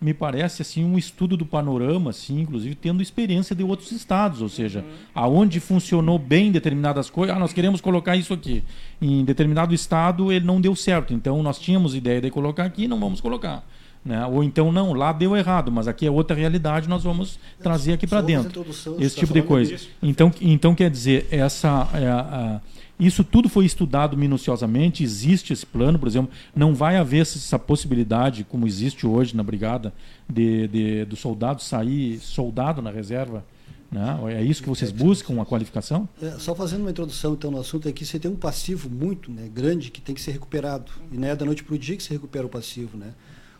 me 0.00 0.12
parece 0.12 0.60
assim 0.60 0.84
um 0.84 0.98
estudo 0.98 1.34
do 1.34 1.46
panorama, 1.46 2.10
assim, 2.10 2.40
inclusive 2.40 2.74
tendo 2.74 3.02
experiência 3.02 3.56
de 3.56 3.64
outros 3.64 3.90
estados, 3.90 4.42
ou 4.42 4.50
seja, 4.50 4.80
uhum. 4.80 4.94
aonde 5.14 5.60
funcionou 5.60 6.18
bem 6.18 6.52
determinadas 6.52 7.08
coisas, 7.08 7.34
ah, 7.34 7.38
nós 7.38 7.54
queremos 7.54 7.80
colocar 7.80 8.14
isso 8.14 8.34
aqui. 8.34 8.62
Em 9.00 9.24
determinado 9.24 9.74
estado 9.74 10.30
ele 10.30 10.44
não 10.44 10.60
deu 10.60 10.76
certo, 10.76 11.14
então 11.14 11.42
nós 11.42 11.58
tínhamos 11.58 11.94
ideia 11.94 12.20
de 12.20 12.30
colocar 12.30 12.64
aqui, 12.64 12.86
não 12.86 13.00
vamos 13.00 13.20
colocar. 13.20 13.66
Né? 14.04 14.24
Ou 14.26 14.44
então 14.44 14.70
não, 14.70 14.92
lá 14.92 15.12
deu 15.12 15.34
errado, 15.34 15.72
mas 15.72 15.88
aqui 15.88 16.06
é 16.06 16.10
outra 16.10 16.36
realidade, 16.36 16.88
nós 16.88 17.02
vamos 17.02 17.38
trazer 17.58 17.94
aqui 17.94 18.06
para 18.06 18.20
dentro. 18.20 18.66
Esse 18.98 19.16
tipo 19.16 19.32
de 19.32 19.42
coisa. 19.42 19.76
Então, 20.02 20.30
então 20.40 20.74
quer 20.74 20.90
dizer, 20.90 21.26
essa 21.30 21.88
é 21.94 22.06
a, 22.06 22.60
isso 22.98 23.24
tudo 23.24 23.48
foi 23.48 23.64
estudado 23.64 24.16
minuciosamente, 24.16 25.02
existe 25.02 25.52
esse 25.52 25.66
plano, 25.66 25.98
por 25.98 26.06
exemplo, 26.06 26.30
não 26.54 26.74
vai 26.74 26.96
haver 26.96 27.22
essa 27.22 27.58
possibilidade, 27.58 28.44
como 28.44 28.66
existe 28.66 29.06
hoje 29.06 29.34
na 29.34 29.42
brigada, 29.42 29.92
de, 30.28 30.68
de 30.68 31.04
do 31.06 31.16
soldado 31.16 31.62
sair 31.62 32.18
soldado 32.20 32.80
na 32.80 32.90
reserva. 32.90 33.44
Né? 33.90 34.18
É 34.34 34.42
isso 34.42 34.62
que 34.62 34.68
vocês 34.68 34.90
buscam, 34.90 35.40
a 35.40 35.46
qualificação? 35.46 36.08
É, 36.20 36.32
só 36.32 36.54
fazendo 36.54 36.80
uma 36.80 36.90
introdução 36.90 37.34
então 37.34 37.50
no 37.50 37.60
assunto 37.60 37.88
aqui, 37.88 38.04
você 38.04 38.18
tem 38.18 38.30
um 38.30 38.36
passivo 38.36 38.90
muito 38.90 39.30
né, 39.30 39.48
grande 39.52 39.90
que 39.90 40.00
tem 40.00 40.14
que 40.14 40.20
ser 40.20 40.32
recuperado. 40.32 40.90
E 41.12 41.16
não 41.16 41.28
é 41.28 41.34
da 41.34 41.44
noite 41.44 41.62
para 41.64 41.74
o 41.74 41.78
dia 41.78 41.96
que 41.96 42.02
se 42.02 42.10
recupera 42.10 42.44
o 42.44 42.48
passivo. 42.48 42.96
Né? 42.96 43.12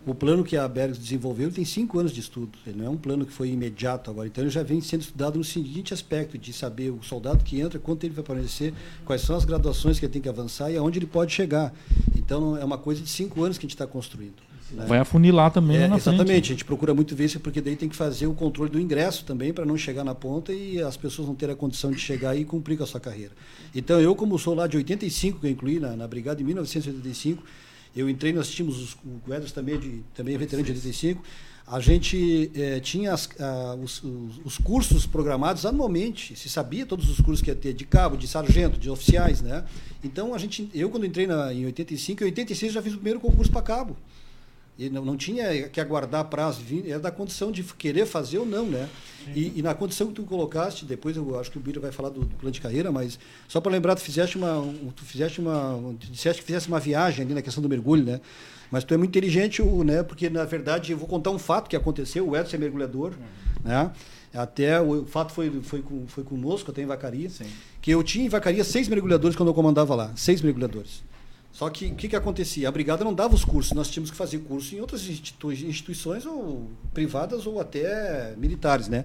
O 0.07 0.15
plano 0.15 0.45
que 0.45 0.57
a 0.57 0.69
Bergs 0.69 1.01
desenvolveu 1.01 1.51
tem 1.51 1.65
cinco 1.65 1.99
anos 1.99 2.13
de 2.13 2.21
estudo. 2.21 2.59
Ele 2.67 2.79
não 2.79 2.87
é 2.87 2.91
um 2.91 2.97
plano 2.97 3.25
que 3.25 3.33
foi 3.33 3.49
imediato 3.49 4.11
agora. 4.11 4.29
Então, 4.29 4.45
ele 4.45 4.51
já 4.51 4.63
vem 4.63 4.81
sendo 4.81 5.01
estudado 5.01 5.39
no 5.39 5.45
seguinte 5.45 5.95
aspecto, 5.95 6.37
de 6.37 6.53
saber 6.53 6.91
o 6.91 7.03
soldado 7.03 7.43
que 7.43 7.59
entra, 7.59 7.79
quanto 7.79 8.05
ele 8.05 8.13
vai 8.13 8.23
permanecer, 8.23 8.75
quais 9.05 9.23
são 9.23 9.35
as 9.35 9.47
graduações 9.47 9.99
que 9.99 10.05
ele 10.05 10.13
tem 10.13 10.21
que 10.21 10.29
avançar 10.29 10.71
e 10.71 10.77
aonde 10.77 10.99
ele 10.99 11.07
pode 11.07 11.33
chegar. 11.33 11.73
Então, 12.15 12.57
é 12.57 12.65
uma 12.65 12.77
coisa 12.77 13.01
de 13.01 13.09
cinco 13.09 13.43
anos 13.43 13.57
que 13.57 13.65
a 13.65 13.67
gente 13.67 13.75
está 13.75 13.87
construindo. 13.87 14.43
Né? 14.71 14.85
Vai 14.87 14.99
afunilar 14.99 15.51
também 15.51 15.77
é, 15.77 15.87
Exatamente. 15.87 16.27
Frente. 16.27 16.53
A 16.53 16.55
gente 16.55 16.65
procura 16.65 16.95
muito 16.95 17.15
ver 17.15 17.25
isso, 17.25 17.41
porque 17.41 17.61
daí 17.61 17.77
tem 17.77 17.89
que 17.89 17.97
fazer 17.97 18.27
o 18.27 18.35
controle 18.35 18.71
do 18.71 18.81
ingresso 18.81 19.25
também, 19.25 19.53
para 19.53 19.65
não 19.65 19.77
chegar 19.77 20.05
na 20.05 20.15
ponta 20.15 20.53
e 20.53 20.83
as 20.83 20.97
pessoas 20.97 21.29
não 21.29 21.35
terem 21.35 21.55
a 21.55 21.57
condição 21.57 21.91
de 21.91 21.99
chegar 21.99 22.37
e 22.37 22.45
cumprir 22.45 22.77
com 22.77 22.85
a 22.85 22.87
sua 22.87 23.01
carreira. 23.01 23.33
Então, 23.75 24.01
eu, 24.01 24.15
como 24.15 24.39
sou 24.39 24.55
lá 24.55 24.67
de 24.67 24.77
85, 24.77 25.41
que 25.41 25.47
eu 25.47 25.51
incluí 25.51 25.81
na, 25.81 25.97
na 25.97 26.07
Brigada 26.07 26.43
em 26.43 26.45
1985, 26.45 27.43
eu 27.97 28.09
entrei, 28.09 28.33
nós 28.33 28.49
tínhamos 28.51 28.81
os, 28.81 28.95
o 28.95 29.21
Guedes 29.27 29.53
também, 29.53 29.79
de, 29.79 30.03
também 30.15 30.35
é 30.35 30.39
veterano 30.39 30.65
de 30.65 30.73
85. 30.73 31.23
A 31.67 31.81
gente 31.81 32.51
eh, 32.55 32.79
tinha 32.81 33.15
as, 33.15 33.27
os, 33.83 34.03
os, 34.03 34.41
os, 34.45 34.59
cursos 34.59 35.07
programados 35.07 35.65
anualmente, 35.65 36.37
se 36.37 36.49
sabia 36.49 36.85
todos 36.85 37.09
os 37.09 37.21
cursos 37.21 37.41
que 37.41 37.51
ia 37.51 37.55
ter, 37.55 37.73
de 37.73 37.87
cabo, 37.87 38.19
de 38.19 38.29
sargento, 38.29 38.79
de 38.79 38.91
oficiais, 38.91 39.41
né? 39.41 39.65
Então, 40.03 40.35
a 40.35 40.39
gente, 40.39 40.69
eu 40.75 40.91
quando 40.91 41.07
entrei 41.07 41.27
na, 41.27 41.55
em 41.55 41.65
85, 41.65 42.23
em 42.23 42.27
86 42.27 42.73
já 42.73 42.83
fiz 42.83 42.93
o 42.93 42.97
primeiro 42.97 43.19
concurso 43.19 43.51
para 43.51 43.63
cabo. 43.63 43.97
E 44.77 44.91
não, 44.91 45.05
não 45.05 45.17
tinha 45.17 45.69
que 45.69 45.81
aguardar 45.81 46.25
prazo, 46.25 46.61
era 46.85 46.99
da 46.99 47.11
condição 47.11 47.53
de 47.53 47.63
querer 47.63 48.07
fazer 48.07 48.39
ou 48.39 48.47
não, 48.47 48.67
né? 48.67 48.89
E, 49.35 49.53
e, 49.57 49.63
na 49.63 49.75
condição 49.75 50.09
que 50.09 50.15
tu 50.15 50.25
colocaste, 50.25 50.85
depois 50.85 51.17
eu 51.17 51.39
acho 51.39 51.51
que 51.51 51.57
o 51.57 51.61
Bira 51.61 51.81
vai 51.81 51.93
falar 51.93 52.11
do, 52.11 52.21
do, 52.21 52.35
plano 52.37 52.51
de 52.51 52.61
carreira, 52.61 52.93
mas 52.93 53.19
só 53.49 53.61
para 53.61 53.73
lembrar, 53.73 53.95
tu 53.95 54.03
fizeste 54.03 54.37
uma, 54.37 54.63
tu 54.95 55.05
fizeste 55.05 55.41
uma, 55.41 55.81
tu 55.99 56.11
disseste 56.11 56.43
que 56.43 56.47
fizeste 56.47 56.69
uma 56.69 56.81
viagem 56.81 57.25
ali 57.25 57.35
na 57.35 57.41
questão 57.41 57.63
do 57.63 57.69
mergulho, 57.69 58.05
né? 58.05 58.21
Mas 58.71 58.83
tu 58.83 58.93
é 58.93 58.97
muito 58.97 59.11
inteligente, 59.11 59.63
né? 59.63 60.03
Porque 60.03 60.29
na 60.29 60.45
verdade 60.45 60.93
eu 60.93 60.99
vou 60.99 61.07
contar 61.07 61.31
um 61.31 61.39
fato 61.39 61.71
que 61.71 61.77
aconteceu. 61.77 62.29
O 62.29 62.37
Edson 62.37 62.57
é 62.57 62.59
mergulhador, 62.59 63.13
uhum. 63.13 63.69
né? 63.71 63.93
Até 64.35 64.81
o, 64.81 65.07
fato 65.07 65.33
foi, 65.33 65.49
foi, 65.63 65.81
com, 65.81 66.09
foi 66.09 66.25
conosco, 66.25 66.73
até 66.73 66.83
em 66.83 66.87
Vacaria, 66.87 67.31
Sim. 67.31 67.47
que 67.81 67.93
eu 67.93 68.03
tinha 68.03 68.27
em 68.27 68.29
Vacaria 68.29 68.65
seis 68.65 68.89
mergulhadores 68.89 69.37
quando 69.37 69.51
eu 69.51 69.55
comandava 69.55 69.95
lá, 69.95 70.13
seis 70.17 70.43
mergulhadores. 70.43 71.05
Só 71.55 71.71
que 71.71 71.87
o 71.87 71.95
que, 71.95 72.09
que 72.09 72.17
acontecia? 72.17 72.69
A 72.69 72.73
brigada 72.73 73.05
não 73.05 73.15
dava 73.15 73.33
os 73.33 73.45
cursos, 73.45 73.73
nós 73.73 73.89
tínhamos 73.89 74.11
que 74.11 74.17
fazer 74.17 74.39
curso 74.41 74.75
em 74.75 74.81
outras 74.81 75.09
instituições 75.09 76.27
ou 76.27 76.69
privadas 76.93 77.47
ou 77.47 77.61
até 77.61 78.35
militares, 78.37 78.89
né? 78.89 79.05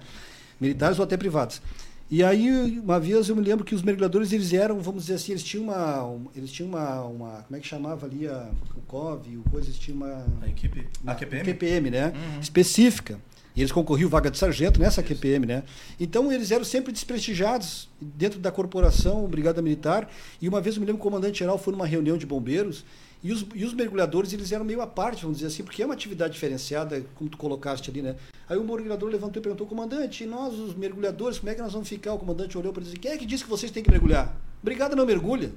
Militares 0.60 0.98
ou 0.98 1.04
até 1.04 1.16
privadas. 1.16 1.62
E 2.10 2.24
aí, 2.24 2.80
uma 2.80 3.00
vez 3.00 3.30
eu 3.30 3.36
me 3.36 3.44
lembro 3.44 3.64
que 3.64 3.76
os 3.76 3.84
mergulhadores, 3.84 4.32
eles 4.32 4.52
eram, 4.52 4.80
vamos 4.80 5.04
dizer 5.04 5.14
assim, 5.14 5.32
eles 5.34 5.44
tinham 5.44 5.66
uma, 5.66 6.32
eles 6.36 6.52
tinham 6.52 6.70
uma, 6.70 7.04
uma 7.04 7.30
como 7.44 7.56
é 7.56 7.60
que 7.60 7.68
chamava 7.68 8.08
ali 8.08 8.28
a, 8.28 8.50
o 8.76 8.82
COV, 8.82 9.38
o 9.38 9.44
coisa, 9.52 9.68
eles 9.68 9.78
tinham 9.78 9.98
uma... 9.98 10.26
A 10.42 10.50
equipe, 10.50 10.88
uma, 11.04 11.12
a 11.12 11.16
QPM? 11.16 11.46
QPM, 11.46 11.92
né? 11.92 12.08
Uhum. 12.08 12.40
Específica. 12.40 13.20
E 13.56 13.62
eles 13.62 13.72
concorriam 13.72 14.10
vaga 14.10 14.30
de 14.30 14.38
sargento 14.38 14.80
nessa. 14.80 15.04
QPM, 15.04 15.46
né? 15.46 15.64
Então 16.00 16.32
eles 16.32 16.52
eram 16.52 16.64
sempre 16.64 16.92
desprestigiados 16.92 17.90
dentro 18.00 18.40
da 18.40 18.52
corporação 18.52 19.28
Brigada 19.28 19.62
Militar. 19.62 20.10
E 20.42 20.48
uma 20.48 20.62
vez 20.62 20.76
eu 20.76 20.82
me 20.82 20.86
lembro 20.86 21.02
que 21.02 21.08
o 21.08 21.12
comandante 21.12 21.40
geral 21.40 21.58
foi 21.58 21.74
numa 21.74 21.86
reunião 21.86 22.18
de 22.18 22.26
bombeiros 22.26 22.86
e 23.22 23.34
os, 23.34 23.46
e 23.54 23.66
os 23.66 23.74
mergulhadores 23.74 24.32
eles 24.32 24.52
eram 24.52 24.64
meio 24.64 24.82
à 24.82 24.88
parte, 24.88 25.24
vamos 25.24 25.38
dizer 25.38 25.48
assim, 25.48 25.64
porque 25.64 25.84
é 25.84 25.86
uma 25.86 25.94
atividade 25.94 26.34
diferenciada, 26.34 27.04
como 27.16 27.30
tu 27.30 27.38
colocaste 27.38 27.90
ali, 27.90 28.02
né? 28.02 28.16
Aí 28.48 28.58
o 28.58 28.64
mergulhador 28.64 29.10
levantou 29.10 29.42
e 29.42 29.44
perguntou, 29.44 29.68
comandante, 29.68 30.26
nós, 30.26 30.54
os 30.54 30.74
mergulhadores, 30.74 31.38
como 31.38 31.52
é 31.52 31.56
que 31.56 31.62
nós 31.62 31.74
vamos 31.74 31.90
ficar? 31.90 32.14
O 32.14 32.20
comandante 32.20 32.58
olhou 32.58 32.72
para 32.72 32.82
ele 32.82 32.90
e 32.90 32.94
disse, 32.94 33.02
quem 33.02 33.12
é 33.12 33.18
que 33.18 33.26
disse 33.26 33.44
que 33.44 33.50
vocês 33.50 33.72
têm 33.72 33.84
que 33.84 33.92
mergulhar? 33.92 34.38
Brigada 34.64 34.96
não 34.96 35.06
mergulha. 35.06 35.52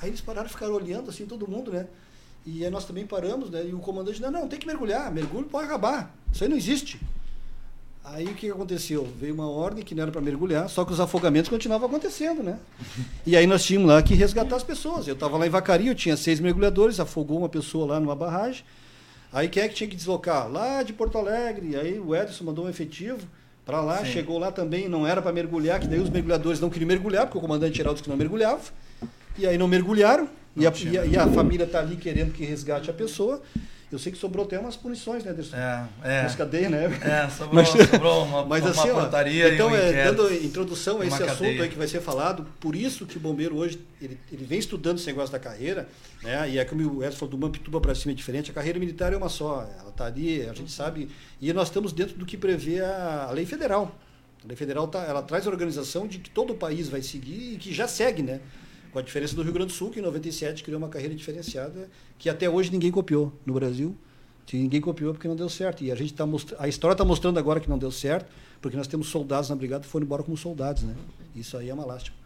Aí 0.00 0.08
eles 0.08 0.20
pararam 0.20 0.46
e 0.46 0.50
ficaram 0.50 0.72
olhando, 0.72 1.10
assim, 1.10 1.26
todo 1.26 1.48
mundo, 1.48 1.72
né? 1.72 1.86
E 2.46 2.64
aí 2.64 2.70
nós 2.70 2.84
também 2.84 3.06
paramos, 3.06 3.50
né? 3.50 3.64
E 3.66 3.72
o 3.72 3.78
comandante, 3.78 4.20
não, 4.20 4.30
não, 4.30 4.48
tem 4.48 4.58
que 4.58 4.66
mergulhar, 4.66 5.10
mergulho 5.12 5.46
pode 5.46 5.66
acabar. 5.66 6.14
Isso 6.32 6.44
aí 6.44 6.50
não 6.50 6.56
existe. 6.56 7.00
Aí 8.04 8.26
o 8.26 8.34
que 8.34 8.50
aconteceu? 8.50 9.08
Veio 9.18 9.32
uma 9.32 9.48
ordem 9.48 9.82
que 9.82 9.94
não 9.94 10.02
era 10.02 10.12
para 10.12 10.20
mergulhar, 10.20 10.68
só 10.68 10.84
que 10.84 10.92
os 10.92 11.00
afogamentos 11.00 11.48
continuavam 11.48 11.88
acontecendo, 11.88 12.42
né? 12.42 12.58
E 13.26 13.34
aí 13.34 13.46
nós 13.46 13.64
tínhamos 13.64 13.88
lá 13.88 14.02
que 14.02 14.14
resgatar 14.14 14.56
as 14.56 14.62
pessoas. 14.62 15.08
Eu 15.08 15.14
estava 15.14 15.38
lá 15.38 15.46
em 15.46 15.50
Vacaria, 15.50 15.90
eu 15.90 15.94
tinha 15.94 16.14
seis 16.14 16.38
mergulhadores, 16.38 17.00
afogou 17.00 17.38
uma 17.38 17.48
pessoa 17.48 17.86
lá 17.86 17.98
numa 17.98 18.14
barragem. 18.14 18.62
Aí 19.32 19.48
quem 19.48 19.62
é 19.62 19.68
que 19.68 19.74
tinha 19.74 19.88
que 19.88 19.96
deslocar? 19.96 20.50
Lá 20.50 20.82
de 20.82 20.92
Porto 20.92 21.16
Alegre. 21.16 21.76
Aí 21.76 21.98
o 21.98 22.14
Edson 22.14 22.44
mandou 22.44 22.66
um 22.66 22.68
efetivo 22.68 23.26
para 23.64 23.80
lá, 23.80 24.04
Sim. 24.04 24.12
chegou 24.12 24.38
lá 24.38 24.52
também, 24.52 24.86
não 24.86 25.06
era 25.06 25.22
para 25.22 25.32
mergulhar, 25.32 25.80
que 25.80 25.86
daí 25.86 25.98
os 25.98 26.10
mergulhadores 26.10 26.60
não 26.60 26.68
queriam 26.68 26.86
mergulhar, 26.86 27.24
porque 27.24 27.38
o 27.38 27.40
comandante 27.40 27.78
geral 27.78 27.94
disse 27.94 28.04
que 28.04 28.10
não 28.10 28.18
mergulhava. 28.18 28.60
E 29.38 29.46
aí 29.46 29.56
não 29.56 29.66
mergulharam, 29.66 30.28
e 30.56 30.66
a, 30.66 30.72
e, 30.84 30.98
a, 30.98 31.06
e 31.06 31.16
a 31.16 31.26
família 31.28 31.64
está 31.64 31.80
ali 31.80 31.96
querendo 31.96 32.32
que 32.32 32.44
resgate 32.44 32.90
a 32.90 32.94
pessoa. 32.94 33.42
Eu 33.94 33.98
sei 33.98 34.10
que 34.10 34.18
sobrou 34.18 34.44
até 34.44 34.58
umas 34.58 34.76
punições, 34.76 35.22
né, 35.22 35.30
Anderson? 35.30 35.56
É, 35.56 35.86
é. 36.02 36.22
Nas 36.22 36.34
cadeias, 36.34 36.68
né? 36.68 36.86
É, 37.00 37.30
sobrou, 37.30 37.54
mas, 37.62 37.68
sobrou 37.68 38.24
uma, 38.24 38.44
mas 38.44 38.64
uma 38.64 38.70
assim, 38.70 38.88
portaria 38.88 39.46
ó, 39.46 39.48
então, 39.50 39.68
um 39.68 39.76
é, 39.76 40.04
dando 40.04 40.34
introdução 40.34 41.00
a 41.00 41.06
esse 41.06 41.16
cadeia. 41.16 41.32
assunto 41.32 41.62
aí 41.62 41.68
que 41.68 41.78
vai 41.78 41.86
ser 41.86 42.00
falado, 42.00 42.44
por 42.58 42.74
isso 42.74 43.06
que 43.06 43.16
o 43.16 43.20
bombeiro 43.20 43.56
hoje, 43.56 43.78
ele, 44.02 44.18
ele 44.32 44.44
vem 44.44 44.58
estudando 44.58 44.98
esse 44.98 45.06
negócio 45.06 45.30
da 45.30 45.38
carreira, 45.38 45.88
né? 46.24 46.50
E 46.50 46.58
é 46.58 46.64
como 46.64 46.98
o 46.98 47.04
Edson 47.04 47.18
falou, 47.18 47.30
do 47.30 47.38
Mampituba 47.38 47.80
para 47.80 47.94
cima 47.94 48.10
é 48.10 48.14
diferente, 48.16 48.50
a 48.50 48.54
carreira 48.54 48.80
militar 48.80 49.12
é 49.12 49.16
uma 49.16 49.28
só, 49.28 49.64
ela 49.78 49.90
está 49.90 50.06
ali, 50.06 50.42
a 50.42 50.54
gente 50.54 50.72
sabe, 50.72 51.08
e 51.40 51.52
nós 51.52 51.68
estamos 51.68 51.92
dentro 51.92 52.16
do 52.16 52.26
que 52.26 52.36
prevê 52.36 52.80
a, 52.80 53.26
a 53.28 53.30
lei 53.30 53.46
federal. 53.46 53.96
A 54.44 54.48
lei 54.48 54.56
federal 54.56 54.88
tá, 54.88 55.04
ela 55.04 55.22
traz 55.22 55.46
a 55.46 55.50
organização 55.50 56.08
de 56.08 56.18
que 56.18 56.30
todo 56.30 56.52
o 56.52 56.56
país 56.56 56.88
vai 56.88 57.00
seguir 57.00 57.54
e 57.54 57.58
que 57.58 57.72
já 57.72 57.86
segue, 57.86 58.24
né? 58.24 58.40
Com 58.94 59.00
a 59.00 59.02
diferença 59.02 59.34
do 59.34 59.42
Rio 59.42 59.52
Grande 59.52 59.72
do 59.72 59.76
Sul, 59.76 59.90
que 59.90 59.98
em 59.98 60.02
97 60.02 60.62
criou 60.62 60.78
uma 60.78 60.88
carreira 60.88 61.12
diferenciada 61.16 61.90
que 62.16 62.30
até 62.30 62.48
hoje 62.48 62.70
ninguém 62.70 62.92
copiou 62.92 63.32
no 63.44 63.52
Brasil. 63.52 63.96
Ninguém 64.52 64.80
copiou 64.80 65.12
porque 65.12 65.26
não 65.26 65.34
deu 65.34 65.48
certo. 65.48 65.82
E 65.82 65.90
a 65.90 65.96
gente 65.96 66.14
tá 66.14 66.24
most... 66.24 66.54
a 66.60 66.68
história 66.68 66.94
está 66.94 67.04
mostrando 67.04 67.36
agora 67.36 67.58
que 67.58 67.68
não 67.68 67.76
deu 67.76 67.90
certo, 67.90 68.32
porque 68.62 68.76
nós 68.76 68.86
temos 68.86 69.08
soldados 69.08 69.50
na 69.50 69.56
brigada 69.56 69.82
que 69.82 69.90
foram 69.90 70.06
embora 70.06 70.22
como 70.22 70.36
soldados, 70.36 70.84
né? 70.84 70.94
Isso 71.34 71.56
aí 71.56 71.70
é 71.70 71.74
uma 71.74 71.84
lástima. 71.84 72.16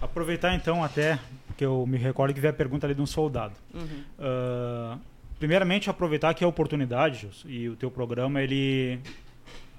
Aproveitar 0.00 0.54
então 0.54 0.84
até 0.84 1.18
que 1.56 1.64
eu 1.64 1.84
me 1.84 1.98
recordo 1.98 2.32
que 2.32 2.40
veio 2.40 2.52
a 2.52 2.56
pergunta 2.56 2.86
ali 2.86 2.94
de 2.94 3.02
um 3.02 3.06
soldado. 3.06 3.54
Uhum. 3.74 3.82
Uh, 3.82 5.00
primeiramente 5.40 5.90
aproveitar 5.90 6.34
que 6.34 6.44
a 6.44 6.46
oportunidade 6.46 7.28
e 7.46 7.68
o 7.68 7.74
teu 7.74 7.90
programa 7.90 8.40
ele 8.40 9.00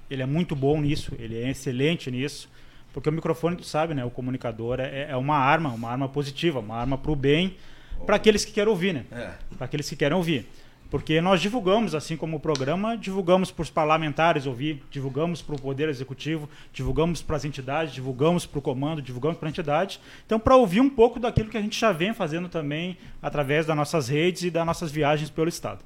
ele 0.09 0.21
é 0.21 0.25
muito 0.25 0.57
bom 0.57 0.81
nisso, 0.81 1.13
ele 1.17 1.37
é 1.37 1.49
excelente 1.49 2.11
nisso, 2.11 2.49
porque 2.95 3.09
o 3.09 3.11
microfone, 3.11 3.57
tu 3.57 3.65
sabe, 3.65 3.93
né? 3.93 4.05
O 4.05 4.09
comunicador 4.09 4.79
é, 4.79 5.07
é 5.09 5.17
uma 5.17 5.35
arma, 5.35 5.67
uma 5.71 5.89
arma 5.89 6.07
positiva, 6.07 6.61
uma 6.61 6.77
arma 6.77 6.97
para 6.97 7.11
o 7.11 7.15
bem, 7.15 7.57
para 8.05 8.15
aqueles 8.15 8.45
que 8.45 8.53
querem 8.53 8.69
ouvir, 8.69 8.93
né? 8.93 9.05
É. 9.11 9.31
Para 9.57 9.65
aqueles 9.65 9.89
que 9.89 9.97
querem 9.97 10.15
ouvir. 10.15 10.47
Porque 10.89 11.19
nós 11.19 11.41
divulgamos, 11.41 11.93
assim 11.93 12.15
como 12.15 12.37
o 12.37 12.39
programa, 12.39 12.95
divulgamos 12.95 13.51
para 13.51 13.63
os 13.63 13.69
parlamentares 13.69 14.45
ouvir, 14.45 14.81
divulgamos 14.89 15.41
para 15.41 15.55
o 15.55 15.61
Poder 15.61 15.89
Executivo, 15.89 16.49
divulgamos 16.71 17.21
para 17.21 17.35
as 17.35 17.43
entidades, 17.43 17.93
divulgamos 17.93 18.45
para 18.45 18.59
o 18.59 18.61
comando, 18.61 19.01
divulgamos 19.01 19.37
para 19.37 19.49
a 19.49 19.51
entidade. 19.51 19.99
Então, 20.25 20.39
para 20.39 20.55
ouvir 20.55 20.79
um 20.79 20.89
pouco 20.89 21.19
daquilo 21.19 21.49
que 21.49 21.57
a 21.57 21.61
gente 21.61 21.77
já 21.77 21.91
vem 21.91 22.13
fazendo 22.13 22.47
também 22.47 22.97
através 23.21 23.65
das 23.65 23.75
nossas 23.75 24.07
redes 24.07 24.43
e 24.43 24.49
das 24.49 24.65
nossas 24.65 24.89
viagens 24.89 25.29
pelo 25.29 25.49
Estado. 25.49 25.83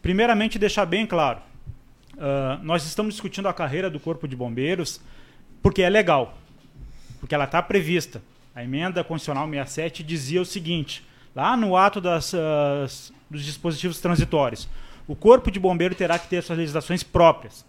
Primeiramente, 0.00 0.58
deixar 0.58 0.86
bem 0.86 1.06
claro, 1.06 1.40
uh, 2.14 2.64
nós 2.64 2.86
estamos 2.86 3.12
discutindo 3.12 3.46
a 3.46 3.52
carreira 3.52 3.90
do 3.90 4.00
Corpo 4.00 4.26
de 4.26 4.34
Bombeiros 4.34 5.02
porque 5.66 5.82
é 5.82 5.90
legal, 5.90 6.38
porque 7.18 7.34
ela 7.34 7.44
está 7.44 7.62
prevista. 7.62 8.22
A 8.54 8.64
emenda 8.64 9.04
constitucional 9.04 9.46
67 9.46 10.02
dizia 10.02 10.40
o 10.40 10.44
seguinte, 10.44 11.04
lá 11.34 11.56
no 11.56 11.76
ato 11.76 12.00
das, 12.00 12.32
uh, 12.32 13.12
dos 13.28 13.44
dispositivos 13.44 14.00
transitórios, 14.00 14.68
o 15.06 15.14
Corpo 15.14 15.50
de 15.50 15.60
Bombeiro 15.60 15.94
terá 15.94 16.18
que 16.18 16.28
ter 16.28 16.42
suas 16.42 16.58
legislações 16.58 17.02
próprias. 17.02 17.64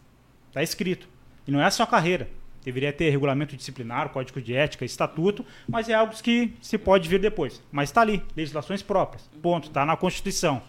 Está 0.47 0.63
escrito. 0.63 1.07
E 1.47 1.51
não 1.51 1.61
é 1.61 1.69
só 1.69 1.85
carreira. 1.85 2.29
Deveria 2.63 2.91
ter 2.91 3.09
regulamento 3.09 3.55
disciplinar, 3.55 4.09
código 4.09 4.41
de 4.41 4.53
ética, 4.53 4.83
estatuto, 4.83 5.45
mas 5.67 5.87
é 5.87 5.93
algo 5.93 6.13
que 6.21 6.53
se 6.61 6.77
pode 6.77 7.07
vir 7.07 7.19
depois. 7.19 7.61
Mas 7.71 7.89
está 7.89 8.01
ali, 8.01 8.21
legislações 8.35 8.81
próprias. 8.81 9.29
Ponto. 9.41 9.67
Está 9.67 9.85
na 9.85 9.95
Constituição. 9.95 10.61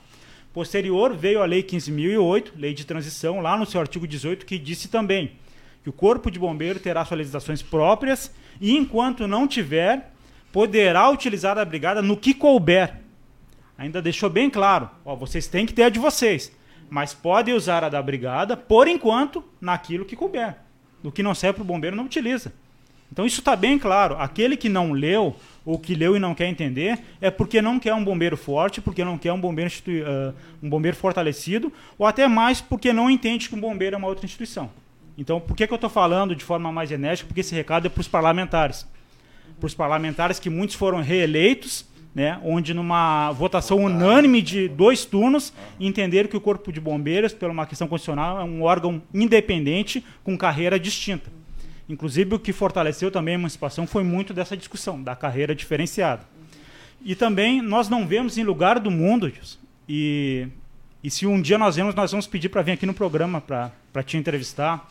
Posterior 0.52 1.16
veio 1.16 1.42
a 1.42 1.46
Lei 1.46 1.62
15.008, 1.62 2.52
Lei 2.56 2.74
de 2.74 2.84
Transição, 2.84 3.40
lá 3.40 3.56
no 3.56 3.66
seu 3.66 3.80
artigo 3.80 4.06
18, 4.06 4.46
que 4.46 4.58
disse 4.58 4.88
também 4.88 5.32
que 5.82 5.90
o 5.90 5.92
Corpo 5.92 6.30
de 6.30 6.38
Bombeiro 6.38 6.78
terá 6.78 7.04
suas 7.04 7.18
legislações 7.18 7.62
próprias 7.62 8.32
e, 8.60 8.76
enquanto 8.76 9.26
não 9.26 9.46
tiver, 9.46 10.12
poderá 10.52 11.08
utilizar 11.10 11.58
a 11.58 11.64
brigada 11.64 12.02
no 12.02 12.16
que 12.16 12.34
couber. 12.34 12.94
Ainda 13.76 14.02
deixou 14.02 14.28
bem 14.28 14.50
claro, 14.50 14.90
ó, 15.04 15.14
vocês 15.14 15.46
têm 15.46 15.64
que 15.64 15.72
ter 15.72 15.84
a 15.84 15.88
de 15.88 15.98
vocês, 15.98 16.52
mas 16.90 17.14
podem 17.14 17.54
usar 17.54 17.84
a 17.84 17.88
da 17.88 18.02
brigada, 18.02 18.56
por 18.56 18.88
enquanto, 18.88 19.44
naquilo 19.60 20.04
que 20.04 20.16
couber. 20.16 20.56
No 21.02 21.12
que 21.12 21.22
não 21.22 21.34
serve 21.34 21.54
para 21.54 21.62
o 21.62 21.66
bombeiro, 21.66 21.94
não 21.94 22.04
utiliza. 22.04 22.52
Então 23.10 23.24
isso 23.24 23.40
está 23.40 23.56
bem 23.56 23.78
claro. 23.78 24.16
Aquele 24.18 24.56
que 24.56 24.68
não 24.68 24.92
leu, 24.92 25.34
ou 25.64 25.78
que 25.78 25.94
leu 25.94 26.16
e 26.16 26.18
não 26.18 26.34
quer 26.34 26.46
entender, 26.46 26.98
é 27.20 27.30
porque 27.30 27.62
não 27.62 27.78
quer 27.78 27.94
um 27.94 28.04
bombeiro 28.04 28.36
forte, 28.36 28.80
porque 28.80 29.04
não 29.04 29.16
quer 29.16 29.32
um 29.32 29.40
bombeiro, 29.40 29.70
uh, 29.70 30.34
um 30.62 30.68
bombeiro 30.68 30.96
fortalecido, 30.96 31.72
ou 31.96 32.06
até 32.06 32.26
mais 32.26 32.60
porque 32.60 32.92
não 32.92 33.08
entende 33.08 33.48
que 33.48 33.54
um 33.54 33.60
bombeiro 33.60 33.94
é 33.94 33.98
uma 33.98 34.08
outra 34.08 34.26
instituição. 34.26 34.70
Então, 35.18 35.40
por 35.40 35.56
que, 35.56 35.66
que 35.66 35.72
eu 35.72 35.74
estou 35.74 35.90
falando 35.90 36.36
de 36.36 36.44
forma 36.44 36.70
mais 36.70 36.92
enérgica? 36.92 37.26
Porque 37.26 37.40
esse 37.40 37.52
recado 37.52 37.86
é 37.86 37.90
para 37.90 38.00
os 38.00 38.06
parlamentares. 38.06 38.86
Para 39.58 39.66
os 39.66 39.74
parlamentares 39.74 40.38
que 40.38 40.48
muitos 40.48 40.76
foram 40.76 41.02
reeleitos, 41.02 41.84
né, 42.14 42.40
onde 42.44 42.72
numa 42.72 43.32
votação 43.32 43.78
unânime 43.78 44.40
de 44.40 44.68
dois 44.68 45.04
turnos, 45.04 45.52
entenderam 45.80 46.28
que 46.28 46.36
o 46.36 46.40
Corpo 46.40 46.72
de 46.72 46.80
Bombeiros, 46.80 47.32
pela 47.32 47.50
uma 47.50 47.66
questão 47.66 47.88
constitucional, 47.88 48.40
é 48.40 48.44
um 48.44 48.62
órgão 48.62 49.02
independente 49.12 50.04
com 50.22 50.38
carreira 50.38 50.78
distinta. 50.78 51.32
Inclusive, 51.88 52.36
o 52.36 52.38
que 52.38 52.52
fortaleceu 52.52 53.10
também 53.10 53.34
a 53.34 53.38
emancipação 53.38 53.88
foi 53.88 54.04
muito 54.04 54.32
dessa 54.32 54.56
discussão, 54.56 55.02
da 55.02 55.16
carreira 55.16 55.52
diferenciada. 55.52 56.22
E 57.04 57.16
também 57.16 57.60
nós 57.60 57.88
não 57.88 58.06
vemos 58.06 58.38
em 58.38 58.44
lugar 58.44 58.78
do 58.78 58.90
mundo, 58.90 59.32
e, 59.88 60.46
e 61.02 61.10
se 61.10 61.26
um 61.26 61.42
dia 61.42 61.58
nós 61.58 61.74
vemos, 61.74 61.92
nós 61.96 62.12
vamos 62.12 62.28
pedir 62.28 62.50
para 62.50 62.62
vir 62.62 62.72
aqui 62.72 62.86
no 62.86 62.94
programa 62.94 63.40
para 63.40 64.02
te 64.04 64.16
entrevistar. 64.16 64.88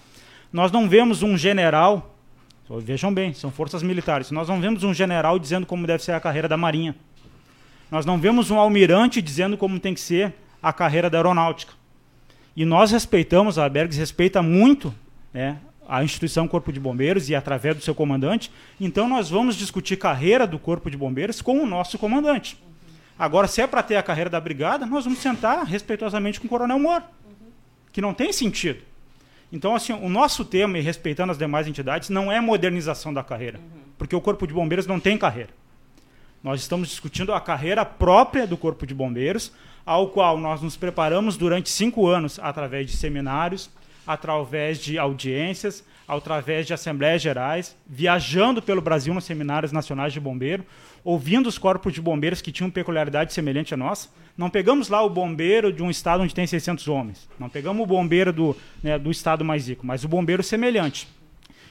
Nós 0.51 0.71
não 0.71 0.87
vemos 0.87 1.23
um 1.23 1.37
general, 1.37 2.15
vejam 2.81 3.13
bem, 3.13 3.33
são 3.33 3.51
forças 3.51 3.83
militares, 3.83 4.31
nós 4.31 4.47
não 4.47 4.61
vemos 4.61 4.83
um 4.83 4.93
general 4.93 5.37
dizendo 5.37 5.65
como 5.65 5.85
deve 5.85 6.03
ser 6.03 6.13
a 6.13 6.19
carreira 6.19 6.47
da 6.47 6.57
Marinha. 6.57 6.95
Nós 7.89 8.05
não 8.05 8.17
vemos 8.17 8.51
um 8.51 8.59
almirante 8.59 9.21
dizendo 9.21 9.57
como 9.57 9.79
tem 9.79 9.93
que 9.93 9.99
ser 9.99 10.33
a 10.61 10.73
carreira 10.73 11.09
da 11.09 11.17
aeronáutica. 11.17 11.73
E 12.55 12.65
nós 12.65 12.91
respeitamos, 12.91 13.57
a 13.57 13.63
Albergues 13.63 13.97
respeita 13.97 14.41
muito 14.41 14.93
né, 15.33 15.57
a 15.87 16.03
instituição 16.03 16.47
Corpo 16.47 16.73
de 16.73 16.79
Bombeiros 16.79 17.29
e 17.29 17.35
através 17.35 17.75
do 17.75 17.81
seu 17.81 17.95
comandante. 17.95 18.51
Então 18.79 19.07
nós 19.07 19.29
vamos 19.29 19.55
discutir 19.55 19.95
carreira 19.95 20.45
do 20.45 20.59
Corpo 20.59 20.89
de 20.89 20.97
Bombeiros 20.97 21.41
com 21.41 21.61
o 21.61 21.65
nosso 21.65 21.97
comandante. 21.97 22.57
Agora, 23.17 23.47
se 23.47 23.61
é 23.61 23.67
para 23.67 23.81
ter 23.81 23.95
a 23.95 24.03
carreira 24.03 24.29
da 24.29 24.39
brigada, 24.39 24.85
nós 24.85 25.05
vamos 25.05 25.19
sentar 25.19 25.63
respeitosamente 25.65 26.39
com 26.39 26.45
o 26.45 26.49
Coronel 26.49 26.77
Moro, 26.77 27.03
que 27.91 28.01
não 28.01 28.13
tem 28.13 28.31
sentido. 28.33 28.81
Então, 29.51 29.75
assim, 29.75 29.93
o 29.93 30.09
nosso 30.09 30.43
tema, 30.43 30.77
e 30.77 30.81
respeitando 30.81 31.31
as 31.31 31.37
demais 31.37 31.67
entidades, 31.67 32.09
não 32.09 32.31
é 32.31 32.41
modernização 32.41 33.13
da 33.13 33.23
carreira, 33.23 33.59
porque 33.97 34.15
o 34.15 34.21
Corpo 34.21 34.45
de 34.45 34.53
Bombeiros 34.53 34.85
não 34.85 34.99
tem 34.99 35.17
carreira. 35.17 35.49
Nós 36.43 36.61
estamos 36.61 36.89
discutindo 36.89 37.33
a 37.33 37.41
carreira 37.41 37.85
própria 37.85 38.45
do 38.45 38.57
Corpo 38.57 38.85
de 38.85 38.93
Bombeiros, 38.93 39.51
ao 39.85 40.09
qual 40.09 40.37
nós 40.37 40.61
nos 40.61 40.75
preparamos 40.75 41.37
durante 41.37 41.69
cinco 41.69 42.07
anos 42.07 42.39
através 42.41 42.89
de 42.89 42.97
seminários, 42.97 43.69
através 44.05 44.79
de 44.79 44.97
audiências, 44.97 45.83
através 46.07 46.65
de 46.65 46.73
assembleias 46.73 47.21
gerais, 47.21 47.75
viajando 47.85 48.61
pelo 48.61 48.81
Brasil 48.81 49.13
nos 49.13 49.25
seminários 49.25 49.71
nacionais 49.71 50.13
de 50.13 50.19
bombeiro, 50.19 50.65
ouvindo 51.07 51.47
os 51.47 51.57
corpos 51.57 51.93
de 51.93 52.01
bombeiros 52.01 52.41
que 52.41 52.51
tinham 52.51 52.69
peculiaridade 52.69 53.33
semelhante 53.33 53.73
à 53.73 53.77
nossa. 53.77 54.09
Não 54.37 54.49
pegamos 54.49 54.89
lá 54.89 55.01
o 55.01 55.09
bombeiro 55.09 55.71
de 55.71 55.81
um 55.81 55.89
estado 55.89 56.21
onde 56.21 56.35
tem 56.35 56.45
600 56.45 56.85
homens. 56.89 57.29
Não 57.39 57.47
pegamos 57.47 57.81
o 57.81 57.85
bombeiro 57.85 58.33
do, 58.33 58.53
né, 58.83 58.99
do 58.99 59.09
estado 59.09 59.45
mais 59.45 59.69
rico, 59.69 59.87
mas 59.87 60.03
o 60.03 60.07
bombeiro 60.09 60.43
semelhante. 60.43 61.07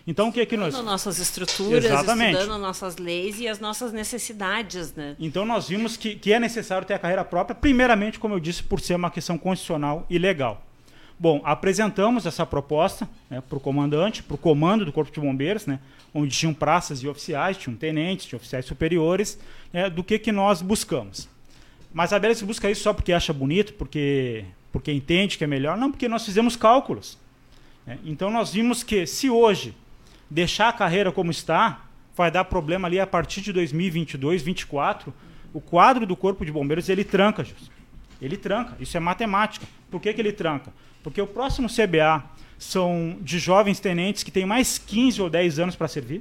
Então, 0.06 0.28
o 0.28 0.32
que 0.32 0.40
é 0.40 0.46
que 0.46 0.56
nós... 0.56 0.68
Estudando 0.68 0.90
nossas 0.90 1.18
estruturas, 1.18 1.84
Exatamente. 1.84 2.38
estudando 2.38 2.58
nossas 2.58 2.96
leis 2.96 3.38
e 3.38 3.46
as 3.46 3.60
nossas 3.60 3.92
necessidades, 3.92 4.94
né? 4.94 5.14
Então, 5.20 5.44
nós 5.44 5.68
vimos 5.68 5.98
que, 5.98 6.14
que 6.14 6.32
é 6.32 6.40
necessário 6.40 6.86
ter 6.86 6.94
a 6.94 6.98
carreira 6.98 7.24
própria, 7.24 7.54
primeiramente, 7.54 8.18
como 8.18 8.32
eu 8.32 8.40
disse, 8.40 8.62
por 8.62 8.80
ser 8.80 8.94
uma 8.94 9.10
questão 9.10 9.36
constitucional 9.36 10.06
e 10.08 10.16
legal. 10.16 10.64
Bom, 11.18 11.40
apresentamos 11.44 12.26
essa 12.26 12.44
proposta 12.44 13.08
né, 13.30 13.40
para 13.40 13.56
o 13.56 13.60
comandante, 13.60 14.22
para 14.22 14.34
o 14.34 14.38
comando 14.38 14.84
do 14.84 14.92
Corpo 14.92 15.10
de 15.10 15.18
Bombeiros, 15.18 15.66
né, 15.66 15.80
onde 16.12 16.36
tinham 16.36 16.52
praças 16.52 17.02
e 17.02 17.08
oficiais, 17.08 17.56
tinham 17.56 17.76
tenentes, 17.76 18.26
tinham 18.26 18.38
oficiais 18.38 18.66
superiores, 18.66 19.38
né, 19.72 19.88
do 19.88 20.04
que, 20.04 20.18
que 20.18 20.30
nós 20.30 20.60
buscamos. 20.60 21.28
Mas 21.92 22.12
a 22.12 22.18
Bélis 22.18 22.42
busca 22.42 22.70
isso 22.70 22.82
só 22.82 22.92
porque 22.92 23.14
acha 23.14 23.32
bonito, 23.32 23.72
porque, 23.74 24.44
porque 24.70 24.92
entende 24.92 25.38
que 25.38 25.44
é 25.44 25.46
melhor? 25.46 25.78
Não, 25.78 25.90
porque 25.90 26.06
nós 26.06 26.26
fizemos 26.26 26.54
cálculos. 26.54 27.18
Né? 27.86 27.98
Então 28.04 28.30
nós 28.30 28.52
vimos 28.52 28.82
que 28.82 29.06
se 29.06 29.30
hoje 29.30 29.74
deixar 30.28 30.68
a 30.68 30.72
carreira 30.72 31.10
como 31.10 31.30
está, 31.30 31.86
vai 32.14 32.30
dar 32.30 32.44
problema 32.44 32.86
ali 32.86 33.00
a 33.00 33.06
partir 33.06 33.40
de 33.40 33.52
2022, 33.52 34.42
2024, 34.42 35.14
o 35.54 35.60
quadro 35.60 36.06
do 36.06 36.14
Corpo 36.14 36.44
de 36.44 36.52
Bombeiros 36.52 36.90
ele 36.90 37.04
tranca, 37.04 37.42
Jus. 37.42 37.70
Ele 38.20 38.36
tranca. 38.36 38.76
Isso 38.78 38.96
é 38.96 39.00
matemática. 39.00 39.66
Por 39.90 40.00
que, 40.00 40.12
que 40.12 40.20
ele 40.20 40.32
tranca? 40.32 40.72
Porque 41.06 41.22
o 41.22 41.26
próximo 41.26 41.68
CBA 41.68 42.24
são 42.58 43.16
de 43.20 43.38
jovens 43.38 43.78
tenentes 43.78 44.24
que 44.24 44.30
têm 44.32 44.44
mais 44.44 44.76
15 44.76 45.22
ou 45.22 45.30
10 45.30 45.60
anos 45.60 45.76
para 45.76 45.86
servir. 45.86 46.20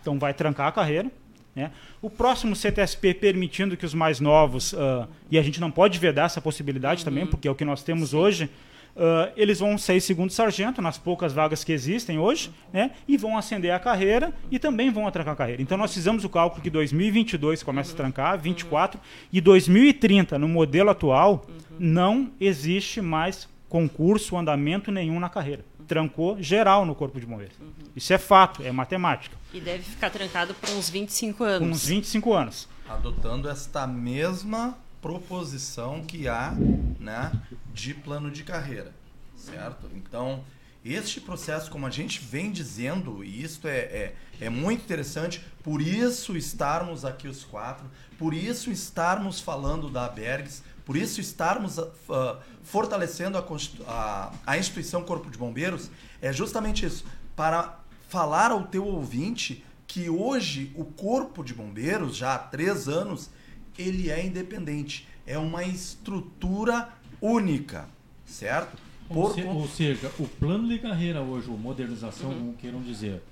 Então 0.00 0.16
vai 0.16 0.32
trancar 0.32 0.68
a 0.68 0.70
carreira. 0.70 1.10
Né? 1.56 1.72
O 2.00 2.08
próximo 2.08 2.54
CTSP 2.54 3.14
permitindo 3.14 3.76
que 3.76 3.84
os 3.84 3.94
mais 3.94 4.20
novos, 4.20 4.74
uh, 4.74 5.08
e 5.28 5.36
a 5.36 5.42
gente 5.42 5.60
não 5.60 5.72
pode 5.72 5.98
vedar 5.98 6.26
essa 6.26 6.40
possibilidade 6.40 7.00
uhum. 7.00 7.04
também, 7.04 7.26
porque 7.26 7.48
é 7.48 7.50
o 7.50 7.54
que 7.56 7.64
nós 7.64 7.82
temos 7.82 8.14
hoje, 8.14 8.48
Uh, 8.96 9.30
eles 9.36 9.58
vão 9.58 9.76
sair 9.76 10.00
segundo 10.00 10.30
sargento 10.30 10.80
nas 10.80 10.96
poucas 10.96 11.30
vagas 11.30 11.62
que 11.62 11.70
existem 11.70 12.18
hoje, 12.18 12.50
né? 12.72 12.92
E 13.06 13.18
vão 13.18 13.36
ascender 13.36 13.70
a 13.74 13.78
carreira 13.78 14.32
e 14.50 14.58
também 14.58 14.90
vão 14.90 15.06
atrancar 15.06 15.34
a 15.34 15.36
carreira. 15.36 15.60
Então 15.60 15.76
nós 15.76 15.92
fizemos 15.92 16.24
o 16.24 16.30
cálculo 16.30 16.62
que 16.62 16.70
2022 16.70 17.62
começa 17.62 17.92
a 17.92 17.94
trancar, 17.94 18.38
24 18.38 18.98
e 19.30 19.38
2030 19.38 20.38
no 20.38 20.48
modelo 20.48 20.88
atual 20.88 21.44
não 21.78 22.30
existe 22.40 23.02
mais 23.02 23.46
concurso, 23.68 24.36
andamento 24.36 24.90
nenhum 24.90 25.18
na 25.20 25.28
carreira. 25.28 25.64
Trancou 25.86 26.40
geral 26.42 26.84
no 26.84 26.94
corpo 26.94 27.20
de 27.20 27.26
bombeiros. 27.26 27.56
Isso 27.94 28.12
é 28.12 28.18
fato, 28.18 28.62
é 28.62 28.72
matemática. 28.72 29.36
E 29.52 29.60
deve 29.60 29.82
ficar 29.84 30.10
trancado 30.10 30.54
por 30.54 30.70
uns 30.70 30.88
25 30.90 31.38
Com 31.38 31.44
anos. 31.44 31.68
uns 31.68 31.86
25 31.86 32.32
anos. 32.32 32.68
adotando 32.88 33.48
esta 33.48 33.86
mesma 33.86 34.76
proposição 35.00 36.02
que 36.02 36.26
há 36.28 36.52
né, 36.98 37.32
de 37.72 37.94
plano 37.94 38.30
de 38.30 38.42
carreira, 38.42 38.92
certo? 39.36 39.88
Então, 39.94 40.42
este 40.84 41.20
processo, 41.20 41.70
como 41.70 41.86
a 41.86 41.90
gente 41.90 42.20
vem 42.20 42.50
dizendo, 42.50 43.22
e 43.24 43.42
isto 43.42 43.66
é, 43.68 43.78
é, 43.78 44.14
é 44.40 44.48
muito 44.50 44.82
interessante, 44.82 45.40
por 45.62 45.80
isso 45.80 46.36
estarmos 46.36 47.04
aqui 47.04 47.28
os 47.28 47.44
quatro, 47.44 47.86
por 48.18 48.32
isso 48.34 48.70
estarmos 48.70 49.40
falando 49.40 49.88
da 49.88 50.08
Bergs, 50.08 50.62
por 50.86 50.96
isso 50.96 51.20
estarmos 51.20 51.78
ah, 51.78 52.38
fortalecendo 52.62 53.36
a, 53.36 53.44
a, 53.88 54.32
a 54.46 54.56
instituição 54.56 55.02
Corpo 55.02 55.28
de 55.28 55.36
Bombeiros, 55.36 55.90
é 56.22 56.32
justamente 56.32 56.86
isso, 56.86 57.04
para 57.34 57.80
falar 58.08 58.52
ao 58.52 58.62
teu 58.62 58.86
ouvinte 58.86 59.64
que 59.86 60.08
hoje 60.08 60.72
o 60.76 60.84
Corpo 60.84 61.42
de 61.42 61.52
Bombeiros, 61.52 62.16
já 62.16 62.36
há 62.36 62.38
três 62.38 62.88
anos, 62.88 63.30
ele 63.76 64.10
é 64.10 64.24
independente. 64.24 65.08
É 65.26 65.36
uma 65.36 65.64
estrutura 65.64 66.88
única, 67.20 67.88
certo? 68.24 68.85
Ou, 69.08 69.28
Por 69.28 69.34
se- 69.34 69.42
ou 69.44 69.68
seja, 69.68 70.10
o 70.18 70.24
plano 70.26 70.66
de 70.68 70.78
carreira 70.78 71.20
hoje, 71.20 71.48
ou 71.48 71.56
modernização, 71.56 72.28
como 72.30 72.54
queiram 72.54 72.80
dizer, 72.80 73.22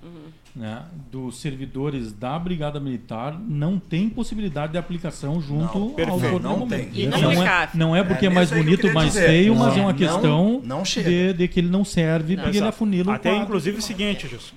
né, 0.54 0.82
dos 1.10 1.38
servidores 1.40 2.12
da 2.12 2.38
Brigada 2.38 2.78
Militar 2.78 3.36
não 3.40 3.78
tem 3.78 4.08
possibilidade 4.08 4.72
de 4.72 4.78
aplicação 4.78 5.40
junto 5.40 5.76
Não, 5.76 5.82
ao 5.84 5.90
perfeito, 5.90 6.20
Corpo 6.20 6.36
de 6.38 6.42
não 6.44 6.58
Bombeiros. 6.60 6.92
tem. 6.94 7.02
E 7.02 7.06
não, 7.08 7.20
não 7.20 7.42
é, 7.42 7.68
não 7.74 7.96
é 7.96 8.04
porque 8.04 8.26
é, 8.26 8.28
É 8.28 8.32
mais 8.32 8.50
bonito, 8.52 8.92
mais 8.94 9.08
dizer. 9.12 9.26
feio, 9.26 9.56
mas 9.56 9.76
é 9.76 9.80
uma 9.80 9.90
Não, 9.90 9.98
questão 9.98 10.60
não 10.64 10.82
de, 10.82 11.32
de 11.32 11.48
que 11.48 11.58
ele 11.58 11.68
não 11.70 11.84
serve 11.84 12.34
porque 12.36 12.50
ele 12.50 12.56
Exato. 12.58 12.68
afunila 12.68 13.10
o 13.10 13.14
Até 13.14 13.30
quadro. 13.30 13.44
inclusive 13.44 13.78
o 13.78 13.82
seguinte, 13.82 14.28
Gilson. 14.28 14.54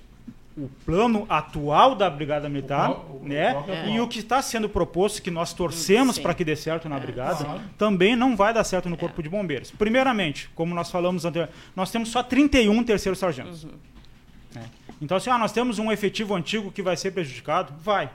O 0.58 0.68
plano 0.86 1.26
atual 1.30 1.94
da 1.94 2.10
Brigada 2.10 2.50
Militar, 2.50 2.90
O 2.90 2.96
qual- 2.96 3.20
o 3.22 3.28
né? 3.28 3.52
próprio 3.52 3.76
E 3.76 3.80
atual. 3.92 4.00
o 4.06 4.08
que 4.08 4.20
está 4.20 4.42
sendo 4.42 4.68
proposto, 4.68 5.22
que 5.22 5.30
nós 5.30 5.54
torcemos 5.54 6.18
para 6.18 6.34
que 6.34 6.44
dê 6.44 6.56
certo 6.56 6.90
na 6.90 7.00
Brigada, 7.00 7.46
claro. 7.46 7.62
também 7.78 8.16
não 8.16 8.36
vai 8.36 8.52
dar 8.54 8.64
certo 8.64 8.90
no 8.90 8.98
Corpo 8.98 9.22
de 9.22 9.30
Bombeiros. 9.30 9.70
Primeiramente, 9.70 10.50
como 10.56 10.74
nós 10.74 10.90
falamos 10.90 11.26
anteriormente, 11.26 11.58
nós 11.76 11.92
temos 11.92 12.10
só 12.10 12.24
31 12.24 12.84
terceiros 12.84 13.20
sargentos. 13.20 13.66
né? 14.56 14.64
Então, 15.00 15.16
assim, 15.18 15.30
ah, 15.30 15.38
nós 15.38 15.52
temos 15.52 15.78
um 15.78 15.92
efetivo 15.92 16.34
antigo 16.34 16.72
que 16.72 16.82
vai 16.82 16.98
ser 16.98 17.12
prejudicado? 17.12 17.72
Vai. 17.80 18.10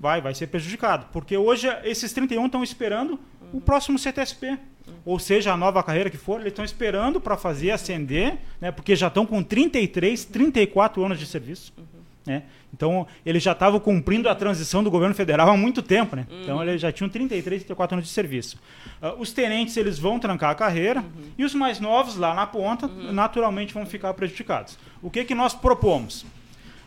Vai, 0.00 0.20
vai 0.20 0.34
ser 0.34 0.48
prejudicado. 0.48 1.06
Porque 1.12 1.36
hoje 1.36 1.68
esses 1.84 2.12
31 2.12 2.46
estão 2.46 2.64
esperando 2.64 3.20
o 3.52 3.60
próximo 3.60 3.98
CTSP. 3.98 4.58
Ou 5.04 5.18
seja, 5.18 5.52
a 5.52 5.56
nova 5.56 5.82
carreira 5.82 6.10
que 6.10 6.16
for, 6.16 6.40
eles 6.40 6.52
estão 6.52 6.64
esperando 6.64 7.20
para 7.20 7.36
fazer 7.36 7.70
ascender, 7.70 8.36
né, 8.60 8.70
porque 8.70 8.94
já 8.94 9.08
estão 9.08 9.24
com 9.24 9.42
33, 9.42 10.24
34 10.24 11.04
anos 11.04 11.18
de 11.18 11.26
serviço. 11.26 11.72
Né? 12.28 12.42
Então, 12.72 13.06
eles 13.24 13.42
já 13.42 13.52
estavam 13.52 13.80
cumprindo 13.80 14.28
a 14.28 14.34
transição 14.34 14.84
do 14.84 14.90
governo 14.90 15.14
federal 15.14 15.48
há 15.48 15.56
muito 15.56 15.80
tempo. 15.82 16.14
Né? 16.14 16.26
Então, 16.42 16.62
eles 16.62 16.80
já 16.80 16.92
tinham 16.92 17.08
33, 17.08 17.62
34 17.62 17.94
anos 17.94 18.06
de 18.06 18.12
serviço. 18.12 18.58
Ah, 19.00 19.14
os 19.18 19.32
tenentes 19.32 19.76
eles 19.78 19.98
vão 19.98 20.18
trancar 20.18 20.50
a 20.50 20.54
carreira 20.54 21.02
e 21.38 21.44
os 21.44 21.54
mais 21.54 21.80
novos, 21.80 22.16
lá 22.16 22.34
na 22.34 22.46
ponta, 22.46 22.86
naturalmente 22.86 23.72
vão 23.72 23.86
ficar 23.86 24.12
prejudicados. 24.12 24.78
O 25.00 25.10
que, 25.10 25.24
que 25.24 25.34
nós 25.34 25.54
propomos? 25.54 26.26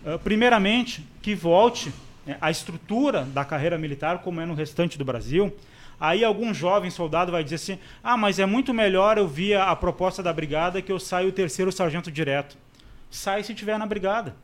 Uh, 0.06 0.18
primeiramente, 0.23 1.06
que 1.22 1.34
volte 1.34 1.91
né, 2.26 2.38
a 2.40 2.52
estrutura 2.52 3.23
da 3.23 3.44
carreira 3.44 3.78
militar 3.78 4.19
como 4.19 4.41
é 4.41 4.45
no 4.45 4.53
restante 4.53 4.98
do 4.98 5.06
Brasil. 5.06 5.53
Aí 6.02 6.26
algum 6.26 6.52
jovem 6.52 6.90
soldado 6.90 7.32
vai 7.32 7.44
dizer 7.44 7.56
assim: 7.57 7.78
ah, 8.03 8.18
mas 8.18 8.40
é 8.40 8.45
muito 8.48 8.73
melhor 8.73 9.19
eu 9.19 9.28
via 9.28 9.64
a 9.65 9.76
proposta 9.76 10.23
da 10.23 10.34
brigada 10.34 10.82
que 10.82 10.91
eu 10.91 10.99
saio 10.99 11.30
o 11.30 11.32
terceiro 11.32 11.72
sargento 11.72 12.11
direto. 12.11 12.57
Sai 13.11 13.44
se 13.44 13.53
tiver 13.53 13.78
na 13.78 13.86
brigada. 13.86 14.36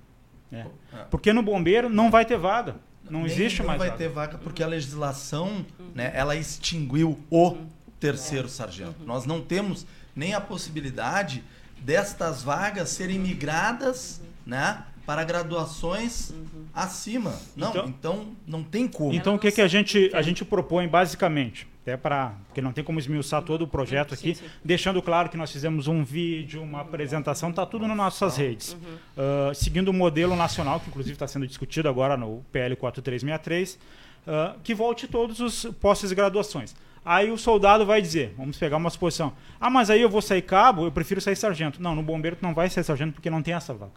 né? 0.52 0.68
Porque 1.10 1.34
no 1.34 1.42
bombeiro 1.42 1.90
não 1.90 2.12
vai 2.12 2.24
ter 2.26 2.38
vaga. 2.38 2.76
Não 3.10 3.22
Nem- 3.24 3.32
existe 3.32 3.60
não 3.60 3.68
mais 3.68 3.80
vai 3.80 3.88
vaga. 3.90 3.98
ter 3.98 4.10
vaga 4.10 4.38
porque 4.38 4.62
a 4.62 4.68
legislação, 4.68 5.66
né, 5.96 6.12
ela 6.14 6.36
extinguiu 6.36 7.18
o 7.32 7.58
terceiro 8.00 8.48
sargento. 8.50 9.04
Nós 9.06 9.26
não 9.26 9.42
temos 9.42 9.88
nem 10.16 10.34
a 10.36 10.42
possibilidade 10.42 11.44
destas 11.80 12.44
vagas 12.44 12.90
serem 12.90 13.18
migradas, 13.18 14.22
né, 14.46 14.84
para 15.08 15.24
graduações 15.24 16.34
acima. 16.74 17.34
Não, 17.56 17.70
Então- 17.70 17.88
então, 17.88 18.28
não 18.46 18.62
tem 18.62 18.90
como. 18.90 19.14
Então 19.14 19.36
o 19.36 19.40
que, 19.40 19.50
que 19.54 19.62
a 19.62 19.68
gente, 19.68 20.12
a 20.14 20.22
gente 20.22 20.44
propõe 20.44 20.86
basicamente? 20.86 21.66
Até 21.82 21.96
para. 21.96 22.34
Porque 22.48 22.62
não 22.62 22.74
tem 22.74 22.84
como 22.84 23.00
esmiuçar 23.00 23.42
todo 23.42 23.62
o 23.62 23.68
projeto 23.68 24.14
Sim, 24.14 24.32
aqui, 24.32 24.36
sim. 24.36 24.46
deixando 24.66 25.02
claro 25.02 25.30
que 25.30 25.38
nós 25.38 25.50
fizemos 25.50 25.88
um 25.88 26.04
vídeo, 26.04 26.62
uma 26.62 26.82
apresentação, 26.82 27.52
está 27.52 27.66
tudo 27.66 27.88
nas 27.88 27.96
nossas 27.96 28.36
redes. 28.36 28.76
Ah, 29.18 29.54
seguindo 29.56 29.88
o 29.88 29.94
modelo 29.94 30.36
nacional, 30.36 30.82
que 30.82 30.90
inclusive 30.90 31.14
está 31.14 31.26
sendo 31.26 31.48
discutido 31.48 31.88
agora 31.88 32.18
no 32.18 32.44
PL 32.52 32.76
4363, 32.76 33.80
ah, 34.28 34.56
que 34.62 34.76
volte 34.76 35.08
todos 35.08 35.40
os 35.40 35.64
postos 35.80 36.10
de 36.10 36.16
graduações. 36.16 36.76
Aí 37.06 37.32
o 37.32 37.38
soldado 37.38 37.86
vai 37.86 38.02
dizer, 38.02 38.34
vamos 38.38 38.58
pegar 38.58 38.76
uma 38.76 38.90
suposição, 38.90 39.32
ah, 39.58 39.70
mas 39.70 39.90
aí 39.90 40.02
eu 40.02 40.10
vou 40.10 40.22
sair 40.22 40.42
cabo, 40.42 40.84
eu 40.84 40.92
prefiro 40.92 41.22
sair 41.22 41.38
sargento. 41.38 41.82
Não, 41.82 41.96
no 41.96 42.04
bombeiro 42.04 42.36
tu 42.36 42.44
não 42.44 42.54
vai 42.54 42.70
sair 42.70 42.84
sargento 42.84 43.14
porque 43.14 43.30
não 43.30 43.42
tem 43.42 43.54
essa 43.54 43.74
vaga. 43.74 43.94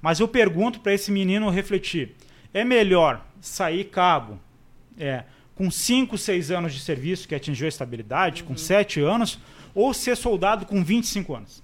Mas 0.00 0.20
eu 0.20 0.28
pergunto 0.28 0.80
para 0.80 0.94
esse 0.94 1.10
menino 1.10 1.50
refletir, 1.50 2.14
é 2.54 2.64
melhor 2.64 3.24
sair 3.40 3.84
cabo 3.84 4.38
é, 4.98 5.24
com 5.54 5.70
5, 5.70 6.16
6 6.16 6.50
anos 6.50 6.72
de 6.74 6.80
serviço, 6.80 7.28
que 7.28 7.34
atingiu 7.34 7.66
a 7.66 7.68
estabilidade, 7.68 8.42
com 8.44 8.56
7 8.56 9.00
anos, 9.00 9.38
ou 9.74 9.92
ser 9.92 10.16
soldado 10.16 10.64
com 10.66 10.82
25 10.82 11.34
anos. 11.34 11.62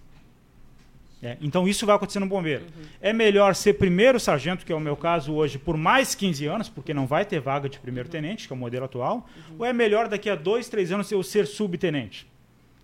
É, 1.23 1.39
então 1.41 1.67
isso 1.67 1.87
vai 1.87 1.97
acontecer 1.97 2.21
no 2.21 2.27
bombeiro. 2.27 2.67
É 3.01 3.13
melhor 3.13 3.55
ser 3.55 3.75
primeiro 3.75 4.21
sargento, 4.21 4.67
que 4.67 4.73
é 4.73 4.77
o 4.77 4.81
meu 4.81 4.97
caso 4.97 5.33
hoje, 5.33 5.59
por 5.59 5.77
mais 5.77 6.15
15 6.15 6.47
anos, 6.47 6.69
porque 6.69 6.93
não 6.93 7.07
vai 7.07 7.25
ter 7.25 7.41
vaga 7.41 7.69
de 7.69 7.79
primeiro 7.81 8.09
tenente, 8.09 8.47
que 8.47 8.53
é 8.53 8.57
o 8.57 8.59
modelo 8.59 8.85
atual, 8.85 9.27
ou 9.59 9.65
é 9.65 9.73
melhor 9.73 10.09
daqui 10.09 10.29
a 10.29 10.35
2, 10.35 10.69
3 10.69 10.93
anos 10.93 11.11
eu 11.11 11.23
ser 11.23 11.47
subtenente? 11.47 12.27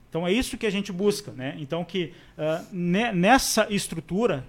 Então 0.08 0.26
é 0.26 0.32
isso 0.32 0.56
que 0.58 0.66
a 0.66 0.70
gente 0.70 0.90
busca. 0.90 1.30
Né? 1.32 1.54
Então 1.58 1.84
que 1.84 2.12
ne- 2.72 3.12
nessa 3.12 3.66
estrutura, 3.70 4.44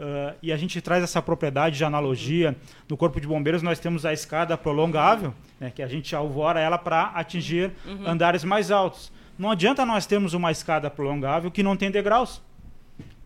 ah, 0.00 0.34
e 0.42 0.52
a 0.52 0.56
gente 0.56 0.80
traz 0.80 1.02
essa 1.02 1.20
propriedade 1.22 1.76
de 1.76 1.84
analogia, 1.84 2.56
no 2.88 2.96
Corpo 2.96 3.20
de 3.20 3.26
Bombeiros 3.26 3.62
nós 3.62 3.78
temos 3.78 4.04
a 4.04 4.12
escada 4.12 4.56
prolongável, 4.56 5.32
né, 5.58 5.70
que 5.74 5.82
a 5.82 5.88
gente 5.88 6.14
alvora 6.14 6.60
ela 6.60 6.78
para 6.78 7.04
atingir 7.14 7.72
andares 8.04 8.44
mais 8.44 8.70
altos. 8.70 9.12
Não 9.38 9.50
adianta 9.50 9.84
nós 9.84 10.06
termos 10.06 10.32
uma 10.32 10.50
escada 10.50 10.88
prolongável 10.88 11.50
que 11.50 11.62
não 11.62 11.76
tem 11.76 11.90
degraus. 11.90 12.42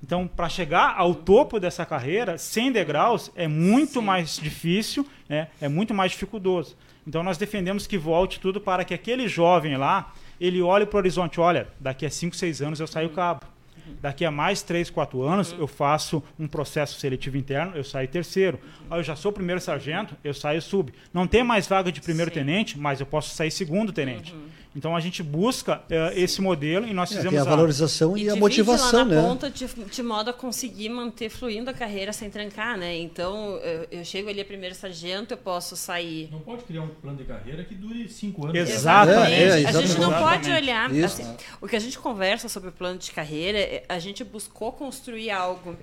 Então, 0.02 0.26
para 0.26 0.48
chegar 0.48 0.94
ao 0.96 1.14
topo 1.14 1.60
dessa 1.60 1.84
carreira, 1.84 2.38
sem 2.38 2.72
degraus, 2.72 3.30
é 3.36 3.46
muito 3.46 4.00
mais 4.00 4.36
difícil, 4.36 5.06
né? 5.28 5.48
é 5.60 5.68
muito 5.68 5.92
mais 5.92 6.12
dificultoso. 6.12 6.76
Então, 7.06 7.22
nós 7.22 7.36
defendemos 7.36 7.86
que 7.86 7.98
volte 7.98 8.40
tudo 8.40 8.60
para 8.60 8.84
que 8.84 8.94
aquele 8.94 9.28
jovem 9.28 9.76
lá, 9.76 10.12
ele 10.40 10.62
olhe 10.62 10.86
para 10.86 10.96
o 10.96 11.00
horizonte, 11.00 11.38
olha, 11.38 11.68
daqui 11.78 12.06
a 12.06 12.10
5, 12.10 12.34
6 12.34 12.62
anos 12.62 12.80
eu 12.80 12.86
saio 12.86 13.10
cabo. 13.10 13.42
Daqui 14.00 14.24
a 14.24 14.30
mais 14.30 14.62
3, 14.62 14.90
4 14.90 15.22
anos, 15.22 15.54
eu 15.58 15.66
faço 15.66 16.22
um 16.38 16.46
processo 16.46 16.98
seletivo 16.98 17.36
interno, 17.36 17.72
eu 17.74 17.84
saio 17.84 18.08
terceiro. 18.08 18.58
Ah, 18.90 18.98
eu 18.98 19.02
já 19.02 19.16
sou 19.16 19.32
primeiro 19.32 19.60
sargento, 19.60 20.16
eu 20.22 20.34
saio 20.34 20.60
sub. 20.60 20.92
Não 21.12 21.26
tem 21.26 21.42
mais 21.42 21.66
vaga 21.66 21.90
de 21.90 22.00
primeiro 22.00 22.30
Sim. 22.30 22.40
tenente, 22.40 22.78
mas 22.78 23.00
eu 23.00 23.06
posso 23.06 23.34
sair 23.34 23.50
segundo 23.50 23.92
tenente. 23.92 24.34
Então, 24.74 24.94
a 24.94 25.00
gente 25.00 25.20
busca 25.22 25.82
eh, 25.90 26.12
esse 26.14 26.40
modelo 26.40 26.86
e 26.86 26.92
nós 26.94 27.10
É, 27.10 27.16
fizemos 27.16 27.40
a 27.40 27.44
valorização 27.44 28.16
e, 28.16 28.20
a 28.20 28.24
divide 28.34 28.40
motivação, 28.40 29.00
lá 29.00 29.04
na 29.04 29.14
né? 29.16 29.22
ponta 29.28 29.50
de, 29.50 29.66
de 29.66 30.02
modo 30.02 30.30
a 30.30 30.32
conseguir 30.32 30.88
manter 30.88 31.28
fluindo 31.28 31.68
a 31.68 31.74
carreira 31.74 32.12
sem 32.12 32.30
trancar, 32.30 32.78
né? 32.78 32.96
Então, 32.96 33.56
eu, 33.56 33.88
eu 33.90 34.04
chego 34.04 34.28
ali 34.28 34.40
a 34.40 34.44
primeiro 34.44 34.74
sargento, 34.74 35.34
eu 35.34 35.38
posso 35.38 35.76
sair. 35.76 36.28
Não 36.30 36.38
pode 36.40 36.62
criar 36.62 36.82
um 36.82 36.88
plano 36.88 37.18
de 37.18 37.24
carreira 37.24 37.64
que 37.64 37.74
dure 37.74 38.08
cinco 38.08 38.46
anos. 38.46 38.56
Exatamente. 38.56 39.32
É, 39.32 39.42
é, 39.62 39.66
a 39.66 39.72
gente 39.72 39.98
não 39.98 40.08
exatamente. 40.08 40.22
pode 40.22 40.50
olhar. 40.52 40.90
Assim, 41.04 41.36
o 41.60 41.66
que 41.66 41.74
a 41.74 41.80
gente 41.80 41.98
conversa 41.98 42.48
sobre 42.48 42.68
o 42.68 42.72
plano 42.72 42.98
de 42.98 43.10
carreira, 43.10 43.58
é- 43.58 43.84
a 43.88 43.98
gente 43.98 44.22
buscou 44.22 44.70
construir 44.72 45.30
algo 45.30 45.76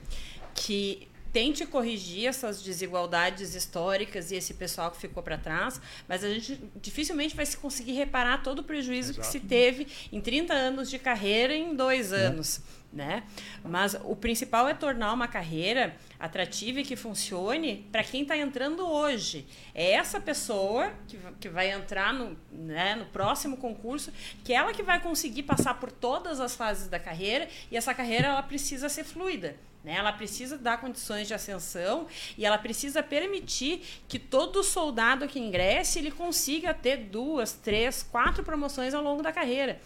que 0.53 1.07
tente 1.32 1.66
corrigir 1.66 2.28
essas 2.28 2.62
desigualdades 2.62 3.56
históricas 3.56 4.32
e 4.32 4.36
esse 4.36 4.54
pessoal 4.54 4.91
que 4.91 4.98
ficou 4.98 5.22
para 5.22 5.38
trás, 5.38 5.80
mas 6.08 6.24
a 6.24 6.30
gente 6.34 6.60
dificilmente 6.82 7.36
vai 7.36 7.45
se 7.45 7.58
conseguir 7.58 7.94
reparar 7.94 8.44
todo 8.44 8.60
o 8.60 8.64
prejuízo 8.64 9.12
Exato. 9.12 9.26
que 9.26 9.32
se 9.32 9.40
teve 9.40 9.88
em 10.12 10.22
30 10.22 10.54
anos 10.54 10.90
de 10.90 10.99
carreira 10.99 11.56
em 11.56 11.76
dois 11.76 12.12
é. 12.12 12.26
anos. 12.28 12.62
Né? 12.91 13.24
Mas 13.66 13.98
o 14.06 14.16
principal 14.16 14.68
é 14.68 14.74
tornar 14.74 15.12
uma 15.12 15.28
carreira 15.28 15.95
atrativa 16.18 16.80
e 16.80 16.84
que 16.86 16.95
funcione 16.95 17.86
para 17.91 18.02
quem 18.02 18.22
está 18.22 18.36
entrando 18.38 18.88
hoje. 18.88 19.45
É 19.76 19.91
essa 19.91 20.22
pessoa 20.22 20.94
que, 21.06 21.20
que 21.40 21.49
vai 21.49 21.70
entrar 21.70 22.14
no, 22.14 22.38
né, 22.49 22.95
no 22.95 23.06
próximo 23.06 23.58
concurso, 23.58 24.12
que 24.44 24.54
é 24.54 24.56
ela 24.56 24.74
que 24.74 24.82
vai 24.82 25.02
conseguir 25.02 25.44
passar 25.44 25.74
por 25.76 25.91
todas 25.91 26.40
as 26.40 26.56
fases 26.56 26.88
da 26.88 26.98
carreira 26.98 27.49
e 27.70 27.76
essa 27.76 27.94
carreira 27.94 28.30
ela 28.30 28.41
precisa 28.41 28.88
ser 28.88 29.04
fluida. 29.04 29.58
Né? 29.88 29.95
Ela 29.95 30.11
precisa 30.11 30.57
dar 30.57 30.81
condições 30.81 31.30
de 31.30 31.34
ascensão 31.34 32.07
e 32.38 32.45
ela 32.45 32.57
precisa 32.57 33.01
permitir 33.01 33.81
que 34.05 34.19
todo 34.19 34.61
soldado 34.61 35.30
que 35.30 35.39
ingresse 35.39 35.97
ele 35.97 36.11
consiga 36.11 36.73
ter 36.73 36.97
duas, 36.97 37.53
três, 37.53 38.03
quatro 38.03 38.43
promoções 38.43 38.93
ao 38.93 39.01
longo 39.01 39.23
da 39.23 39.31
carreira. 39.31 39.80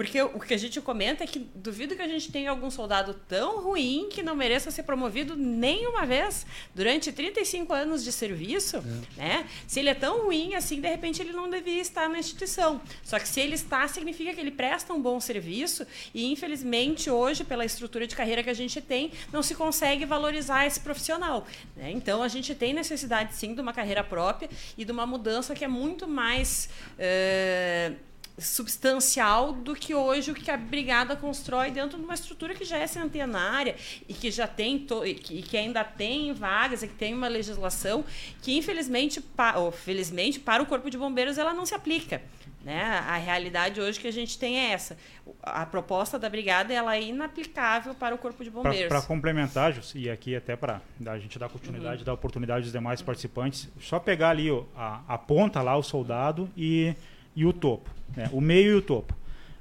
Porque 0.00 0.22
o 0.22 0.40
que 0.40 0.54
a 0.54 0.56
gente 0.56 0.80
comenta 0.80 1.24
é 1.24 1.26
que 1.26 1.38
duvido 1.38 1.94
que 1.94 2.00
a 2.00 2.08
gente 2.08 2.32
tenha 2.32 2.48
algum 2.48 2.70
soldado 2.70 3.12
tão 3.28 3.60
ruim 3.60 4.08
que 4.10 4.22
não 4.22 4.34
mereça 4.34 4.70
ser 4.70 4.84
promovido 4.84 5.36
nenhuma 5.36 6.06
vez 6.06 6.46
durante 6.74 7.12
35 7.12 7.70
anos 7.74 8.02
de 8.02 8.10
serviço. 8.10 8.78
É. 8.78 9.20
Né? 9.20 9.46
Se 9.66 9.78
ele 9.78 9.90
é 9.90 9.94
tão 9.94 10.22
ruim 10.22 10.54
assim, 10.54 10.80
de 10.80 10.88
repente 10.88 11.20
ele 11.20 11.32
não 11.32 11.50
devia 11.50 11.82
estar 11.82 12.08
na 12.08 12.18
instituição. 12.18 12.80
Só 13.04 13.18
que 13.18 13.28
se 13.28 13.40
ele 13.40 13.54
está, 13.54 13.86
significa 13.88 14.32
que 14.32 14.40
ele 14.40 14.50
presta 14.50 14.94
um 14.94 15.02
bom 15.02 15.20
serviço 15.20 15.86
e, 16.14 16.32
infelizmente, 16.32 17.10
hoje, 17.10 17.44
pela 17.44 17.66
estrutura 17.66 18.06
de 18.06 18.16
carreira 18.16 18.42
que 18.42 18.48
a 18.48 18.54
gente 18.54 18.80
tem, 18.80 19.12
não 19.30 19.42
se 19.42 19.54
consegue 19.54 20.06
valorizar 20.06 20.66
esse 20.66 20.80
profissional. 20.80 21.46
Né? 21.76 21.90
Então, 21.90 22.22
a 22.22 22.28
gente 22.28 22.54
tem 22.54 22.72
necessidade, 22.72 23.34
sim, 23.34 23.54
de 23.54 23.60
uma 23.60 23.74
carreira 23.74 24.02
própria 24.02 24.48
e 24.78 24.82
de 24.82 24.92
uma 24.92 25.04
mudança 25.04 25.54
que 25.54 25.62
é 25.62 25.68
muito 25.68 26.08
mais. 26.08 26.70
Uh, 26.94 28.08
substancial 28.40 29.52
do 29.52 29.74
que 29.74 29.94
hoje 29.94 30.30
o 30.30 30.34
que 30.34 30.50
a 30.50 30.56
brigada 30.56 31.14
constrói 31.14 31.70
dentro 31.70 31.98
de 31.98 32.04
uma 32.04 32.14
estrutura 32.14 32.54
que 32.54 32.64
já 32.64 32.78
é 32.78 32.86
centenária 32.86 33.76
e 34.08 34.14
que 34.14 34.30
já 34.30 34.46
tem 34.46 34.86
e 35.04 35.42
que 35.42 35.56
ainda 35.56 35.84
tem 35.84 36.32
vagas 36.32 36.82
e 36.82 36.88
que 36.88 36.94
tem 36.94 37.14
uma 37.14 37.28
legislação 37.28 38.04
que 38.42 38.56
infelizmente 38.56 39.22
ou 39.56 39.70
felizmente 39.70 40.40
para 40.40 40.62
o 40.62 40.66
corpo 40.66 40.90
de 40.90 40.98
bombeiros 40.98 41.38
ela 41.38 41.54
não 41.54 41.66
se 41.66 41.74
aplica 41.74 42.22
né? 42.64 42.82
A 43.06 43.16
realidade 43.16 43.80
hoje 43.80 43.98
que 43.98 44.06
a 44.06 44.12
gente 44.12 44.38
tem 44.38 44.58
é 44.58 44.72
essa. 44.72 44.96
A 45.42 45.64
proposta 45.64 46.18
da 46.18 46.28
brigada 46.28 46.72
ela 46.72 46.94
é 46.94 47.02
inaplicável 47.02 47.94
para 47.94 48.14
o 48.14 48.18
corpo 48.18 48.44
de 48.44 48.50
bombeiros. 48.50 48.88
Para 48.88 49.02
complementar, 49.02 49.74
e 49.94 50.10
aqui 50.10 50.36
até 50.36 50.56
para 50.56 50.80
a 51.06 51.18
gente 51.18 51.38
dar 51.38 51.48
continuidade, 51.48 52.00
uhum. 52.00 52.04
dar 52.04 52.12
oportunidade 52.12 52.64
aos 52.64 52.72
demais 52.72 53.00
participantes, 53.00 53.68
só 53.80 53.98
pegar 53.98 54.30
ali 54.30 54.50
ó, 54.50 54.64
a, 54.76 55.00
a 55.08 55.18
ponta 55.18 55.62
lá, 55.62 55.76
o 55.76 55.82
soldado 55.82 56.50
e, 56.56 56.94
e 57.34 57.46
o 57.46 57.52
topo. 57.52 57.90
Né? 58.16 58.28
O 58.32 58.40
meio 58.40 58.72
e 58.72 58.74
o 58.74 58.82
topo. 58.82 59.14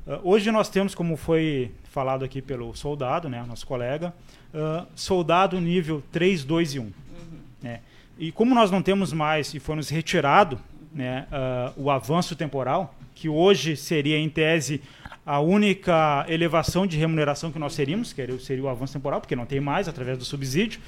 Uh, 0.05 0.19
hoje 0.23 0.51
nós 0.51 0.69
temos, 0.69 0.95
como 0.95 1.15
foi 1.15 1.71
falado 1.83 2.23
aqui 2.23 2.41
pelo 2.41 2.75
soldado, 2.75 3.29
né, 3.29 3.43
nosso 3.47 3.65
colega, 3.65 4.13
uh, 4.53 4.87
soldado 4.95 5.59
nível 5.59 6.03
3, 6.11 6.43
2 6.43 6.75
e 6.75 6.79
1. 6.79 6.83
Uhum. 6.83 6.91
Né? 7.61 7.81
E 8.17 8.31
como 8.31 8.53
nós 8.53 8.71
não 8.71 8.81
temos 8.81 9.13
mais, 9.13 9.53
e 9.53 9.59
foi 9.59 9.75
nos 9.75 9.89
retirado 9.89 10.59
né, 10.93 11.27
uh, 11.31 11.83
o 11.83 11.91
avanço 11.91 12.35
temporal, 12.35 12.95
que 13.15 13.29
hoje 13.29 13.75
seria, 13.75 14.17
em 14.17 14.29
tese, 14.29 14.81
a 15.25 15.39
única 15.39 16.25
elevação 16.27 16.87
de 16.87 16.97
remuneração 16.97 17.51
que 17.51 17.59
nós 17.59 17.75
teríamos, 17.75 18.11
que 18.13 18.39
seria 18.39 18.63
o 18.63 18.69
avanço 18.69 18.93
temporal, 18.93 19.21
porque 19.21 19.35
não 19.35 19.45
tem 19.45 19.59
mais, 19.59 19.87
através 19.87 20.17
do 20.17 20.25
subsídio. 20.25 20.79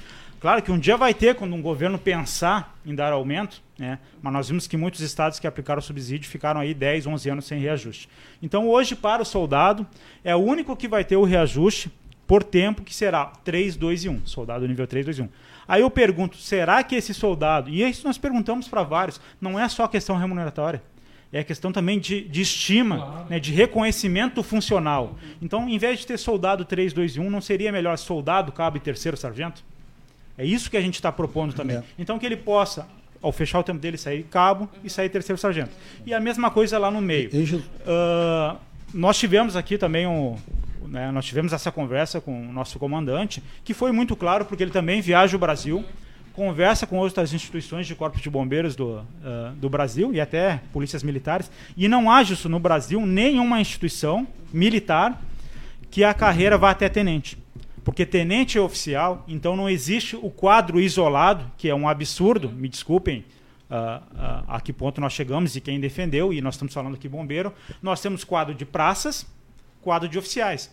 Claro 0.42 0.60
que 0.60 0.72
um 0.72 0.78
dia 0.78 0.96
vai 0.96 1.14
ter 1.14 1.36
quando 1.36 1.54
um 1.54 1.62
governo 1.62 1.96
pensar 1.96 2.76
em 2.84 2.92
dar 2.96 3.12
aumento, 3.12 3.62
né? 3.78 4.00
mas 4.20 4.32
nós 4.32 4.48
vimos 4.48 4.66
que 4.66 4.76
muitos 4.76 5.00
estados 5.00 5.38
que 5.38 5.46
aplicaram 5.46 5.78
o 5.78 5.82
subsídio 5.82 6.28
ficaram 6.28 6.60
aí 6.60 6.74
10, 6.74 7.06
11 7.06 7.30
anos 7.30 7.44
sem 7.44 7.60
reajuste. 7.60 8.08
Então, 8.42 8.68
hoje, 8.68 8.96
para 8.96 9.22
o 9.22 9.24
soldado, 9.24 9.86
é 10.24 10.34
o 10.34 10.40
único 10.40 10.74
que 10.74 10.88
vai 10.88 11.04
ter 11.04 11.14
o 11.14 11.22
reajuste 11.22 11.92
por 12.26 12.42
tempo, 12.42 12.82
que 12.82 12.92
será 12.92 13.26
3, 13.26 13.76
2 13.76 14.04
e 14.04 14.08
1. 14.08 14.26
Soldado 14.26 14.66
nível 14.66 14.84
3, 14.84 15.06
2 15.06 15.18
e 15.20 15.22
1. 15.22 15.28
Aí 15.68 15.82
eu 15.82 15.90
pergunto, 15.92 16.36
será 16.36 16.82
que 16.82 16.96
esse 16.96 17.14
soldado, 17.14 17.70
e 17.70 17.88
isso 17.88 18.04
nós 18.04 18.18
perguntamos 18.18 18.66
para 18.66 18.82
vários, 18.82 19.20
não 19.40 19.56
é 19.56 19.68
só 19.68 19.86
questão 19.86 20.16
remuneratória, 20.16 20.82
é 21.32 21.44
questão 21.44 21.70
também 21.70 22.00
de, 22.00 22.20
de 22.20 22.40
estima, 22.40 22.96
claro. 22.96 23.26
né, 23.30 23.38
de 23.38 23.52
reconhecimento 23.52 24.42
funcional. 24.42 25.16
Então, 25.40 25.68
em 25.68 25.78
vez 25.78 26.00
de 26.00 26.06
ter 26.08 26.18
soldado 26.18 26.64
3, 26.64 26.92
2 26.92 27.14
e 27.14 27.20
1, 27.20 27.30
não 27.30 27.40
seria 27.40 27.70
melhor 27.70 27.96
soldado, 27.96 28.50
cabo 28.50 28.76
e 28.76 28.80
terceiro 28.80 29.16
sargento? 29.16 29.62
É 30.36 30.44
isso 30.44 30.70
que 30.70 30.76
a 30.76 30.80
gente 30.80 30.94
está 30.94 31.12
propondo 31.12 31.52
também. 31.52 31.76
É. 31.76 31.82
Então 31.98 32.18
que 32.18 32.26
ele 32.26 32.36
possa, 32.36 32.86
ao 33.20 33.32
fechar 33.32 33.60
o 33.60 33.62
tempo 33.62 33.78
dele, 33.78 33.96
sair 33.96 34.24
cabo 34.24 34.68
e 34.82 34.90
sair 34.90 35.08
terceiro 35.08 35.40
sargento. 35.40 35.70
E 36.06 36.14
a 36.14 36.20
mesma 36.20 36.50
coisa 36.50 36.78
lá 36.78 36.90
no 36.90 37.00
meio. 37.00 37.30
Uh, 37.32 38.58
nós 38.92 39.18
tivemos 39.18 39.56
aqui 39.56 39.78
também 39.78 40.06
um, 40.06 40.36
né, 40.92 41.10
nós 41.10 41.24
tivemos 41.24 41.52
essa 41.52 41.72
conversa 41.72 42.20
com 42.20 42.48
o 42.48 42.52
nosso 42.52 42.78
comandante, 42.78 43.42
que 43.64 43.72
foi 43.72 43.92
muito 43.92 44.14
claro, 44.14 44.44
porque 44.44 44.62
ele 44.62 44.70
também 44.70 45.00
viaja 45.00 45.34
o 45.36 45.40
Brasil, 45.40 45.84
conversa 46.34 46.86
com 46.86 46.98
outras 46.98 47.32
instituições 47.32 47.86
de 47.86 47.94
corpos 47.94 48.20
de 48.20 48.30
bombeiros 48.30 48.76
do, 48.76 48.98
uh, 48.98 49.04
do 49.56 49.68
Brasil 49.68 50.12
e 50.12 50.20
até 50.20 50.60
polícias 50.72 51.02
militares, 51.02 51.50
e 51.76 51.88
não 51.88 52.10
há 52.10 52.22
isso 52.22 52.48
no 52.48 52.58
Brasil 52.58 53.04
nenhuma 53.04 53.60
instituição 53.60 54.26
militar 54.52 55.20
que 55.90 56.04
a 56.04 56.14
carreira 56.14 56.56
vá 56.56 56.70
até 56.70 56.88
tenente. 56.88 57.41
Porque 57.84 58.06
tenente 58.06 58.56
é 58.56 58.60
oficial, 58.60 59.24
então 59.26 59.56
não 59.56 59.68
existe 59.68 60.14
o 60.14 60.30
quadro 60.30 60.80
isolado, 60.80 61.50
que 61.56 61.68
é 61.68 61.74
um 61.74 61.88
absurdo, 61.88 62.48
me 62.48 62.68
desculpem 62.68 63.24
uh, 63.68 63.74
uh, 63.74 64.44
a 64.46 64.60
que 64.60 64.72
ponto 64.72 65.00
nós 65.00 65.12
chegamos 65.12 65.56
e 65.56 65.60
quem 65.60 65.80
defendeu, 65.80 66.32
e 66.32 66.40
nós 66.40 66.54
estamos 66.54 66.72
falando 66.72 66.94
aqui 66.94 67.08
bombeiro. 67.08 67.52
Nós 67.82 68.00
temos 68.00 68.22
quadro 68.22 68.54
de 68.54 68.64
praças, 68.64 69.26
quadro 69.80 70.08
de 70.08 70.16
oficiais. 70.16 70.72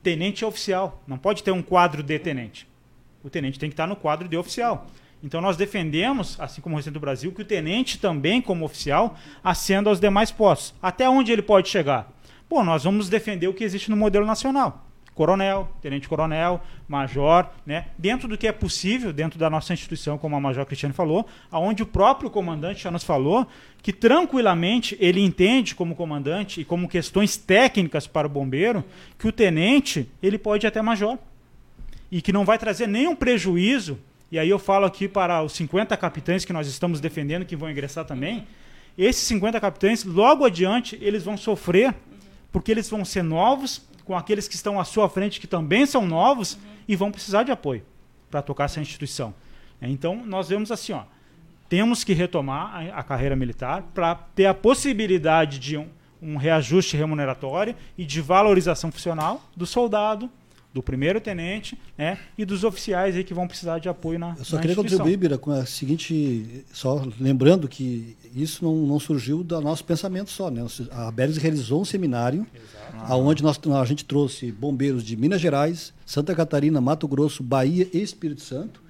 Tenente 0.00 0.44
é 0.44 0.46
oficial, 0.46 1.02
não 1.08 1.18
pode 1.18 1.42
ter 1.42 1.50
um 1.50 1.62
quadro 1.62 2.04
de 2.04 2.18
tenente. 2.20 2.68
O 3.24 3.28
tenente 3.28 3.58
tem 3.58 3.68
que 3.68 3.74
estar 3.74 3.88
no 3.88 3.96
quadro 3.96 4.28
de 4.28 4.36
oficial. 4.36 4.86
Então 5.20 5.40
nós 5.40 5.56
defendemos, 5.56 6.40
assim 6.40 6.60
como 6.60 6.76
o 6.76 6.76
restante 6.76 6.94
do 6.94 7.00
Brasil, 7.00 7.32
que 7.32 7.42
o 7.42 7.44
tenente 7.44 7.98
também, 7.98 8.40
como 8.40 8.64
oficial, 8.64 9.16
ascenda 9.42 9.90
aos 9.90 9.98
demais 9.98 10.30
postos. 10.30 10.72
Até 10.80 11.10
onde 11.10 11.32
ele 11.32 11.42
pode 11.42 11.68
chegar? 11.68 12.12
Bom, 12.48 12.62
nós 12.62 12.84
vamos 12.84 13.08
defender 13.08 13.48
o 13.48 13.52
que 13.52 13.64
existe 13.64 13.90
no 13.90 13.96
modelo 13.96 14.24
nacional 14.24 14.87
coronel, 15.18 15.68
tenente-coronel, 15.82 16.60
major, 16.86 17.50
né? 17.66 17.86
dentro 17.98 18.28
do 18.28 18.38
que 18.38 18.46
é 18.46 18.52
possível, 18.52 19.12
dentro 19.12 19.36
da 19.36 19.50
nossa 19.50 19.72
instituição, 19.72 20.16
como 20.16 20.36
a 20.36 20.40
Major 20.40 20.64
Cristiane 20.64 20.94
falou, 20.94 21.26
aonde 21.50 21.82
o 21.82 21.86
próprio 21.86 22.30
comandante 22.30 22.84
já 22.84 22.90
nos 22.92 23.02
falou 23.02 23.44
que 23.82 23.92
tranquilamente 23.92 24.96
ele 25.00 25.20
entende 25.20 25.74
como 25.74 25.96
comandante 25.96 26.60
e 26.60 26.64
como 26.64 26.88
questões 26.88 27.36
técnicas 27.36 28.06
para 28.06 28.28
o 28.28 28.30
bombeiro 28.30 28.84
que 29.18 29.26
o 29.26 29.32
tenente 29.32 30.08
ele 30.22 30.38
pode 30.38 30.64
ir 30.64 30.68
até 30.68 30.80
major 30.80 31.18
e 32.12 32.22
que 32.22 32.32
não 32.32 32.44
vai 32.44 32.56
trazer 32.56 32.86
nenhum 32.86 33.16
prejuízo. 33.16 33.98
E 34.30 34.38
aí 34.38 34.48
eu 34.48 34.58
falo 34.60 34.86
aqui 34.86 35.08
para 35.08 35.42
os 35.42 35.52
50 35.52 35.96
capitães 35.96 36.44
que 36.44 36.52
nós 36.52 36.68
estamos 36.68 37.00
defendendo 37.00 37.44
que 37.44 37.56
vão 37.56 37.68
ingressar 37.68 38.04
também. 38.04 38.46
Esses 38.96 39.24
50 39.24 39.58
capitães, 39.58 40.04
logo 40.04 40.44
adiante, 40.44 40.96
eles 41.02 41.24
vão 41.24 41.36
sofrer 41.36 41.92
porque 42.52 42.70
eles 42.70 42.88
vão 42.88 43.04
ser 43.04 43.22
novos, 43.22 43.87
com 44.08 44.16
aqueles 44.16 44.48
que 44.48 44.54
estão 44.54 44.80
à 44.80 44.84
sua 44.84 45.06
frente, 45.06 45.38
que 45.38 45.46
também 45.46 45.84
são 45.84 46.06
novos 46.06 46.54
uhum. 46.54 46.60
e 46.88 46.96
vão 46.96 47.12
precisar 47.12 47.42
de 47.42 47.52
apoio 47.52 47.84
para 48.30 48.40
tocar 48.40 48.64
essa 48.64 48.80
instituição. 48.80 49.34
Então, 49.82 50.24
nós 50.24 50.48
vemos 50.48 50.72
assim, 50.72 50.94
ó, 50.94 51.02
temos 51.68 52.04
que 52.04 52.14
retomar 52.14 52.74
a, 52.74 53.00
a 53.00 53.02
carreira 53.02 53.36
militar 53.36 53.82
para 53.92 54.14
ter 54.14 54.46
a 54.46 54.54
possibilidade 54.54 55.58
de 55.58 55.76
um, 55.76 55.86
um 56.22 56.36
reajuste 56.38 56.96
remuneratório 56.96 57.76
e 57.98 58.06
de 58.06 58.22
valorização 58.22 58.90
funcional 58.90 59.42
do 59.54 59.66
soldado, 59.66 60.30
do 60.78 60.82
primeiro 60.82 61.20
tenente 61.20 61.76
né, 61.96 62.18
e 62.38 62.44
dos 62.44 62.62
oficiais 62.62 63.16
aí 63.16 63.24
que 63.24 63.34
vão 63.34 63.48
precisar 63.48 63.80
de 63.80 63.88
apoio 63.88 64.16
na 64.16 64.36
Eu 64.38 64.44
só 64.44 64.54
na 64.54 64.62
queria 64.62 64.76
contribuir, 64.76 65.16
Bira, 65.16 65.36
com 65.36 65.50
a 65.50 65.66
seguinte, 65.66 66.64
só 66.72 67.04
lembrando 67.18 67.66
que 67.66 68.16
isso 68.32 68.64
não, 68.64 68.76
não 68.86 69.00
surgiu 69.00 69.42
do 69.42 69.60
nosso 69.60 69.84
pensamento 69.84 70.30
só. 70.30 70.52
Né? 70.52 70.64
A 70.92 71.10
Bergs 71.10 71.40
realizou 71.40 71.82
um 71.82 71.84
seminário 71.84 72.46
onde 73.10 73.42
nós, 73.42 73.58
a 73.74 73.84
gente 73.84 74.04
trouxe 74.04 74.52
bombeiros 74.52 75.02
de 75.02 75.16
Minas 75.16 75.40
Gerais, 75.40 75.92
Santa 76.06 76.32
Catarina, 76.32 76.80
Mato 76.80 77.08
Grosso, 77.08 77.42
Bahia 77.42 77.88
e 77.92 78.00
Espírito 78.00 78.42
Santo, 78.42 78.80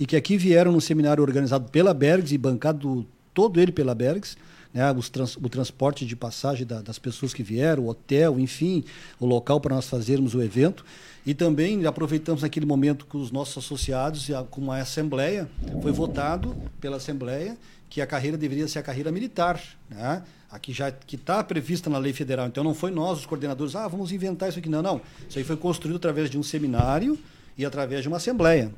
e 0.00 0.06
que 0.06 0.16
aqui 0.16 0.38
vieram 0.38 0.72
no 0.72 0.80
seminário 0.80 1.22
organizado 1.22 1.70
pela 1.70 1.92
Bergs 1.92 2.34
e 2.34 2.38
bancado 2.38 3.06
todo 3.34 3.60
ele 3.60 3.70
pela 3.70 3.94
Bergs, 3.94 4.34
né, 4.74 4.82
trans, 5.12 5.36
o 5.36 5.48
transporte 5.48 6.04
de 6.04 6.16
passagem 6.16 6.66
da, 6.66 6.82
das 6.82 6.98
pessoas 6.98 7.32
que 7.32 7.44
vieram, 7.44 7.84
o 7.84 7.88
hotel, 7.88 8.40
enfim, 8.40 8.84
o 9.20 9.24
local 9.24 9.60
para 9.60 9.76
nós 9.76 9.88
fazermos 9.88 10.34
o 10.34 10.42
evento. 10.42 10.84
E 11.24 11.32
também 11.32 11.86
aproveitamos 11.86 12.42
naquele 12.42 12.66
momento 12.66 13.06
com 13.06 13.18
os 13.18 13.30
nossos 13.30 13.64
associados, 13.64 14.28
com 14.50 14.60
uma 14.60 14.78
assembleia, 14.78 15.48
foi 15.80 15.92
votado 15.92 16.54
pela 16.80 16.96
assembleia 16.96 17.56
que 17.88 18.00
a 18.00 18.06
carreira 18.06 18.36
deveria 18.36 18.66
ser 18.66 18.80
a 18.80 18.82
carreira 18.82 19.12
militar, 19.12 19.62
né? 19.88 20.22
Aqui 20.50 20.72
já 20.72 20.90
que 20.90 21.14
está 21.14 21.42
prevista 21.44 21.88
na 21.88 21.96
lei 21.96 22.12
federal. 22.12 22.46
Então 22.46 22.64
não 22.64 22.74
foi 22.74 22.90
nós 22.90 23.20
os 23.20 23.26
coordenadores, 23.26 23.76
ah, 23.76 23.86
vamos 23.86 24.10
inventar 24.10 24.48
isso 24.48 24.58
aqui 24.58 24.68
não, 24.68 24.82
não. 24.82 25.00
Isso 25.28 25.38
aí 25.38 25.44
foi 25.44 25.56
construído 25.56 25.96
através 25.96 26.28
de 26.28 26.36
um 26.36 26.42
seminário 26.42 27.18
e 27.56 27.64
através 27.64 28.02
de 28.02 28.08
uma 28.08 28.16
assembleia. 28.16 28.72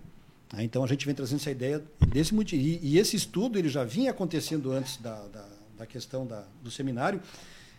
Tá? 0.49 0.63
Então 0.63 0.85
a 0.85 0.87
gente 0.87 1.05
vem 1.05 1.15
trazendo 1.15 1.41
essa 1.41 1.51
ideia 1.51 1.83
desse. 2.09 2.35
E, 2.55 2.81
e 2.83 2.99
esse 2.99 3.17
estudo 3.17 3.59
ele 3.59 3.69
já 3.69 3.85
vinha 3.85 4.11
acontecendo 4.11 4.71
antes 4.73 4.99
da, 4.99 5.15
da, 5.33 5.47
da 5.77 5.87
questão 5.87 6.27
da, 6.27 6.45
do 6.63 6.71
seminário, 6.71 7.21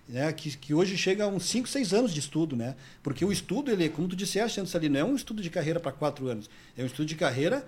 né, 0.07 0.31
que, 0.31 0.55
que 0.57 0.73
hoje 0.73 0.97
chega 0.97 1.25
a 1.25 1.27
uns 1.27 1.45
5, 1.45 1.67
6 1.67 1.93
anos 1.93 2.13
de 2.13 2.19
estudo. 2.19 2.55
Né? 2.55 2.75
Porque 3.03 3.25
o 3.25 3.31
estudo, 3.31 3.71
ele, 3.71 3.89
como 3.89 4.07
tu 4.07 4.15
disseste 4.15 4.59
antes 4.59 4.75
ali, 4.75 4.89
não 4.89 4.99
é 4.99 5.03
um 5.03 5.15
estudo 5.15 5.41
de 5.41 5.49
carreira 5.49 5.79
para 5.79 5.91
quatro 5.91 6.27
anos, 6.27 6.49
é 6.77 6.83
um 6.83 6.85
estudo 6.85 7.05
de 7.05 7.15
carreira 7.15 7.65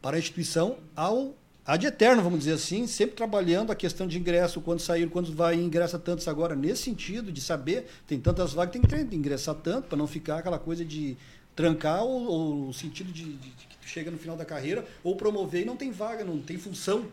para 0.00 0.16
a 0.16 0.18
instituição 0.18 0.78
ao 0.96 1.34
ad 1.64 1.86
eterno, 1.86 2.22
vamos 2.22 2.40
dizer 2.40 2.54
assim, 2.54 2.86
sempre 2.86 3.14
trabalhando 3.14 3.70
a 3.70 3.74
questão 3.74 4.06
de 4.06 4.18
ingresso, 4.18 4.60
quando 4.60 4.80
sair, 4.80 5.08
quando 5.08 5.32
vai 5.32 5.54
ingressa 5.54 5.98
tantos 5.98 6.26
agora, 6.26 6.56
nesse 6.56 6.82
sentido 6.82 7.30
de 7.30 7.40
saber, 7.40 7.86
tem 8.06 8.18
tantas 8.18 8.52
vagas, 8.52 8.72
tem 8.72 8.82
que 8.82 9.14
ingressar 9.14 9.54
tanto, 9.54 9.88
para 9.88 9.98
não 9.98 10.06
ficar 10.06 10.38
aquela 10.38 10.58
coisa 10.58 10.84
de 10.84 11.16
trancar 11.54 12.02
ou, 12.02 12.68
o 12.68 12.72
sentido 12.72 13.12
de, 13.12 13.24
de, 13.24 13.50
de, 13.50 13.66
que 13.80 13.88
chega 13.88 14.10
no 14.10 14.18
final 14.18 14.36
da 14.36 14.44
carreira, 14.44 14.84
ou 15.04 15.14
promover 15.14 15.62
e 15.62 15.64
não 15.64 15.76
tem 15.76 15.92
vaga, 15.92 16.24
não 16.24 16.40
tem 16.40 16.58
função, 16.58 17.06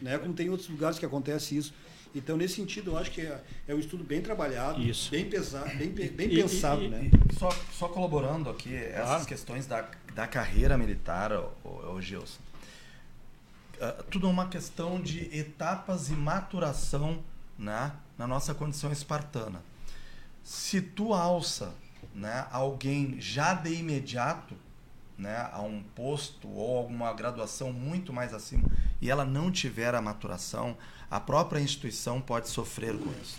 né? 0.00 0.18
como 0.18 0.32
tem 0.32 0.46
em 0.46 0.50
outros 0.50 0.68
lugares 0.68 0.98
que 0.98 1.06
acontece 1.06 1.56
isso. 1.56 1.72
Então, 2.14 2.36
nesse 2.36 2.54
sentido, 2.54 2.92
eu 2.92 2.98
acho 2.98 3.10
que 3.10 3.20
é, 3.20 3.40
é 3.68 3.74
um 3.74 3.78
estudo 3.78 4.02
bem 4.02 4.20
trabalhado, 4.20 4.80
Isso. 4.82 5.10
bem 5.10 5.28
pesado, 5.28 5.68
bem, 5.76 5.90
bem 5.90 6.28
e, 6.28 6.42
pensado. 6.42 6.82
E, 6.82 6.88
né? 6.88 7.10
E, 7.12 7.34
só, 7.38 7.50
só 7.72 7.88
colaborando 7.88 8.50
aqui, 8.50 8.74
essas 8.74 9.26
questões 9.26 9.66
da, 9.66 9.88
da 10.14 10.26
carreira 10.26 10.76
militar, 10.76 11.32
o, 11.32 11.94
o 11.94 12.02
Gilson. 12.02 12.40
Uh, 13.76 14.02
tudo 14.10 14.26
é 14.26 14.30
uma 14.30 14.48
questão 14.48 15.00
de 15.00 15.34
etapas 15.36 16.10
e 16.10 16.12
maturação 16.12 17.22
né, 17.58 17.92
na 18.18 18.26
nossa 18.26 18.54
condição 18.54 18.90
espartana. 18.92 19.62
Se 20.42 20.82
tu 20.82 21.14
alça 21.14 21.72
né, 22.14 22.46
alguém 22.50 23.20
já 23.20 23.54
de 23.54 23.72
imediato 23.72 24.54
né, 25.16 25.48
a 25.52 25.60
um 25.60 25.82
posto 25.94 26.48
ou 26.48 26.78
alguma 26.78 27.12
graduação 27.12 27.72
muito 27.72 28.12
mais 28.12 28.32
acima 28.32 28.68
e 29.00 29.10
ela 29.10 29.24
não 29.24 29.50
tiver 29.50 29.94
a 29.94 30.00
maturação, 30.00 30.76
a 31.10 31.18
própria 31.18 31.60
instituição 31.60 32.20
pode 32.20 32.48
sofrer 32.48 32.96
com 32.96 33.10
isso. 33.22 33.38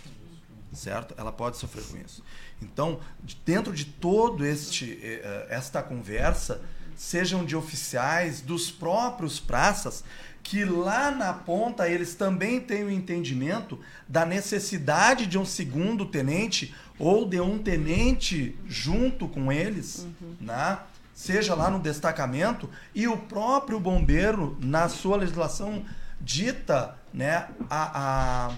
Certo? 0.72 1.14
Ela 1.18 1.32
pode 1.32 1.56
sofrer 1.56 1.84
com 1.84 1.98
isso. 1.98 2.22
Então, 2.60 3.00
dentro 3.44 3.72
de 3.72 3.84
todo 3.84 4.44
este 4.44 4.98
eh, 5.02 5.46
esta 5.50 5.82
conversa, 5.82 6.62
sejam 6.96 7.44
de 7.44 7.56
oficiais, 7.56 8.40
dos 8.40 8.70
próprios 8.70 9.40
praças, 9.40 10.04
que 10.42 10.64
lá 10.64 11.10
na 11.10 11.32
ponta 11.32 11.88
eles 11.88 12.14
também 12.14 12.60
têm 12.60 12.84
o 12.84 12.90
entendimento 12.90 13.78
da 14.08 14.24
necessidade 14.24 15.26
de 15.26 15.38
um 15.38 15.44
segundo 15.44 16.06
tenente 16.06 16.74
ou 16.98 17.26
de 17.28 17.40
um 17.40 17.58
tenente 17.58 18.56
junto 18.66 19.28
com 19.28 19.52
eles, 19.52 20.06
uhum. 20.20 20.36
né? 20.40 20.78
seja 21.14 21.54
lá 21.54 21.70
no 21.70 21.78
destacamento, 21.78 22.68
e 22.94 23.06
o 23.06 23.16
próprio 23.16 23.78
bombeiro, 23.78 24.56
na 24.60 24.88
sua 24.88 25.16
legislação 25.16 25.84
dita 26.22 26.96
né, 27.12 27.48
a, 27.68 28.52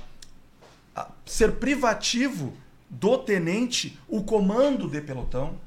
a, 0.94 1.02
a 1.02 1.08
ser 1.26 1.52
privativo 1.56 2.52
do 2.88 3.18
tenente 3.18 3.98
o 4.08 4.22
comando 4.22 4.88
de 4.88 5.00
pelotão, 5.00 5.58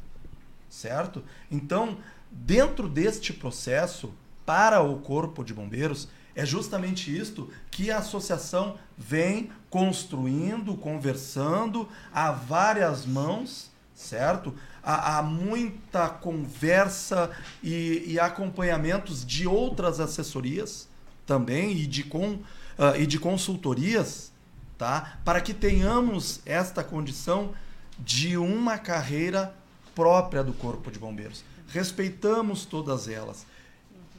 certo? 0.69 1.23
Então, 1.51 1.97
dentro 2.31 2.87
deste 2.87 3.33
processo, 3.33 4.13
para 4.45 4.81
o 4.81 4.99
Corpo 4.99 5.43
de 5.43 5.53
Bombeiros, 5.53 6.07
é 6.33 6.45
justamente 6.45 7.15
isto 7.15 7.51
que 7.69 7.91
a 7.91 7.97
associação 7.97 8.77
vem 8.97 9.51
construindo, 9.69 10.77
conversando 10.77 11.89
a 12.13 12.31
várias 12.31 13.05
mãos, 13.05 13.69
certo? 13.93 14.53
Há, 14.81 15.21
muita 15.21 16.07
conversa 16.07 17.29
e, 17.61 18.03
e, 18.07 18.19
acompanhamentos 18.19 19.25
de 19.25 19.45
outras 19.45 19.99
assessorias 19.99 20.87
também 21.27 21.73
e 21.73 21.85
de, 21.85 22.03
com, 22.03 22.31
uh, 22.31 22.95
e 22.97 23.05
de 23.05 23.19
consultorias, 23.19 24.31
tá? 24.77 25.19
para 25.23 25.41
que 25.41 25.53
tenhamos 25.53 26.39
esta 26.45 26.83
condição 26.83 27.53
de 27.99 28.37
uma 28.37 28.77
carreira 28.79 29.53
própria 29.93 30.43
do 30.43 30.53
Corpo 30.53 30.89
de 30.89 30.97
Bombeiros. 30.97 31.43
Respeitamos 31.67 32.65
todas 32.65 33.07
elas. 33.07 33.45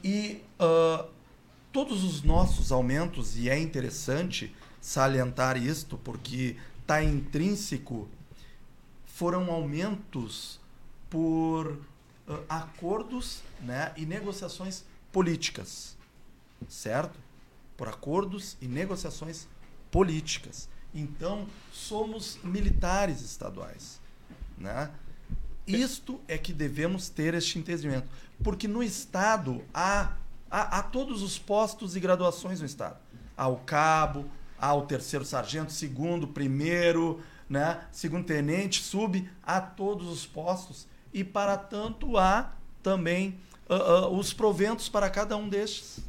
E 0.03 0.41
uh, 0.59 1.09
todos 1.73 2.03
os 2.03 2.21
nossos 2.21 2.71
aumentos, 2.71 3.37
e 3.37 3.49
é 3.49 3.57
interessante 3.57 4.55
salientar 4.79 5.57
isto, 5.57 5.97
porque 5.97 6.55
está 6.81 7.03
intrínseco, 7.03 8.07
foram 9.05 9.51
aumentos 9.51 10.59
por 11.09 11.67
uh, 11.67 12.39
acordos 12.47 13.41
né, 13.61 13.91
e 13.97 14.05
negociações 14.05 14.83
políticas, 15.11 15.97
certo? 16.67 17.17
Por 17.77 17.87
acordos 17.87 18.57
e 18.61 18.67
negociações 18.67 19.47
políticas. 19.91 20.67
Então, 20.93 21.47
somos 21.71 22.39
militares 22.43 23.21
estaduais. 23.21 23.99
Né? 24.57 24.91
Isto 25.65 26.19
é 26.27 26.37
que 26.37 26.51
devemos 26.51 27.09
ter 27.09 27.33
este 27.33 27.59
entendimento. 27.59 28.09
Porque 28.43 28.67
no 28.67 28.81
Estado 28.81 29.63
há, 29.73 30.13
há, 30.49 30.79
há 30.79 30.83
todos 30.83 31.21
os 31.21 31.37
postos 31.37 31.95
e 31.95 31.99
graduações 31.99 32.59
no 32.59 32.65
Estado. 32.65 32.97
Há 33.37 33.47
o 33.47 33.57
cabo, 33.57 34.25
há 34.57 34.73
o 34.73 34.81
terceiro 34.81 35.23
sargento, 35.23 35.71
segundo, 35.71 36.27
primeiro, 36.27 37.21
né? 37.49 37.81
segundo 37.91 38.25
tenente, 38.25 38.81
sub, 38.81 39.29
há 39.43 39.61
todos 39.61 40.07
os 40.07 40.25
postos. 40.25 40.87
E 41.13 41.23
para 41.23 41.57
tanto 41.57 42.17
há 42.17 42.53
também 42.81 43.39
uh, 43.69 44.07
uh, 44.07 44.17
os 44.17 44.33
proventos 44.33 44.89
para 44.89 45.09
cada 45.09 45.37
um 45.37 45.47
destes. 45.47 45.99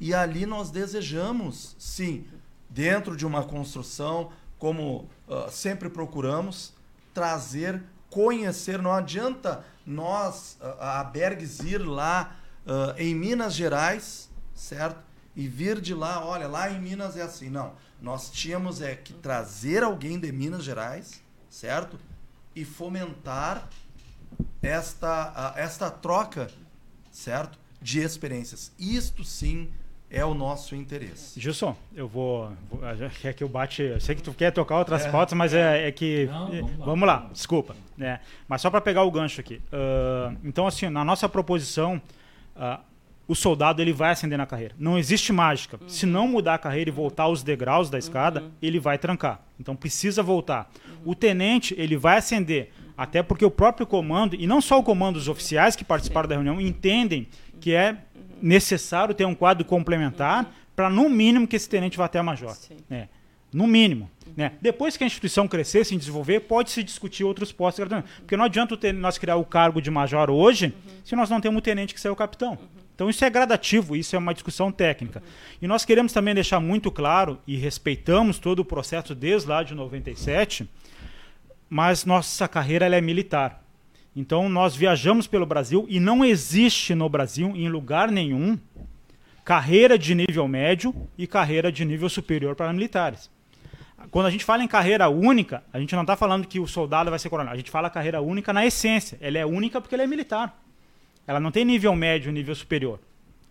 E 0.00 0.14
ali 0.14 0.46
nós 0.46 0.70
desejamos, 0.70 1.74
sim, 1.78 2.26
dentro 2.68 3.16
de 3.16 3.26
uma 3.26 3.44
construção, 3.44 4.30
como 4.58 5.08
uh, 5.26 5.50
sempre 5.50 5.88
procuramos, 5.88 6.72
trazer 7.12 7.82
conhecer. 8.10 8.80
Não 8.80 8.92
adianta 8.92 9.64
nós, 9.84 10.56
a 10.60 11.02
Bergs, 11.04 11.60
ir 11.60 11.78
lá 11.78 12.36
uh, 12.66 13.00
em 13.00 13.14
Minas 13.14 13.54
Gerais, 13.54 14.30
certo? 14.54 15.02
E 15.34 15.46
vir 15.46 15.80
de 15.80 15.94
lá, 15.94 16.24
olha, 16.24 16.48
lá 16.48 16.70
em 16.70 16.80
Minas 16.80 17.16
é 17.16 17.22
assim. 17.22 17.48
Não. 17.48 17.74
Nós 18.00 18.30
tínhamos 18.30 18.80
é 18.80 18.94
que 18.94 19.12
trazer 19.12 19.82
alguém 19.82 20.18
de 20.18 20.30
Minas 20.30 20.64
Gerais, 20.64 21.22
certo? 21.48 21.98
E 22.54 22.64
fomentar 22.64 23.68
esta, 24.62 25.54
uh, 25.54 25.58
esta 25.58 25.90
troca, 25.90 26.50
certo? 27.10 27.58
De 27.80 28.00
experiências. 28.00 28.72
Isto 28.78 29.24
sim 29.24 29.72
é 30.10 30.24
o 30.24 30.32
nosso 30.32 30.74
interesse. 30.74 31.38
Gilson, 31.38 31.76
eu 31.94 32.08
vou. 32.08 32.50
vou 32.70 32.80
quer 33.20 33.34
que 33.34 33.44
eu 33.44 33.48
bate. 33.48 33.82
Eu 33.82 34.00
sei 34.00 34.14
que 34.14 34.22
tu 34.22 34.32
quer 34.32 34.50
tocar 34.50 34.78
outras 34.78 35.04
é, 35.04 35.10
pautas, 35.10 35.36
mas 35.36 35.52
é, 35.52 35.88
é 35.88 35.92
que. 35.92 36.26
Não, 36.26 36.46
vamos, 36.46 36.78
lá, 36.78 36.84
vamos 36.84 37.06
lá, 37.06 37.30
desculpa. 37.32 37.76
É, 38.00 38.18
mas 38.48 38.62
só 38.62 38.70
para 38.70 38.80
pegar 38.80 39.02
o 39.02 39.10
gancho 39.10 39.40
aqui. 39.40 39.60
Uh, 39.72 40.36
então, 40.44 40.66
assim, 40.66 40.88
na 40.88 41.04
nossa 41.04 41.28
proposição, 41.28 42.00
uh, 42.56 42.80
o 43.26 43.34
soldado 43.34 43.82
ele 43.82 43.92
vai 43.92 44.12
ascender 44.12 44.38
na 44.38 44.46
carreira. 44.46 44.74
Não 44.78 44.98
existe 44.98 45.30
mágica. 45.30 45.78
Uhum. 45.78 45.88
Se 45.88 46.06
não 46.06 46.26
mudar 46.26 46.54
a 46.54 46.58
carreira 46.58 46.88
e 46.88 46.92
voltar 46.92 47.24
aos 47.24 47.42
degraus 47.42 47.90
da 47.90 47.98
escada, 47.98 48.40
uhum. 48.40 48.50
ele 48.62 48.80
vai 48.80 48.96
trancar. 48.96 49.42
Então 49.60 49.76
precisa 49.76 50.22
voltar. 50.22 50.70
Uhum. 50.86 51.12
O 51.12 51.14
tenente 51.14 51.74
ele 51.76 51.98
vai 51.98 52.16
ascender, 52.16 52.70
até 52.96 53.22
porque 53.22 53.44
o 53.44 53.50
próprio 53.50 53.86
comando 53.86 54.34
e 54.34 54.46
não 54.46 54.62
só 54.62 54.78
o 54.78 54.82
comando 54.82 55.16
dos 55.16 55.28
oficiais 55.28 55.76
que 55.76 55.84
participaram 55.84 56.24
Sim. 56.24 56.28
da 56.30 56.34
reunião 56.36 56.58
entendem 56.58 57.28
que 57.60 57.74
é 57.74 57.98
necessário 58.42 59.14
ter 59.14 59.24
um 59.24 59.34
quadro 59.34 59.64
complementar 59.64 60.44
uhum. 60.44 60.50
para, 60.74 60.90
no 60.90 61.08
mínimo, 61.08 61.46
que 61.46 61.56
esse 61.56 61.68
tenente 61.68 61.96
vá 61.96 62.06
até 62.06 62.18
a 62.18 62.22
major. 62.22 62.56
Né? 62.88 63.08
No 63.52 63.66
mínimo. 63.66 64.10
Uhum. 64.26 64.32
Né? 64.36 64.52
Depois 64.60 64.96
que 64.96 65.04
a 65.04 65.06
instituição 65.06 65.48
crescer, 65.48 65.84
se 65.84 65.96
desenvolver, 65.96 66.40
pode 66.40 66.70
se 66.70 66.82
discutir 66.82 67.24
outros 67.24 67.52
postos. 67.52 67.86
Porque 68.18 68.36
não 68.36 68.44
adianta 68.44 68.76
nós 68.92 69.18
criar 69.18 69.36
o 69.36 69.44
cargo 69.44 69.80
de 69.80 69.90
major 69.90 70.30
hoje 70.30 70.66
uhum. 70.66 70.92
se 71.04 71.16
nós 71.16 71.30
não 71.30 71.40
temos 71.40 71.58
um 71.58 71.62
tenente 71.62 71.94
que 71.94 72.08
o 72.08 72.16
capitão. 72.16 72.58
Então 72.98 73.08
isso 73.08 73.24
é 73.24 73.30
gradativo, 73.30 73.94
isso 73.94 74.16
é 74.16 74.18
uma 74.18 74.34
discussão 74.34 74.72
técnica. 74.72 75.22
E 75.62 75.68
nós 75.68 75.84
queremos 75.84 76.12
também 76.12 76.34
deixar 76.34 76.58
muito 76.58 76.90
claro, 76.90 77.38
e 77.46 77.56
respeitamos 77.56 78.40
todo 78.40 78.58
o 78.58 78.64
processo 78.64 79.14
desde 79.14 79.48
lá 79.48 79.62
de 79.62 79.72
97, 79.72 80.68
mas 81.70 82.04
nossa 82.04 82.48
carreira 82.48 82.86
é 82.86 83.00
militar. 83.00 83.62
Então 84.18 84.48
nós 84.48 84.74
viajamos 84.74 85.28
pelo 85.28 85.46
Brasil 85.46 85.86
e 85.88 86.00
não 86.00 86.24
existe 86.24 86.92
no 86.92 87.08
Brasil, 87.08 87.52
em 87.54 87.68
lugar 87.68 88.10
nenhum, 88.10 88.58
carreira 89.44 89.96
de 89.96 90.12
nível 90.12 90.48
médio 90.48 90.92
e 91.16 91.24
carreira 91.24 91.70
de 91.70 91.84
nível 91.84 92.08
superior 92.08 92.56
para 92.56 92.72
militares. 92.72 93.30
Quando 94.10 94.26
a 94.26 94.30
gente 94.30 94.44
fala 94.44 94.64
em 94.64 94.66
carreira 94.66 95.08
única, 95.08 95.62
a 95.72 95.78
gente 95.78 95.94
não 95.94 96.02
está 96.02 96.16
falando 96.16 96.48
que 96.48 96.58
o 96.58 96.66
soldado 96.66 97.10
vai 97.10 97.18
ser 97.20 97.28
coronel. 97.28 97.52
A 97.52 97.56
gente 97.56 97.70
fala 97.70 97.88
carreira 97.88 98.20
única 98.20 98.52
na 98.52 98.66
essência. 98.66 99.16
Ela 99.20 99.38
é 99.38 99.46
única 99.46 99.80
porque 99.80 99.94
ela 99.94 100.02
é 100.02 100.06
militar. 100.08 100.60
Ela 101.24 101.38
não 101.38 101.52
tem 101.52 101.64
nível 101.64 101.94
médio, 101.94 102.32
nível 102.32 102.56
superior. 102.56 102.98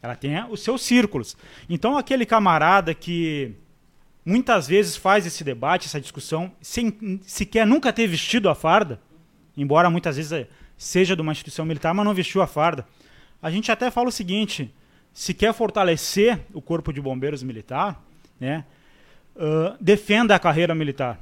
Ela 0.02 0.18
tem 0.18 0.44
os 0.50 0.62
seus 0.62 0.82
círculos. 0.82 1.38
Então 1.70 1.98
aquele 1.98 2.26
camarada 2.26 2.94
que 2.94 3.54
muitas 4.26 4.68
vezes 4.68 4.98
faz 4.98 5.26
esse 5.26 5.46
debate, 5.46 5.88
essa 5.88 6.02
discussão, 6.02 6.52
sem 6.62 7.22
sequer 7.22 7.66
nunca 7.66 7.94
ter 7.94 8.06
vestido 8.06 8.50
a 8.50 8.56
farda, 8.56 9.00
embora 9.58 9.90
muitas 9.90 10.16
vezes 10.16 10.46
seja 10.78 11.16
de 11.16 11.22
uma 11.22 11.32
instituição 11.32 11.66
militar, 11.66 11.94
mas 11.94 12.06
não 12.06 12.14
vestiu 12.14 12.42
a 12.42 12.48
farda. 12.48 12.86
a 13.42 13.50
gente 13.50 13.72
até 13.72 13.90
fala 13.90 14.10
o 14.10 14.12
seguinte: 14.12 14.74
se 15.14 15.34
quer 15.34 15.54
fortalecer 15.54 16.40
o 16.54 16.62
corpo 16.62 16.94
de 16.94 17.02
bombeiros 17.02 17.42
militar, 17.42 18.02
né, 18.40 18.64
uh, 19.36 19.76
defenda 19.82 20.36
a 20.36 20.40
carreira 20.40 20.76
militar. 20.76 21.20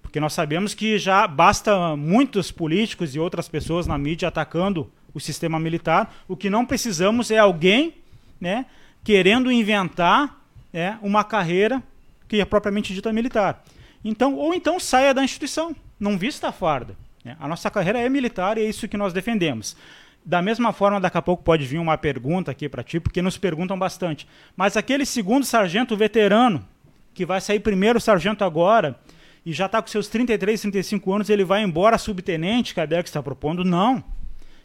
Porque 0.00 0.18
nós 0.18 0.32
sabemos 0.32 0.72
que 0.72 0.98
já 0.98 1.26
basta 1.26 1.94
muitos 1.96 2.50
políticos 2.50 3.14
e 3.14 3.18
outras 3.18 3.48
pessoas 3.48 3.86
na 3.86 3.98
mídia 3.98 4.28
atacando 4.28 4.90
o 5.12 5.20
sistema 5.20 5.58
militar. 5.58 6.14
O 6.26 6.36
que 6.36 6.48
não 6.48 6.64
precisamos 6.64 7.30
é 7.30 7.38
alguém 7.38 7.94
né, 8.40 8.66
querendo 9.04 9.52
inventar 9.52 10.40
né, 10.72 10.98
uma 11.02 11.22
carreira 11.24 11.82
que 12.28 12.40
é 12.40 12.44
propriamente 12.44 12.94
dita 12.94 13.12
militar. 13.12 13.62
Então, 14.04 14.34
ou 14.36 14.54
então 14.54 14.80
saia 14.80 15.12
da 15.12 15.24
instituição, 15.24 15.74
não 15.98 16.16
vista 16.16 16.48
a 16.48 16.52
farda. 16.52 16.96
Né? 17.26 17.36
A 17.40 17.48
nossa 17.48 17.68
carreira 17.68 17.98
é 17.98 18.08
militar 18.08 18.56
e 18.56 18.60
é 18.60 18.64
isso 18.64 18.86
que 18.86 18.96
nós 18.96 19.12
defendemos. 19.12 19.76
Da 20.24 20.40
mesma 20.40 20.72
forma, 20.72 21.00
daqui 21.00 21.18
a 21.18 21.22
pouco 21.22 21.42
pode 21.42 21.66
vir 21.66 21.78
uma 21.78 21.98
pergunta 21.98 22.52
aqui 22.52 22.68
para 22.68 22.84
ti, 22.84 23.00
porque 23.00 23.20
nos 23.20 23.36
perguntam 23.36 23.76
bastante. 23.76 24.28
Mas 24.56 24.76
aquele 24.76 25.04
segundo 25.04 25.44
sargento 25.44 25.96
veterano, 25.96 26.64
que 27.12 27.26
vai 27.26 27.40
sair 27.40 27.58
primeiro 27.58 28.00
sargento 28.00 28.44
agora, 28.44 28.96
e 29.44 29.52
já 29.52 29.66
está 29.66 29.82
com 29.82 29.88
seus 29.88 30.06
33, 30.06 30.60
35 30.60 31.12
anos, 31.12 31.28
ele 31.28 31.44
vai 31.44 31.62
embora 31.62 31.98
subtenente, 31.98 32.72
que 32.72 32.80
a 32.80 32.86
Bergs 32.86 33.10
está 33.10 33.20
propondo? 33.20 33.64
Não. 33.64 34.02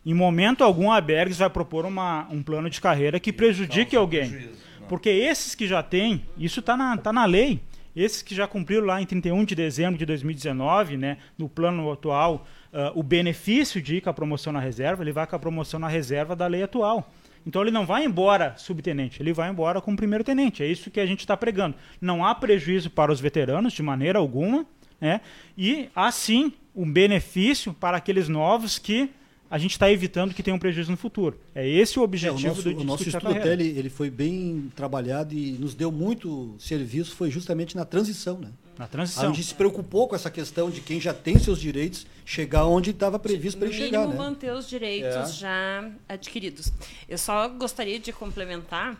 Em 0.06 0.14
momento 0.14 0.64
algum, 0.64 0.92
a 0.92 1.02
Bergs 1.02 1.40
vai 1.40 1.50
propor 1.50 1.86
uma, 1.86 2.28
um 2.30 2.44
plano 2.44 2.70
de 2.70 2.80
carreira 2.80 3.20
que 3.20 3.34
prejudique 3.34 3.96
alguém. 3.96 4.50
Porque 4.88 5.10
esses 5.10 5.56
que 5.56 5.68
já 5.68 5.82
têm, 5.82 6.26
isso 6.38 6.60
está 6.60 6.78
na, 6.78 6.96
tá 6.98 7.12
na 7.12 7.26
lei, 7.26 7.60
esses 7.96 8.22
que 8.22 8.34
já 8.34 8.48
cumpriram 8.48 8.86
lá 8.86 9.02
em 9.02 9.06
31 9.06 9.44
de 9.46 9.56
dezembro 9.56 9.98
de 9.98 10.06
2019, 10.06 10.98
né, 10.98 11.18
no 11.38 11.50
plano 11.50 11.92
atual, 11.92 12.46
uh, 12.74 12.98
o 13.00 13.04
benefício 13.04 13.82
de 13.82 13.98
ir 13.98 14.02
com 14.02 14.10
a 14.10 14.14
promoção 14.14 14.54
na 14.54 14.60
reserva, 14.60 15.04
ele 15.04 15.12
vai 15.12 15.28
com 15.28 15.36
a 15.36 15.40
promoção 15.40 15.80
na 15.80 15.88
reserva 15.88 16.36
da 16.36 16.48
lei 16.48 16.64
atual. 16.64 17.12
Então 17.46 17.62
ele 17.62 17.72
não 17.72 17.86
vai 17.86 18.06
embora 18.06 18.56
subtenente, 18.58 19.22
ele 19.22 19.34
vai 19.34 19.50
embora 19.50 19.82
como 19.82 19.98
primeiro 19.98 20.24
tenente. 20.24 20.64
É 20.64 20.68
isso 20.68 20.92
que 20.92 21.00
a 21.00 21.06
gente 21.06 21.22
está 21.22 21.36
pregando. 21.36 21.76
Não 22.00 22.24
há 22.24 22.36
prejuízo 22.36 22.90
para 22.90 23.12
os 23.12 23.20
veteranos 23.20 23.74
de 23.74 23.82
maneira 23.82 24.20
alguma, 24.20 24.66
né? 25.00 25.22
E 25.58 25.90
há 25.96 26.12
sim 26.12 26.54
um 26.76 26.90
benefício 26.92 27.74
para 27.74 27.98
aqueles 27.98 28.30
novos 28.30 28.78
que 28.78 29.10
a 29.52 29.58
gente 29.58 29.72
está 29.72 29.92
evitando 29.92 30.34
que 30.34 30.42
tenha 30.42 30.56
um 30.56 30.60
prejuízo 30.60 30.90
no 30.90 30.96
futuro. 30.96 31.38
É 31.54 31.68
esse 31.68 32.00
o 32.00 32.04
objetivo 32.04 32.48
é, 32.48 32.50
o 32.50 32.54
nosso, 32.56 32.74
do 32.74 32.80
O 32.80 32.84
nosso 32.86 33.10
estudo 33.10 33.28
até 33.28 33.52
ele, 33.52 33.68
ele 33.68 33.90
foi 33.90 34.10
bem 34.10 34.72
trabalhado 34.74 35.36
e 35.36 35.52
nos 35.52 35.76
deu 35.76 35.92
muito 35.92 36.56
serviço, 36.58 37.14
foi 37.14 37.30
justamente 37.30 37.76
na 37.76 37.84
transição, 37.84 38.40
né? 38.40 38.48
Na 38.78 38.88
transição. 38.88 39.24
A 39.24 39.28
gente 39.28 39.44
se 39.44 39.54
preocupou 39.54 40.08
com 40.08 40.16
essa 40.16 40.32
questão 40.32 40.70
de 40.70 40.82
quem 40.82 41.00
já 41.00 41.14
tem 41.14 41.38
seus 41.38 41.60
direitos 41.60 42.06
chegar 42.26 42.66
onde 42.66 42.92
estava 42.92 43.20
previsto 43.20 43.58
para 43.58 43.68
ele 43.68 43.78
chegar, 43.78 44.08
né? 44.08 44.16
manter 44.16 44.54
os 44.54 44.68
direitos 44.68 45.16
é. 45.16 45.34
já 45.34 45.92
adquiridos. 46.08 46.72
Eu 47.08 47.18
só 47.18 47.48
gostaria 47.50 48.00
de 48.00 48.14
complementar 48.14 48.98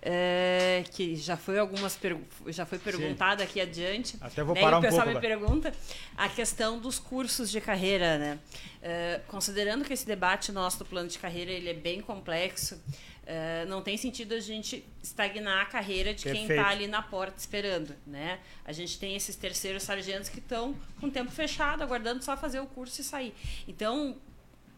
é, 0.00 0.84
que 0.92 1.16
já 1.16 1.36
foi 1.36 1.58
algumas 1.58 1.98
já 2.48 2.64
foi 2.64 2.78
perguntada 2.78 3.42
aqui 3.42 3.60
adiante. 3.60 4.16
Até 4.20 4.44
vou 4.44 4.54
né? 4.54 4.60
parar 4.60 4.76
e 4.76 4.78
o 4.78 4.82
pessoal 4.82 5.04
pouco, 5.04 5.20
me 5.20 5.26
pergunta 5.26 5.72
a 6.16 6.28
questão 6.28 6.78
dos 6.78 6.98
cursos 6.98 7.50
de 7.50 7.60
carreira, 7.60 8.16
né? 8.18 8.38
É, 8.80 9.20
considerando 9.26 9.84
que 9.84 9.92
esse 9.92 10.06
debate 10.06 10.52
nosso 10.52 10.78
do 10.78 10.84
plano 10.84 11.08
de 11.08 11.18
carreira 11.18 11.50
ele 11.50 11.68
é 11.68 11.74
bem 11.74 12.00
complexo, 12.00 12.80
é, 13.30 13.66
não 13.66 13.82
tem 13.82 13.94
sentido 13.98 14.32
a 14.32 14.40
gente 14.40 14.82
estagnar 15.02 15.60
a 15.60 15.66
carreira 15.66 16.14
de 16.14 16.24
tá 16.24 16.30
Perfeito. 16.30 16.46
quem 16.46 16.56
está 16.56 16.70
ali 16.70 16.86
na 16.86 17.02
porta 17.02 17.38
esperando, 17.38 17.94
né? 18.06 18.40
A 18.64 18.72
gente 18.72 18.98
tem 18.98 19.14
esses 19.14 19.36
terceiros 19.36 19.82
sargentos 19.82 20.30
que 20.30 20.38
estão 20.38 20.74
com 20.98 21.08
o 21.08 21.10
tempo 21.10 21.30
fechado, 21.30 21.82
aguardando 21.82 22.24
só 22.24 22.38
fazer 22.38 22.58
o 22.58 22.66
curso 22.66 23.02
e 23.02 23.04
sair. 23.04 23.34
Então, 23.68 24.16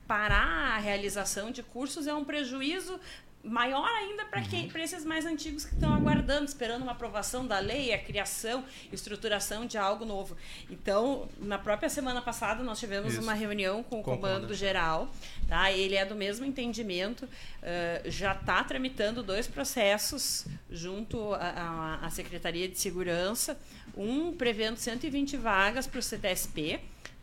parar 0.05 0.75
a 0.75 0.79
realização 0.79 1.53
de 1.53 1.63
cursos 1.63 2.09
é 2.09 2.13
um 2.13 2.25
prejuízo 2.25 2.99
maior 3.43 3.89
ainda 3.89 4.25
para 4.27 4.43
quem 4.43 4.69
para 4.69 4.83
esses 4.83 5.05
mais 5.05 5.25
antigos 5.25 5.65
que 5.65 5.75
estão 5.75 5.95
aguardando, 5.95 6.45
esperando 6.45 6.83
uma 6.83 6.93
aprovação 6.93 7.47
da 7.47 7.59
lei, 7.59 7.93
a 7.93 7.99
criação, 7.99 8.65
estruturação 8.93 9.67
de 9.67 9.79
algo 9.79 10.05
novo. 10.05 10.37
Então, 10.71 11.29
na 11.39 11.59
própria 11.59 11.89
semana 11.89 12.21
passada 12.21 12.63
nós 12.63 12.79
tivemos 12.79 13.15
Isso. 13.15 13.23
uma 13.23 13.33
reunião 13.33 13.83
com 13.83 14.01
o 14.01 14.03
com 14.03 14.17
comando 14.17 14.53
geral, 14.55 15.09
tá? 15.49 15.73
Ele 15.73 15.95
é 15.95 16.05
do 16.05 16.15
mesmo 16.15 16.45
entendimento, 16.45 17.25
uh, 17.25 18.11
já 18.11 18.33
está 18.33 18.63
tramitando 18.63 19.23
dois 19.23 19.47
processos 19.47 20.47
junto 20.71 21.33
à 21.35 22.09
Secretaria 22.11 22.69
de 22.69 22.79
Segurança, 22.79 23.59
um 23.97 24.33
prevendo 24.33 24.77
120 24.77 25.37
vagas 25.37 25.87
para 25.87 25.99
o 25.99 26.03
CTSP 26.03 26.81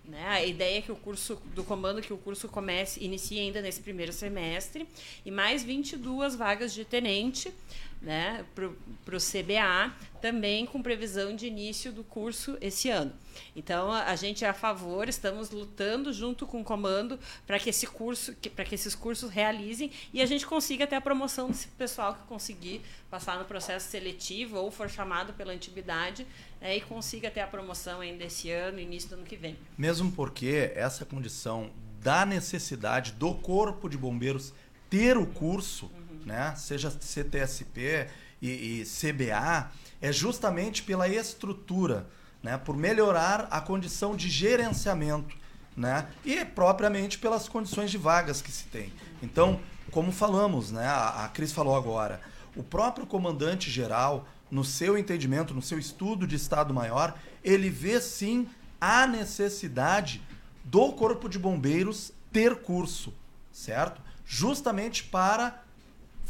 né? 0.07 0.25
A 0.27 0.45
ideia 0.45 0.79
é 0.79 0.81
que 0.81 0.91
o 0.91 0.95
curso 0.95 1.41
do 1.53 1.63
comando 1.63 2.01
que 2.01 2.13
o 2.13 2.17
curso 2.17 2.47
comece 2.47 3.03
inicie 3.03 3.39
ainda 3.39 3.61
nesse 3.61 3.81
primeiro 3.81 4.13
semestre 4.13 4.87
e 5.25 5.31
mais 5.31 5.63
22 5.63 6.35
vagas 6.35 6.73
de 6.73 6.85
tenente 6.85 7.53
né, 8.01 8.45
para 8.53 9.15
o 9.15 9.19
CBA, 9.19 9.93
também 10.21 10.65
com 10.65 10.81
previsão 10.81 11.35
de 11.35 11.47
início 11.47 11.91
do 11.91 12.03
curso 12.03 12.57
esse 12.61 12.89
ano. 12.89 13.11
Então 13.55 13.91
a, 13.91 14.15
gente 14.15 14.43
é 14.43 14.49
a 14.49 14.53
favor, 14.53 15.07
estamos 15.07 15.51
lutando 15.51 16.11
junto 16.11 16.45
com 16.45 16.61
o 16.61 16.63
comando 16.63 17.19
para 17.45 17.59
que 17.59 17.69
esse 17.69 17.85
curso, 17.85 18.35
para 18.55 18.65
que 18.65 18.75
esses 18.75 18.95
cursos 18.95 19.29
realizem 19.29 19.91
e 20.13 20.21
a 20.21 20.25
gente 20.25 20.45
consiga 20.45 20.87
ter 20.87 20.95
a 20.95 21.01
promoção 21.01 21.47
desse 21.47 21.67
pessoal 21.69 22.15
que 22.15 22.23
conseguir 22.23 22.81
passar 23.09 23.37
no 23.37 23.45
processo 23.45 23.89
seletivo 23.89 24.57
ou 24.57 24.71
for 24.71 24.89
chamado 24.89 25.33
pela 25.33 25.53
antiguidade 25.53 26.25
né, 26.59 26.77
e 26.77 26.81
consiga 26.81 27.29
ter 27.29 27.41
a 27.41 27.47
promoção 27.47 28.01
ainda 28.01 28.23
esse 28.23 28.51
ano, 28.51 28.79
início 28.79 29.09
do 29.09 29.15
ano 29.15 29.23
que 29.23 29.35
vem. 29.35 29.57
Mesmo 29.77 30.11
porque 30.11 30.71
essa 30.75 31.05
condição 31.05 31.71
da 32.01 32.25
necessidade 32.25 33.11
do 33.13 33.33
corpo 33.33 33.89
de 33.89 33.97
bombeiros 33.97 34.53
ter 34.89 35.17
o 35.17 35.25
curso, 35.25 35.85
uhum. 35.87 36.06
Né, 36.27 36.53
seja 36.57 36.91
CTSP 36.91 38.07
e, 38.41 38.81
e 38.81 38.83
CBA, 38.83 39.71
é 40.01 40.11
justamente 40.11 40.83
pela 40.83 41.07
estrutura, 41.07 42.05
né, 42.43 42.57
por 42.57 42.75
melhorar 42.75 43.47
a 43.49 43.61
condição 43.61 44.15
de 44.15 44.29
gerenciamento, 44.29 45.35
né, 45.75 46.07
e 46.25 46.43
propriamente 46.43 47.17
pelas 47.17 47.47
condições 47.47 47.89
de 47.89 47.97
vagas 47.97 48.41
que 48.41 48.51
se 48.51 48.65
tem. 48.65 48.91
Então, 49.23 49.59
como 49.89 50.11
falamos, 50.11 50.71
né, 50.71 50.85
a, 50.85 51.25
a 51.25 51.29
Cris 51.29 51.53
falou 51.53 51.75
agora, 51.75 52.19
o 52.55 52.61
próprio 52.61 53.07
comandante 53.07 53.71
geral, 53.71 54.27
no 54.51 54.63
seu 54.63 54.97
entendimento, 54.97 55.53
no 55.53 55.61
seu 55.61 55.79
estudo 55.79 56.27
de 56.27 56.35
Estado 56.35 56.73
Maior, 56.73 57.17
ele 57.43 57.69
vê 57.69 58.01
sim 58.01 58.49
a 58.79 59.07
necessidade 59.07 60.21
do 60.63 60.91
Corpo 60.91 61.29
de 61.29 61.39
Bombeiros 61.39 62.11
ter 62.31 62.57
curso, 62.57 63.13
certo? 63.51 64.01
Justamente 64.25 65.03
para 65.03 65.63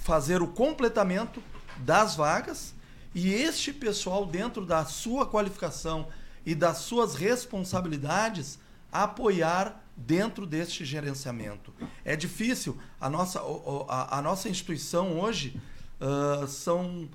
fazer 0.08 0.42
o 0.42 0.48
completamento 0.48 1.44
das 1.80 2.16
vagas 2.16 2.74
e 3.14 3.34
este 3.34 3.74
pessoal, 3.74 4.26
dentro 4.26 4.66
da 4.66 4.86
sua 4.86 5.26
qualificação 5.26 6.08
e 6.46 6.56
das 6.56 6.78
suas 6.78 7.14
responsabilidades, 7.14 8.58
apoiar 8.90 9.84
dentro 9.98 10.46
deste 10.46 10.86
gerenciamento. 10.86 11.74
É 12.06 12.16
difícil. 12.16 12.78
A 13.02 13.10
nossa, 13.10 13.42
a, 13.90 14.20
a 14.20 14.22
nossa 14.22 14.48
instituição 14.48 15.20
hoje 15.20 15.62
uh, 16.00 16.48
são 16.48 17.10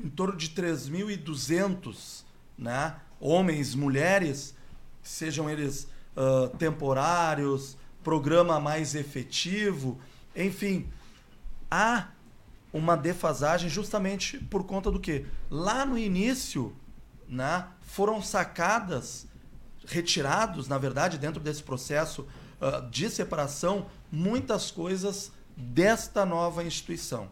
em 0.00 0.08
torno 0.08 0.34
de 0.34 0.48
3.200 0.48 2.22
né, 2.56 2.96
homens, 3.20 3.74
mulheres, 3.74 4.54
sejam 5.02 5.50
eles 5.50 5.86
uh, 6.16 6.48
temporários, 6.56 7.76
programa 8.02 8.58
mais 8.58 8.94
efetivo, 8.94 10.00
enfim, 10.34 10.88
há 11.70 12.08
uma 12.72 12.96
defasagem 12.96 13.68
justamente 13.68 14.38
por 14.38 14.64
conta 14.64 14.90
do 14.90 14.98
que 14.98 15.26
lá 15.50 15.84
no 15.84 15.98
início, 15.98 16.74
né, 17.28 17.66
foram 17.82 18.22
sacadas, 18.22 19.26
retirados, 19.86 20.68
na 20.68 20.78
verdade, 20.78 21.18
dentro 21.18 21.40
desse 21.40 21.62
processo 21.62 22.22
uh, 22.60 22.88
de 22.90 23.10
separação, 23.10 23.86
muitas 24.10 24.70
coisas 24.70 25.32
desta 25.56 26.24
nova 26.24 26.64
instituição. 26.64 27.28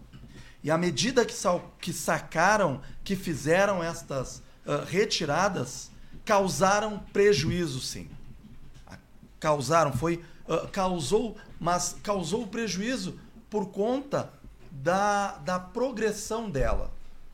E 0.63 0.71
à 0.71 0.77
medida 0.77 1.25
que, 1.25 1.35
que 1.81 1.93
sacaram, 1.93 2.83
que 3.03 3.17
fizeram 3.17 3.83
estas 3.83 4.43
uh, 4.67 4.85
retiradas, 4.87 5.91
causaram 6.25 6.99
prejuízo, 7.13 7.81
sim. 7.81 8.11
Causaram, 9.39 9.93
foi. 9.93 10.23
Uh, 10.47 10.69
causou, 10.69 11.37
mas 11.59 11.97
causou 12.03 12.47
prejuízo 12.47 13.19
por 13.49 13.67
conta 13.69 14.33
da, 14.71 15.39
da 15.39 15.59
progressão 15.59 16.49
dela, 16.51 16.91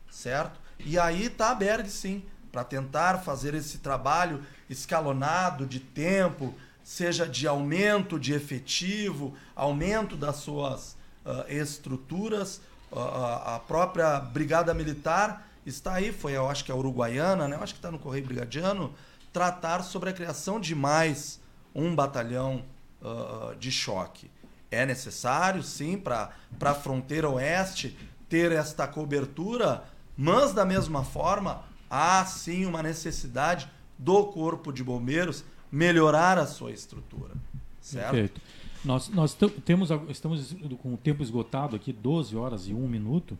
certo? 0.09 0.59
E 0.79 0.97
aí 0.97 1.25
está 1.25 1.51
a 1.51 1.55
Berg, 1.55 1.89
sim, 1.89 2.23
para 2.51 2.63
tentar 2.63 3.19
fazer 3.19 3.53
esse 3.53 3.79
trabalho 3.79 4.43
escalonado 4.69 5.65
de 5.65 5.79
tempo, 5.79 6.53
seja 6.83 7.27
de 7.27 7.47
aumento 7.47 8.19
de 8.19 8.33
efetivo, 8.33 9.35
aumento 9.55 10.15
das 10.15 10.37
suas 10.37 10.95
uh, 11.25 11.45
estruturas, 11.49 12.61
a, 12.91 13.55
a 13.55 13.59
própria 13.59 14.19
Brigada 14.19 14.73
Militar 14.73 15.47
está 15.65 15.95
aí, 15.95 16.13
foi, 16.13 16.33
eu 16.33 16.49
acho 16.49 16.63
que 16.63 16.71
é 16.71 16.73
a 16.73 16.77
uruguaiana, 16.77 17.47
né? 17.47 17.57
eu 17.57 17.61
acho 17.61 17.73
que 17.73 17.79
está 17.79 17.91
no 17.91 17.99
Correio 17.99 18.25
Brigadiano, 18.25 18.93
tratar 19.33 19.83
sobre 19.83 20.09
a 20.09 20.13
criação 20.13 20.59
de 20.59 20.73
mais 20.73 21.39
um 21.75 21.93
batalhão 21.93 22.63
uh, 23.01 23.55
de 23.57 23.71
choque. 23.71 24.31
É 24.69 24.85
necessário, 24.85 25.63
sim, 25.63 25.97
para 25.97 26.31
a 26.59 26.73
fronteira 26.73 27.29
oeste 27.29 27.97
ter 28.27 28.51
esta 28.51 28.87
cobertura, 28.87 29.85
mas 30.15 30.53
da 30.53 30.65
mesma 30.65 31.03
forma, 31.03 31.63
há 31.89 32.25
sim 32.25 32.65
uma 32.65 32.83
necessidade 32.83 33.69
do 33.97 34.25
Corpo 34.25 34.71
de 34.71 34.83
Bombeiros 34.83 35.43
melhorar 35.71 36.37
a 36.37 36.45
sua 36.45 36.71
estrutura. 36.71 37.33
Certo? 37.79 38.11
Perfeito. 38.11 38.41
Nós, 38.83 39.09
nós 39.09 39.37
temos, 39.65 39.89
estamos 40.09 40.55
com 40.81 40.93
o 40.93 40.97
tempo 40.97 41.23
esgotado 41.23 41.75
aqui, 41.75 41.91
12 41.91 42.35
horas 42.35 42.67
e 42.67 42.73
1 42.73 42.87
minuto. 42.87 43.37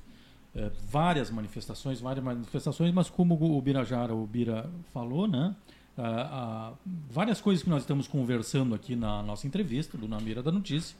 É, 0.55 0.71
várias 0.89 1.29
manifestações, 1.29 1.99
várias 1.99 2.23
manifestações, 2.23 2.91
mas 2.93 3.09
como 3.09 3.35
o 3.35 3.61
Birajara, 3.61 4.13
o 4.15 4.25
Bira 4.25 4.69
falou, 4.93 5.27
né? 5.27 5.55
Ah, 5.97 6.29
ah, 6.31 6.73
várias 7.09 7.41
coisas 7.41 7.63
que 7.63 7.69
nós 7.69 7.81
estamos 7.81 8.07
conversando 8.07 8.75
aqui 8.75 8.95
na 8.95 9.23
nossa 9.23 9.47
entrevista, 9.47 9.97
do 9.97 10.07
Na 10.07 10.19
Mira 10.19 10.43
da 10.43 10.51
Notícia, 10.51 10.95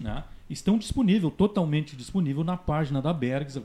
né, 0.00 0.24
estão 0.48 0.76
disponível, 0.76 1.30
totalmente 1.30 1.94
disponível 1.94 2.42
na 2.42 2.56
página 2.56 3.00
da 3.00 3.12
Bergs, 3.12 3.62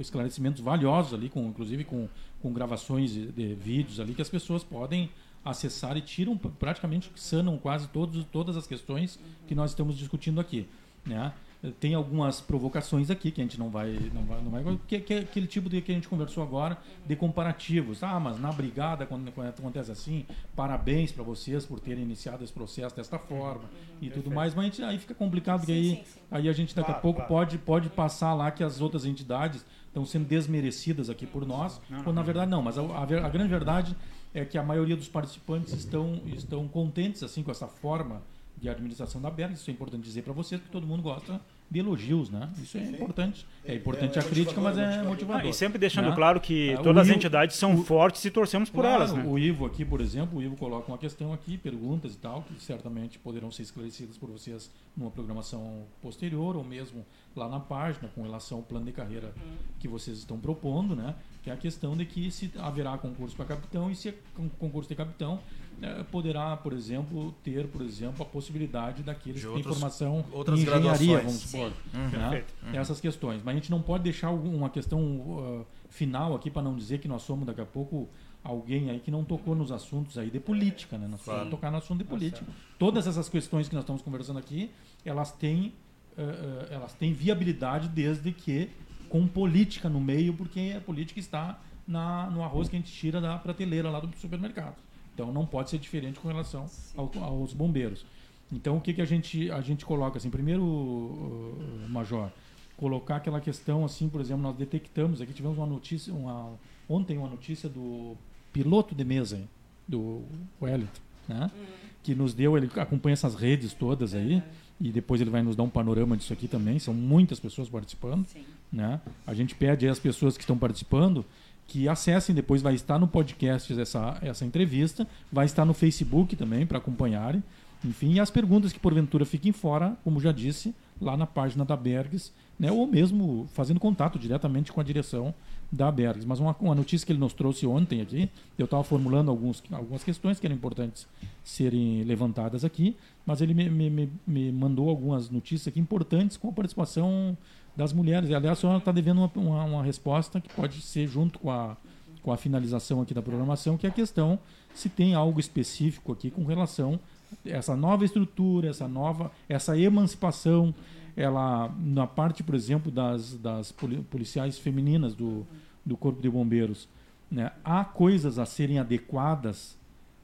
esclarecimentos 0.00 0.62
valiosos 0.62 1.12
ali, 1.12 1.28
com, 1.28 1.46
inclusive 1.48 1.82
com, 1.82 2.08
com 2.40 2.52
gravações 2.52 3.10
de, 3.10 3.32
de 3.32 3.54
vídeos 3.54 3.98
ali 3.98 4.14
que 4.14 4.22
as 4.22 4.28
pessoas 4.28 4.62
podem 4.62 5.10
acessar 5.44 5.96
e 5.96 6.00
tiram 6.00 6.36
praticamente 6.36 7.10
sanam 7.16 7.58
quase 7.58 7.88
todos, 7.88 8.24
todas 8.26 8.56
as 8.56 8.66
questões 8.66 9.18
que 9.46 9.54
nós 9.54 9.70
estamos 9.70 9.96
discutindo 9.96 10.40
aqui, 10.40 10.68
né? 11.04 11.32
Tem 11.80 11.94
algumas 11.94 12.40
provocações 12.40 13.10
aqui 13.10 13.32
que 13.32 13.40
a 13.40 13.44
gente 13.44 13.58
não 13.58 13.68
vai 13.68 13.90
não 14.14 14.22
vai, 14.22 14.40
não 14.42 14.50
vai 14.50 14.80
que, 14.86 15.00
que 15.00 15.14
é 15.14 15.18
aquele 15.18 15.46
tipo 15.48 15.68
de 15.68 15.80
que 15.80 15.90
a 15.90 15.94
gente 15.94 16.06
conversou 16.06 16.40
agora 16.42 16.78
de 17.04 17.16
comparativos 17.16 18.02
ah 18.04 18.20
mas 18.20 18.38
na 18.38 18.52
brigada 18.52 19.04
quando, 19.04 19.32
quando 19.32 19.48
acontece 19.48 19.90
assim 19.90 20.24
parabéns 20.54 21.10
para 21.10 21.24
vocês 21.24 21.66
por 21.66 21.80
terem 21.80 22.04
iniciado 22.04 22.44
esse 22.44 22.52
processo 22.52 22.94
desta 22.94 23.18
forma 23.18 23.62
uhum, 23.62 23.68
e 23.96 24.00
perfeito. 24.02 24.22
tudo 24.22 24.34
mais 24.34 24.54
mas 24.54 24.66
gente, 24.66 24.82
aí 24.84 24.98
fica 24.98 25.14
complicado 25.14 25.60
porque 25.60 25.72
aí 25.72 25.90
sim, 25.90 26.02
sim. 26.04 26.20
aí 26.30 26.48
a 26.48 26.52
gente 26.52 26.76
daqui 26.76 26.86
claro, 26.86 26.98
a 26.98 27.02
pouco 27.02 27.16
claro. 27.16 27.28
pode 27.28 27.58
pode 27.58 27.88
passar 27.88 28.34
lá 28.34 28.52
que 28.52 28.62
as 28.62 28.80
outras 28.80 29.04
entidades 29.04 29.66
estão 29.88 30.06
sendo 30.06 30.28
desmerecidas 30.28 31.10
aqui 31.10 31.26
por 31.26 31.44
nós 31.44 31.80
não, 31.90 32.04
quando 32.04 32.16
na 32.16 32.22
verdade 32.22 32.48
não 32.48 32.62
mas 32.62 32.78
a, 32.78 32.82
a, 32.82 33.02
a 33.02 33.28
grande 33.28 33.48
verdade 33.48 33.96
é 34.32 34.44
que 34.44 34.56
a 34.56 34.62
maioria 34.62 34.96
dos 34.96 35.08
participantes 35.08 35.72
estão 35.72 36.22
estão 36.26 36.68
contentes 36.68 37.24
assim 37.24 37.42
com 37.42 37.50
essa 37.50 37.66
forma 37.66 38.22
de 38.60 38.68
administração 38.68 39.20
da 39.20 39.30
Berg. 39.30 39.54
Isso 39.54 39.70
é 39.70 39.72
importante 39.72 40.02
dizer 40.02 40.22
para 40.22 40.32
vocês, 40.32 40.60
porque 40.60 40.72
todo 40.72 40.86
mundo 40.86 41.02
gosta 41.02 41.40
de 41.70 41.78
elogios, 41.80 42.30
né? 42.30 42.48
Isso 42.62 42.78
é 42.78 42.84
Sim. 42.84 42.94
importante. 42.94 43.46
É 43.64 43.74
importante 43.74 44.18
é, 44.18 44.22
é 44.22 44.24
a 44.24 44.28
crítica, 44.28 44.60
mas 44.60 44.78
é 44.78 45.02
motivador. 45.02 45.42
Ah, 45.44 45.48
e 45.48 45.52
sempre 45.52 45.78
deixando 45.78 46.08
né? 46.08 46.14
claro 46.14 46.40
que 46.40 46.72
ah, 46.72 46.78
todas 46.78 47.08
as 47.08 47.14
entidades 47.14 47.56
são 47.56 47.74
o, 47.74 47.84
fortes 47.84 48.24
e 48.24 48.30
torcemos 48.30 48.70
por 48.70 48.80
claro, 48.80 49.02
elas. 49.02 49.12
Né? 49.12 49.22
O 49.26 49.38
Ivo 49.38 49.66
aqui, 49.66 49.84
por 49.84 50.00
exemplo, 50.00 50.38
o 50.38 50.42
Ivo 50.42 50.56
coloca 50.56 50.90
uma 50.90 50.96
questão 50.96 51.32
aqui, 51.32 51.58
perguntas 51.58 52.14
e 52.14 52.18
tal, 52.18 52.42
que 52.42 52.62
certamente 52.62 53.18
poderão 53.18 53.50
ser 53.50 53.62
esclarecidas 53.62 54.16
por 54.16 54.30
vocês 54.30 54.70
numa 54.96 55.10
programação 55.10 55.84
posterior 56.00 56.56
ou 56.56 56.64
mesmo 56.64 57.04
lá 57.36 57.48
na 57.48 57.60
página 57.60 58.08
com 58.14 58.22
relação 58.22 58.58
ao 58.58 58.64
plano 58.64 58.86
de 58.86 58.92
carreira 58.92 59.32
hum. 59.36 59.56
que 59.78 59.86
vocês 59.86 60.18
estão 60.18 60.38
propondo, 60.38 60.96
né? 60.96 61.14
Que 61.42 61.50
é 61.50 61.52
a 61.52 61.56
questão 61.56 61.96
de 61.96 62.06
que 62.06 62.30
se 62.30 62.50
haverá 62.58 62.96
concurso 62.96 63.36
para 63.36 63.44
capitão 63.44 63.90
e 63.90 63.94
se 63.94 64.08
é 64.08 64.14
concurso 64.58 64.88
de 64.88 64.94
capitão 64.94 65.38
é, 65.38 65.67
poderá, 66.10 66.56
por 66.56 66.72
exemplo, 66.72 67.32
ter, 67.42 67.66
por 67.68 67.82
exemplo, 67.82 68.22
a 68.22 68.24
possibilidade 68.24 69.02
daqueles 69.02 69.44
que 69.44 69.52
têm 69.52 69.62
formação 69.62 70.24
outras 70.32 70.58
em 70.58 70.62
engenharia, 70.62 71.18
vamos 71.18 71.34
supor. 71.34 71.72
Uhum. 71.94 72.08
Né? 72.10 72.44
Uhum. 72.62 72.74
Essas 72.74 73.00
questões. 73.00 73.42
Mas 73.44 73.52
a 73.52 73.58
gente 73.58 73.70
não 73.70 73.80
pode 73.80 74.04
deixar 74.04 74.30
uma 74.30 74.70
questão 74.70 75.00
uh, 75.00 75.66
final 75.88 76.34
aqui 76.34 76.50
para 76.50 76.62
não 76.62 76.76
dizer 76.76 76.98
que 76.98 77.08
nós 77.08 77.22
somos 77.22 77.46
daqui 77.46 77.60
a 77.60 77.66
pouco 77.66 78.08
alguém 78.42 78.90
aí 78.90 79.00
que 79.00 79.10
não 79.10 79.24
tocou 79.24 79.54
nos 79.54 79.70
assuntos 79.70 80.16
aí 80.16 80.30
de 80.30 80.40
política, 80.40 80.96
né? 80.96 81.06
Nós 81.08 81.20
vamos 81.24 81.50
tocar 81.50 81.70
no 81.70 81.78
assunto 81.78 81.98
de 81.98 82.04
tá 82.04 82.10
política. 82.10 82.46
Todas 82.78 83.06
essas 83.06 83.28
questões 83.28 83.68
que 83.68 83.74
nós 83.74 83.82
estamos 83.82 84.02
conversando 84.02 84.38
aqui, 84.38 84.70
elas 85.04 85.32
têm, 85.32 85.74
uh, 86.16 86.72
elas 86.72 86.94
têm 86.94 87.12
viabilidade 87.12 87.88
desde 87.88 88.32
que 88.32 88.70
com 89.08 89.26
política 89.26 89.88
no 89.88 90.00
meio, 90.00 90.34
porque 90.34 90.74
a 90.76 90.80
política 90.80 91.18
está 91.18 91.58
na, 91.86 92.28
no 92.30 92.42
arroz 92.42 92.68
que 92.68 92.76
a 92.76 92.78
gente 92.78 92.92
tira 92.92 93.20
da 93.20 93.38
prateleira 93.38 93.90
lá 93.90 94.00
do 94.00 94.14
supermercado. 94.16 94.76
Então 95.18 95.32
não 95.32 95.44
pode 95.44 95.68
ser 95.68 95.78
diferente 95.78 96.20
com 96.20 96.28
relação 96.28 96.64
ao, 96.96 97.10
aos 97.20 97.52
bombeiros. 97.52 98.06
Então 98.52 98.76
o 98.76 98.80
que, 98.80 98.94
que 98.94 99.02
a, 99.02 99.04
gente, 99.04 99.50
a 99.50 99.60
gente 99.60 99.84
coloca 99.84 100.16
assim? 100.16 100.30
Primeiro, 100.30 100.62
uh, 100.62 101.88
Major, 101.88 102.30
colocar 102.76 103.16
aquela 103.16 103.40
questão 103.40 103.84
assim, 103.84 104.08
por 104.08 104.20
exemplo, 104.20 104.44
nós 104.44 104.56
detectamos 104.56 105.20
aqui, 105.20 105.32
tivemos 105.32 105.58
uma 105.58 105.66
notícia, 105.66 106.14
uma, 106.14 106.52
ontem 106.88 107.18
uma 107.18 107.28
notícia 107.28 107.68
do 107.68 108.16
piloto 108.52 108.94
de 108.94 109.04
mesa, 109.04 109.42
do 109.88 110.22
Wellington, 110.62 111.00
né? 111.26 111.50
Uhum. 111.52 111.66
que 112.04 112.14
nos 112.14 112.32
deu, 112.32 112.56
ele 112.56 112.70
acompanha 112.76 113.14
essas 113.14 113.34
redes 113.34 113.72
todas 113.74 114.14
aí, 114.14 114.34
uhum. 114.34 114.42
e 114.80 114.92
depois 114.92 115.20
ele 115.20 115.30
vai 115.30 115.42
nos 115.42 115.56
dar 115.56 115.64
um 115.64 115.68
panorama 115.68 116.16
disso 116.16 116.32
aqui 116.32 116.46
também, 116.46 116.78
são 116.78 116.94
muitas 116.94 117.40
pessoas 117.40 117.68
participando. 117.68 118.24
Sim. 118.26 118.44
Né? 118.72 119.00
A 119.26 119.34
gente 119.34 119.56
pede 119.56 119.88
às 119.88 119.98
pessoas 119.98 120.36
que 120.36 120.44
estão 120.44 120.56
participando 120.56 121.24
que 121.68 121.86
acessem, 121.86 122.34
depois 122.34 122.62
vai 122.62 122.74
estar 122.74 122.98
no 122.98 123.06
podcast 123.06 123.78
essa, 123.78 124.18
essa 124.22 124.44
entrevista, 124.44 125.06
vai 125.30 125.44
estar 125.44 125.66
no 125.66 125.74
Facebook 125.74 126.34
também 126.34 126.66
para 126.66 126.78
acompanharem. 126.78 127.44
Enfim, 127.84 128.14
e 128.14 128.20
as 128.20 128.30
perguntas 128.30 128.72
que 128.72 128.80
porventura 128.80 129.24
fiquem 129.24 129.52
fora, 129.52 129.96
como 130.02 130.18
já 130.18 130.32
disse, 130.32 130.74
lá 131.00 131.16
na 131.16 131.26
página 131.26 131.64
da 131.64 131.76
Bergs, 131.76 132.32
né, 132.58 132.72
ou 132.72 132.86
mesmo 132.86 133.46
fazendo 133.52 133.78
contato 133.78 134.18
diretamente 134.18 134.72
com 134.72 134.80
a 134.80 134.84
direção 134.84 135.32
da 135.70 135.92
Bergs. 135.92 136.26
Mas 136.26 136.40
uma, 136.40 136.56
uma 136.58 136.74
notícia 136.74 137.06
que 137.06 137.12
ele 137.12 137.20
nos 137.20 137.34
trouxe 137.34 137.66
ontem 137.66 138.00
aqui, 138.00 138.30
eu 138.58 138.64
estava 138.64 138.82
formulando 138.82 139.30
alguns, 139.30 139.62
algumas 139.70 140.02
questões 140.02 140.40
que 140.40 140.46
eram 140.46 140.56
importantes 140.56 141.06
serem 141.44 142.02
levantadas 142.02 142.64
aqui, 142.64 142.96
mas 143.26 143.42
ele 143.42 143.52
me, 143.52 143.68
me, 143.68 144.10
me 144.26 144.50
mandou 144.50 144.88
algumas 144.88 145.28
notícias 145.28 145.68
aqui 145.68 145.78
importantes 145.78 146.38
com 146.38 146.48
a 146.48 146.52
participação 146.52 147.36
das 147.78 147.92
mulheres. 147.92 148.28
Aliás, 148.32 148.58
a 148.58 148.60
senhora 148.60 148.78
está 148.80 148.90
devendo 148.90 149.18
uma, 149.18 149.30
uma, 149.36 149.64
uma, 149.64 149.82
resposta 149.84 150.40
que 150.40 150.52
pode 150.52 150.82
ser 150.82 151.06
junto 151.06 151.38
com 151.38 151.48
a, 151.48 151.76
com 152.24 152.32
a 152.32 152.36
finalização 152.36 153.00
aqui 153.00 153.14
da 153.14 153.22
programação, 153.22 153.78
que 153.78 153.86
é 153.86 153.88
a 153.88 153.92
questão 153.92 154.36
se 154.74 154.88
tem 154.88 155.14
algo 155.14 155.38
específico 155.38 156.12
aqui 156.12 156.28
com 156.28 156.44
relação 156.44 156.98
a 157.46 157.48
essa 157.48 157.76
nova 157.76 158.04
estrutura, 158.04 158.68
essa 158.68 158.88
nova, 158.88 159.30
essa 159.48 159.78
emancipação, 159.78 160.74
ela 161.16 161.72
na 161.78 162.04
parte, 162.04 162.42
por 162.42 162.56
exemplo, 162.56 162.90
das, 162.90 163.34
das 163.34 163.72
policiais 164.10 164.58
femininas 164.58 165.14
do, 165.14 165.46
do 165.86 165.96
Corpo 165.96 166.20
de 166.20 166.28
Bombeiros, 166.28 166.88
né, 167.30 167.52
há 167.64 167.84
coisas 167.84 168.40
a 168.40 168.46
serem 168.46 168.80
adequadas, 168.80 169.78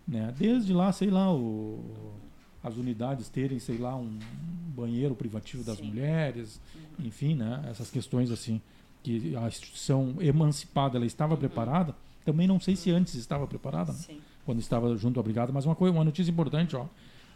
né, 0.08 0.34
desde 0.36 0.72
lá, 0.72 0.90
sei 0.90 1.08
lá, 1.08 1.32
o, 1.32 1.78
as 2.64 2.76
unidades 2.76 3.28
terem, 3.28 3.58
sei 3.58 3.76
lá, 3.76 3.94
um 3.94 4.18
banheiro 4.74 5.14
privativo 5.14 5.62
das 5.62 5.76
Sim. 5.76 5.88
mulheres, 5.88 6.60
uhum. 6.74 7.06
enfim, 7.06 7.34
né? 7.34 7.62
Essas 7.70 7.90
questões 7.90 8.30
assim 8.30 8.60
que 9.02 9.36
a 9.36 9.46
instituição 9.46 10.14
emancipada 10.18 10.96
ela 10.96 11.04
estava 11.04 11.34
uhum. 11.34 11.40
preparada. 11.40 11.94
Também 12.24 12.48
não 12.48 12.58
sei 12.58 12.74
se 12.74 12.90
antes 12.90 13.14
estava 13.14 13.46
preparada, 13.46 13.92
né? 13.92 14.16
quando 14.46 14.60
estava 14.60 14.96
junto 14.96 15.20
à 15.20 15.22
brigada, 15.22 15.52
mas 15.52 15.66
uma 15.66 15.74
coisa, 15.74 15.94
uma 15.94 16.04
notícia 16.04 16.30
importante, 16.30 16.74
ó. 16.74 16.86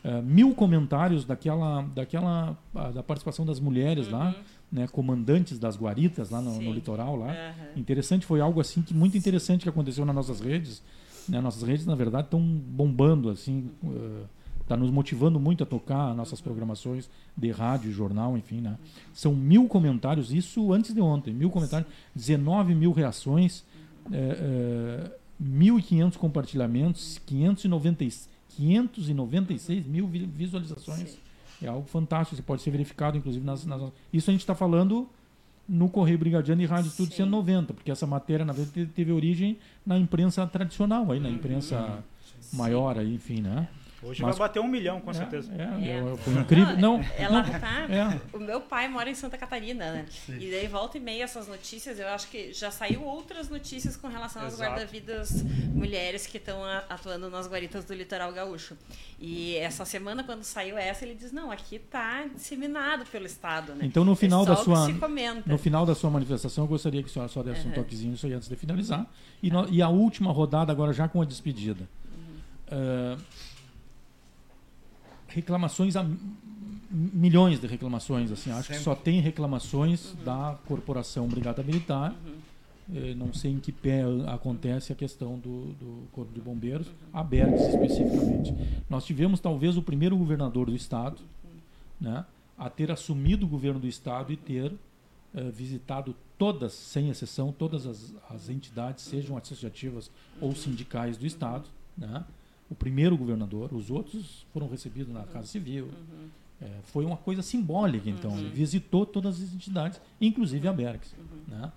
Uh, 0.04 0.22
mil 0.22 0.54
comentários 0.54 1.24
daquela, 1.24 1.82
daquela 1.94 2.56
uh, 2.72 2.92
da 2.92 3.02
participação 3.02 3.44
das 3.44 3.58
mulheres 3.58 4.06
uhum. 4.06 4.12
lá, 4.12 4.36
né, 4.70 4.86
comandantes 4.86 5.58
das 5.58 5.76
guaritas 5.76 6.30
lá 6.30 6.40
no, 6.40 6.62
no 6.62 6.72
litoral 6.72 7.16
lá. 7.16 7.26
Uhum. 7.26 7.80
Interessante, 7.80 8.24
foi 8.24 8.40
algo 8.40 8.60
assim 8.60 8.80
que 8.80 8.94
muito 8.94 9.18
interessante 9.18 9.64
que 9.64 9.68
aconteceu 9.68 10.06
nas 10.06 10.14
nossas 10.14 10.40
redes. 10.40 10.82
Né, 11.28 11.40
nossas 11.40 11.62
redes 11.62 11.84
na 11.84 11.96
verdade 11.96 12.28
estão 12.28 12.40
bombando 12.40 13.28
assim. 13.28 13.70
Uh, 13.82 14.24
está 14.68 14.76
nos 14.76 14.90
motivando 14.90 15.40
muito 15.40 15.62
a 15.62 15.66
tocar 15.66 16.14
nossas 16.14 16.40
programações 16.40 17.08
de 17.34 17.50
rádio, 17.50 17.90
jornal, 17.90 18.36
enfim, 18.36 18.60
né? 18.60 18.76
São 19.14 19.34
mil 19.34 19.66
comentários, 19.66 20.30
isso 20.30 20.72
antes 20.72 20.94
de 20.94 21.00
ontem, 21.00 21.32
mil 21.32 21.50
comentários, 21.50 21.90
19 22.14 22.74
mil 22.74 22.92
reações, 22.92 23.64
é, 24.12 25.08
é, 25.10 25.18
1.500 25.42 26.16
compartilhamentos, 26.16 27.18
590, 27.26 28.04
596 28.56 29.86
mil 29.86 30.06
visualizações. 30.06 31.10
Sim. 31.10 31.18
É 31.62 31.66
algo 31.66 31.88
fantástico, 31.88 32.36
você 32.36 32.42
pode 32.42 32.62
ser 32.62 32.70
verificado, 32.70 33.16
inclusive, 33.16 33.44
nas... 33.44 33.64
nas 33.64 33.90
isso 34.12 34.30
a 34.30 34.32
gente 34.32 34.42
está 34.42 34.54
falando 34.54 35.08
no 35.68 35.88
Correio 35.88 36.18
Brigadiano 36.18 36.62
e 36.62 36.66
Rádio 36.66 36.88
Estúdio 36.88 37.16
190, 37.16 37.74
porque 37.74 37.90
essa 37.90 38.06
matéria, 38.06 38.44
na 38.44 38.52
verdade, 38.52 38.86
teve 38.94 39.12
origem 39.12 39.58
na 39.84 39.98
imprensa 39.98 40.46
tradicional, 40.46 41.10
aí, 41.10 41.20
na 41.20 41.28
imprensa 41.28 41.80
uhum. 41.80 42.58
maior, 42.58 42.98
aí, 42.98 43.14
enfim, 43.14 43.40
né? 43.40 43.68
Hoje 44.00 44.22
Mas, 44.22 44.38
vai 44.38 44.48
bater 44.48 44.60
um 44.60 44.68
milhão, 44.68 45.00
com 45.00 45.10
é, 45.10 45.14
certeza. 45.14 45.50
É, 45.52 45.62
é. 45.62 46.16
foi 46.18 46.34
incrível. 46.34 46.76
Não, 46.76 47.04
ela 47.16 47.42
tá. 47.42 47.86
É. 47.90 48.36
O 48.36 48.38
meu 48.38 48.60
pai 48.60 48.86
mora 48.88 49.10
em 49.10 49.14
Santa 49.14 49.36
Catarina, 49.36 49.92
né? 49.92 50.06
Sim. 50.08 50.38
E 50.38 50.50
daí 50.50 50.68
volta 50.68 50.98
e 50.98 51.00
meia 51.00 51.24
essas 51.24 51.48
notícias. 51.48 51.98
Eu 51.98 52.06
acho 52.08 52.28
que 52.28 52.52
já 52.52 52.70
saiu 52.70 53.02
outras 53.02 53.48
notícias 53.48 53.96
com 53.96 54.06
relação 54.06 54.42
às 54.42 54.58
guarda-vidas 54.58 55.42
mulheres 55.74 56.28
que 56.28 56.36
estão 56.36 56.62
atuando 56.88 57.28
nas 57.28 57.48
guaritas 57.48 57.84
do 57.84 57.92
litoral 57.92 58.32
gaúcho. 58.32 58.76
E 59.18 59.56
essa 59.56 59.84
semana, 59.84 60.22
quando 60.22 60.44
saiu 60.44 60.78
essa, 60.78 61.04
ele 61.04 61.16
diz: 61.16 61.32
não, 61.32 61.50
aqui 61.50 61.80
tá 61.80 62.24
disseminado 62.32 63.04
pelo 63.06 63.26
Estado, 63.26 63.74
né? 63.74 63.84
Então, 63.84 64.04
no 64.04 64.14
final 64.14 64.46
da 64.46 64.54
sua. 64.54 64.86
No 65.44 65.58
final 65.58 65.84
da 65.84 65.94
sua 65.96 66.08
manifestação, 66.08 66.64
eu 66.64 66.68
gostaria 66.68 67.02
que 67.02 67.10
a 67.10 67.12
senhora 67.12 67.28
só 67.28 67.42
desse 67.42 67.64
uhum. 67.64 67.72
um 67.72 67.74
toquezinho 67.74 68.14
isso 68.14 68.26
aí 68.26 68.32
antes 68.32 68.48
de 68.48 68.54
finalizar. 68.54 69.06
E, 69.42 69.50
no, 69.50 69.68
e 69.68 69.82
a 69.82 69.88
última 69.88 70.30
rodada, 70.30 70.70
agora 70.70 70.92
já 70.92 71.08
com 71.08 71.20
a 71.20 71.24
despedida. 71.24 71.88
Uhum. 72.12 73.16
Uh, 73.16 73.47
reclamações 75.28 75.96
a 75.96 76.06
milhões 76.90 77.60
de 77.60 77.66
reclamações 77.66 78.32
assim. 78.32 78.50
Acho 78.50 78.62
Sempre. 78.62 78.78
que 78.78 78.82
só 78.82 78.94
tem 78.94 79.20
reclamações 79.20 80.14
da 80.24 80.58
corporação 80.66 81.28
brigada 81.28 81.62
militar. 81.62 82.14
Eh, 82.94 83.14
não 83.14 83.34
sei 83.34 83.52
em 83.52 83.60
que 83.60 83.70
pé 83.70 84.02
acontece 84.26 84.92
a 84.92 84.96
questão 84.96 85.38
do, 85.38 85.74
do 85.74 86.08
corpo 86.10 86.32
de 86.32 86.40
bombeiros 86.40 86.86
a 87.12 87.22
Bergs 87.22 87.68
especificamente. 87.68 88.54
Nós 88.88 89.04
tivemos 89.04 89.40
talvez 89.40 89.76
o 89.76 89.82
primeiro 89.82 90.16
governador 90.16 90.66
do 90.66 90.74
estado 90.74 91.20
né 92.00 92.24
a 92.56 92.70
ter 92.70 92.90
assumido 92.90 93.44
o 93.44 93.48
governo 93.48 93.78
do 93.78 93.86
estado 93.86 94.32
e 94.32 94.36
ter 94.36 94.72
eh, 95.34 95.50
visitado 95.50 96.16
todas 96.38 96.72
sem 96.72 97.10
exceção 97.10 97.52
todas 97.52 97.86
as, 97.86 98.14
as 98.30 98.48
entidades 98.48 99.04
sejam 99.04 99.36
associativas 99.36 100.10
ou 100.40 100.54
sindicais 100.54 101.18
do 101.18 101.26
estado 101.26 101.68
né 101.96 102.24
o 102.70 102.74
primeiro 102.74 103.16
governador 103.16 103.72
os 103.72 103.90
outros 103.90 104.46
foram 104.52 104.68
recebidos 104.68 105.12
na 105.12 105.24
casa 105.24 105.46
civil 105.46 105.88
é, 106.60 106.66
foi 106.84 107.04
uma 107.04 107.16
coisa 107.16 107.40
simbólica, 107.40 108.10
então. 108.10 108.36
Ele 108.36 108.48
visitou 108.48 109.06
todas 109.06 109.40
as 109.40 109.54
entidades, 109.54 110.00
inclusive 110.20 110.66
a 110.66 110.72
Bergs. 110.72 111.14
Né? 111.46 111.72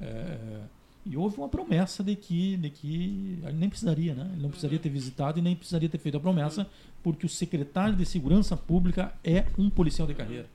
É, 0.00 0.60
e 1.06 1.16
houve 1.16 1.36
uma 1.36 1.48
promessa 1.48 2.02
de 2.02 2.16
que, 2.16 2.56
de 2.56 2.70
que 2.70 3.38
ele 3.44 3.52
nem 3.58 3.68
precisaria, 3.68 4.14
né? 4.14 4.28
Ele 4.32 4.42
não 4.42 4.48
precisaria 4.48 4.78
ter 4.78 4.88
visitado 4.88 5.38
e 5.38 5.42
nem 5.42 5.54
precisaria 5.54 5.88
ter 5.88 5.98
feito 5.98 6.16
a 6.16 6.20
promessa, 6.20 6.66
porque 7.02 7.26
o 7.26 7.28
secretário 7.28 7.94
de 7.94 8.06
Segurança 8.06 8.56
Pública 8.56 9.14
é 9.22 9.46
um 9.58 9.68
policial 9.68 10.08
de 10.08 10.14
carreira. 10.14 10.46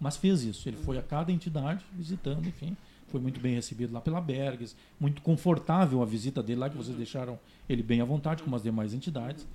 Mas 0.00 0.16
fez 0.16 0.42
isso. 0.42 0.68
Ele 0.68 0.78
foi 0.78 0.98
a 0.98 1.02
cada 1.02 1.30
entidade 1.30 1.84
visitando, 1.92 2.48
enfim. 2.48 2.76
Foi 3.12 3.20
muito 3.20 3.38
bem 3.38 3.54
recebido 3.54 3.92
lá 3.92 4.00
pela 4.00 4.20
Bergs, 4.22 4.74
muito 4.98 5.20
confortável 5.20 6.02
a 6.02 6.06
visita 6.06 6.42
dele 6.42 6.60
lá, 6.60 6.70
que 6.70 6.76
vocês 6.76 6.96
deixaram 6.96 7.38
ele 7.68 7.82
bem 7.82 8.00
à 8.00 8.04
vontade, 8.06 8.42
como 8.42 8.56
as 8.56 8.62
demais 8.62 8.94
entidades, 8.94 9.46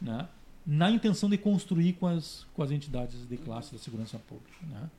né? 0.00 0.28
na 0.66 0.90
intenção 0.90 1.30
de 1.30 1.38
construir 1.38 1.94
com 1.94 2.06
as, 2.06 2.46
com 2.52 2.62
as 2.62 2.70
entidades 2.70 3.26
de 3.26 3.36
classe 3.38 3.72
da 3.72 3.78
segurança 3.78 4.18
pública. 4.18 4.58
Né? 4.68 4.90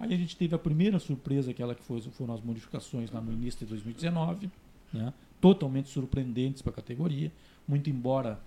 Aí 0.00 0.14
a 0.14 0.16
gente 0.16 0.34
teve 0.34 0.54
a 0.54 0.58
primeira 0.58 0.98
surpresa, 0.98 1.50
aquela 1.50 1.74
que 1.74 1.82
foi, 1.82 2.00
foram 2.00 2.32
as 2.32 2.40
modificações 2.40 3.10
lá 3.10 3.20
no 3.20 3.32
início 3.32 3.60
de 3.60 3.66
2019, 3.66 4.50
né? 4.92 5.12
totalmente 5.40 5.90
surpreendentes 5.90 6.62
para 6.62 6.70
a 6.70 6.74
categoria, 6.74 7.30
muito 7.66 7.90
embora 7.90 8.40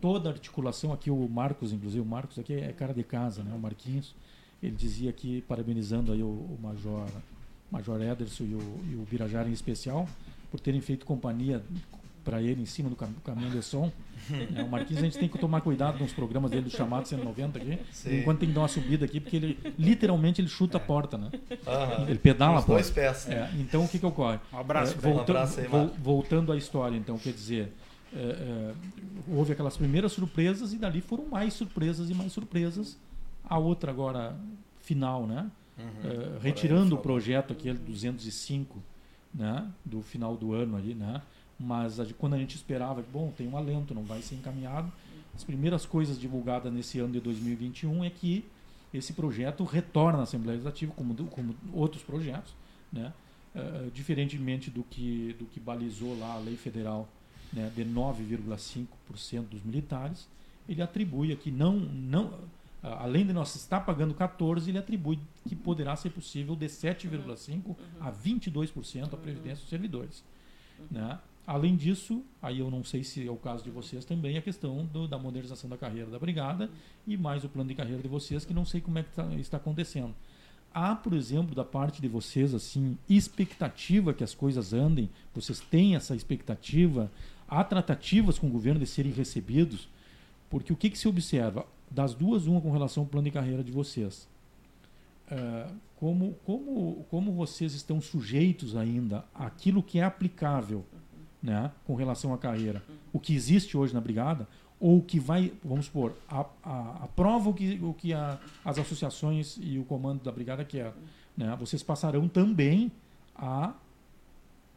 toda 0.00 0.30
a 0.30 0.32
articulação, 0.32 0.94
aqui 0.94 1.10
o 1.10 1.28
Marcos, 1.28 1.74
inclusive, 1.74 2.00
o 2.00 2.06
Marcos 2.06 2.38
aqui 2.38 2.54
é 2.54 2.72
cara 2.72 2.94
de 2.94 3.02
casa, 3.02 3.42
né? 3.42 3.52
o 3.54 3.58
Marquinhos, 3.58 4.14
ele 4.62 4.76
dizia 4.76 5.10
aqui, 5.10 5.42
parabenizando 5.42 6.12
aí 6.12 6.22
o, 6.22 6.26
o 6.26 6.58
Major, 6.62 7.08
Major 7.72 8.00
Ederson 8.00 8.44
e 8.44 8.54
o, 8.54 8.80
e 8.92 8.94
o 8.94 9.06
Birajara 9.10 9.48
em 9.48 9.52
especial, 9.52 10.06
por 10.50 10.60
terem 10.60 10.80
feito 10.80 11.04
companhia 11.06 11.62
para 12.24 12.40
ele 12.40 12.62
em 12.62 12.66
cima 12.66 12.88
do 12.88 12.94
cam- 12.94 13.12
caminhão 13.24 13.50
de 13.50 13.62
som. 13.62 13.90
É, 14.54 14.62
o 14.62 14.68
Marquinhos 14.68 15.02
a 15.02 15.06
gente 15.06 15.18
tem 15.18 15.28
que 15.28 15.36
tomar 15.36 15.60
cuidado 15.62 15.98
nos 15.98 16.12
programas 16.12 16.48
dele 16.52 16.62
do 16.62 16.70
chamado 16.70 17.08
190 17.08 17.58
aqui. 17.58 17.76
Sim. 17.90 18.20
Enquanto 18.20 18.38
tem 18.38 18.48
que 18.50 18.54
dar 18.54 18.60
uma 18.60 18.68
subida 18.68 19.04
aqui, 19.04 19.18
porque 19.18 19.34
ele 19.36 19.58
literalmente 19.76 20.40
ele 20.40 20.46
chuta 20.46 20.76
a 20.76 20.80
porta, 20.80 21.18
né? 21.18 21.28
Aham. 21.66 22.04
Ele 22.08 22.18
pedala 22.20 22.58
a 22.58 22.60
Os 22.60 22.64
dois 22.64 22.88
porta. 22.88 23.00
pés. 23.00 23.28
É, 23.28 23.50
então 23.58 23.84
o 23.84 23.88
que, 23.88 23.98
que 23.98 24.06
ocorre? 24.06 24.38
Um 24.52 24.58
abraço 24.58 24.92
É, 24.92 24.96
volta- 24.96 25.32
Um 25.32 25.36
abraço 25.36 25.58
aí, 25.60 25.68
Marco. 25.68 25.96
voltando 26.00 26.52
à 26.52 26.56
história, 26.56 26.96
então, 26.96 27.18
quer 27.18 27.32
dizer, 27.32 27.72
é, 28.14 28.18
é, 28.18 28.72
houve 29.28 29.52
aquelas 29.54 29.76
primeiras 29.76 30.12
surpresas 30.12 30.72
e 30.72 30.78
dali 30.78 31.00
foram 31.00 31.26
mais 31.26 31.52
surpresas 31.54 32.08
e 32.08 32.14
mais 32.14 32.30
surpresas. 32.32 32.96
A 33.44 33.58
outra 33.58 33.90
agora 33.90 34.36
final, 34.82 35.26
né? 35.26 35.50
Uhum. 35.78 35.84
Por 36.34 36.40
retirando 36.42 36.94
o 36.94 36.98
projeto 36.98 37.52
aquele 37.52 37.78
205, 37.78 38.82
né? 39.34 39.70
Do 39.84 40.02
final 40.02 40.36
do 40.36 40.52
ano 40.52 40.76
ali, 40.76 40.94
né? 40.94 41.22
Mas 41.58 41.98
a- 42.00 42.06
quando 42.18 42.34
a 42.34 42.38
gente 42.38 42.54
esperava, 42.56 43.02
bom, 43.12 43.32
tem 43.36 43.48
um 43.48 43.56
alento, 43.56 43.94
não 43.94 44.02
vai 44.04 44.20
ser 44.20 44.34
encaminhado. 44.34 44.92
As 45.34 45.42
primeiras 45.44 45.86
coisas 45.86 46.18
divulgadas 46.20 46.72
nesse 46.72 46.98
ano 46.98 47.12
de 47.12 47.20
2021 47.20 48.04
é 48.04 48.10
que 48.10 48.44
esse 48.92 49.14
projeto 49.14 49.64
retorna 49.64 50.18
à 50.18 50.22
Assembleia 50.22 50.56
Legislativa, 50.56 50.92
como, 50.94 51.14
como 51.28 51.54
outros 51.72 52.02
projetos, 52.02 52.52
né? 52.92 53.12
Eh, 53.54 53.88
diferentemente 53.94 54.70
do 54.70 54.82
que, 54.82 55.34
do 55.38 55.44
que 55.46 55.60
balizou 55.60 56.18
lá 56.18 56.34
a 56.34 56.38
lei 56.38 56.56
federal 56.56 57.06
né, 57.52 57.70
de 57.76 57.84
9,5% 57.84 59.42
dos 59.50 59.62
militares, 59.62 60.26
ele 60.68 60.80
atribui 60.80 61.32
aqui, 61.32 61.50
não, 61.50 61.76
não, 61.76 62.32
além 62.82 63.24
de 63.26 63.32
nós 63.32 63.54
estar 63.54 63.80
pagando 63.80 64.14
14%, 64.14 64.68
ele 64.68 64.78
atribui 64.78 65.18
que 65.48 65.54
poderá 65.54 65.94
ser 65.96 66.10
possível 66.10 66.56
de 66.56 66.66
7,5% 66.66 67.76
a 68.00 68.10
22% 68.10 69.12
a 69.12 69.16
previdência 69.16 69.60
dos 69.62 69.68
servidores. 69.68 70.24
Né? 70.90 71.18
Além 71.46 71.76
disso, 71.76 72.22
aí 72.40 72.60
eu 72.60 72.70
não 72.70 72.84
sei 72.84 73.02
se 73.02 73.26
é 73.26 73.30
o 73.30 73.36
caso 73.36 73.64
de 73.64 73.70
vocês 73.70 74.04
também, 74.04 74.36
a 74.38 74.42
questão 74.42 74.84
do- 74.86 75.08
da 75.08 75.18
modernização 75.18 75.68
da 75.68 75.76
carreira 75.76 76.08
da 76.10 76.18
brigada 76.18 76.70
e 77.06 77.16
mais 77.16 77.42
o 77.44 77.48
plano 77.48 77.68
de 77.68 77.74
carreira 77.74 78.00
de 78.00 78.08
vocês, 78.08 78.44
que 78.44 78.54
não 78.54 78.64
sei 78.64 78.80
como 78.80 78.98
é 78.98 79.02
que 79.02 79.10
tá- 79.12 79.26
está 79.34 79.56
acontecendo. 79.56 80.14
Há, 80.74 80.94
por 80.94 81.12
exemplo, 81.12 81.54
da 81.54 81.64
parte 81.64 82.00
de 82.00 82.08
vocês, 82.08 82.54
assim, 82.54 82.96
expectativa 83.08 84.14
que 84.14 84.24
as 84.24 84.34
coisas 84.34 84.72
andem? 84.72 85.10
Vocês 85.34 85.60
têm 85.60 85.96
essa 85.96 86.14
expectativa? 86.16 87.10
Há 87.48 87.62
tratativas 87.64 88.38
com 88.38 88.46
o 88.46 88.50
governo 88.50 88.80
de 88.80 88.86
serem 88.86 89.12
recebidos? 89.12 89.88
Porque 90.52 90.70
o 90.70 90.76
que, 90.76 90.90
que 90.90 90.98
se 90.98 91.08
observa? 91.08 91.64
Das 91.90 92.12
duas, 92.12 92.46
uma 92.46 92.60
com 92.60 92.70
relação 92.70 93.04
ao 93.04 93.08
plano 93.08 93.24
de 93.24 93.30
carreira 93.30 93.64
de 93.64 93.72
vocês. 93.72 94.28
É, 95.30 95.66
como, 95.96 96.34
como, 96.44 97.06
como 97.08 97.32
vocês 97.32 97.72
estão 97.72 98.02
sujeitos 98.02 98.76
ainda 98.76 99.24
àquilo 99.34 99.82
que 99.82 99.98
é 99.98 100.04
aplicável 100.04 100.84
né, 101.42 101.72
com 101.86 101.94
relação 101.94 102.34
à 102.34 102.38
carreira? 102.38 102.82
O 103.14 103.18
que 103.18 103.34
existe 103.34 103.78
hoje 103.78 103.94
na 103.94 104.00
brigada? 104.00 104.46
Ou 104.78 104.98
o 104.98 105.02
que 105.02 105.18
vai, 105.18 105.54
vamos 105.64 105.86
supor, 105.86 106.12
a, 106.28 106.44
a, 106.62 107.04
aprova 107.04 107.48
o 107.48 107.54
que, 107.54 107.80
o 107.82 107.94
que 107.94 108.12
a, 108.12 108.38
as 108.62 108.78
associações 108.78 109.58
e 109.58 109.78
o 109.78 109.84
comando 109.84 110.22
da 110.22 110.30
brigada 110.30 110.66
quer. 110.66 110.92
Né? 111.34 111.56
Vocês 111.58 111.82
passarão 111.82 112.28
também 112.28 112.92
a, 113.34 113.72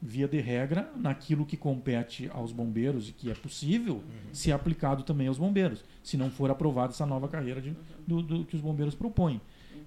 via 0.06 0.27
de 0.27 0.40
regra, 0.40 0.91
naquilo 0.95 1.45
que 1.45 1.57
compete 1.57 2.30
aos 2.34 2.52
bombeiros 2.52 3.10
e 3.10 3.11
que 3.11 3.32
é 3.32 3.34
possível 3.34 4.03
ser 4.32 4.52
aplicado 4.52 5.03
também 5.03 5.27
aos 5.27 5.38
bombeiros, 5.38 5.84
se 6.03 6.15
não 6.15 6.30
for 6.30 6.49
aprovada 6.52 6.94
essa 6.94 7.06
nova 7.06 7.27
carreira 7.27 7.60
de, 7.61 7.76
do, 8.07 8.22
do 8.22 8.45
que 8.45 8.56
os 8.56 8.61
bombeiros 8.61 8.94
propõem. 8.95 9.41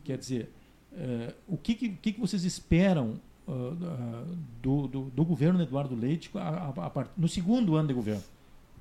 Quer 0.05 0.19
dizer, 0.19 0.51
eh, 0.95 1.33
o 1.47 1.57
que, 1.57 1.75
que, 1.75 2.13
que 2.13 2.21
vocês 2.21 2.45
esperam 2.45 3.21
ah, 3.47 4.25
do, 4.63 4.87
do, 4.89 5.01
do 5.05 5.25
governo 5.25 5.63
Eduardo 5.63 5.95
Leite 5.95 6.31
a, 6.35 6.73
a- 6.77 6.87
a 7.01 7.07
no 7.17 7.29
segundo 7.29 7.77
ano 7.77 7.89
de 7.89 7.95
governo? 7.95 8.23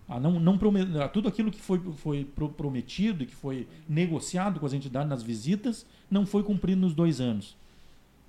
A 0.09 0.19
não, 0.19 0.39
não 0.39 0.57
tudo 1.11 1.27
aquilo 1.27 1.51
que 1.51 1.59
foi, 1.59 1.79
foi 1.97 2.23
pro- 2.23 2.49
prometido 2.49 3.23
e 3.23 3.27
que 3.27 3.35
foi 3.35 3.67
negociado 3.89 4.59
com 4.59 4.65
as 4.65 4.71
entidades 4.73 5.09
nas 5.09 5.21
visitas 5.21 5.85
não 6.09 6.25
foi 6.25 6.43
cumprido 6.43 6.79
nos 6.79 6.93
dois 6.93 7.19
anos. 7.19 7.55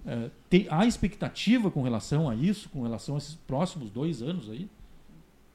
Eh, 0.06 0.30
tem, 0.48 0.66
há 0.70 0.86
expectativa 0.86 1.70
com 1.70 1.82
relação 1.82 2.28
a 2.28 2.34
isso, 2.34 2.68
com 2.70 2.82
relação 2.82 3.14
a 3.16 3.18
esses 3.18 3.34
próximos 3.34 3.90
dois 3.90 4.22
anos 4.22 4.48
aí? 4.48 4.68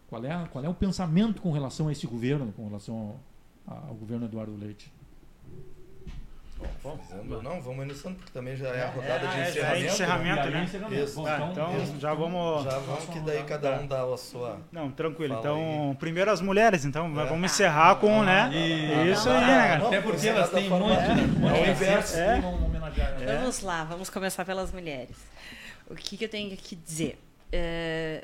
Qual 0.08 0.24
é, 0.24 0.32
a- 0.32 0.48
qual 0.48 0.64
é 0.64 0.70
o 0.70 0.74
pensamento 0.74 1.42
com 1.42 1.52
relação 1.52 1.88
a 1.88 1.92
esse 1.92 2.06
governo, 2.06 2.52
com 2.54 2.68
relação 2.68 3.18
ao, 3.66 3.78
ao 3.90 3.96
governo 3.96 4.26
Eduardo 4.26 4.56
Leite? 4.56 4.92
Bom, 6.84 7.00
vamos, 7.10 7.44
não, 7.44 7.62
vamos 7.62 7.86
iniciando, 7.86 8.18
porque 8.18 8.32
também 8.32 8.56
já 8.56 8.70
é 8.70 8.84
a 8.84 8.90
rodada 8.90 9.26
é, 9.26 9.52
de 9.52 9.60
já 9.60 9.76
é 9.76 9.86
encerramento. 9.86 10.50
né? 10.50 10.64
encerramento, 10.64 10.90
né? 10.90 11.04
Isso. 11.04 11.16
Bom, 11.16 11.28
Ah, 11.28 11.50
então 11.52 12.00
já 12.00 12.14
vamos. 12.14 12.64
Já 12.64 12.78
vamos 12.80 13.06
que 13.06 13.20
daí 13.20 13.44
cada 13.44 13.80
um 13.80 13.88
dá 13.88 14.04
a 14.04 14.18
sua. 14.18 14.60
Não, 14.72 14.92
tranquilo. 14.92 15.38
Então, 15.40 15.96
primeiro 16.00 16.32
as 16.32 16.42
mulheres, 16.42 16.86
então. 16.86 17.08
É. 17.20 17.26
vamos 17.26 17.52
encerrar 17.52 17.96
com, 17.96 18.24
né? 18.24 18.52
Isso 19.12 19.30
aí, 19.30 19.42
né, 19.42 19.68
cara? 19.68 19.88
Até 19.88 20.02
porque 20.02 20.28
elas 20.28 20.50
têm 20.50 20.70
muito, 20.70 20.92
é. 20.92 21.16
muito 21.16 21.56
É 21.56 21.62
o 21.62 21.64
de 21.64 21.72
inverso. 21.72 22.18
É. 22.18 22.42
Vamos 23.38 23.62
lá, 23.62 23.84
vamos 23.84 24.10
começar 24.10 24.46
pelas 24.46 24.72
mulheres. 24.72 25.16
O 25.90 25.96
que, 25.96 26.18
que 26.18 26.26
eu 26.26 26.30
tenho 26.30 26.56
que 26.56 26.76
dizer? 26.76 27.20
É, 27.52 28.24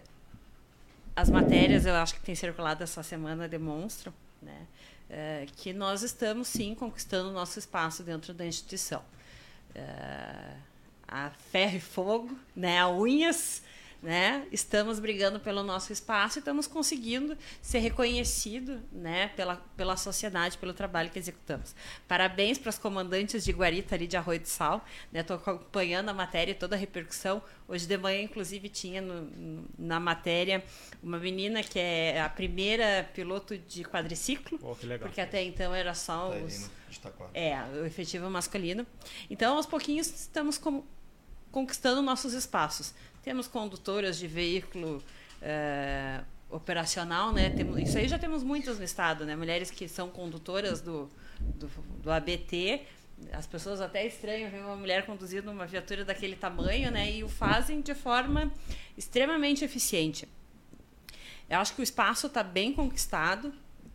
as 1.16 1.30
matérias, 1.30 1.86
eu 1.86 1.96
acho 1.96 2.16
que 2.16 2.22
tem 2.22 2.36
circulado 2.36 2.84
essa 2.84 3.04
semana, 3.04 3.48
demonstram 3.48 4.14
né, 4.42 4.66
é, 5.10 5.48
que 5.58 5.74
nós 5.74 6.04
estamos, 6.04 6.48
sim, 6.48 6.76
conquistando 6.76 7.30
o 7.30 7.34
nosso 7.34 7.58
espaço 7.58 8.04
dentro 8.04 8.34
da 8.34 8.46
instituição. 8.46 9.02
É, 9.74 10.54
a 11.08 11.32
ferro 11.52 11.78
e 11.78 11.80
fogo, 11.80 12.40
né, 12.56 12.80
a 12.80 12.88
unhas, 12.88 13.64
né, 14.02 14.48
estamos 14.52 14.98
brigando 15.00 15.40
pelo 15.42 15.62
nosso 15.62 15.92
espaço 15.92 16.38
e 16.38 16.40
estamos 16.40 16.68
conseguindo 16.68 17.38
ser 17.62 17.80
reconhecido 17.80 18.82
né, 18.92 19.28
pela, 19.36 19.58
pela 19.76 19.98
sociedade, 19.98 20.58
pelo 20.58 20.74
trabalho 20.74 21.10
que 21.10 21.20
executamos. 21.20 21.76
Parabéns 22.08 22.58
para 22.58 22.70
as 22.70 22.78
comandantes 22.80 23.44
de 23.44 23.52
Guarita 23.52 23.96
ali 23.96 24.08
de 24.08 24.16
Arroio 24.16 24.40
do 24.40 24.48
Sal. 24.48 24.86
Estou 25.14 25.36
acompanhando 25.36 26.10
a 26.10 26.14
matéria 26.14 26.52
e 26.52 26.56
toda 26.56 26.76
a 26.76 26.80
repercussão. 26.80 27.42
Hoje 27.68 27.86
de 27.86 27.98
manhã, 27.98 28.22
inclusive, 28.22 28.70
tinha 28.70 29.02
no- 29.02 29.22
no- 29.22 29.66
na 29.78 30.00
matéria 30.00 30.64
uma 31.04 31.20
menina 31.20 31.62
que 31.62 31.78
é 31.78 32.22
a 32.22 32.30
primeira 32.30 33.10
piloto 33.14 33.58
de 33.58 33.84
quadriciclo, 33.84 34.58
legal. 34.82 35.00
porque 35.08 35.20
até 35.22 35.44
então 35.44 35.76
era 35.76 35.94
só 35.94 36.30
Tá 36.30 36.38
os, 36.38 36.70
de 36.90 37.00
Taquara. 37.00 37.30
é, 37.34 37.56
o 37.82 37.86
efetivo 37.86 38.30
masculino. 38.30 38.88
Então, 39.30 39.58
aos 39.58 39.66
pouquinhos, 39.66 40.08
estamos 40.08 40.58
com- 40.58 40.84
conquistando 41.52 42.02
nossos 42.02 42.34
espaços. 42.34 42.94
Temos 43.30 43.48
condutoras 43.48 44.18
de 44.18 44.26
veículo 44.26 45.04
eh, 45.40 46.20
operacional, 46.50 47.32
né? 47.32 47.52
Temos, 47.52 47.78
isso 47.78 47.96
aí 47.96 48.08
já 48.08 48.18
temos 48.18 48.42
muitas 48.42 48.80
no 48.80 48.84
estado, 48.84 49.24
né? 49.24 49.36
Mulheres 49.36 49.70
que 49.70 49.88
são 49.88 50.10
condutoras 50.10 50.82
do, 50.82 51.08
do, 51.40 51.68
do 52.02 52.12
ABT, 52.12 52.82
as 53.32 53.46
pessoas 53.46 53.82
até 53.82 54.04
estranham 54.04 54.50
ver 54.50 54.62
uma 54.62 54.76
mulher 54.76 55.06
conduzindo 55.06 55.52
uma 55.52 55.68
viatura 55.68 56.04
daquele 56.04 56.36
tamanho, 56.36 56.90
né? 56.90 57.12
E 57.12 57.24
o 57.24 57.30
fazem 57.30 57.82
de 57.82 57.94
forma 57.94 58.52
extremamente 58.98 59.64
eficiente. 59.64 60.28
Eu 61.48 61.60
acho 61.60 61.76
que 61.76 61.82
o 61.82 61.84
espaço 61.84 62.26
está 62.26 62.42
bem 62.42 62.74
conquistado, 62.74 63.54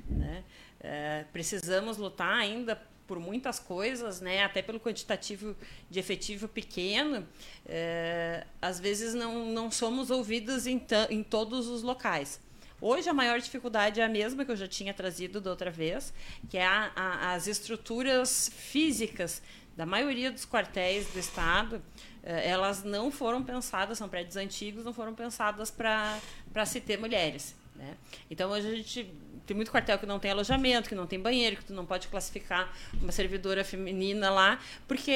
né? 0.08 0.44
É, 0.78 1.24
precisamos 1.32 1.96
lutar 1.96 2.36
ainda 2.36 2.80
por 3.06 3.18
muitas 3.18 3.58
coisas, 3.58 4.20
né? 4.20 4.44
Até 4.44 4.62
pelo 4.62 4.80
quantitativo 4.80 5.56
de 5.90 5.98
efetivo 5.98 6.48
pequeno, 6.48 7.26
é, 7.66 8.46
às 8.60 8.80
vezes 8.80 9.14
não, 9.14 9.46
não 9.46 9.70
somos 9.70 10.10
ouvidos 10.10 10.66
em, 10.66 10.80
em 11.10 11.22
todos 11.22 11.68
os 11.68 11.82
locais. 11.82 12.40
Hoje 12.80 13.08
a 13.08 13.14
maior 13.14 13.40
dificuldade 13.40 14.00
é 14.00 14.04
a 14.04 14.08
mesma 14.08 14.44
que 14.44 14.50
eu 14.50 14.56
já 14.56 14.68
tinha 14.68 14.92
trazido 14.92 15.40
da 15.40 15.50
outra 15.50 15.70
vez, 15.70 16.12
que 16.50 16.58
é 16.58 16.66
a, 16.66 16.92
a, 16.94 17.32
as 17.32 17.46
estruturas 17.46 18.50
físicas 18.54 19.40
da 19.76 19.86
maioria 19.86 20.30
dos 20.30 20.44
quartéis 20.44 21.06
do 21.08 21.18
estado, 21.18 21.82
eh, 22.22 22.48
elas 22.48 22.84
não 22.84 23.10
foram 23.10 23.42
pensadas, 23.42 23.98
são 23.98 24.08
prédios 24.08 24.36
antigos, 24.36 24.84
não 24.84 24.92
foram 24.92 25.14
pensadas 25.14 25.70
para 25.70 26.20
se 26.66 26.80
ter 26.80 26.98
mulheres. 26.98 27.54
Né? 27.74 27.96
Então 28.30 28.50
hoje 28.50 28.68
a 28.68 28.76
gente 28.76 29.12
tem 29.46 29.54
muito 29.54 29.70
quartel 29.70 29.98
que 29.98 30.06
não 30.06 30.18
tem 30.18 30.30
alojamento, 30.30 30.88
que 30.88 30.94
não 30.94 31.06
tem 31.06 31.20
banheiro, 31.20 31.56
que 31.56 31.64
tu 31.64 31.74
não 31.74 31.84
pode 31.84 32.08
classificar 32.08 32.72
uma 33.00 33.12
servidora 33.12 33.62
feminina 33.62 34.30
lá, 34.30 34.58
porque 34.88 35.12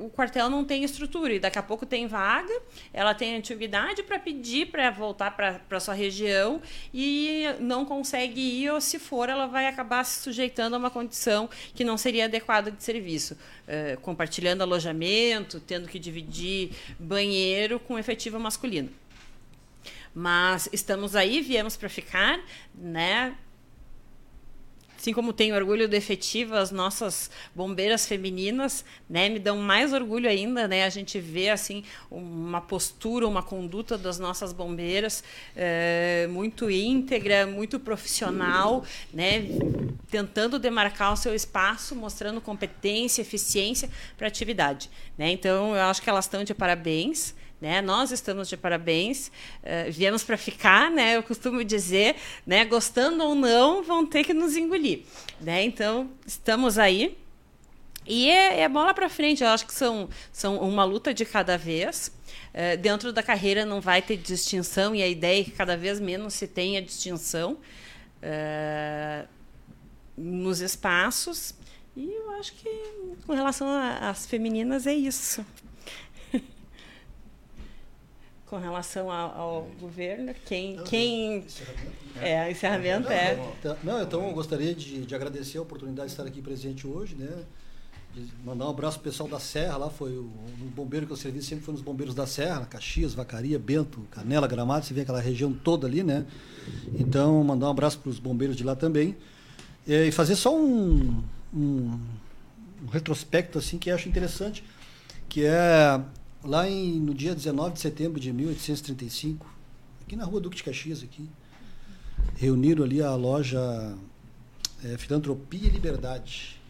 o 0.00 0.10
quartel 0.10 0.50
não 0.50 0.64
tem 0.64 0.82
estrutura. 0.82 1.34
E 1.34 1.38
daqui 1.38 1.58
a 1.58 1.62
pouco 1.62 1.86
tem 1.86 2.06
vaga, 2.06 2.52
ela 2.92 3.14
tem 3.14 3.36
antiguidade 3.36 4.02
para 4.02 4.18
pedir 4.18 4.70
para 4.70 4.90
voltar 4.90 5.36
para 5.36 5.80
sua 5.80 5.94
região 5.94 6.60
e 6.92 7.44
não 7.60 7.84
consegue 7.84 8.40
ir, 8.40 8.70
ou 8.70 8.80
se 8.80 8.98
for, 8.98 9.28
ela 9.28 9.46
vai 9.46 9.66
acabar 9.66 10.04
se 10.04 10.20
sujeitando 10.20 10.74
a 10.74 10.78
uma 10.78 10.90
condição 10.90 11.48
que 11.74 11.84
não 11.84 11.96
seria 11.96 12.24
adequada 12.24 12.70
de 12.70 12.82
serviço. 12.82 13.34
Uh, 13.68 14.00
compartilhando 14.00 14.62
alojamento, 14.62 15.60
tendo 15.60 15.86
que 15.86 15.98
dividir 15.98 16.70
banheiro 16.98 17.78
com 17.78 17.96
efetivo 17.98 18.38
masculino. 18.40 18.90
Mas 20.14 20.68
estamos 20.72 21.14
aí, 21.14 21.40
viemos 21.40 21.76
para 21.76 21.88
ficar, 21.88 22.40
né? 22.74 23.36
Assim 25.00 25.14
como 25.14 25.32
tenho 25.32 25.54
orgulho 25.54 25.88
do 25.88 25.94
efetivo, 25.94 26.54
as 26.54 26.70
nossas 26.70 27.30
bombeiras 27.54 28.06
femininas, 28.06 28.84
né, 29.08 29.30
me 29.30 29.38
dão 29.38 29.56
mais 29.56 29.94
orgulho 29.94 30.28
ainda, 30.28 30.68
né, 30.68 30.84
a 30.84 30.90
gente 30.90 31.18
vê 31.18 31.48
assim 31.48 31.82
uma 32.10 32.60
postura, 32.60 33.26
uma 33.26 33.42
conduta 33.42 33.96
das 33.96 34.18
nossas 34.18 34.52
bombeiras 34.52 35.24
é, 35.56 36.28
muito 36.30 36.70
íntegra, 36.70 37.46
muito 37.46 37.80
profissional, 37.80 38.84
né, 39.10 39.46
tentando 40.10 40.58
demarcar 40.58 41.14
o 41.14 41.16
seu 41.16 41.34
espaço, 41.34 41.96
mostrando 41.96 42.38
competência, 42.38 43.22
eficiência 43.22 43.88
para 44.18 44.26
a 44.26 44.28
atividade, 44.28 44.90
né. 45.16 45.30
Então 45.30 45.74
eu 45.74 45.80
acho 45.80 46.02
que 46.02 46.10
elas 46.10 46.26
estão 46.26 46.44
de 46.44 46.52
parabéns. 46.52 47.34
Né? 47.60 47.82
Nós 47.82 48.10
estamos 48.10 48.48
de 48.48 48.56
parabéns, 48.56 49.28
uh, 49.28 49.92
viemos 49.92 50.24
para 50.24 50.38
ficar, 50.38 50.90
né? 50.90 51.16
Eu 51.16 51.22
costumo 51.22 51.62
dizer, 51.62 52.16
né? 52.46 52.64
Gostando 52.64 53.22
ou 53.22 53.34
não, 53.34 53.82
vão 53.82 54.06
ter 54.06 54.24
que 54.24 54.32
nos 54.32 54.56
engolir, 54.56 55.02
né? 55.38 55.62
Então 55.62 56.10
estamos 56.26 56.78
aí 56.78 57.18
e 58.06 58.30
é, 58.30 58.60
é 58.60 58.68
bola 58.68 58.94
para 58.94 59.10
frente. 59.10 59.44
Eu 59.44 59.50
acho 59.50 59.66
que 59.66 59.74
são, 59.74 60.08
são 60.32 60.58
uma 60.58 60.84
luta 60.84 61.12
de 61.12 61.26
cada 61.26 61.58
vez. 61.58 62.10
Uh, 62.54 62.78
dentro 62.78 63.12
da 63.12 63.22
carreira 63.22 63.66
não 63.66 63.78
vai 63.78 64.00
ter 64.00 64.16
distinção 64.16 64.94
e 64.94 65.02
a 65.02 65.06
ideia 65.06 65.42
é 65.42 65.44
que 65.44 65.50
cada 65.50 65.76
vez 65.76 66.00
menos 66.00 66.32
se 66.32 66.48
tenha 66.48 66.80
distinção 66.80 67.58
uh, 68.22 69.28
nos 70.16 70.60
espaços. 70.60 71.54
E 71.94 72.10
eu 72.10 72.30
acho 72.38 72.54
que 72.54 72.70
com 73.26 73.34
relação 73.34 73.68
às 74.00 74.24
femininas 74.24 74.86
é 74.86 74.94
isso 74.94 75.44
com 78.50 78.58
relação 78.58 79.08
ao, 79.08 79.38
ao 79.38 79.62
governo, 79.80 80.34
quem, 80.44 80.76
quem 80.78 81.44
é 82.20 82.50
encerramento 82.50 83.08
é. 83.08 83.38
Não, 83.84 84.02
então 84.02 84.26
eu 84.26 84.34
gostaria 84.34 84.74
de, 84.74 85.06
de, 85.06 85.14
agradecer 85.14 85.58
a 85.58 85.62
oportunidade 85.62 86.08
de 86.08 86.14
estar 86.14 86.26
aqui 86.26 86.42
presente 86.42 86.84
hoje, 86.84 87.14
né? 87.14 87.44
De 88.12 88.26
mandar 88.44 88.66
um 88.66 88.70
abraço 88.70 88.98
pro 88.98 89.08
pessoal 89.08 89.28
da 89.28 89.38
Serra, 89.38 89.76
lá 89.76 89.88
foi 89.88 90.16
o, 90.16 90.24
o 90.24 90.72
bombeiro 90.74 91.06
que 91.06 91.12
eu 91.12 91.16
servi 91.16 91.40
sempre 91.40 91.64
foi 91.64 91.74
nos 91.74 91.80
bombeiros 91.80 92.12
da 92.12 92.26
Serra, 92.26 92.66
Caxias, 92.66 93.14
Vacaria, 93.14 93.56
Bento, 93.56 94.00
Canela, 94.10 94.48
Gramado, 94.48 94.84
você 94.84 94.92
vê 94.92 95.02
aquela 95.02 95.20
região 95.20 95.52
toda 95.52 95.86
ali, 95.86 96.02
né? 96.02 96.26
Então, 96.98 97.44
mandar 97.44 97.68
um 97.68 97.70
abraço 97.70 98.00
para 98.00 98.10
os 98.10 98.18
bombeiros 98.18 98.56
de 98.56 98.64
lá 98.64 98.74
também. 98.74 99.16
E 99.86 100.10
fazer 100.10 100.34
só 100.34 100.52
um, 100.52 101.22
um, 101.54 102.00
um 102.82 102.86
retrospecto 102.90 103.60
assim 103.60 103.78
que 103.78 103.90
eu 103.90 103.94
acho 103.94 104.08
interessante, 104.08 104.64
que 105.28 105.44
é 105.44 106.00
lá 106.44 106.68
em, 106.68 106.98
no 107.00 107.14
dia 107.14 107.34
19 107.34 107.74
de 107.74 107.80
setembro 107.80 108.20
de 108.20 108.32
1835, 108.32 109.46
aqui 110.02 110.16
na 110.16 110.24
rua 110.24 110.40
Duque 110.40 110.56
de 110.56 110.62
Caxias, 110.62 111.02
aqui, 111.02 111.28
reuniram 112.36 112.84
ali 112.84 113.02
a 113.02 113.14
loja 113.14 113.96
é, 114.84 114.96
Filantropia 114.96 115.68
e 115.68 115.70
Liberdade. 115.70 116.60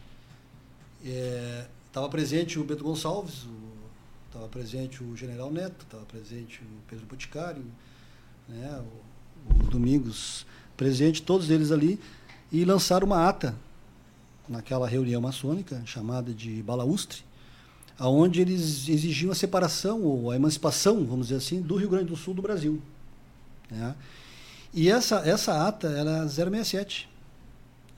Estava 1.01 2.07
é, 2.07 2.09
presente 2.09 2.59
o 2.59 2.63
Beto 2.63 2.83
Gonçalves, 2.83 3.47
estava 4.27 4.47
presente 4.47 5.03
o 5.03 5.15
General 5.15 5.51
Neto, 5.51 5.83
estava 5.83 6.05
presente 6.05 6.61
o 6.61 6.89
Pedro 6.89 7.05
Boticário, 7.05 7.65
né, 8.47 8.83
o, 9.49 9.65
o 9.65 9.69
Domingos 9.69 10.45
presente, 10.77 11.21
todos 11.21 11.49
eles 11.49 11.71
ali, 11.71 11.99
e 12.51 12.65
lançaram 12.65 13.07
uma 13.07 13.27
ata 13.27 13.55
naquela 14.47 14.87
reunião 14.87 15.21
maçônica 15.21 15.81
chamada 15.85 16.33
de 16.33 16.61
Balaustre, 16.63 17.23
aonde 18.01 18.41
eles 18.41 18.89
exigiam 18.89 19.31
a 19.31 19.35
separação 19.35 20.01
ou 20.01 20.31
a 20.31 20.35
emancipação, 20.35 21.05
vamos 21.05 21.27
dizer 21.27 21.37
assim, 21.37 21.61
do 21.61 21.75
Rio 21.75 21.87
Grande 21.87 22.05
do 22.05 22.15
Sul 22.15 22.33
do 22.33 22.41
Brasil. 22.41 22.81
Né? 23.69 23.93
E 24.73 24.89
essa, 24.89 25.17
essa 25.17 25.67
ata 25.67 25.87
era 25.87 26.27
067, 26.27 27.07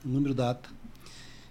o 0.04 0.08
número 0.10 0.34
da 0.34 0.50
ata. 0.50 0.68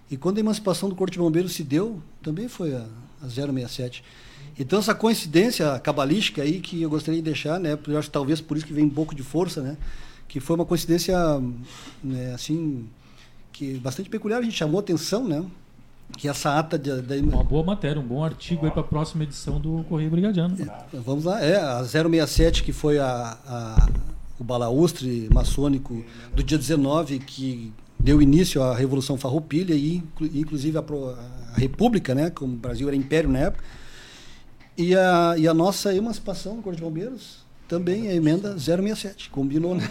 E 0.08 0.16
quando 0.16 0.36
a 0.36 0.40
emancipação 0.40 0.88
do 0.88 0.94
Corpo 0.94 1.10
de 1.10 1.18
Bombeiros 1.18 1.52
se 1.52 1.64
deu, 1.64 2.00
também 2.22 2.46
foi 2.46 2.76
a, 2.76 2.86
a 3.20 3.28
067. 3.28 4.04
Então 4.56 4.78
essa 4.78 4.94
coincidência 4.94 5.76
cabalística 5.80 6.40
aí 6.40 6.60
que 6.60 6.80
eu 6.80 6.88
gostaria 6.88 7.20
de 7.20 7.24
deixar, 7.24 7.58
né, 7.58 7.76
eu 7.88 7.98
acho 7.98 8.06
que 8.06 8.12
talvez 8.12 8.40
por 8.40 8.56
isso 8.56 8.64
que 8.64 8.72
vem 8.72 8.84
um 8.84 8.90
pouco 8.90 9.16
de 9.16 9.24
força, 9.24 9.62
né, 9.62 9.76
que 10.28 10.38
foi 10.38 10.54
uma 10.54 10.64
coincidência 10.64 11.16
né, 12.04 12.32
assim 12.32 12.88
que 13.52 13.78
bastante 13.78 14.08
peculiar, 14.08 14.38
a 14.38 14.42
gente 14.42 14.56
chamou 14.56 14.78
atenção, 14.78 15.26
né, 15.26 15.44
que 16.16 16.28
essa 16.28 16.58
ata 16.58 16.78
de, 16.78 17.02
de... 17.02 17.20
Uma 17.20 17.42
boa 17.42 17.64
matéria, 17.64 18.00
um 18.00 18.06
bom 18.06 18.24
artigo 18.24 18.64
aí 18.64 18.70
para 18.70 18.80
a 18.80 18.84
próxima 18.84 19.24
edição 19.24 19.60
do 19.60 19.84
Correio 19.88 20.10
Brigadiano. 20.10 20.56
É, 20.60 20.98
vamos 20.98 21.24
lá, 21.24 21.42
é 21.42 21.56
a 21.56 21.84
067 21.84 22.62
que 22.62 22.72
foi 22.72 22.98
a, 22.98 23.36
a, 23.46 23.88
o 24.38 24.44
balaustre 24.44 25.28
maçônico 25.32 26.04
do 26.34 26.42
dia 26.42 26.58
19 26.58 27.18
que 27.18 27.72
deu 27.98 28.20
início 28.20 28.62
à 28.62 28.74
Revolução 28.74 29.16
Farroupilha 29.16 29.74
e 29.74 30.02
inclusive 30.20 30.76
a, 30.78 30.80
a 30.80 31.58
República, 31.58 32.14
né, 32.14 32.30
como 32.30 32.54
o 32.54 32.56
Brasil 32.56 32.86
era 32.88 32.96
império 32.96 33.30
na 33.30 33.38
época. 33.40 33.64
E 34.76 34.94
a, 34.94 35.34
e 35.38 35.46
a 35.46 35.54
nossa 35.54 35.94
emancipação 35.94 36.56
do 36.56 36.62
Corpo 36.62 36.76
de 36.76 36.82
Bombeiros 36.82 37.43
também 37.68 38.08
é 38.08 38.14
emenda 38.14 38.58
067, 38.58 39.30
combinou, 39.30 39.74
né? 39.74 39.88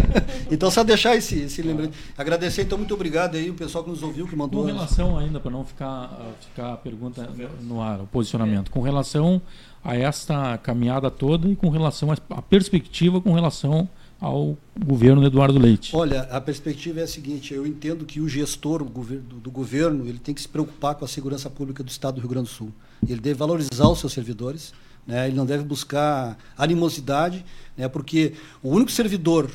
então, 0.50 0.70
só 0.70 0.82
deixar 0.82 1.16
esse, 1.16 1.40
esse 1.40 1.62
lembrete. 1.62 1.92
Agradecer, 2.16 2.62
então, 2.62 2.78
muito 2.78 2.94
obrigado 2.94 3.36
aí, 3.36 3.50
o 3.50 3.54
pessoal 3.54 3.84
que 3.84 3.90
nos 3.90 4.02
ouviu, 4.02 4.26
que 4.26 4.34
mandou. 4.34 4.62
Com 4.62 4.68
relação 4.68 5.18
ainda, 5.18 5.38
para 5.38 5.50
não 5.50 5.64
ficar, 5.64 6.34
ficar 6.40 6.74
a 6.74 6.76
pergunta 6.76 7.28
no 7.62 7.80
ar, 7.80 8.00
o 8.00 8.06
posicionamento, 8.06 8.70
com 8.70 8.80
relação 8.80 9.40
a 9.82 9.96
esta 9.96 10.58
caminhada 10.58 11.10
toda 11.10 11.48
e 11.48 11.56
com 11.56 11.68
relação 11.68 12.10
à 12.12 12.42
perspectiva 12.42 13.20
com 13.20 13.32
relação 13.32 13.88
ao 14.20 14.56
governo 14.78 15.24
Eduardo 15.24 15.58
Leite. 15.58 15.96
Olha, 15.96 16.22
a 16.22 16.40
perspectiva 16.40 17.00
é 17.00 17.04
a 17.04 17.08
seguinte: 17.08 17.54
eu 17.54 17.66
entendo 17.66 18.04
que 18.04 18.20
o 18.20 18.28
gestor 18.28 18.84
do 18.84 19.50
governo 19.50 20.06
ele 20.06 20.18
tem 20.18 20.34
que 20.34 20.42
se 20.42 20.48
preocupar 20.48 20.94
com 20.94 21.04
a 21.04 21.08
segurança 21.08 21.48
pública 21.48 21.82
do 21.82 21.88
Estado 21.88 22.16
do 22.16 22.20
Rio 22.20 22.28
Grande 22.28 22.48
do 22.48 22.54
Sul. 22.54 22.70
Ele 23.08 23.20
deve 23.20 23.34
valorizar 23.34 23.88
os 23.88 23.98
seus 23.98 24.12
servidores 24.12 24.74
né? 25.10 25.26
Ele 25.26 25.36
não 25.36 25.44
deve 25.44 25.64
buscar 25.64 26.38
animosidade, 26.56 27.44
né? 27.76 27.88
porque 27.88 28.34
o 28.62 28.70
único 28.70 28.92
servidor 28.92 29.50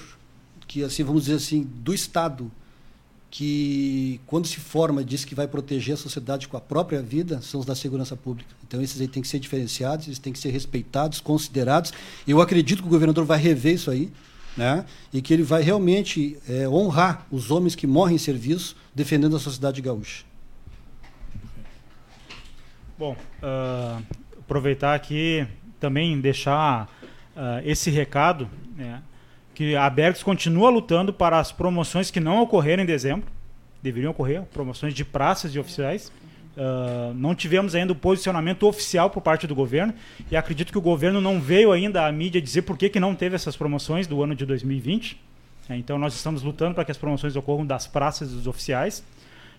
que, 0.67 0.83
assim, 0.83 1.01
vamos 1.01 1.23
dizer 1.23 1.37
assim, 1.37 1.63
do 1.63 1.93
Estado 1.93 2.51
que 3.31 4.19
quando 4.25 4.47
se 4.47 4.57
forma 4.57 5.03
diz 5.03 5.25
que 5.25 5.35
vai 5.35 5.47
proteger 5.47 5.95
a 5.95 5.97
sociedade 5.97 6.47
com 6.47 6.55
a 6.55 6.61
própria 6.61 7.01
vida 7.01 7.41
são 7.41 7.59
os 7.59 7.65
da 7.65 7.75
segurança 7.75 8.15
pública. 8.15 8.49
Então 8.67 8.81
esses 8.81 8.99
aí 8.99 9.07
têm 9.07 9.21
que 9.21 9.27
ser 9.27 9.39
diferenciados, 9.39 10.07
eles 10.07 10.19
têm 10.19 10.31
que 10.31 10.39
ser 10.39 10.51
respeitados, 10.51 11.19
considerados. 11.19 11.91
Eu 12.27 12.39
acredito 12.41 12.81
que 12.81 12.87
o 12.87 12.91
governador 12.91 13.25
vai 13.25 13.37
rever 13.37 13.75
isso 13.75 13.91
aí, 13.91 14.11
né? 14.55 14.85
E 15.11 15.21
que 15.21 15.33
ele 15.33 15.43
vai 15.43 15.61
realmente 15.61 16.37
é, 16.47 16.67
honrar 16.67 17.27
os 17.29 17.51
homens 17.51 17.75
que 17.75 17.85
morrem 17.85 18.15
em 18.15 18.19
serviço 18.19 18.75
defendendo 18.93 19.35
a 19.35 19.39
sociedade 19.39 19.81
gaúcha. 19.81 20.23
Bom, 22.97 23.17
uh, 23.43 24.01
aproveitar 24.45 24.93
aqui 24.93 25.45
também 25.79 26.19
deixar 26.19 26.85
uh, 27.35 27.61
esse 27.63 27.89
recado, 27.89 28.49
né? 28.75 29.01
que 29.53 29.75
a 29.75 29.89
Bergs 29.89 30.23
continua 30.23 30.69
lutando 30.69 31.13
para 31.13 31.39
as 31.39 31.51
promoções 31.51 32.11
que 32.11 32.19
não 32.19 32.41
ocorreram 32.41 32.83
em 32.83 32.85
dezembro, 32.85 33.25
deveriam 33.81 34.11
ocorrer, 34.11 34.43
promoções 34.53 34.93
de 34.93 35.03
praças 35.05 35.53
e 35.55 35.59
oficiais. 35.59 36.11
Uh, 36.57 37.13
não 37.15 37.35
tivemos 37.35 37.75
ainda 37.75 37.91
o 37.91 37.95
posicionamento 37.95 38.63
oficial 38.63 39.09
por 39.09 39.21
parte 39.21 39.45
do 39.45 39.53
governo 39.53 39.93
e 40.31 40.37
acredito 40.37 40.71
que 40.71 40.77
o 40.77 40.81
governo 40.81 41.19
não 41.19 41.39
veio 41.41 41.71
ainda 41.71 42.05
à 42.05 42.11
mídia 42.11 42.41
dizer 42.41 42.61
por 42.61 42.77
que, 42.77 42.87
que 42.87 42.99
não 42.99 43.13
teve 43.13 43.35
essas 43.35 43.57
promoções 43.57 44.07
do 44.07 44.23
ano 44.23 44.35
de 44.35 44.45
2020. 44.45 45.19
É, 45.69 45.75
então 45.75 45.97
nós 45.97 46.13
estamos 46.13 46.43
lutando 46.43 46.75
para 46.75 46.85
que 46.85 46.91
as 46.91 46.97
promoções 46.97 47.35
ocorram 47.35 47.65
das 47.65 47.87
praças 47.87 48.31
e 48.31 48.35
dos 48.35 48.47
oficiais. 48.47 49.03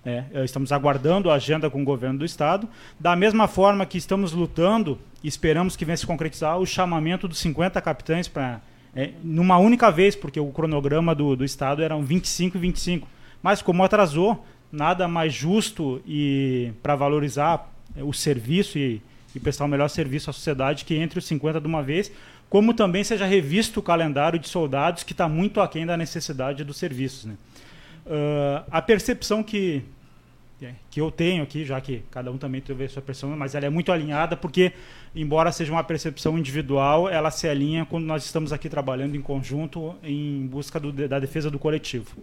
É, 0.07 0.45
estamos 0.45 0.71
aguardando 0.71 1.31
a 1.33 1.35
agenda 1.35 1.69
com 1.69 1.83
o 1.83 1.85
governo 1.85 2.21
do 2.21 2.25
estado. 2.25 2.69
Da 2.99 3.17
mesma 3.17 3.49
forma 3.49 3.85
que 3.85 3.99
estamos 3.99 4.33
lutando 4.33 5.01
esperamos 5.25 5.75
que 5.75 5.85
venha 5.85 5.97
se 5.97 6.07
concretizar 6.07 6.59
o 6.59 6.65
chamamento 6.65 7.27
dos 7.27 7.39
50 7.39 7.81
capitães 7.81 8.29
para 8.29 8.61
é, 8.95 9.11
numa 9.23 9.59
única 9.59 9.91
vez, 9.91 10.15
porque 10.17 10.39
o 10.39 10.51
cronograma 10.53 11.15
do, 11.15 11.37
do 11.37 11.45
estado 11.45 11.83
eram 11.83 12.03
25 12.03 12.57
e 12.57 12.61
25. 12.61 13.09
Mas 13.43 13.61
como 13.61 13.83
atrasou, 13.83 14.47
nada 14.71 15.09
mais 15.09 15.35
justo 15.35 16.01
e 16.07 16.73
para 16.83 16.95
valorizar 16.95 17.71
o 17.97 18.13
serviço 18.13 18.79
e, 18.79 19.03
e 19.35 19.41
prestar 19.41 19.65
o 19.65 19.69
melhor 19.69 19.89
serviço 19.89 20.31
à 20.31 20.33
sociedade 20.33 20.85
que 20.85 20.95
entre 20.95 21.19
os 21.19 21.27
50 21.27 21.61
de 21.61 21.67
uma 21.67 21.83
vez, 21.83 22.11
como 22.49 22.73
também 22.73 23.03
seja 23.03 23.27
revisto 23.27 23.81
o 23.81 23.83
calendário 23.83 24.39
de 24.39 24.49
soldados 24.49 25.03
que 25.03 25.13
está 25.13 25.29
muito 25.29 25.61
aquém 25.61 25.85
da 25.85 25.97
necessidade 25.97 26.65
dos 26.65 26.77
serviços. 26.77 27.25
Né? 27.25 27.35
Uh, 28.07 28.65
a 28.71 28.81
percepção 28.81 29.43
que, 29.43 29.83
é, 29.83 29.83
que 30.91 31.01
eu 31.01 31.11
tenho 31.11 31.43
aqui, 31.43 31.65
já 31.65 31.81
que 31.81 32.03
cada 32.11 32.31
um 32.33 32.39
também 32.39 32.61
teve 32.61 32.85
a 32.85 32.89
sua 32.89 33.03
percepção, 33.03 33.37
mas 33.37 33.55
ela 33.55 33.67
é 33.67 33.71
muito 33.71 33.93
alinhada 33.93 34.37
porque, 34.37 34.73
embora 35.15 35.53
seja 35.53 35.71
uma 35.71 35.85
percepção 35.85 36.39
individual, 36.39 37.09
ela 37.09 37.31
se 37.31 37.47
alinha 37.47 37.85
quando 37.85 38.05
nós 38.05 38.25
estamos 38.25 38.53
aqui 38.53 38.69
trabalhando 38.69 39.15
em 39.17 39.21
conjunto 39.21 39.95
em 40.03 40.47
busca 40.47 40.81
do, 40.81 40.93
da 40.93 41.19
defesa 41.19 41.51
do 41.51 41.59
coletivo. 41.59 42.17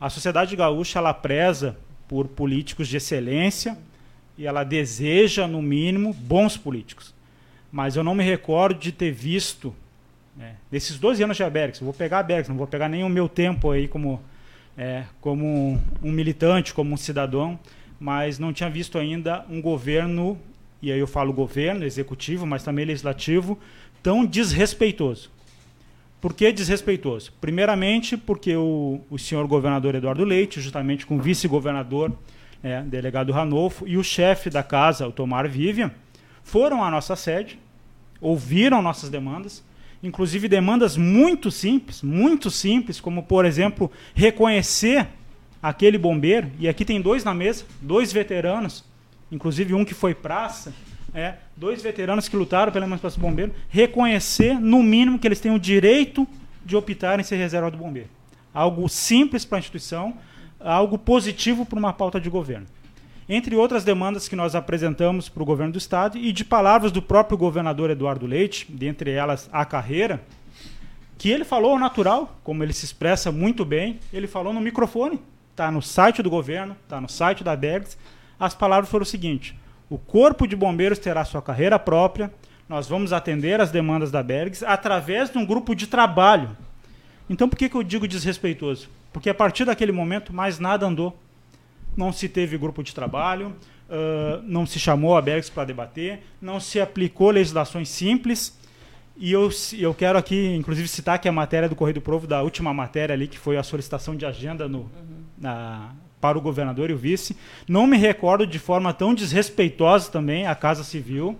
A 0.00 0.10
sociedade 0.10 0.56
gaúcha 0.56 0.98
ela 0.98 1.14
preza 1.14 1.76
por 2.08 2.26
políticos 2.26 2.88
de 2.88 2.96
excelência 2.96 3.78
e 4.36 4.46
ela 4.46 4.64
deseja, 4.64 5.46
no 5.46 5.62
mínimo, 5.62 6.12
bons 6.12 6.56
políticos. 6.56 7.14
Mas 7.70 7.94
eu 7.94 8.02
não 8.02 8.14
me 8.14 8.24
recordo 8.24 8.80
de 8.80 8.90
ter 8.90 9.12
visto, 9.12 9.74
né, 10.36 10.56
nesses 10.70 10.98
12 10.98 11.22
anos 11.22 11.36
de 11.36 11.44
Aberx, 11.44 11.78
vou 11.78 11.92
pegar 11.92 12.18
Aberx, 12.18 12.48
não 12.48 12.56
vou 12.56 12.66
pegar 12.66 12.88
nem 12.88 13.04
o 13.04 13.08
meu 13.08 13.28
tempo 13.28 13.70
aí 13.70 13.86
como, 13.86 14.20
é, 14.76 15.04
como 15.20 15.44
um, 15.44 15.80
um 16.02 16.12
militante, 16.12 16.72
como 16.72 16.94
um 16.94 16.96
cidadão, 16.96 17.58
mas 17.98 18.38
não 18.38 18.52
tinha 18.52 18.68
visto 18.68 18.98
ainda 18.98 19.44
um 19.48 19.60
governo, 19.60 20.38
e 20.80 20.90
aí 20.90 20.98
eu 20.98 21.06
falo 21.06 21.32
governo, 21.32 21.84
executivo, 21.84 22.46
mas 22.46 22.64
também 22.64 22.84
legislativo, 22.84 23.58
tão 24.02 24.24
desrespeitoso. 24.24 25.30
Por 26.20 26.34
que 26.34 26.52
desrespeitoso? 26.52 27.32
Primeiramente, 27.40 28.16
porque 28.16 28.54
o, 28.54 29.00
o 29.10 29.18
senhor 29.18 29.46
governador 29.46 29.94
Eduardo 29.94 30.24
Leite, 30.24 30.60
justamente 30.60 31.04
com 31.04 31.16
o 31.16 31.20
vice-governador, 31.20 32.12
é, 32.62 32.80
delegado 32.82 33.32
Ranolfo, 33.32 33.86
e 33.88 33.96
o 33.96 34.04
chefe 34.04 34.48
da 34.48 34.62
casa, 34.62 35.06
o 35.06 35.12
Tomar 35.12 35.48
Vivian, 35.48 35.90
foram 36.44 36.82
à 36.82 36.90
nossa 36.90 37.16
sede, 37.16 37.58
ouviram 38.20 38.80
nossas 38.80 39.10
demandas, 39.10 39.64
inclusive 40.02 40.48
demandas 40.48 40.96
muito 40.96 41.50
simples, 41.50 42.02
muito 42.02 42.50
simples, 42.50 43.00
como, 43.00 43.22
por 43.22 43.44
exemplo, 43.44 43.90
reconhecer 44.14 45.06
aquele 45.62 45.96
bombeiro, 45.96 46.50
e 46.58 46.68
aqui 46.68 46.84
tem 46.84 47.00
dois 47.00 47.22
na 47.22 47.32
mesa, 47.32 47.64
dois 47.80 48.12
veteranos, 48.12 48.84
inclusive 49.30 49.74
um 49.74 49.84
que 49.84 49.94
foi 49.94 50.14
praça, 50.14 50.74
é, 51.14 51.34
dois 51.56 51.82
veteranos 51.82 52.28
que 52.28 52.36
lutaram 52.36 52.72
pela 52.72 52.84
emancipação 52.84 53.20
do 53.20 53.28
bombeiro, 53.28 53.54
reconhecer, 53.68 54.58
no 54.58 54.82
mínimo, 54.82 55.18
que 55.18 55.28
eles 55.28 55.40
têm 55.40 55.54
o 55.54 55.58
direito 55.58 56.26
de 56.64 56.74
optar 56.74 57.20
em 57.20 57.22
ser 57.22 57.36
reserva 57.36 57.70
do 57.70 57.76
bombeiro. 57.76 58.08
Algo 58.52 58.88
simples 58.88 59.44
para 59.44 59.58
a 59.58 59.60
instituição, 59.60 60.14
algo 60.58 60.98
positivo 60.98 61.64
para 61.64 61.78
uma 61.78 61.92
pauta 61.92 62.20
de 62.20 62.28
governo. 62.28 62.66
Entre 63.28 63.54
outras 63.54 63.84
demandas 63.84 64.28
que 64.28 64.34
nós 64.34 64.54
apresentamos 64.54 65.28
para 65.28 65.42
o 65.42 65.46
governo 65.46 65.72
do 65.72 65.78
Estado 65.78 66.18
e 66.18 66.32
de 66.32 66.44
palavras 66.44 66.90
do 66.90 67.00
próprio 67.00 67.38
governador 67.38 67.90
Eduardo 67.90 68.26
Leite, 68.26 68.66
dentre 68.68 69.10
elas 69.12 69.48
a 69.52 69.64
carreira, 69.64 70.20
que 71.16 71.30
ele 71.30 71.44
falou 71.44 71.78
natural, 71.78 72.36
como 72.42 72.64
ele 72.64 72.72
se 72.72 72.84
expressa 72.84 73.30
muito 73.30 73.64
bem, 73.64 74.00
ele 74.12 74.26
falou 74.26 74.52
no 74.52 74.60
microfone, 74.60 75.20
está 75.52 75.70
no 75.70 75.80
site 75.80 76.20
do 76.20 76.28
governo, 76.28 76.76
está 76.82 77.00
no 77.00 77.08
site 77.08 77.44
da 77.44 77.54
Bergs. 77.54 77.96
As 78.40 78.54
palavras 78.54 78.90
foram 78.90 79.04
o 79.04 79.06
seguinte: 79.06 79.56
o 79.88 79.96
Corpo 79.96 80.48
de 80.48 80.56
Bombeiros 80.56 80.98
terá 80.98 81.24
sua 81.24 81.40
carreira 81.40 81.78
própria. 81.78 82.32
Nós 82.68 82.88
vamos 82.88 83.12
atender 83.12 83.60
as 83.60 83.70
demandas 83.70 84.10
da 84.10 84.22
Bergs 84.22 84.64
através 84.64 85.30
de 85.30 85.38
um 85.38 85.46
grupo 85.46 85.76
de 85.76 85.86
trabalho. 85.86 86.56
Então, 87.30 87.48
por 87.48 87.56
que, 87.56 87.68
que 87.68 87.76
eu 87.76 87.82
digo 87.82 88.08
desrespeitoso? 88.08 88.88
Porque 89.12 89.30
a 89.30 89.34
partir 89.34 89.64
daquele 89.64 89.92
momento, 89.92 90.32
mais 90.32 90.58
nada 90.58 90.86
andou. 90.86 91.16
Não 91.96 92.12
se 92.12 92.28
teve 92.28 92.56
grupo 92.56 92.82
de 92.82 92.94
trabalho, 92.94 93.54
uh, 93.88 94.42
não 94.44 94.66
se 94.66 94.78
chamou 94.78 95.16
a 95.16 95.22
Bergs 95.22 95.50
para 95.50 95.64
debater, 95.64 96.22
não 96.40 96.58
se 96.58 96.80
aplicou 96.80 97.30
legislações 97.30 97.88
simples. 97.88 98.58
E 99.16 99.30
eu, 99.30 99.50
eu 99.78 99.92
quero 99.92 100.18
aqui, 100.18 100.54
inclusive, 100.54 100.88
citar 100.88 101.18
que 101.18 101.28
a 101.28 101.32
matéria 101.32 101.68
do 101.68 101.76
Correio 101.76 101.94
do 101.94 102.00
Provo, 102.00 102.26
da 102.26 102.42
última 102.42 102.72
matéria 102.72 103.12
ali, 103.12 103.28
que 103.28 103.38
foi 103.38 103.56
a 103.56 103.62
solicitação 103.62 104.16
de 104.16 104.24
agenda 104.24 104.66
no, 104.66 104.78
uhum. 104.78 104.90
na, 105.38 105.90
para 106.20 106.38
o 106.38 106.40
governador 106.40 106.88
e 106.88 106.92
o 106.94 106.96
vice. 106.96 107.36
Não 107.68 107.86
me 107.86 107.96
recordo 107.96 108.46
de 108.46 108.58
forma 108.58 108.92
tão 108.94 109.12
desrespeitosa 109.14 110.10
também 110.10 110.46
a 110.46 110.54
Casa 110.54 110.82
Civil 110.82 111.38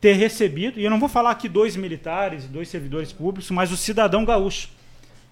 ter 0.00 0.12
recebido, 0.12 0.78
e 0.78 0.84
eu 0.84 0.90
não 0.90 1.00
vou 1.00 1.08
falar 1.08 1.30
aqui 1.30 1.48
dois 1.48 1.74
militares, 1.74 2.46
dois 2.46 2.68
servidores 2.68 3.12
públicos, 3.12 3.50
mas 3.50 3.72
o 3.72 3.76
cidadão 3.76 4.24
gaúcho, 4.24 4.68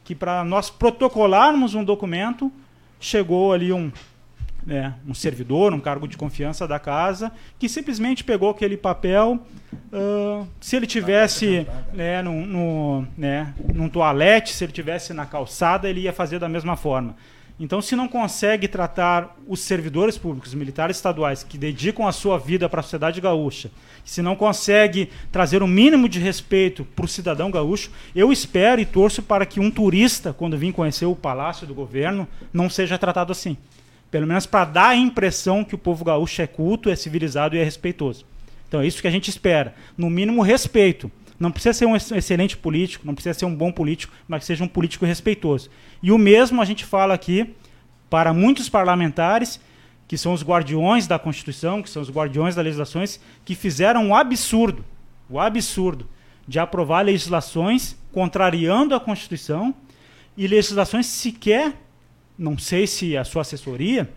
que 0.02 0.14
para 0.14 0.43
nós 0.43 0.70
protocolarmos 0.70 1.74
um 1.74 1.85
documento, 1.85 2.51
chegou 2.98 3.52
ali 3.52 3.72
um, 3.72 3.93
é, 4.68 4.92
um 5.06 5.14
servidor, 5.14 5.72
um 5.72 5.80
cargo 5.80 6.08
de 6.08 6.16
confiança 6.16 6.66
da 6.66 6.78
casa, 6.78 7.32
que 7.58 7.68
simplesmente 7.68 8.24
pegou 8.24 8.50
aquele 8.50 8.76
papel. 8.76 9.38
Uh, 9.92 10.46
se 10.60 10.76
ele 10.76 10.86
tivesse 10.86 11.66
né, 11.92 12.22
no, 12.22 12.46
no, 12.46 13.06
né, 13.16 13.54
num 13.72 13.88
toalete, 13.88 14.52
se 14.52 14.64
ele 14.64 14.72
tivesse 14.72 15.12
na 15.12 15.26
calçada, 15.26 15.88
ele 15.88 16.00
ia 16.00 16.12
fazer 16.12 16.38
da 16.38 16.48
mesma 16.48 16.76
forma. 16.76 17.16
Então, 17.58 17.80
se 17.80 17.94
não 17.94 18.08
consegue 18.08 18.66
tratar 18.66 19.36
os 19.46 19.60
servidores 19.60 20.18
públicos, 20.18 20.48
os 20.48 20.54
militares 20.54 20.96
estaduais, 20.96 21.44
que 21.44 21.56
dedicam 21.56 22.04
a 22.04 22.10
sua 22.10 22.36
vida 22.36 22.68
para 22.68 22.80
a 22.80 22.82
sociedade 22.82 23.20
gaúcha, 23.20 23.70
se 24.04 24.20
não 24.20 24.34
consegue 24.34 25.08
trazer 25.30 25.62
o 25.62 25.64
um 25.64 25.68
mínimo 25.68 26.08
de 26.08 26.18
respeito 26.18 26.84
para 26.84 27.04
o 27.04 27.08
cidadão 27.08 27.52
gaúcho, 27.52 27.92
eu 28.14 28.32
espero 28.32 28.80
e 28.80 28.86
torço 28.86 29.22
para 29.22 29.46
que 29.46 29.60
um 29.60 29.70
turista, 29.70 30.32
quando 30.32 30.58
vir 30.58 30.72
conhecer 30.72 31.06
o 31.06 31.14
palácio 31.14 31.64
do 31.64 31.74
governo, 31.74 32.26
não 32.52 32.68
seja 32.68 32.98
tratado 32.98 33.30
assim. 33.30 33.56
Pelo 34.14 34.28
menos 34.28 34.46
para 34.46 34.64
dar 34.64 34.88
a 34.90 34.96
impressão 34.96 35.64
que 35.64 35.74
o 35.74 35.78
povo 35.78 36.04
gaúcho 36.04 36.40
é 36.40 36.46
culto, 36.46 36.88
é 36.88 36.94
civilizado 36.94 37.56
e 37.56 37.58
é 37.58 37.64
respeitoso. 37.64 38.24
Então, 38.68 38.80
é 38.80 38.86
isso 38.86 39.02
que 39.02 39.08
a 39.08 39.10
gente 39.10 39.28
espera. 39.28 39.74
No 39.98 40.08
mínimo, 40.08 40.40
respeito. 40.40 41.10
Não 41.36 41.50
precisa 41.50 41.72
ser 41.72 41.86
um 41.86 41.96
excelente 41.96 42.56
político, 42.56 43.04
não 43.04 43.12
precisa 43.12 43.36
ser 43.36 43.44
um 43.44 43.52
bom 43.52 43.72
político, 43.72 44.14
mas 44.28 44.38
que 44.38 44.46
seja 44.46 44.62
um 44.62 44.68
político 44.68 45.04
respeitoso. 45.04 45.68
E 46.00 46.12
o 46.12 46.16
mesmo 46.16 46.62
a 46.62 46.64
gente 46.64 46.84
fala 46.84 47.12
aqui 47.12 47.56
para 48.08 48.32
muitos 48.32 48.68
parlamentares, 48.68 49.60
que 50.06 50.16
são 50.16 50.32
os 50.32 50.44
guardiões 50.44 51.08
da 51.08 51.18
Constituição, 51.18 51.82
que 51.82 51.90
são 51.90 52.00
os 52.00 52.08
guardiões 52.08 52.54
das 52.54 52.64
legislações, 52.64 53.18
que 53.44 53.56
fizeram 53.56 54.10
o 54.10 54.14
absurdo, 54.14 54.84
o 55.28 55.40
absurdo 55.40 56.08
de 56.46 56.60
aprovar 56.60 57.04
legislações 57.04 57.96
contrariando 58.12 58.94
a 58.94 59.00
Constituição 59.00 59.74
e 60.36 60.46
legislações 60.46 61.06
sequer, 61.06 61.74
não 62.39 62.59
sei 62.59 62.86
se 62.86 63.16
a 63.16 63.24
sua 63.24 63.43
assessoria, 63.43 64.11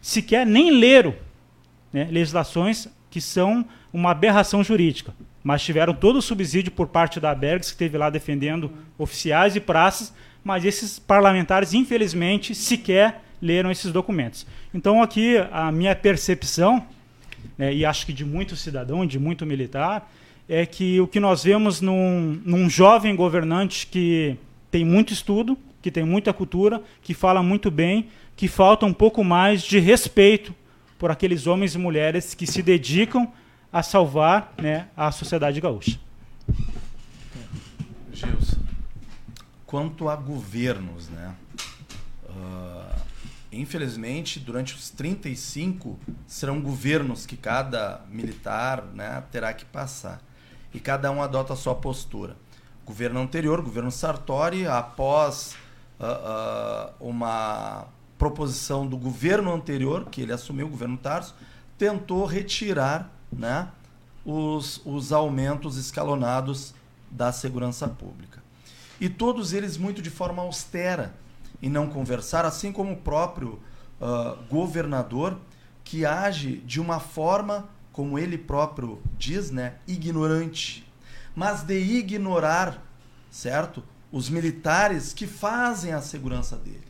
sequer 0.00 0.46
nem 0.46 0.70
leram 0.70 1.14
né, 1.92 2.08
legislações 2.10 2.88
que 3.10 3.20
são 3.20 3.64
uma 3.92 4.10
aberração 4.10 4.62
jurídica 4.62 5.14
mas 5.44 5.62
tiveram 5.62 5.92
todo 5.92 6.16
o 6.16 6.22
subsídio 6.22 6.72
por 6.72 6.88
parte 6.88 7.20
da 7.20 7.34
Bergs, 7.34 7.68
que 7.68 7.74
esteve 7.74 7.98
lá 7.98 8.08
defendendo 8.08 8.72
oficiais 8.96 9.54
e 9.54 9.60
praças, 9.60 10.12
mas 10.42 10.64
esses 10.64 10.98
parlamentares, 10.98 11.74
infelizmente, 11.74 12.54
sequer 12.54 13.22
leram 13.42 13.70
esses 13.70 13.92
documentos. 13.92 14.46
Então, 14.72 15.02
aqui, 15.02 15.36
a 15.52 15.70
minha 15.70 15.94
percepção, 15.94 16.82
né, 17.58 17.74
e 17.74 17.84
acho 17.84 18.06
que 18.06 18.12
de 18.12 18.24
muito 18.24 18.56
cidadão, 18.56 19.04
de 19.04 19.18
muito 19.18 19.44
militar, 19.44 20.10
é 20.48 20.64
que 20.64 20.98
o 20.98 21.06
que 21.06 21.20
nós 21.20 21.44
vemos 21.44 21.82
num, 21.82 22.40
num 22.42 22.68
jovem 22.70 23.14
governante 23.14 23.86
que 23.86 24.36
tem 24.70 24.82
muito 24.82 25.12
estudo, 25.12 25.58
que 25.84 25.90
tem 25.90 26.02
muita 26.02 26.32
cultura, 26.32 26.82
que 27.02 27.12
fala 27.12 27.42
muito 27.42 27.70
bem, 27.70 28.08
que 28.34 28.48
falta 28.48 28.86
um 28.86 28.92
pouco 28.94 29.22
mais 29.22 29.60
de 29.60 29.78
respeito 29.78 30.54
por 30.98 31.10
aqueles 31.10 31.46
homens 31.46 31.74
e 31.74 31.78
mulheres 31.78 32.32
que 32.32 32.46
se 32.46 32.62
dedicam 32.62 33.30
a 33.70 33.82
salvar 33.82 34.54
né, 34.56 34.88
a 34.96 35.12
sociedade 35.12 35.60
gaúcha. 35.60 36.00
Gilson, 38.10 38.56
quanto 39.66 40.08
a 40.08 40.16
governos, 40.16 41.10
né? 41.10 41.34
Uh, 42.30 43.00
infelizmente, 43.52 44.40
durante 44.40 44.74
os 44.74 44.88
35 44.88 45.98
serão 46.26 46.62
governos 46.62 47.26
que 47.26 47.36
cada 47.36 48.00
militar 48.08 48.84
né, 48.94 49.22
terá 49.30 49.52
que 49.52 49.66
passar. 49.66 50.22
E 50.72 50.80
cada 50.80 51.10
um 51.10 51.22
adota 51.22 51.52
a 51.52 51.56
sua 51.56 51.74
postura. 51.74 52.38
Governo 52.86 53.20
anterior, 53.20 53.60
governo 53.60 53.90
Sartori, 53.90 54.66
após 54.66 55.62
uh, 56.00 56.04
uh, 56.04 57.08
uma 57.08 57.86
proposição 58.18 58.86
do 58.86 58.96
governo 58.96 59.52
anterior, 59.52 60.06
que 60.10 60.20
ele 60.20 60.32
assumiu, 60.32 60.66
o 60.66 60.70
governo 60.70 60.96
Tarso, 60.96 61.34
tentou 61.76 62.24
retirar 62.24 63.10
né, 63.32 63.68
os, 64.24 64.80
os 64.84 65.12
aumentos 65.12 65.76
escalonados 65.76 66.74
da 67.10 67.32
segurança 67.32 67.88
pública. 67.88 68.42
E 69.00 69.08
todos 69.08 69.52
eles 69.52 69.76
muito 69.76 70.00
de 70.00 70.10
forma 70.10 70.42
austera 70.42 71.14
e 71.60 71.68
não 71.68 71.88
conversar, 71.88 72.44
assim 72.44 72.72
como 72.72 72.92
o 72.92 72.96
próprio 72.96 73.60
uh, 74.00 74.36
governador, 74.48 75.38
que 75.82 76.06
age 76.06 76.58
de 76.58 76.80
uma 76.80 77.00
forma, 77.00 77.68
como 77.92 78.18
ele 78.18 78.38
próprio 78.38 79.00
diz, 79.18 79.50
né, 79.50 79.74
ignorante. 79.86 80.86
Mas 81.34 81.62
de 81.62 81.78
ignorar, 81.78 82.82
certo? 83.30 83.82
Os 84.14 84.30
militares 84.30 85.12
que 85.12 85.26
fazem 85.26 85.92
a 85.92 86.00
segurança 86.00 86.56
dele. 86.56 86.86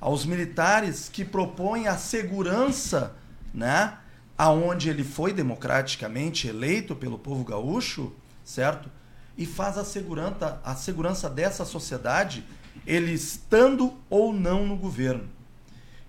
Aos 0.00 0.24
militares 0.24 1.06
que 1.06 1.22
propõem 1.22 1.86
a 1.86 1.98
segurança, 1.98 3.14
né? 3.52 3.98
Aonde 4.38 4.88
ele 4.88 5.04
foi 5.04 5.34
democraticamente 5.34 6.48
eleito 6.48 6.96
pelo 6.96 7.18
povo 7.18 7.44
gaúcho, 7.44 8.10
certo? 8.42 8.88
E 9.36 9.44
faz 9.44 9.76
a 9.76 9.84
segurança, 9.84 10.58
a 10.64 10.74
segurança 10.74 11.28
dessa 11.28 11.66
sociedade, 11.66 12.42
ele 12.86 13.12
estando 13.12 13.92
ou 14.08 14.32
não 14.32 14.66
no 14.66 14.78
governo. 14.78 15.28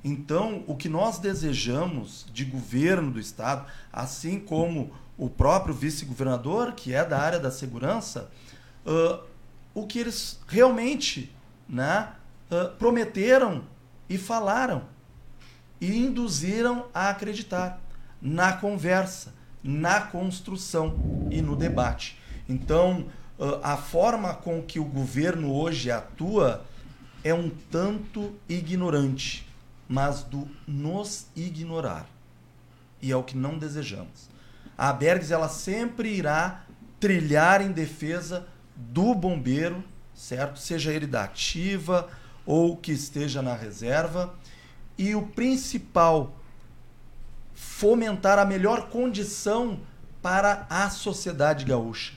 Então, 0.02 0.64
o 0.66 0.78
que 0.78 0.88
nós 0.88 1.20
desejamos 1.20 2.26
de 2.32 2.46
governo 2.46 3.12
do 3.12 3.20
Estado, 3.20 3.66
assim 3.92 4.40
como 4.40 4.94
o 5.18 5.30
próprio 5.30 5.76
vice-governador, 5.76 6.72
que 6.72 6.94
é 6.94 7.04
da 7.04 7.20
área 7.20 7.38
da 7.38 7.52
segurança, 7.52 8.32
uh, 8.86 9.36
o 9.78 9.86
que 9.86 10.00
eles 10.00 10.40
realmente 10.48 11.32
né, 11.70 12.10
uh, 12.50 12.76
prometeram 12.78 13.64
e 14.10 14.18
falaram 14.18 14.84
e 15.80 15.96
induziram 15.96 16.88
a 16.92 17.10
acreditar 17.10 17.80
na 18.20 18.54
conversa, 18.54 19.36
na 19.64 20.02
construção 20.02 21.28
e 21.30 21.44
no 21.44 21.56
debate. 21.56 22.18
Então, 22.50 23.06
uh, 23.38 23.60
a 23.62 23.78
forma 23.78 24.34
com 24.34 24.64
que 24.64 24.80
o 24.80 24.86
governo 24.86 25.54
hoje 25.54 25.92
atua 25.92 26.66
é 27.24 27.34
um 27.34 27.52
tanto 27.70 28.34
ignorante 28.50 29.48
mas 29.88 30.24
do 30.24 30.48
nos 30.68 31.28
ignorar. 31.36 32.06
E 33.02 33.12
é 33.12 33.16
o 33.16 33.24
que 33.24 33.38
não 33.38 33.58
desejamos. 33.58 34.28
A 34.78 34.92
Bergs 34.92 35.32
ela 35.32 35.48
sempre 35.48 36.10
irá 36.10 36.66
trilhar 37.00 37.62
em 37.62 37.72
defesa 37.72 38.48
do 38.78 39.16
bombeiro, 39.16 39.84
certo? 40.14 40.60
Seja 40.60 40.94
ele 40.94 41.08
da 41.08 41.24
ativa 41.24 42.08
ou 42.46 42.78
que 42.78 42.92
esteja 42.92 43.42
na 43.42 43.56
reserva. 43.56 44.34
E 44.98 45.14
o 45.16 45.28
principal, 45.28 46.36
fomentar 47.54 48.40
a 48.40 48.46
melhor 48.46 48.90
condição 48.90 49.80
para 50.22 50.66
a 50.70 50.90
sociedade 50.90 51.66
gaúcha, 51.66 52.14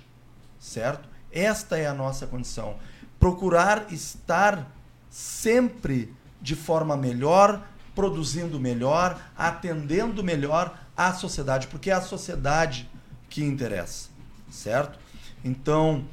certo? 0.59 1.09
Esta 1.33 1.79
é 1.79 1.87
a 1.87 1.95
nossa 1.95 2.27
condição. 2.27 2.77
Procurar 3.19 3.93
estar 3.93 4.71
sempre 5.11 6.15
de 6.41 6.55
forma 6.55 6.97
melhor, 6.97 7.67
produzindo 7.95 8.59
melhor, 8.59 9.21
atendendo 9.37 10.25
melhor 10.25 10.79
à 10.97 11.13
sociedade, 11.13 11.67
porque 11.67 11.91
é 11.91 11.95
a 11.95 12.01
sociedade 12.01 12.89
que 13.29 13.45
interessa, 13.45 14.09
certo? 14.51 14.99
Então, 15.45 16.05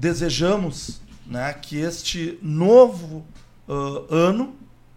desejamos 0.00 1.02
né, 1.26 1.52
que 1.52 1.76
este 1.76 2.38
novo 2.40 3.22
uh, 3.68 4.12
ano, 4.12 4.56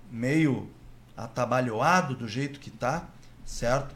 meio 0.10 0.70
atabalhoado 1.16 2.16
do 2.16 2.26
jeito 2.26 2.58
que 2.58 2.70
está, 2.70 3.04
certo? 3.46 3.94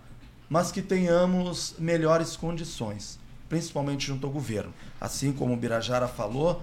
Mas 0.49 0.69
que 0.69 0.81
tenhamos 0.81 1.75
melhores 1.79 2.35
condições, 2.35 3.17
principalmente 3.47 4.05
junto 4.05 4.27
ao 4.27 4.33
governo. 4.33 4.73
Assim 4.99 5.31
como 5.31 5.53
o 5.53 5.57
Birajara 5.57 6.09
falou, 6.09 6.61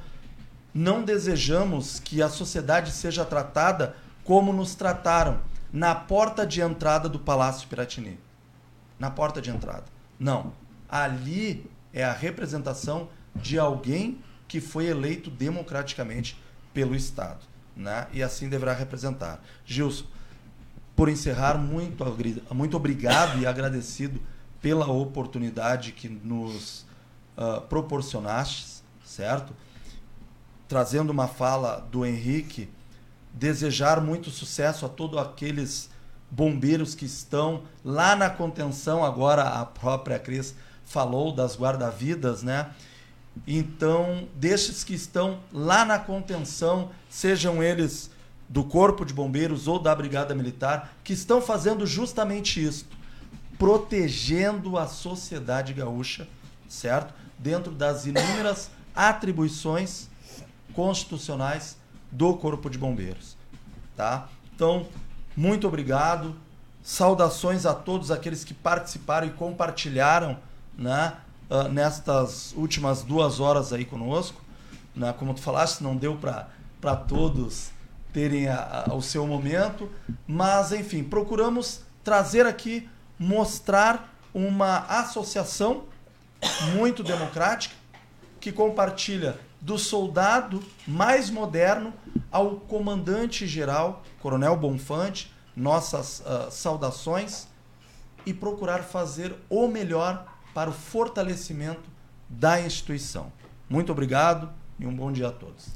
não 0.74 1.02
desejamos 1.02 1.98
que 1.98 2.20
a 2.20 2.28
sociedade 2.28 2.92
seja 2.92 3.24
tratada 3.24 3.96
como 4.24 4.52
nos 4.52 4.74
trataram 4.74 5.40
na 5.72 5.94
porta 5.94 6.46
de 6.46 6.60
entrada 6.60 7.08
do 7.08 7.18
Palácio 7.18 7.66
Piratini. 7.66 8.20
Na 8.98 9.10
porta 9.10 9.40
de 9.40 9.48
entrada. 9.48 9.84
Não. 10.20 10.52
Ali 10.86 11.68
é 11.94 12.04
a 12.04 12.12
representação 12.12 13.08
de 13.34 13.58
alguém 13.58 14.18
que 14.46 14.60
foi 14.60 14.86
eleito 14.86 15.30
democraticamente 15.30 16.40
pelo 16.72 16.94
Estado. 16.94 17.40
Né? 17.76 18.06
E 18.12 18.22
assim 18.22 18.48
deverá 18.48 18.72
representar. 18.72 19.42
Gilson, 19.64 20.04
por 20.94 21.08
encerrar, 21.08 21.58
muito, 21.58 22.04
muito 22.54 22.76
obrigado 22.76 23.40
e 23.40 23.46
agradecido 23.46 24.20
pela 24.60 24.86
oportunidade 24.86 25.92
que 25.92 26.08
nos 26.08 26.86
uh, 27.36 27.60
proporcionaste, 27.68 28.82
certo? 29.04 29.52
trazendo 30.68 31.10
uma 31.10 31.28
fala 31.28 31.86
do 31.90 32.04
Henrique, 32.04 32.68
desejar 33.32 34.00
muito 34.00 34.30
sucesso 34.30 34.86
a 34.86 34.88
todos 34.88 35.18
aqueles 35.18 35.90
bombeiros 36.30 36.94
que 36.94 37.04
estão 37.04 37.62
lá 37.84 38.16
na 38.16 38.30
contenção, 38.30 39.04
agora 39.04 39.42
a 39.42 39.64
própria 39.64 40.18
Cris 40.18 40.54
falou 40.84 41.32
das 41.32 41.56
guarda-vidas, 41.56 42.42
né? 42.42 42.70
Então, 43.46 44.28
destes 44.36 44.84
que 44.84 44.94
estão 44.94 45.40
lá 45.52 45.84
na 45.84 45.98
contenção, 45.98 46.90
sejam 47.08 47.62
eles 47.62 48.10
do 48.48 48.64
Corpo 48.64 49.04
de 49.04 49.12
Bombeiros 49.12 49.66
ou 49.66 49.78
da 49.78 49.94
Brigada 49.94 50.34
Militar, 50.34 50.94
que 51.02 51.12
estão 51.12 51.42
fazendo 51.42 51.86
justamente 51.86 52.62
isso, 52.62 52.86
protegendo 53.58 54.78
a 54.78 54.86
sociedade 54.86 55.72
gaúcha, 55.72 56.28
certo? 56.68 57.12
Dentro 57.38 57.72
das 57.72 58.06
inúmeras 58.06 58.70
atribuições 58.94 60.08
constitucionais 60.72 61.76
do 62.10 62.34
Corpo 62.34 62.70
de 62.70 62.78
Bombeiros. 62.78 63.36
Tá? 63.96 64.28
Então, 64.54 64.86
muito 65.36 65.66
obrigado. 65.66 66.36
Saudações 66.82 67.66
a 67.66 67.74
todos 67.74 68.10
aqueles 68.10 68.44
que 68.44 68.54
participaram 68.54 69.26
e 69.26 69.30
compartilharam 69.30 70.38
né, 70.76 71.14
uh, 71.50 71.68
nestas 71.68 72.52
últimas 72.56 73.02
duas 73.02 73.40
horas 73.40 73.72
aí 73.72 73.84
conosco. 73.84 74.40
Né? 74.94 75.12
Como 75.18 75.34
tu 75.34 75.40
falaste, 75.40 75.82
não 75.82 75.96
deu 75.96 76.16
para 76.16 76.96
todos 76.96 77.70
terem 78.12 78.46
a, 78.48 78.84
a, 78.88 78.94
o 78.94 79.02
seu 79.02 79.26
momento, 79.26 79.90
mas 80.26 80.70
enfim, 80.70 81.02
procuramos 81.02 81.80
trazer 82.04 82.46
aqui, 82.46 82.88
mostrar 83.18 84.14
uma 84.32 84.78
associação 84.88 85.84
muito 86.74 87.02
democrática 87.02 87.74
que 88.40 88.52
compartilha 88.52 89.38
do 89.60 89.78
soldado 89.78 90.62
mais 90.86 91.30
moderno 91.30 91.92
ao 92.30 92.56
comandante-geral, 92.56 94.02
Coronel 94.20 94.56
Bonfante, 94.56 95.32
nossas 95.56 96.20
uh, 96.20 96.50
saudações 96.50 97.46
e 98.26 98.34
procurar 98.34 98.82
fazer 98.82 99.34
o 99.48 99.66
melhor 99.66 100.26
para 100.54 100.70
o 100.70 100.72
fortalecimento 100.72 101.82
da 102.28 102.60
instituição. 102.60 103.32
Muito 103.68 103.90
obrigado 103.92 104.48
e 104.78 104.86
um 104.86 104.94
bom 104.94 105.10
dia 105.12 105.28
a 105.28 105.32
todos. 105.32 105.68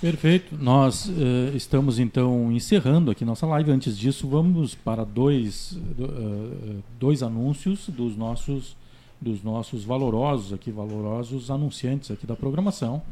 Perfeito. 0.00 0.56
Nós 0.56 1.06
uh, 1.06 1.54
estamos 1.54 1.98
então 1.98 2.50
encerrando 2.50 3.10
aqui 3.10 3.24
nossa 3.24 3.46
live. 3.46 3.70
Antes 3.70 3.98
disso, 3.98 4.26
vamos 4.26 4.74
para 4.74 5.04
dois, 5.04 5.72
uh, 5.72 6.82
dois 6.98 7.22
anúncios 7.22 7.88
dos 7.88 8.16
nossos, 8.16 8.76
dos 9.20 9.42
nossos 9.42 9.84
valorosos 9.84 10.54
aqui, 10.54 10.70
valorosos 10.70 11.50
anunciantes 11.50 12.10
aqui 12.10 12.26
da 12.26 12.34
programação 12.34 13.02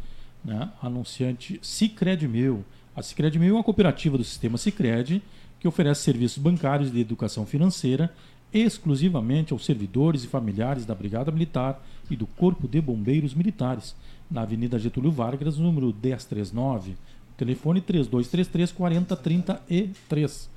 né, 0.44 0.70
anunciante 0.82 1.58
Cicred 1.62 2.26
Mil. 2.26 2.64
A 2.96 3.02
Cicred 3.02 3.38
Mil 3.38 3.50
é 3.50 3.58
uma 3.58 3.64
cooperativa 3.64 4.16
do 4.16 4.24
sistema 4.24 4.58
Cicred 4.58 5.22
que 5.60 5.68
oferece 5.68 6.02
serviços 6.02 6.38
bancários 6.38 6.90
de 6.90 7.00
educação 7.00 7.44
financeira 7.44 8.12
exclusivamente 8.52 9.52
aos 9.52 9.64
servidores 9.64 10.24
e 10.24 10.28
familiares 10.28 10.86
da 10.86 10.94
Brigada 10.94 11.30
Militar 11.30 11.82
e 12.10 12.16
do 12.16 12.26
Corpo 12.26 12.66
de 12.66 12.80
Bombeiros 12.80 13.34
Militares, 13.34 13.94
na 14.30 14.42
Avenida 14.42 14.78
Getúlio 14.78 15.10
Vargas, 15.10 15.56
número 15.56 15.86
1039, 15.86 16.96
telefone 17.36 17.80
3233 17.80 18.72
4033, 18.72 20.50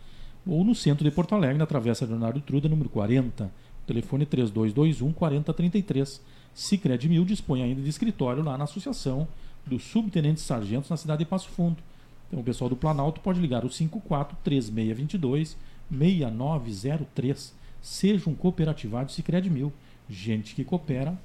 ou 0.46 0.64
no 0.64 0.74
centro 0.74 1.04
de 1.04 1.12
Porto 1.12 1.36
Alegre, 1.36 1.58
na 1.58 1.66
Travessa 1.66 2.06
Leonardo 2.06 2.42
Truda, 2.42 2.68
número 2.68 2.90
40, 2.90 3.52
telefone 3.86 4.26
3221 4.26 5.12
4033. 5.14 6.22
Cicred 6.54 7.08
Mil 7.08 7.24
dispõe 7.24 7.64
ainda 7.64 7.82
de 7.82 7.90
escritório 7.90 8.44
lá 8.44 8.58
na 8.58 8.66
associação 8.66 9.28
dos 9.66 9.84
subtenentes 9.84 10.44
sargentos 10.44 10.90
na 10.90 10.98
cidade 10.98 11.20
de 11.20 11.30
Passo 11.30 11.50
Fundo. 11.50 11.78
Então 12.28 12.40
o 12.40 12.44
pessoal 12.44 12.70
do 12.70 12.76
Planalto 12.76 13.22
pode 13.22 13.40
ligar 13.40 13.64
o 13.66 13.70
54 13.70 14.38
3622 14.44 15.58
6903. 15.90 17.54
Seja 17.82 18.30
um 18.30 18.36
cooperativado 18.36 19.12
Sicredi 19.12 19.50
Mil. 19.50 19.74
Gente 20.10 20.54
que 20.54 20.64
coopera, 20.64 21.18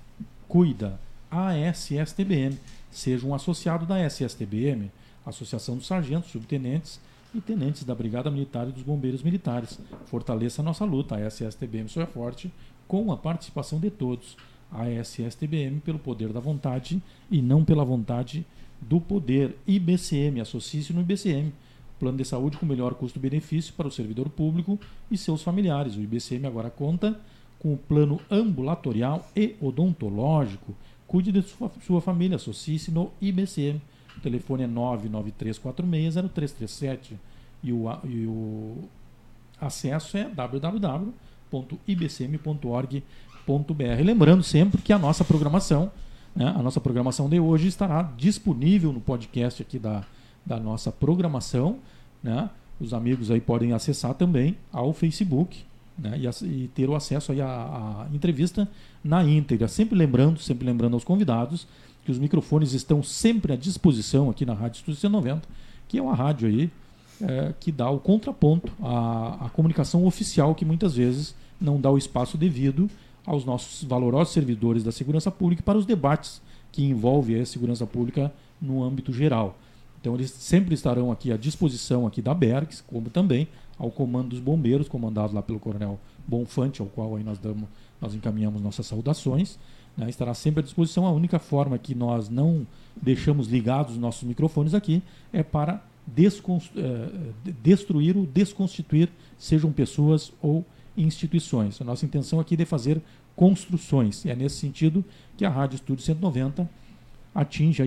cuida. 0.48 0.98
ASSTBM. 1.30 2.58
Seja 2.90 3.26
um 3.26 3.34
associado 3.34 3.84
da 3.84 3.98
SSTBM, 3.98 4.90
Associação 5.24 5.76
dos 5.76 5.86
Sargentos, 5.86 6.30
Subtenentes 6.30 7.00
e 7.34 7.40
Tenentes 7.40 7.84
da 7.84 7.94
Brigada 7.94 8.30
Militar 8.30 8.68
e 8.68 8.72
dos 8.72 8.82
Bombeiros 8.82 9.22
Militares. 9.22 9.78
Fortaleça 10.06 10.62
a 10.62 10.64
nossa 10.64 10.84
luta, 10.84 11.16
a 11.16 11.20
SSTBM 11.26 11.88
Sou 11.88 12.02
é 12.02 12.06
Forte, 12.06 12.50
com 12.88 13.12
a 13.12 13.16
participação 13.16 13.78
de 13.78 13.90
todos. 13.90 14.36
A 14.72 14.88
SSTBM 14.88 15.80
pelo 15.80 15.98
poder 15.98 16.32
da 16.32 16.40
vontade 16.40 17.00
e 17.30 17.40
não 17.40 17.64
pela 17.64 17.84
vontade 17.84 18.44
do 18.80 19.00
poder. 19.00 19.56
IBCM, 19.66 20.40
associe-se 20.40 20.92
no 20.92 21.02
IBCM. 21.02 21.52
Plano 21.98 22.18
de 22.18 22.24
saúde 22.24 22.58
com 22.58 22.66
melhor 22.66 22.94
custo-benefício 22.94 23.72
para 23.74 23.88
o 23.88 23.90
servidor 23.90 24.28
público 24.28 24.78
e 25.10 25.16
seus 25.16 25.42
familiares. 25.42 25.96
O 25.96 26.00
IBCM 26.00 26.46
agora 26.46 26.70
conta 26.70 27.18
com 27.58 27.72
o 27.72 27.76
plano 27.76 28.20
ambulatorial 28.30 29.28
e 29.34 29.56
odontológico. 29.60 30.74
Cuide 31.06 31.32
de 31.32 31.42
sua, 31.42 31.70
sua 31.84 32.00
família, 32.00 32.36
associe-se 32.36 32.90
no 32.90 33.10
IBCM. 33.20 33.80
O 34.16 34.20
telefone 34.20 34.62
é 34.64 34.68
993460337 34.68 37.12
e 37.62 37.72
o, 37.72 37.86
e 38.04 38.26
o 38.26 38.78
acesso 39.60 40.16
é 40.16 40.26
www.ibcm.org.br. 40.28 43.02
Lembrando 44.04 44.42
sempre 44.42 44.82
que 44.82 44.92
a 44.92 44.98
nossa 44.98 45.24
programação, 45.24 45.92
né, 46.34 46.52
a 46.56 46.62
nossa 46.62 46.80
programação 46.80 47.28
de 47.28 47.38
hoje 47.40 47.68
estará 47.68 48.02
disponível 48.16 48.92
no 48.92 49.00
podcast 49.00 49.62
aqui 49.62 49.78
da, 49.78 50.04
da 50.46 50.58
nossa 50.58 50.92
programação. 50.92 51.78
Né? 52.22 52.48
Os 52.80 52.94
amigos 52.94 53.30
aí 53.30 53.40
podem 53.40 53.72
acessar 53.72 54.14
também 54.14 54.56
ao 54.72 54.92
Facebook 54.92 55.64
né? 55.98 56.18
e, 56.18 56.46
e, 56.46 56.68
ter 56.68 56.88
o 56.88 56.94
acesso 56.94 57.32
aí 57.32 57.40
à, 57.40 57.46
à 57.46 58.14
entrevista 58.14 58.68
na 59.02 59.24
íntegra. 59.24 59.66
Sempre 59.66 59.98
lembrando, 59.98 60.38
sempre 60.38 60.64
lembrando 60.64 60.94
aos 60.94 61.04
convidados 61.04 61.66
que 62.04 62.12
os 62.12 62.18
microfones 62.18 62.72
estão 62.72 63.02
sempre 63.02 63.52
à 63.52 63.56
disposição 63.56 64.30
aqui 64.30 64.46
na 64.46 64.54
Rádio 64.54 64.78
Estúdio 64.78 65.10
C90, 65.10 65.42
que 65.88 65.98
é 65.98 66.02
uma 66.02 66.14
rádio 66.14 66.46
aí 66.46 66.70
é, 67.20 67.52
que 67.58 67.72
dá 67.72 67.90
o 67.90 67.98
contraponto 67.98 68.70
à, 68.80 69.46
à 69.46 69.50
comunicação 69.50 70.06
oficial 70.06 70.54
que 70.54 70.64
muitas 70.64 70.94
vezes 70.94 71.34
não 71.60 71.80
dá 71.80 71.90
o 71.90 71.98
espaço 71.98 72.36
devido 72.36 72.88
aos 73.24 73.44
nossos 73.44 73.82
valorosos 73.82 74.32
servidores 74.32 74.84
da 74.84 74.92
segurança 74.92 75.30
pública 75.30 75.62
para 75.62 75.78
os 75.78 75.86
debates 75.86 76.40
que 76.70 76.84
envolvem 76.84 77.40
a 77.40 77.46
segurança 77.46 77.86
pública 77.86 78.32
no 78.60 78.84
âmbito 78.84 79.12
geral. 79.12 79.58
Então 80.06 80.14
eles 80.14 80.30
sempre 80.30 80.72
estarão 80.72 81.10
aqui 81.10 81.32
à 81.32 81.36
disposição 81.36 82.06
aqui 82.06 82.22
da 82.22 82.32
Bergs, 82.32 82.80
como 82.86 83.10
também 83.10 83.48
ao 83.76 83.90
comando 83.90 84.28
dos 84.28 84.38
bombeiros, 84.38 84.88
comandado 84.88 85.34
lá 85.34 85.42
pelo 85.42 85.58
Coronel 85.58 85.98
Bonfante, 86.24 86.80
ao 86.80 86.86
qual 86.86 87.16
aí 87.16 87.24
nós 87.24 87.40
damos, 87.40 87.68
nós 88.00 88.14
encaminhamos 88.14 88.62
nossas 88.62 88.86
saudações 88.86 89.58
né, 89.96 90.08
estará 90.08 90.32
sempre 90.32 90.60
à 90.60 90.62
disposição. 90.62 91.06
A 91.06 91.10
única 91.10 91.40
forma 91.40 91.76
que 91.76 91.92
nós 91.92 92.28
não 92.28 92.64
deixamos 93.02 93.48
ligados 93.48 93.94
os 93.94 93.98
nossos 93.98 94.22
microfones 94.22 94.74
aqui 94.74 95.02
é 95.32 95.42
para 95.42 95.82
eh, 96.16 96.30
destruir 97.64 98.16
ou 98.16 98.26
desconstituir, 98.26 99.08
sejam 99.36 99.72
pessoas 99.72 100.32
ou 100.40 100.64
instituições. 100.96 101.80
A 101.80 101.84
nossa 101.84 102.06
intenção 102.06 102.38
aqui 102.38 102.56
é 102.56 102.64
fazer 102.64 103.02
construções. 103.34 104.24
E 104.24 104.30
é 104.30 104.36
nesse 104.36 104.54
sentido 104.54 105.04
que 105.36 105.44
a 105.44 105.50
Rádio 105.50 105.74
Estúdio 105.74 106.04
190 106.04 106.70
atinge 107.34 107.82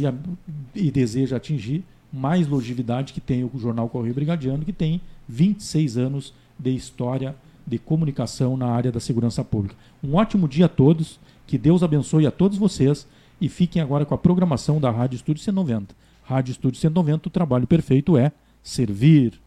e 0.75 0.91
deseja 0.91 1.37
atingir 1.37 1.85
mais 2.11 2.47
longevidade 2.47 3.13
que 3.13 3.21
tem 3.21 3.43
o 3.43 3.51
Jornal 3.55 3.89
Correio 3.89 4.13
Brigadiano, 4.13 4.65
que 4.65 4.73
tem 4.73 5.01
26 5.27 5.97
anos 5.97 6.33
de 6.57 6.73
história 6.73 7.35
de 7.65 7.77
comunicação 7.77 8.57
na 8.57 8.67
área 8.67 8.91
da 8.91 8.99
segurança 8.99 9.43
pública. 9.43 9.75
Um 10.03 10.15
ótimo 10.15 10.47
dia 10.47 10.65
a 10.65 10.69
todos. 10.69 11.19
Que 11.45 11.57
Deus 11.57 11.81
abençoe 11.81 12.27
a 12.27 12.31
todos 12.31 12.59
vocês 12.59 13.07
e 13.41 13.49
fiquem 13.49 13.81
agora 13.81 14.05
com 14.05 14.13
a 14.13 14.17
programação 14.17 14.79
da 14.79 14.91
Rádio 14.91 15.15
Estúdio 15.15 15.43
190. 15.43 15.95
Rádio 16.23 16.51
Estúdio 16.51 16.79
190, 16.79 17.27
o 17.27 17.31
trabalho 17.31 17.65
perfeito 17.65 18.15
é 18.15 18.31
servir. 18.61 19.39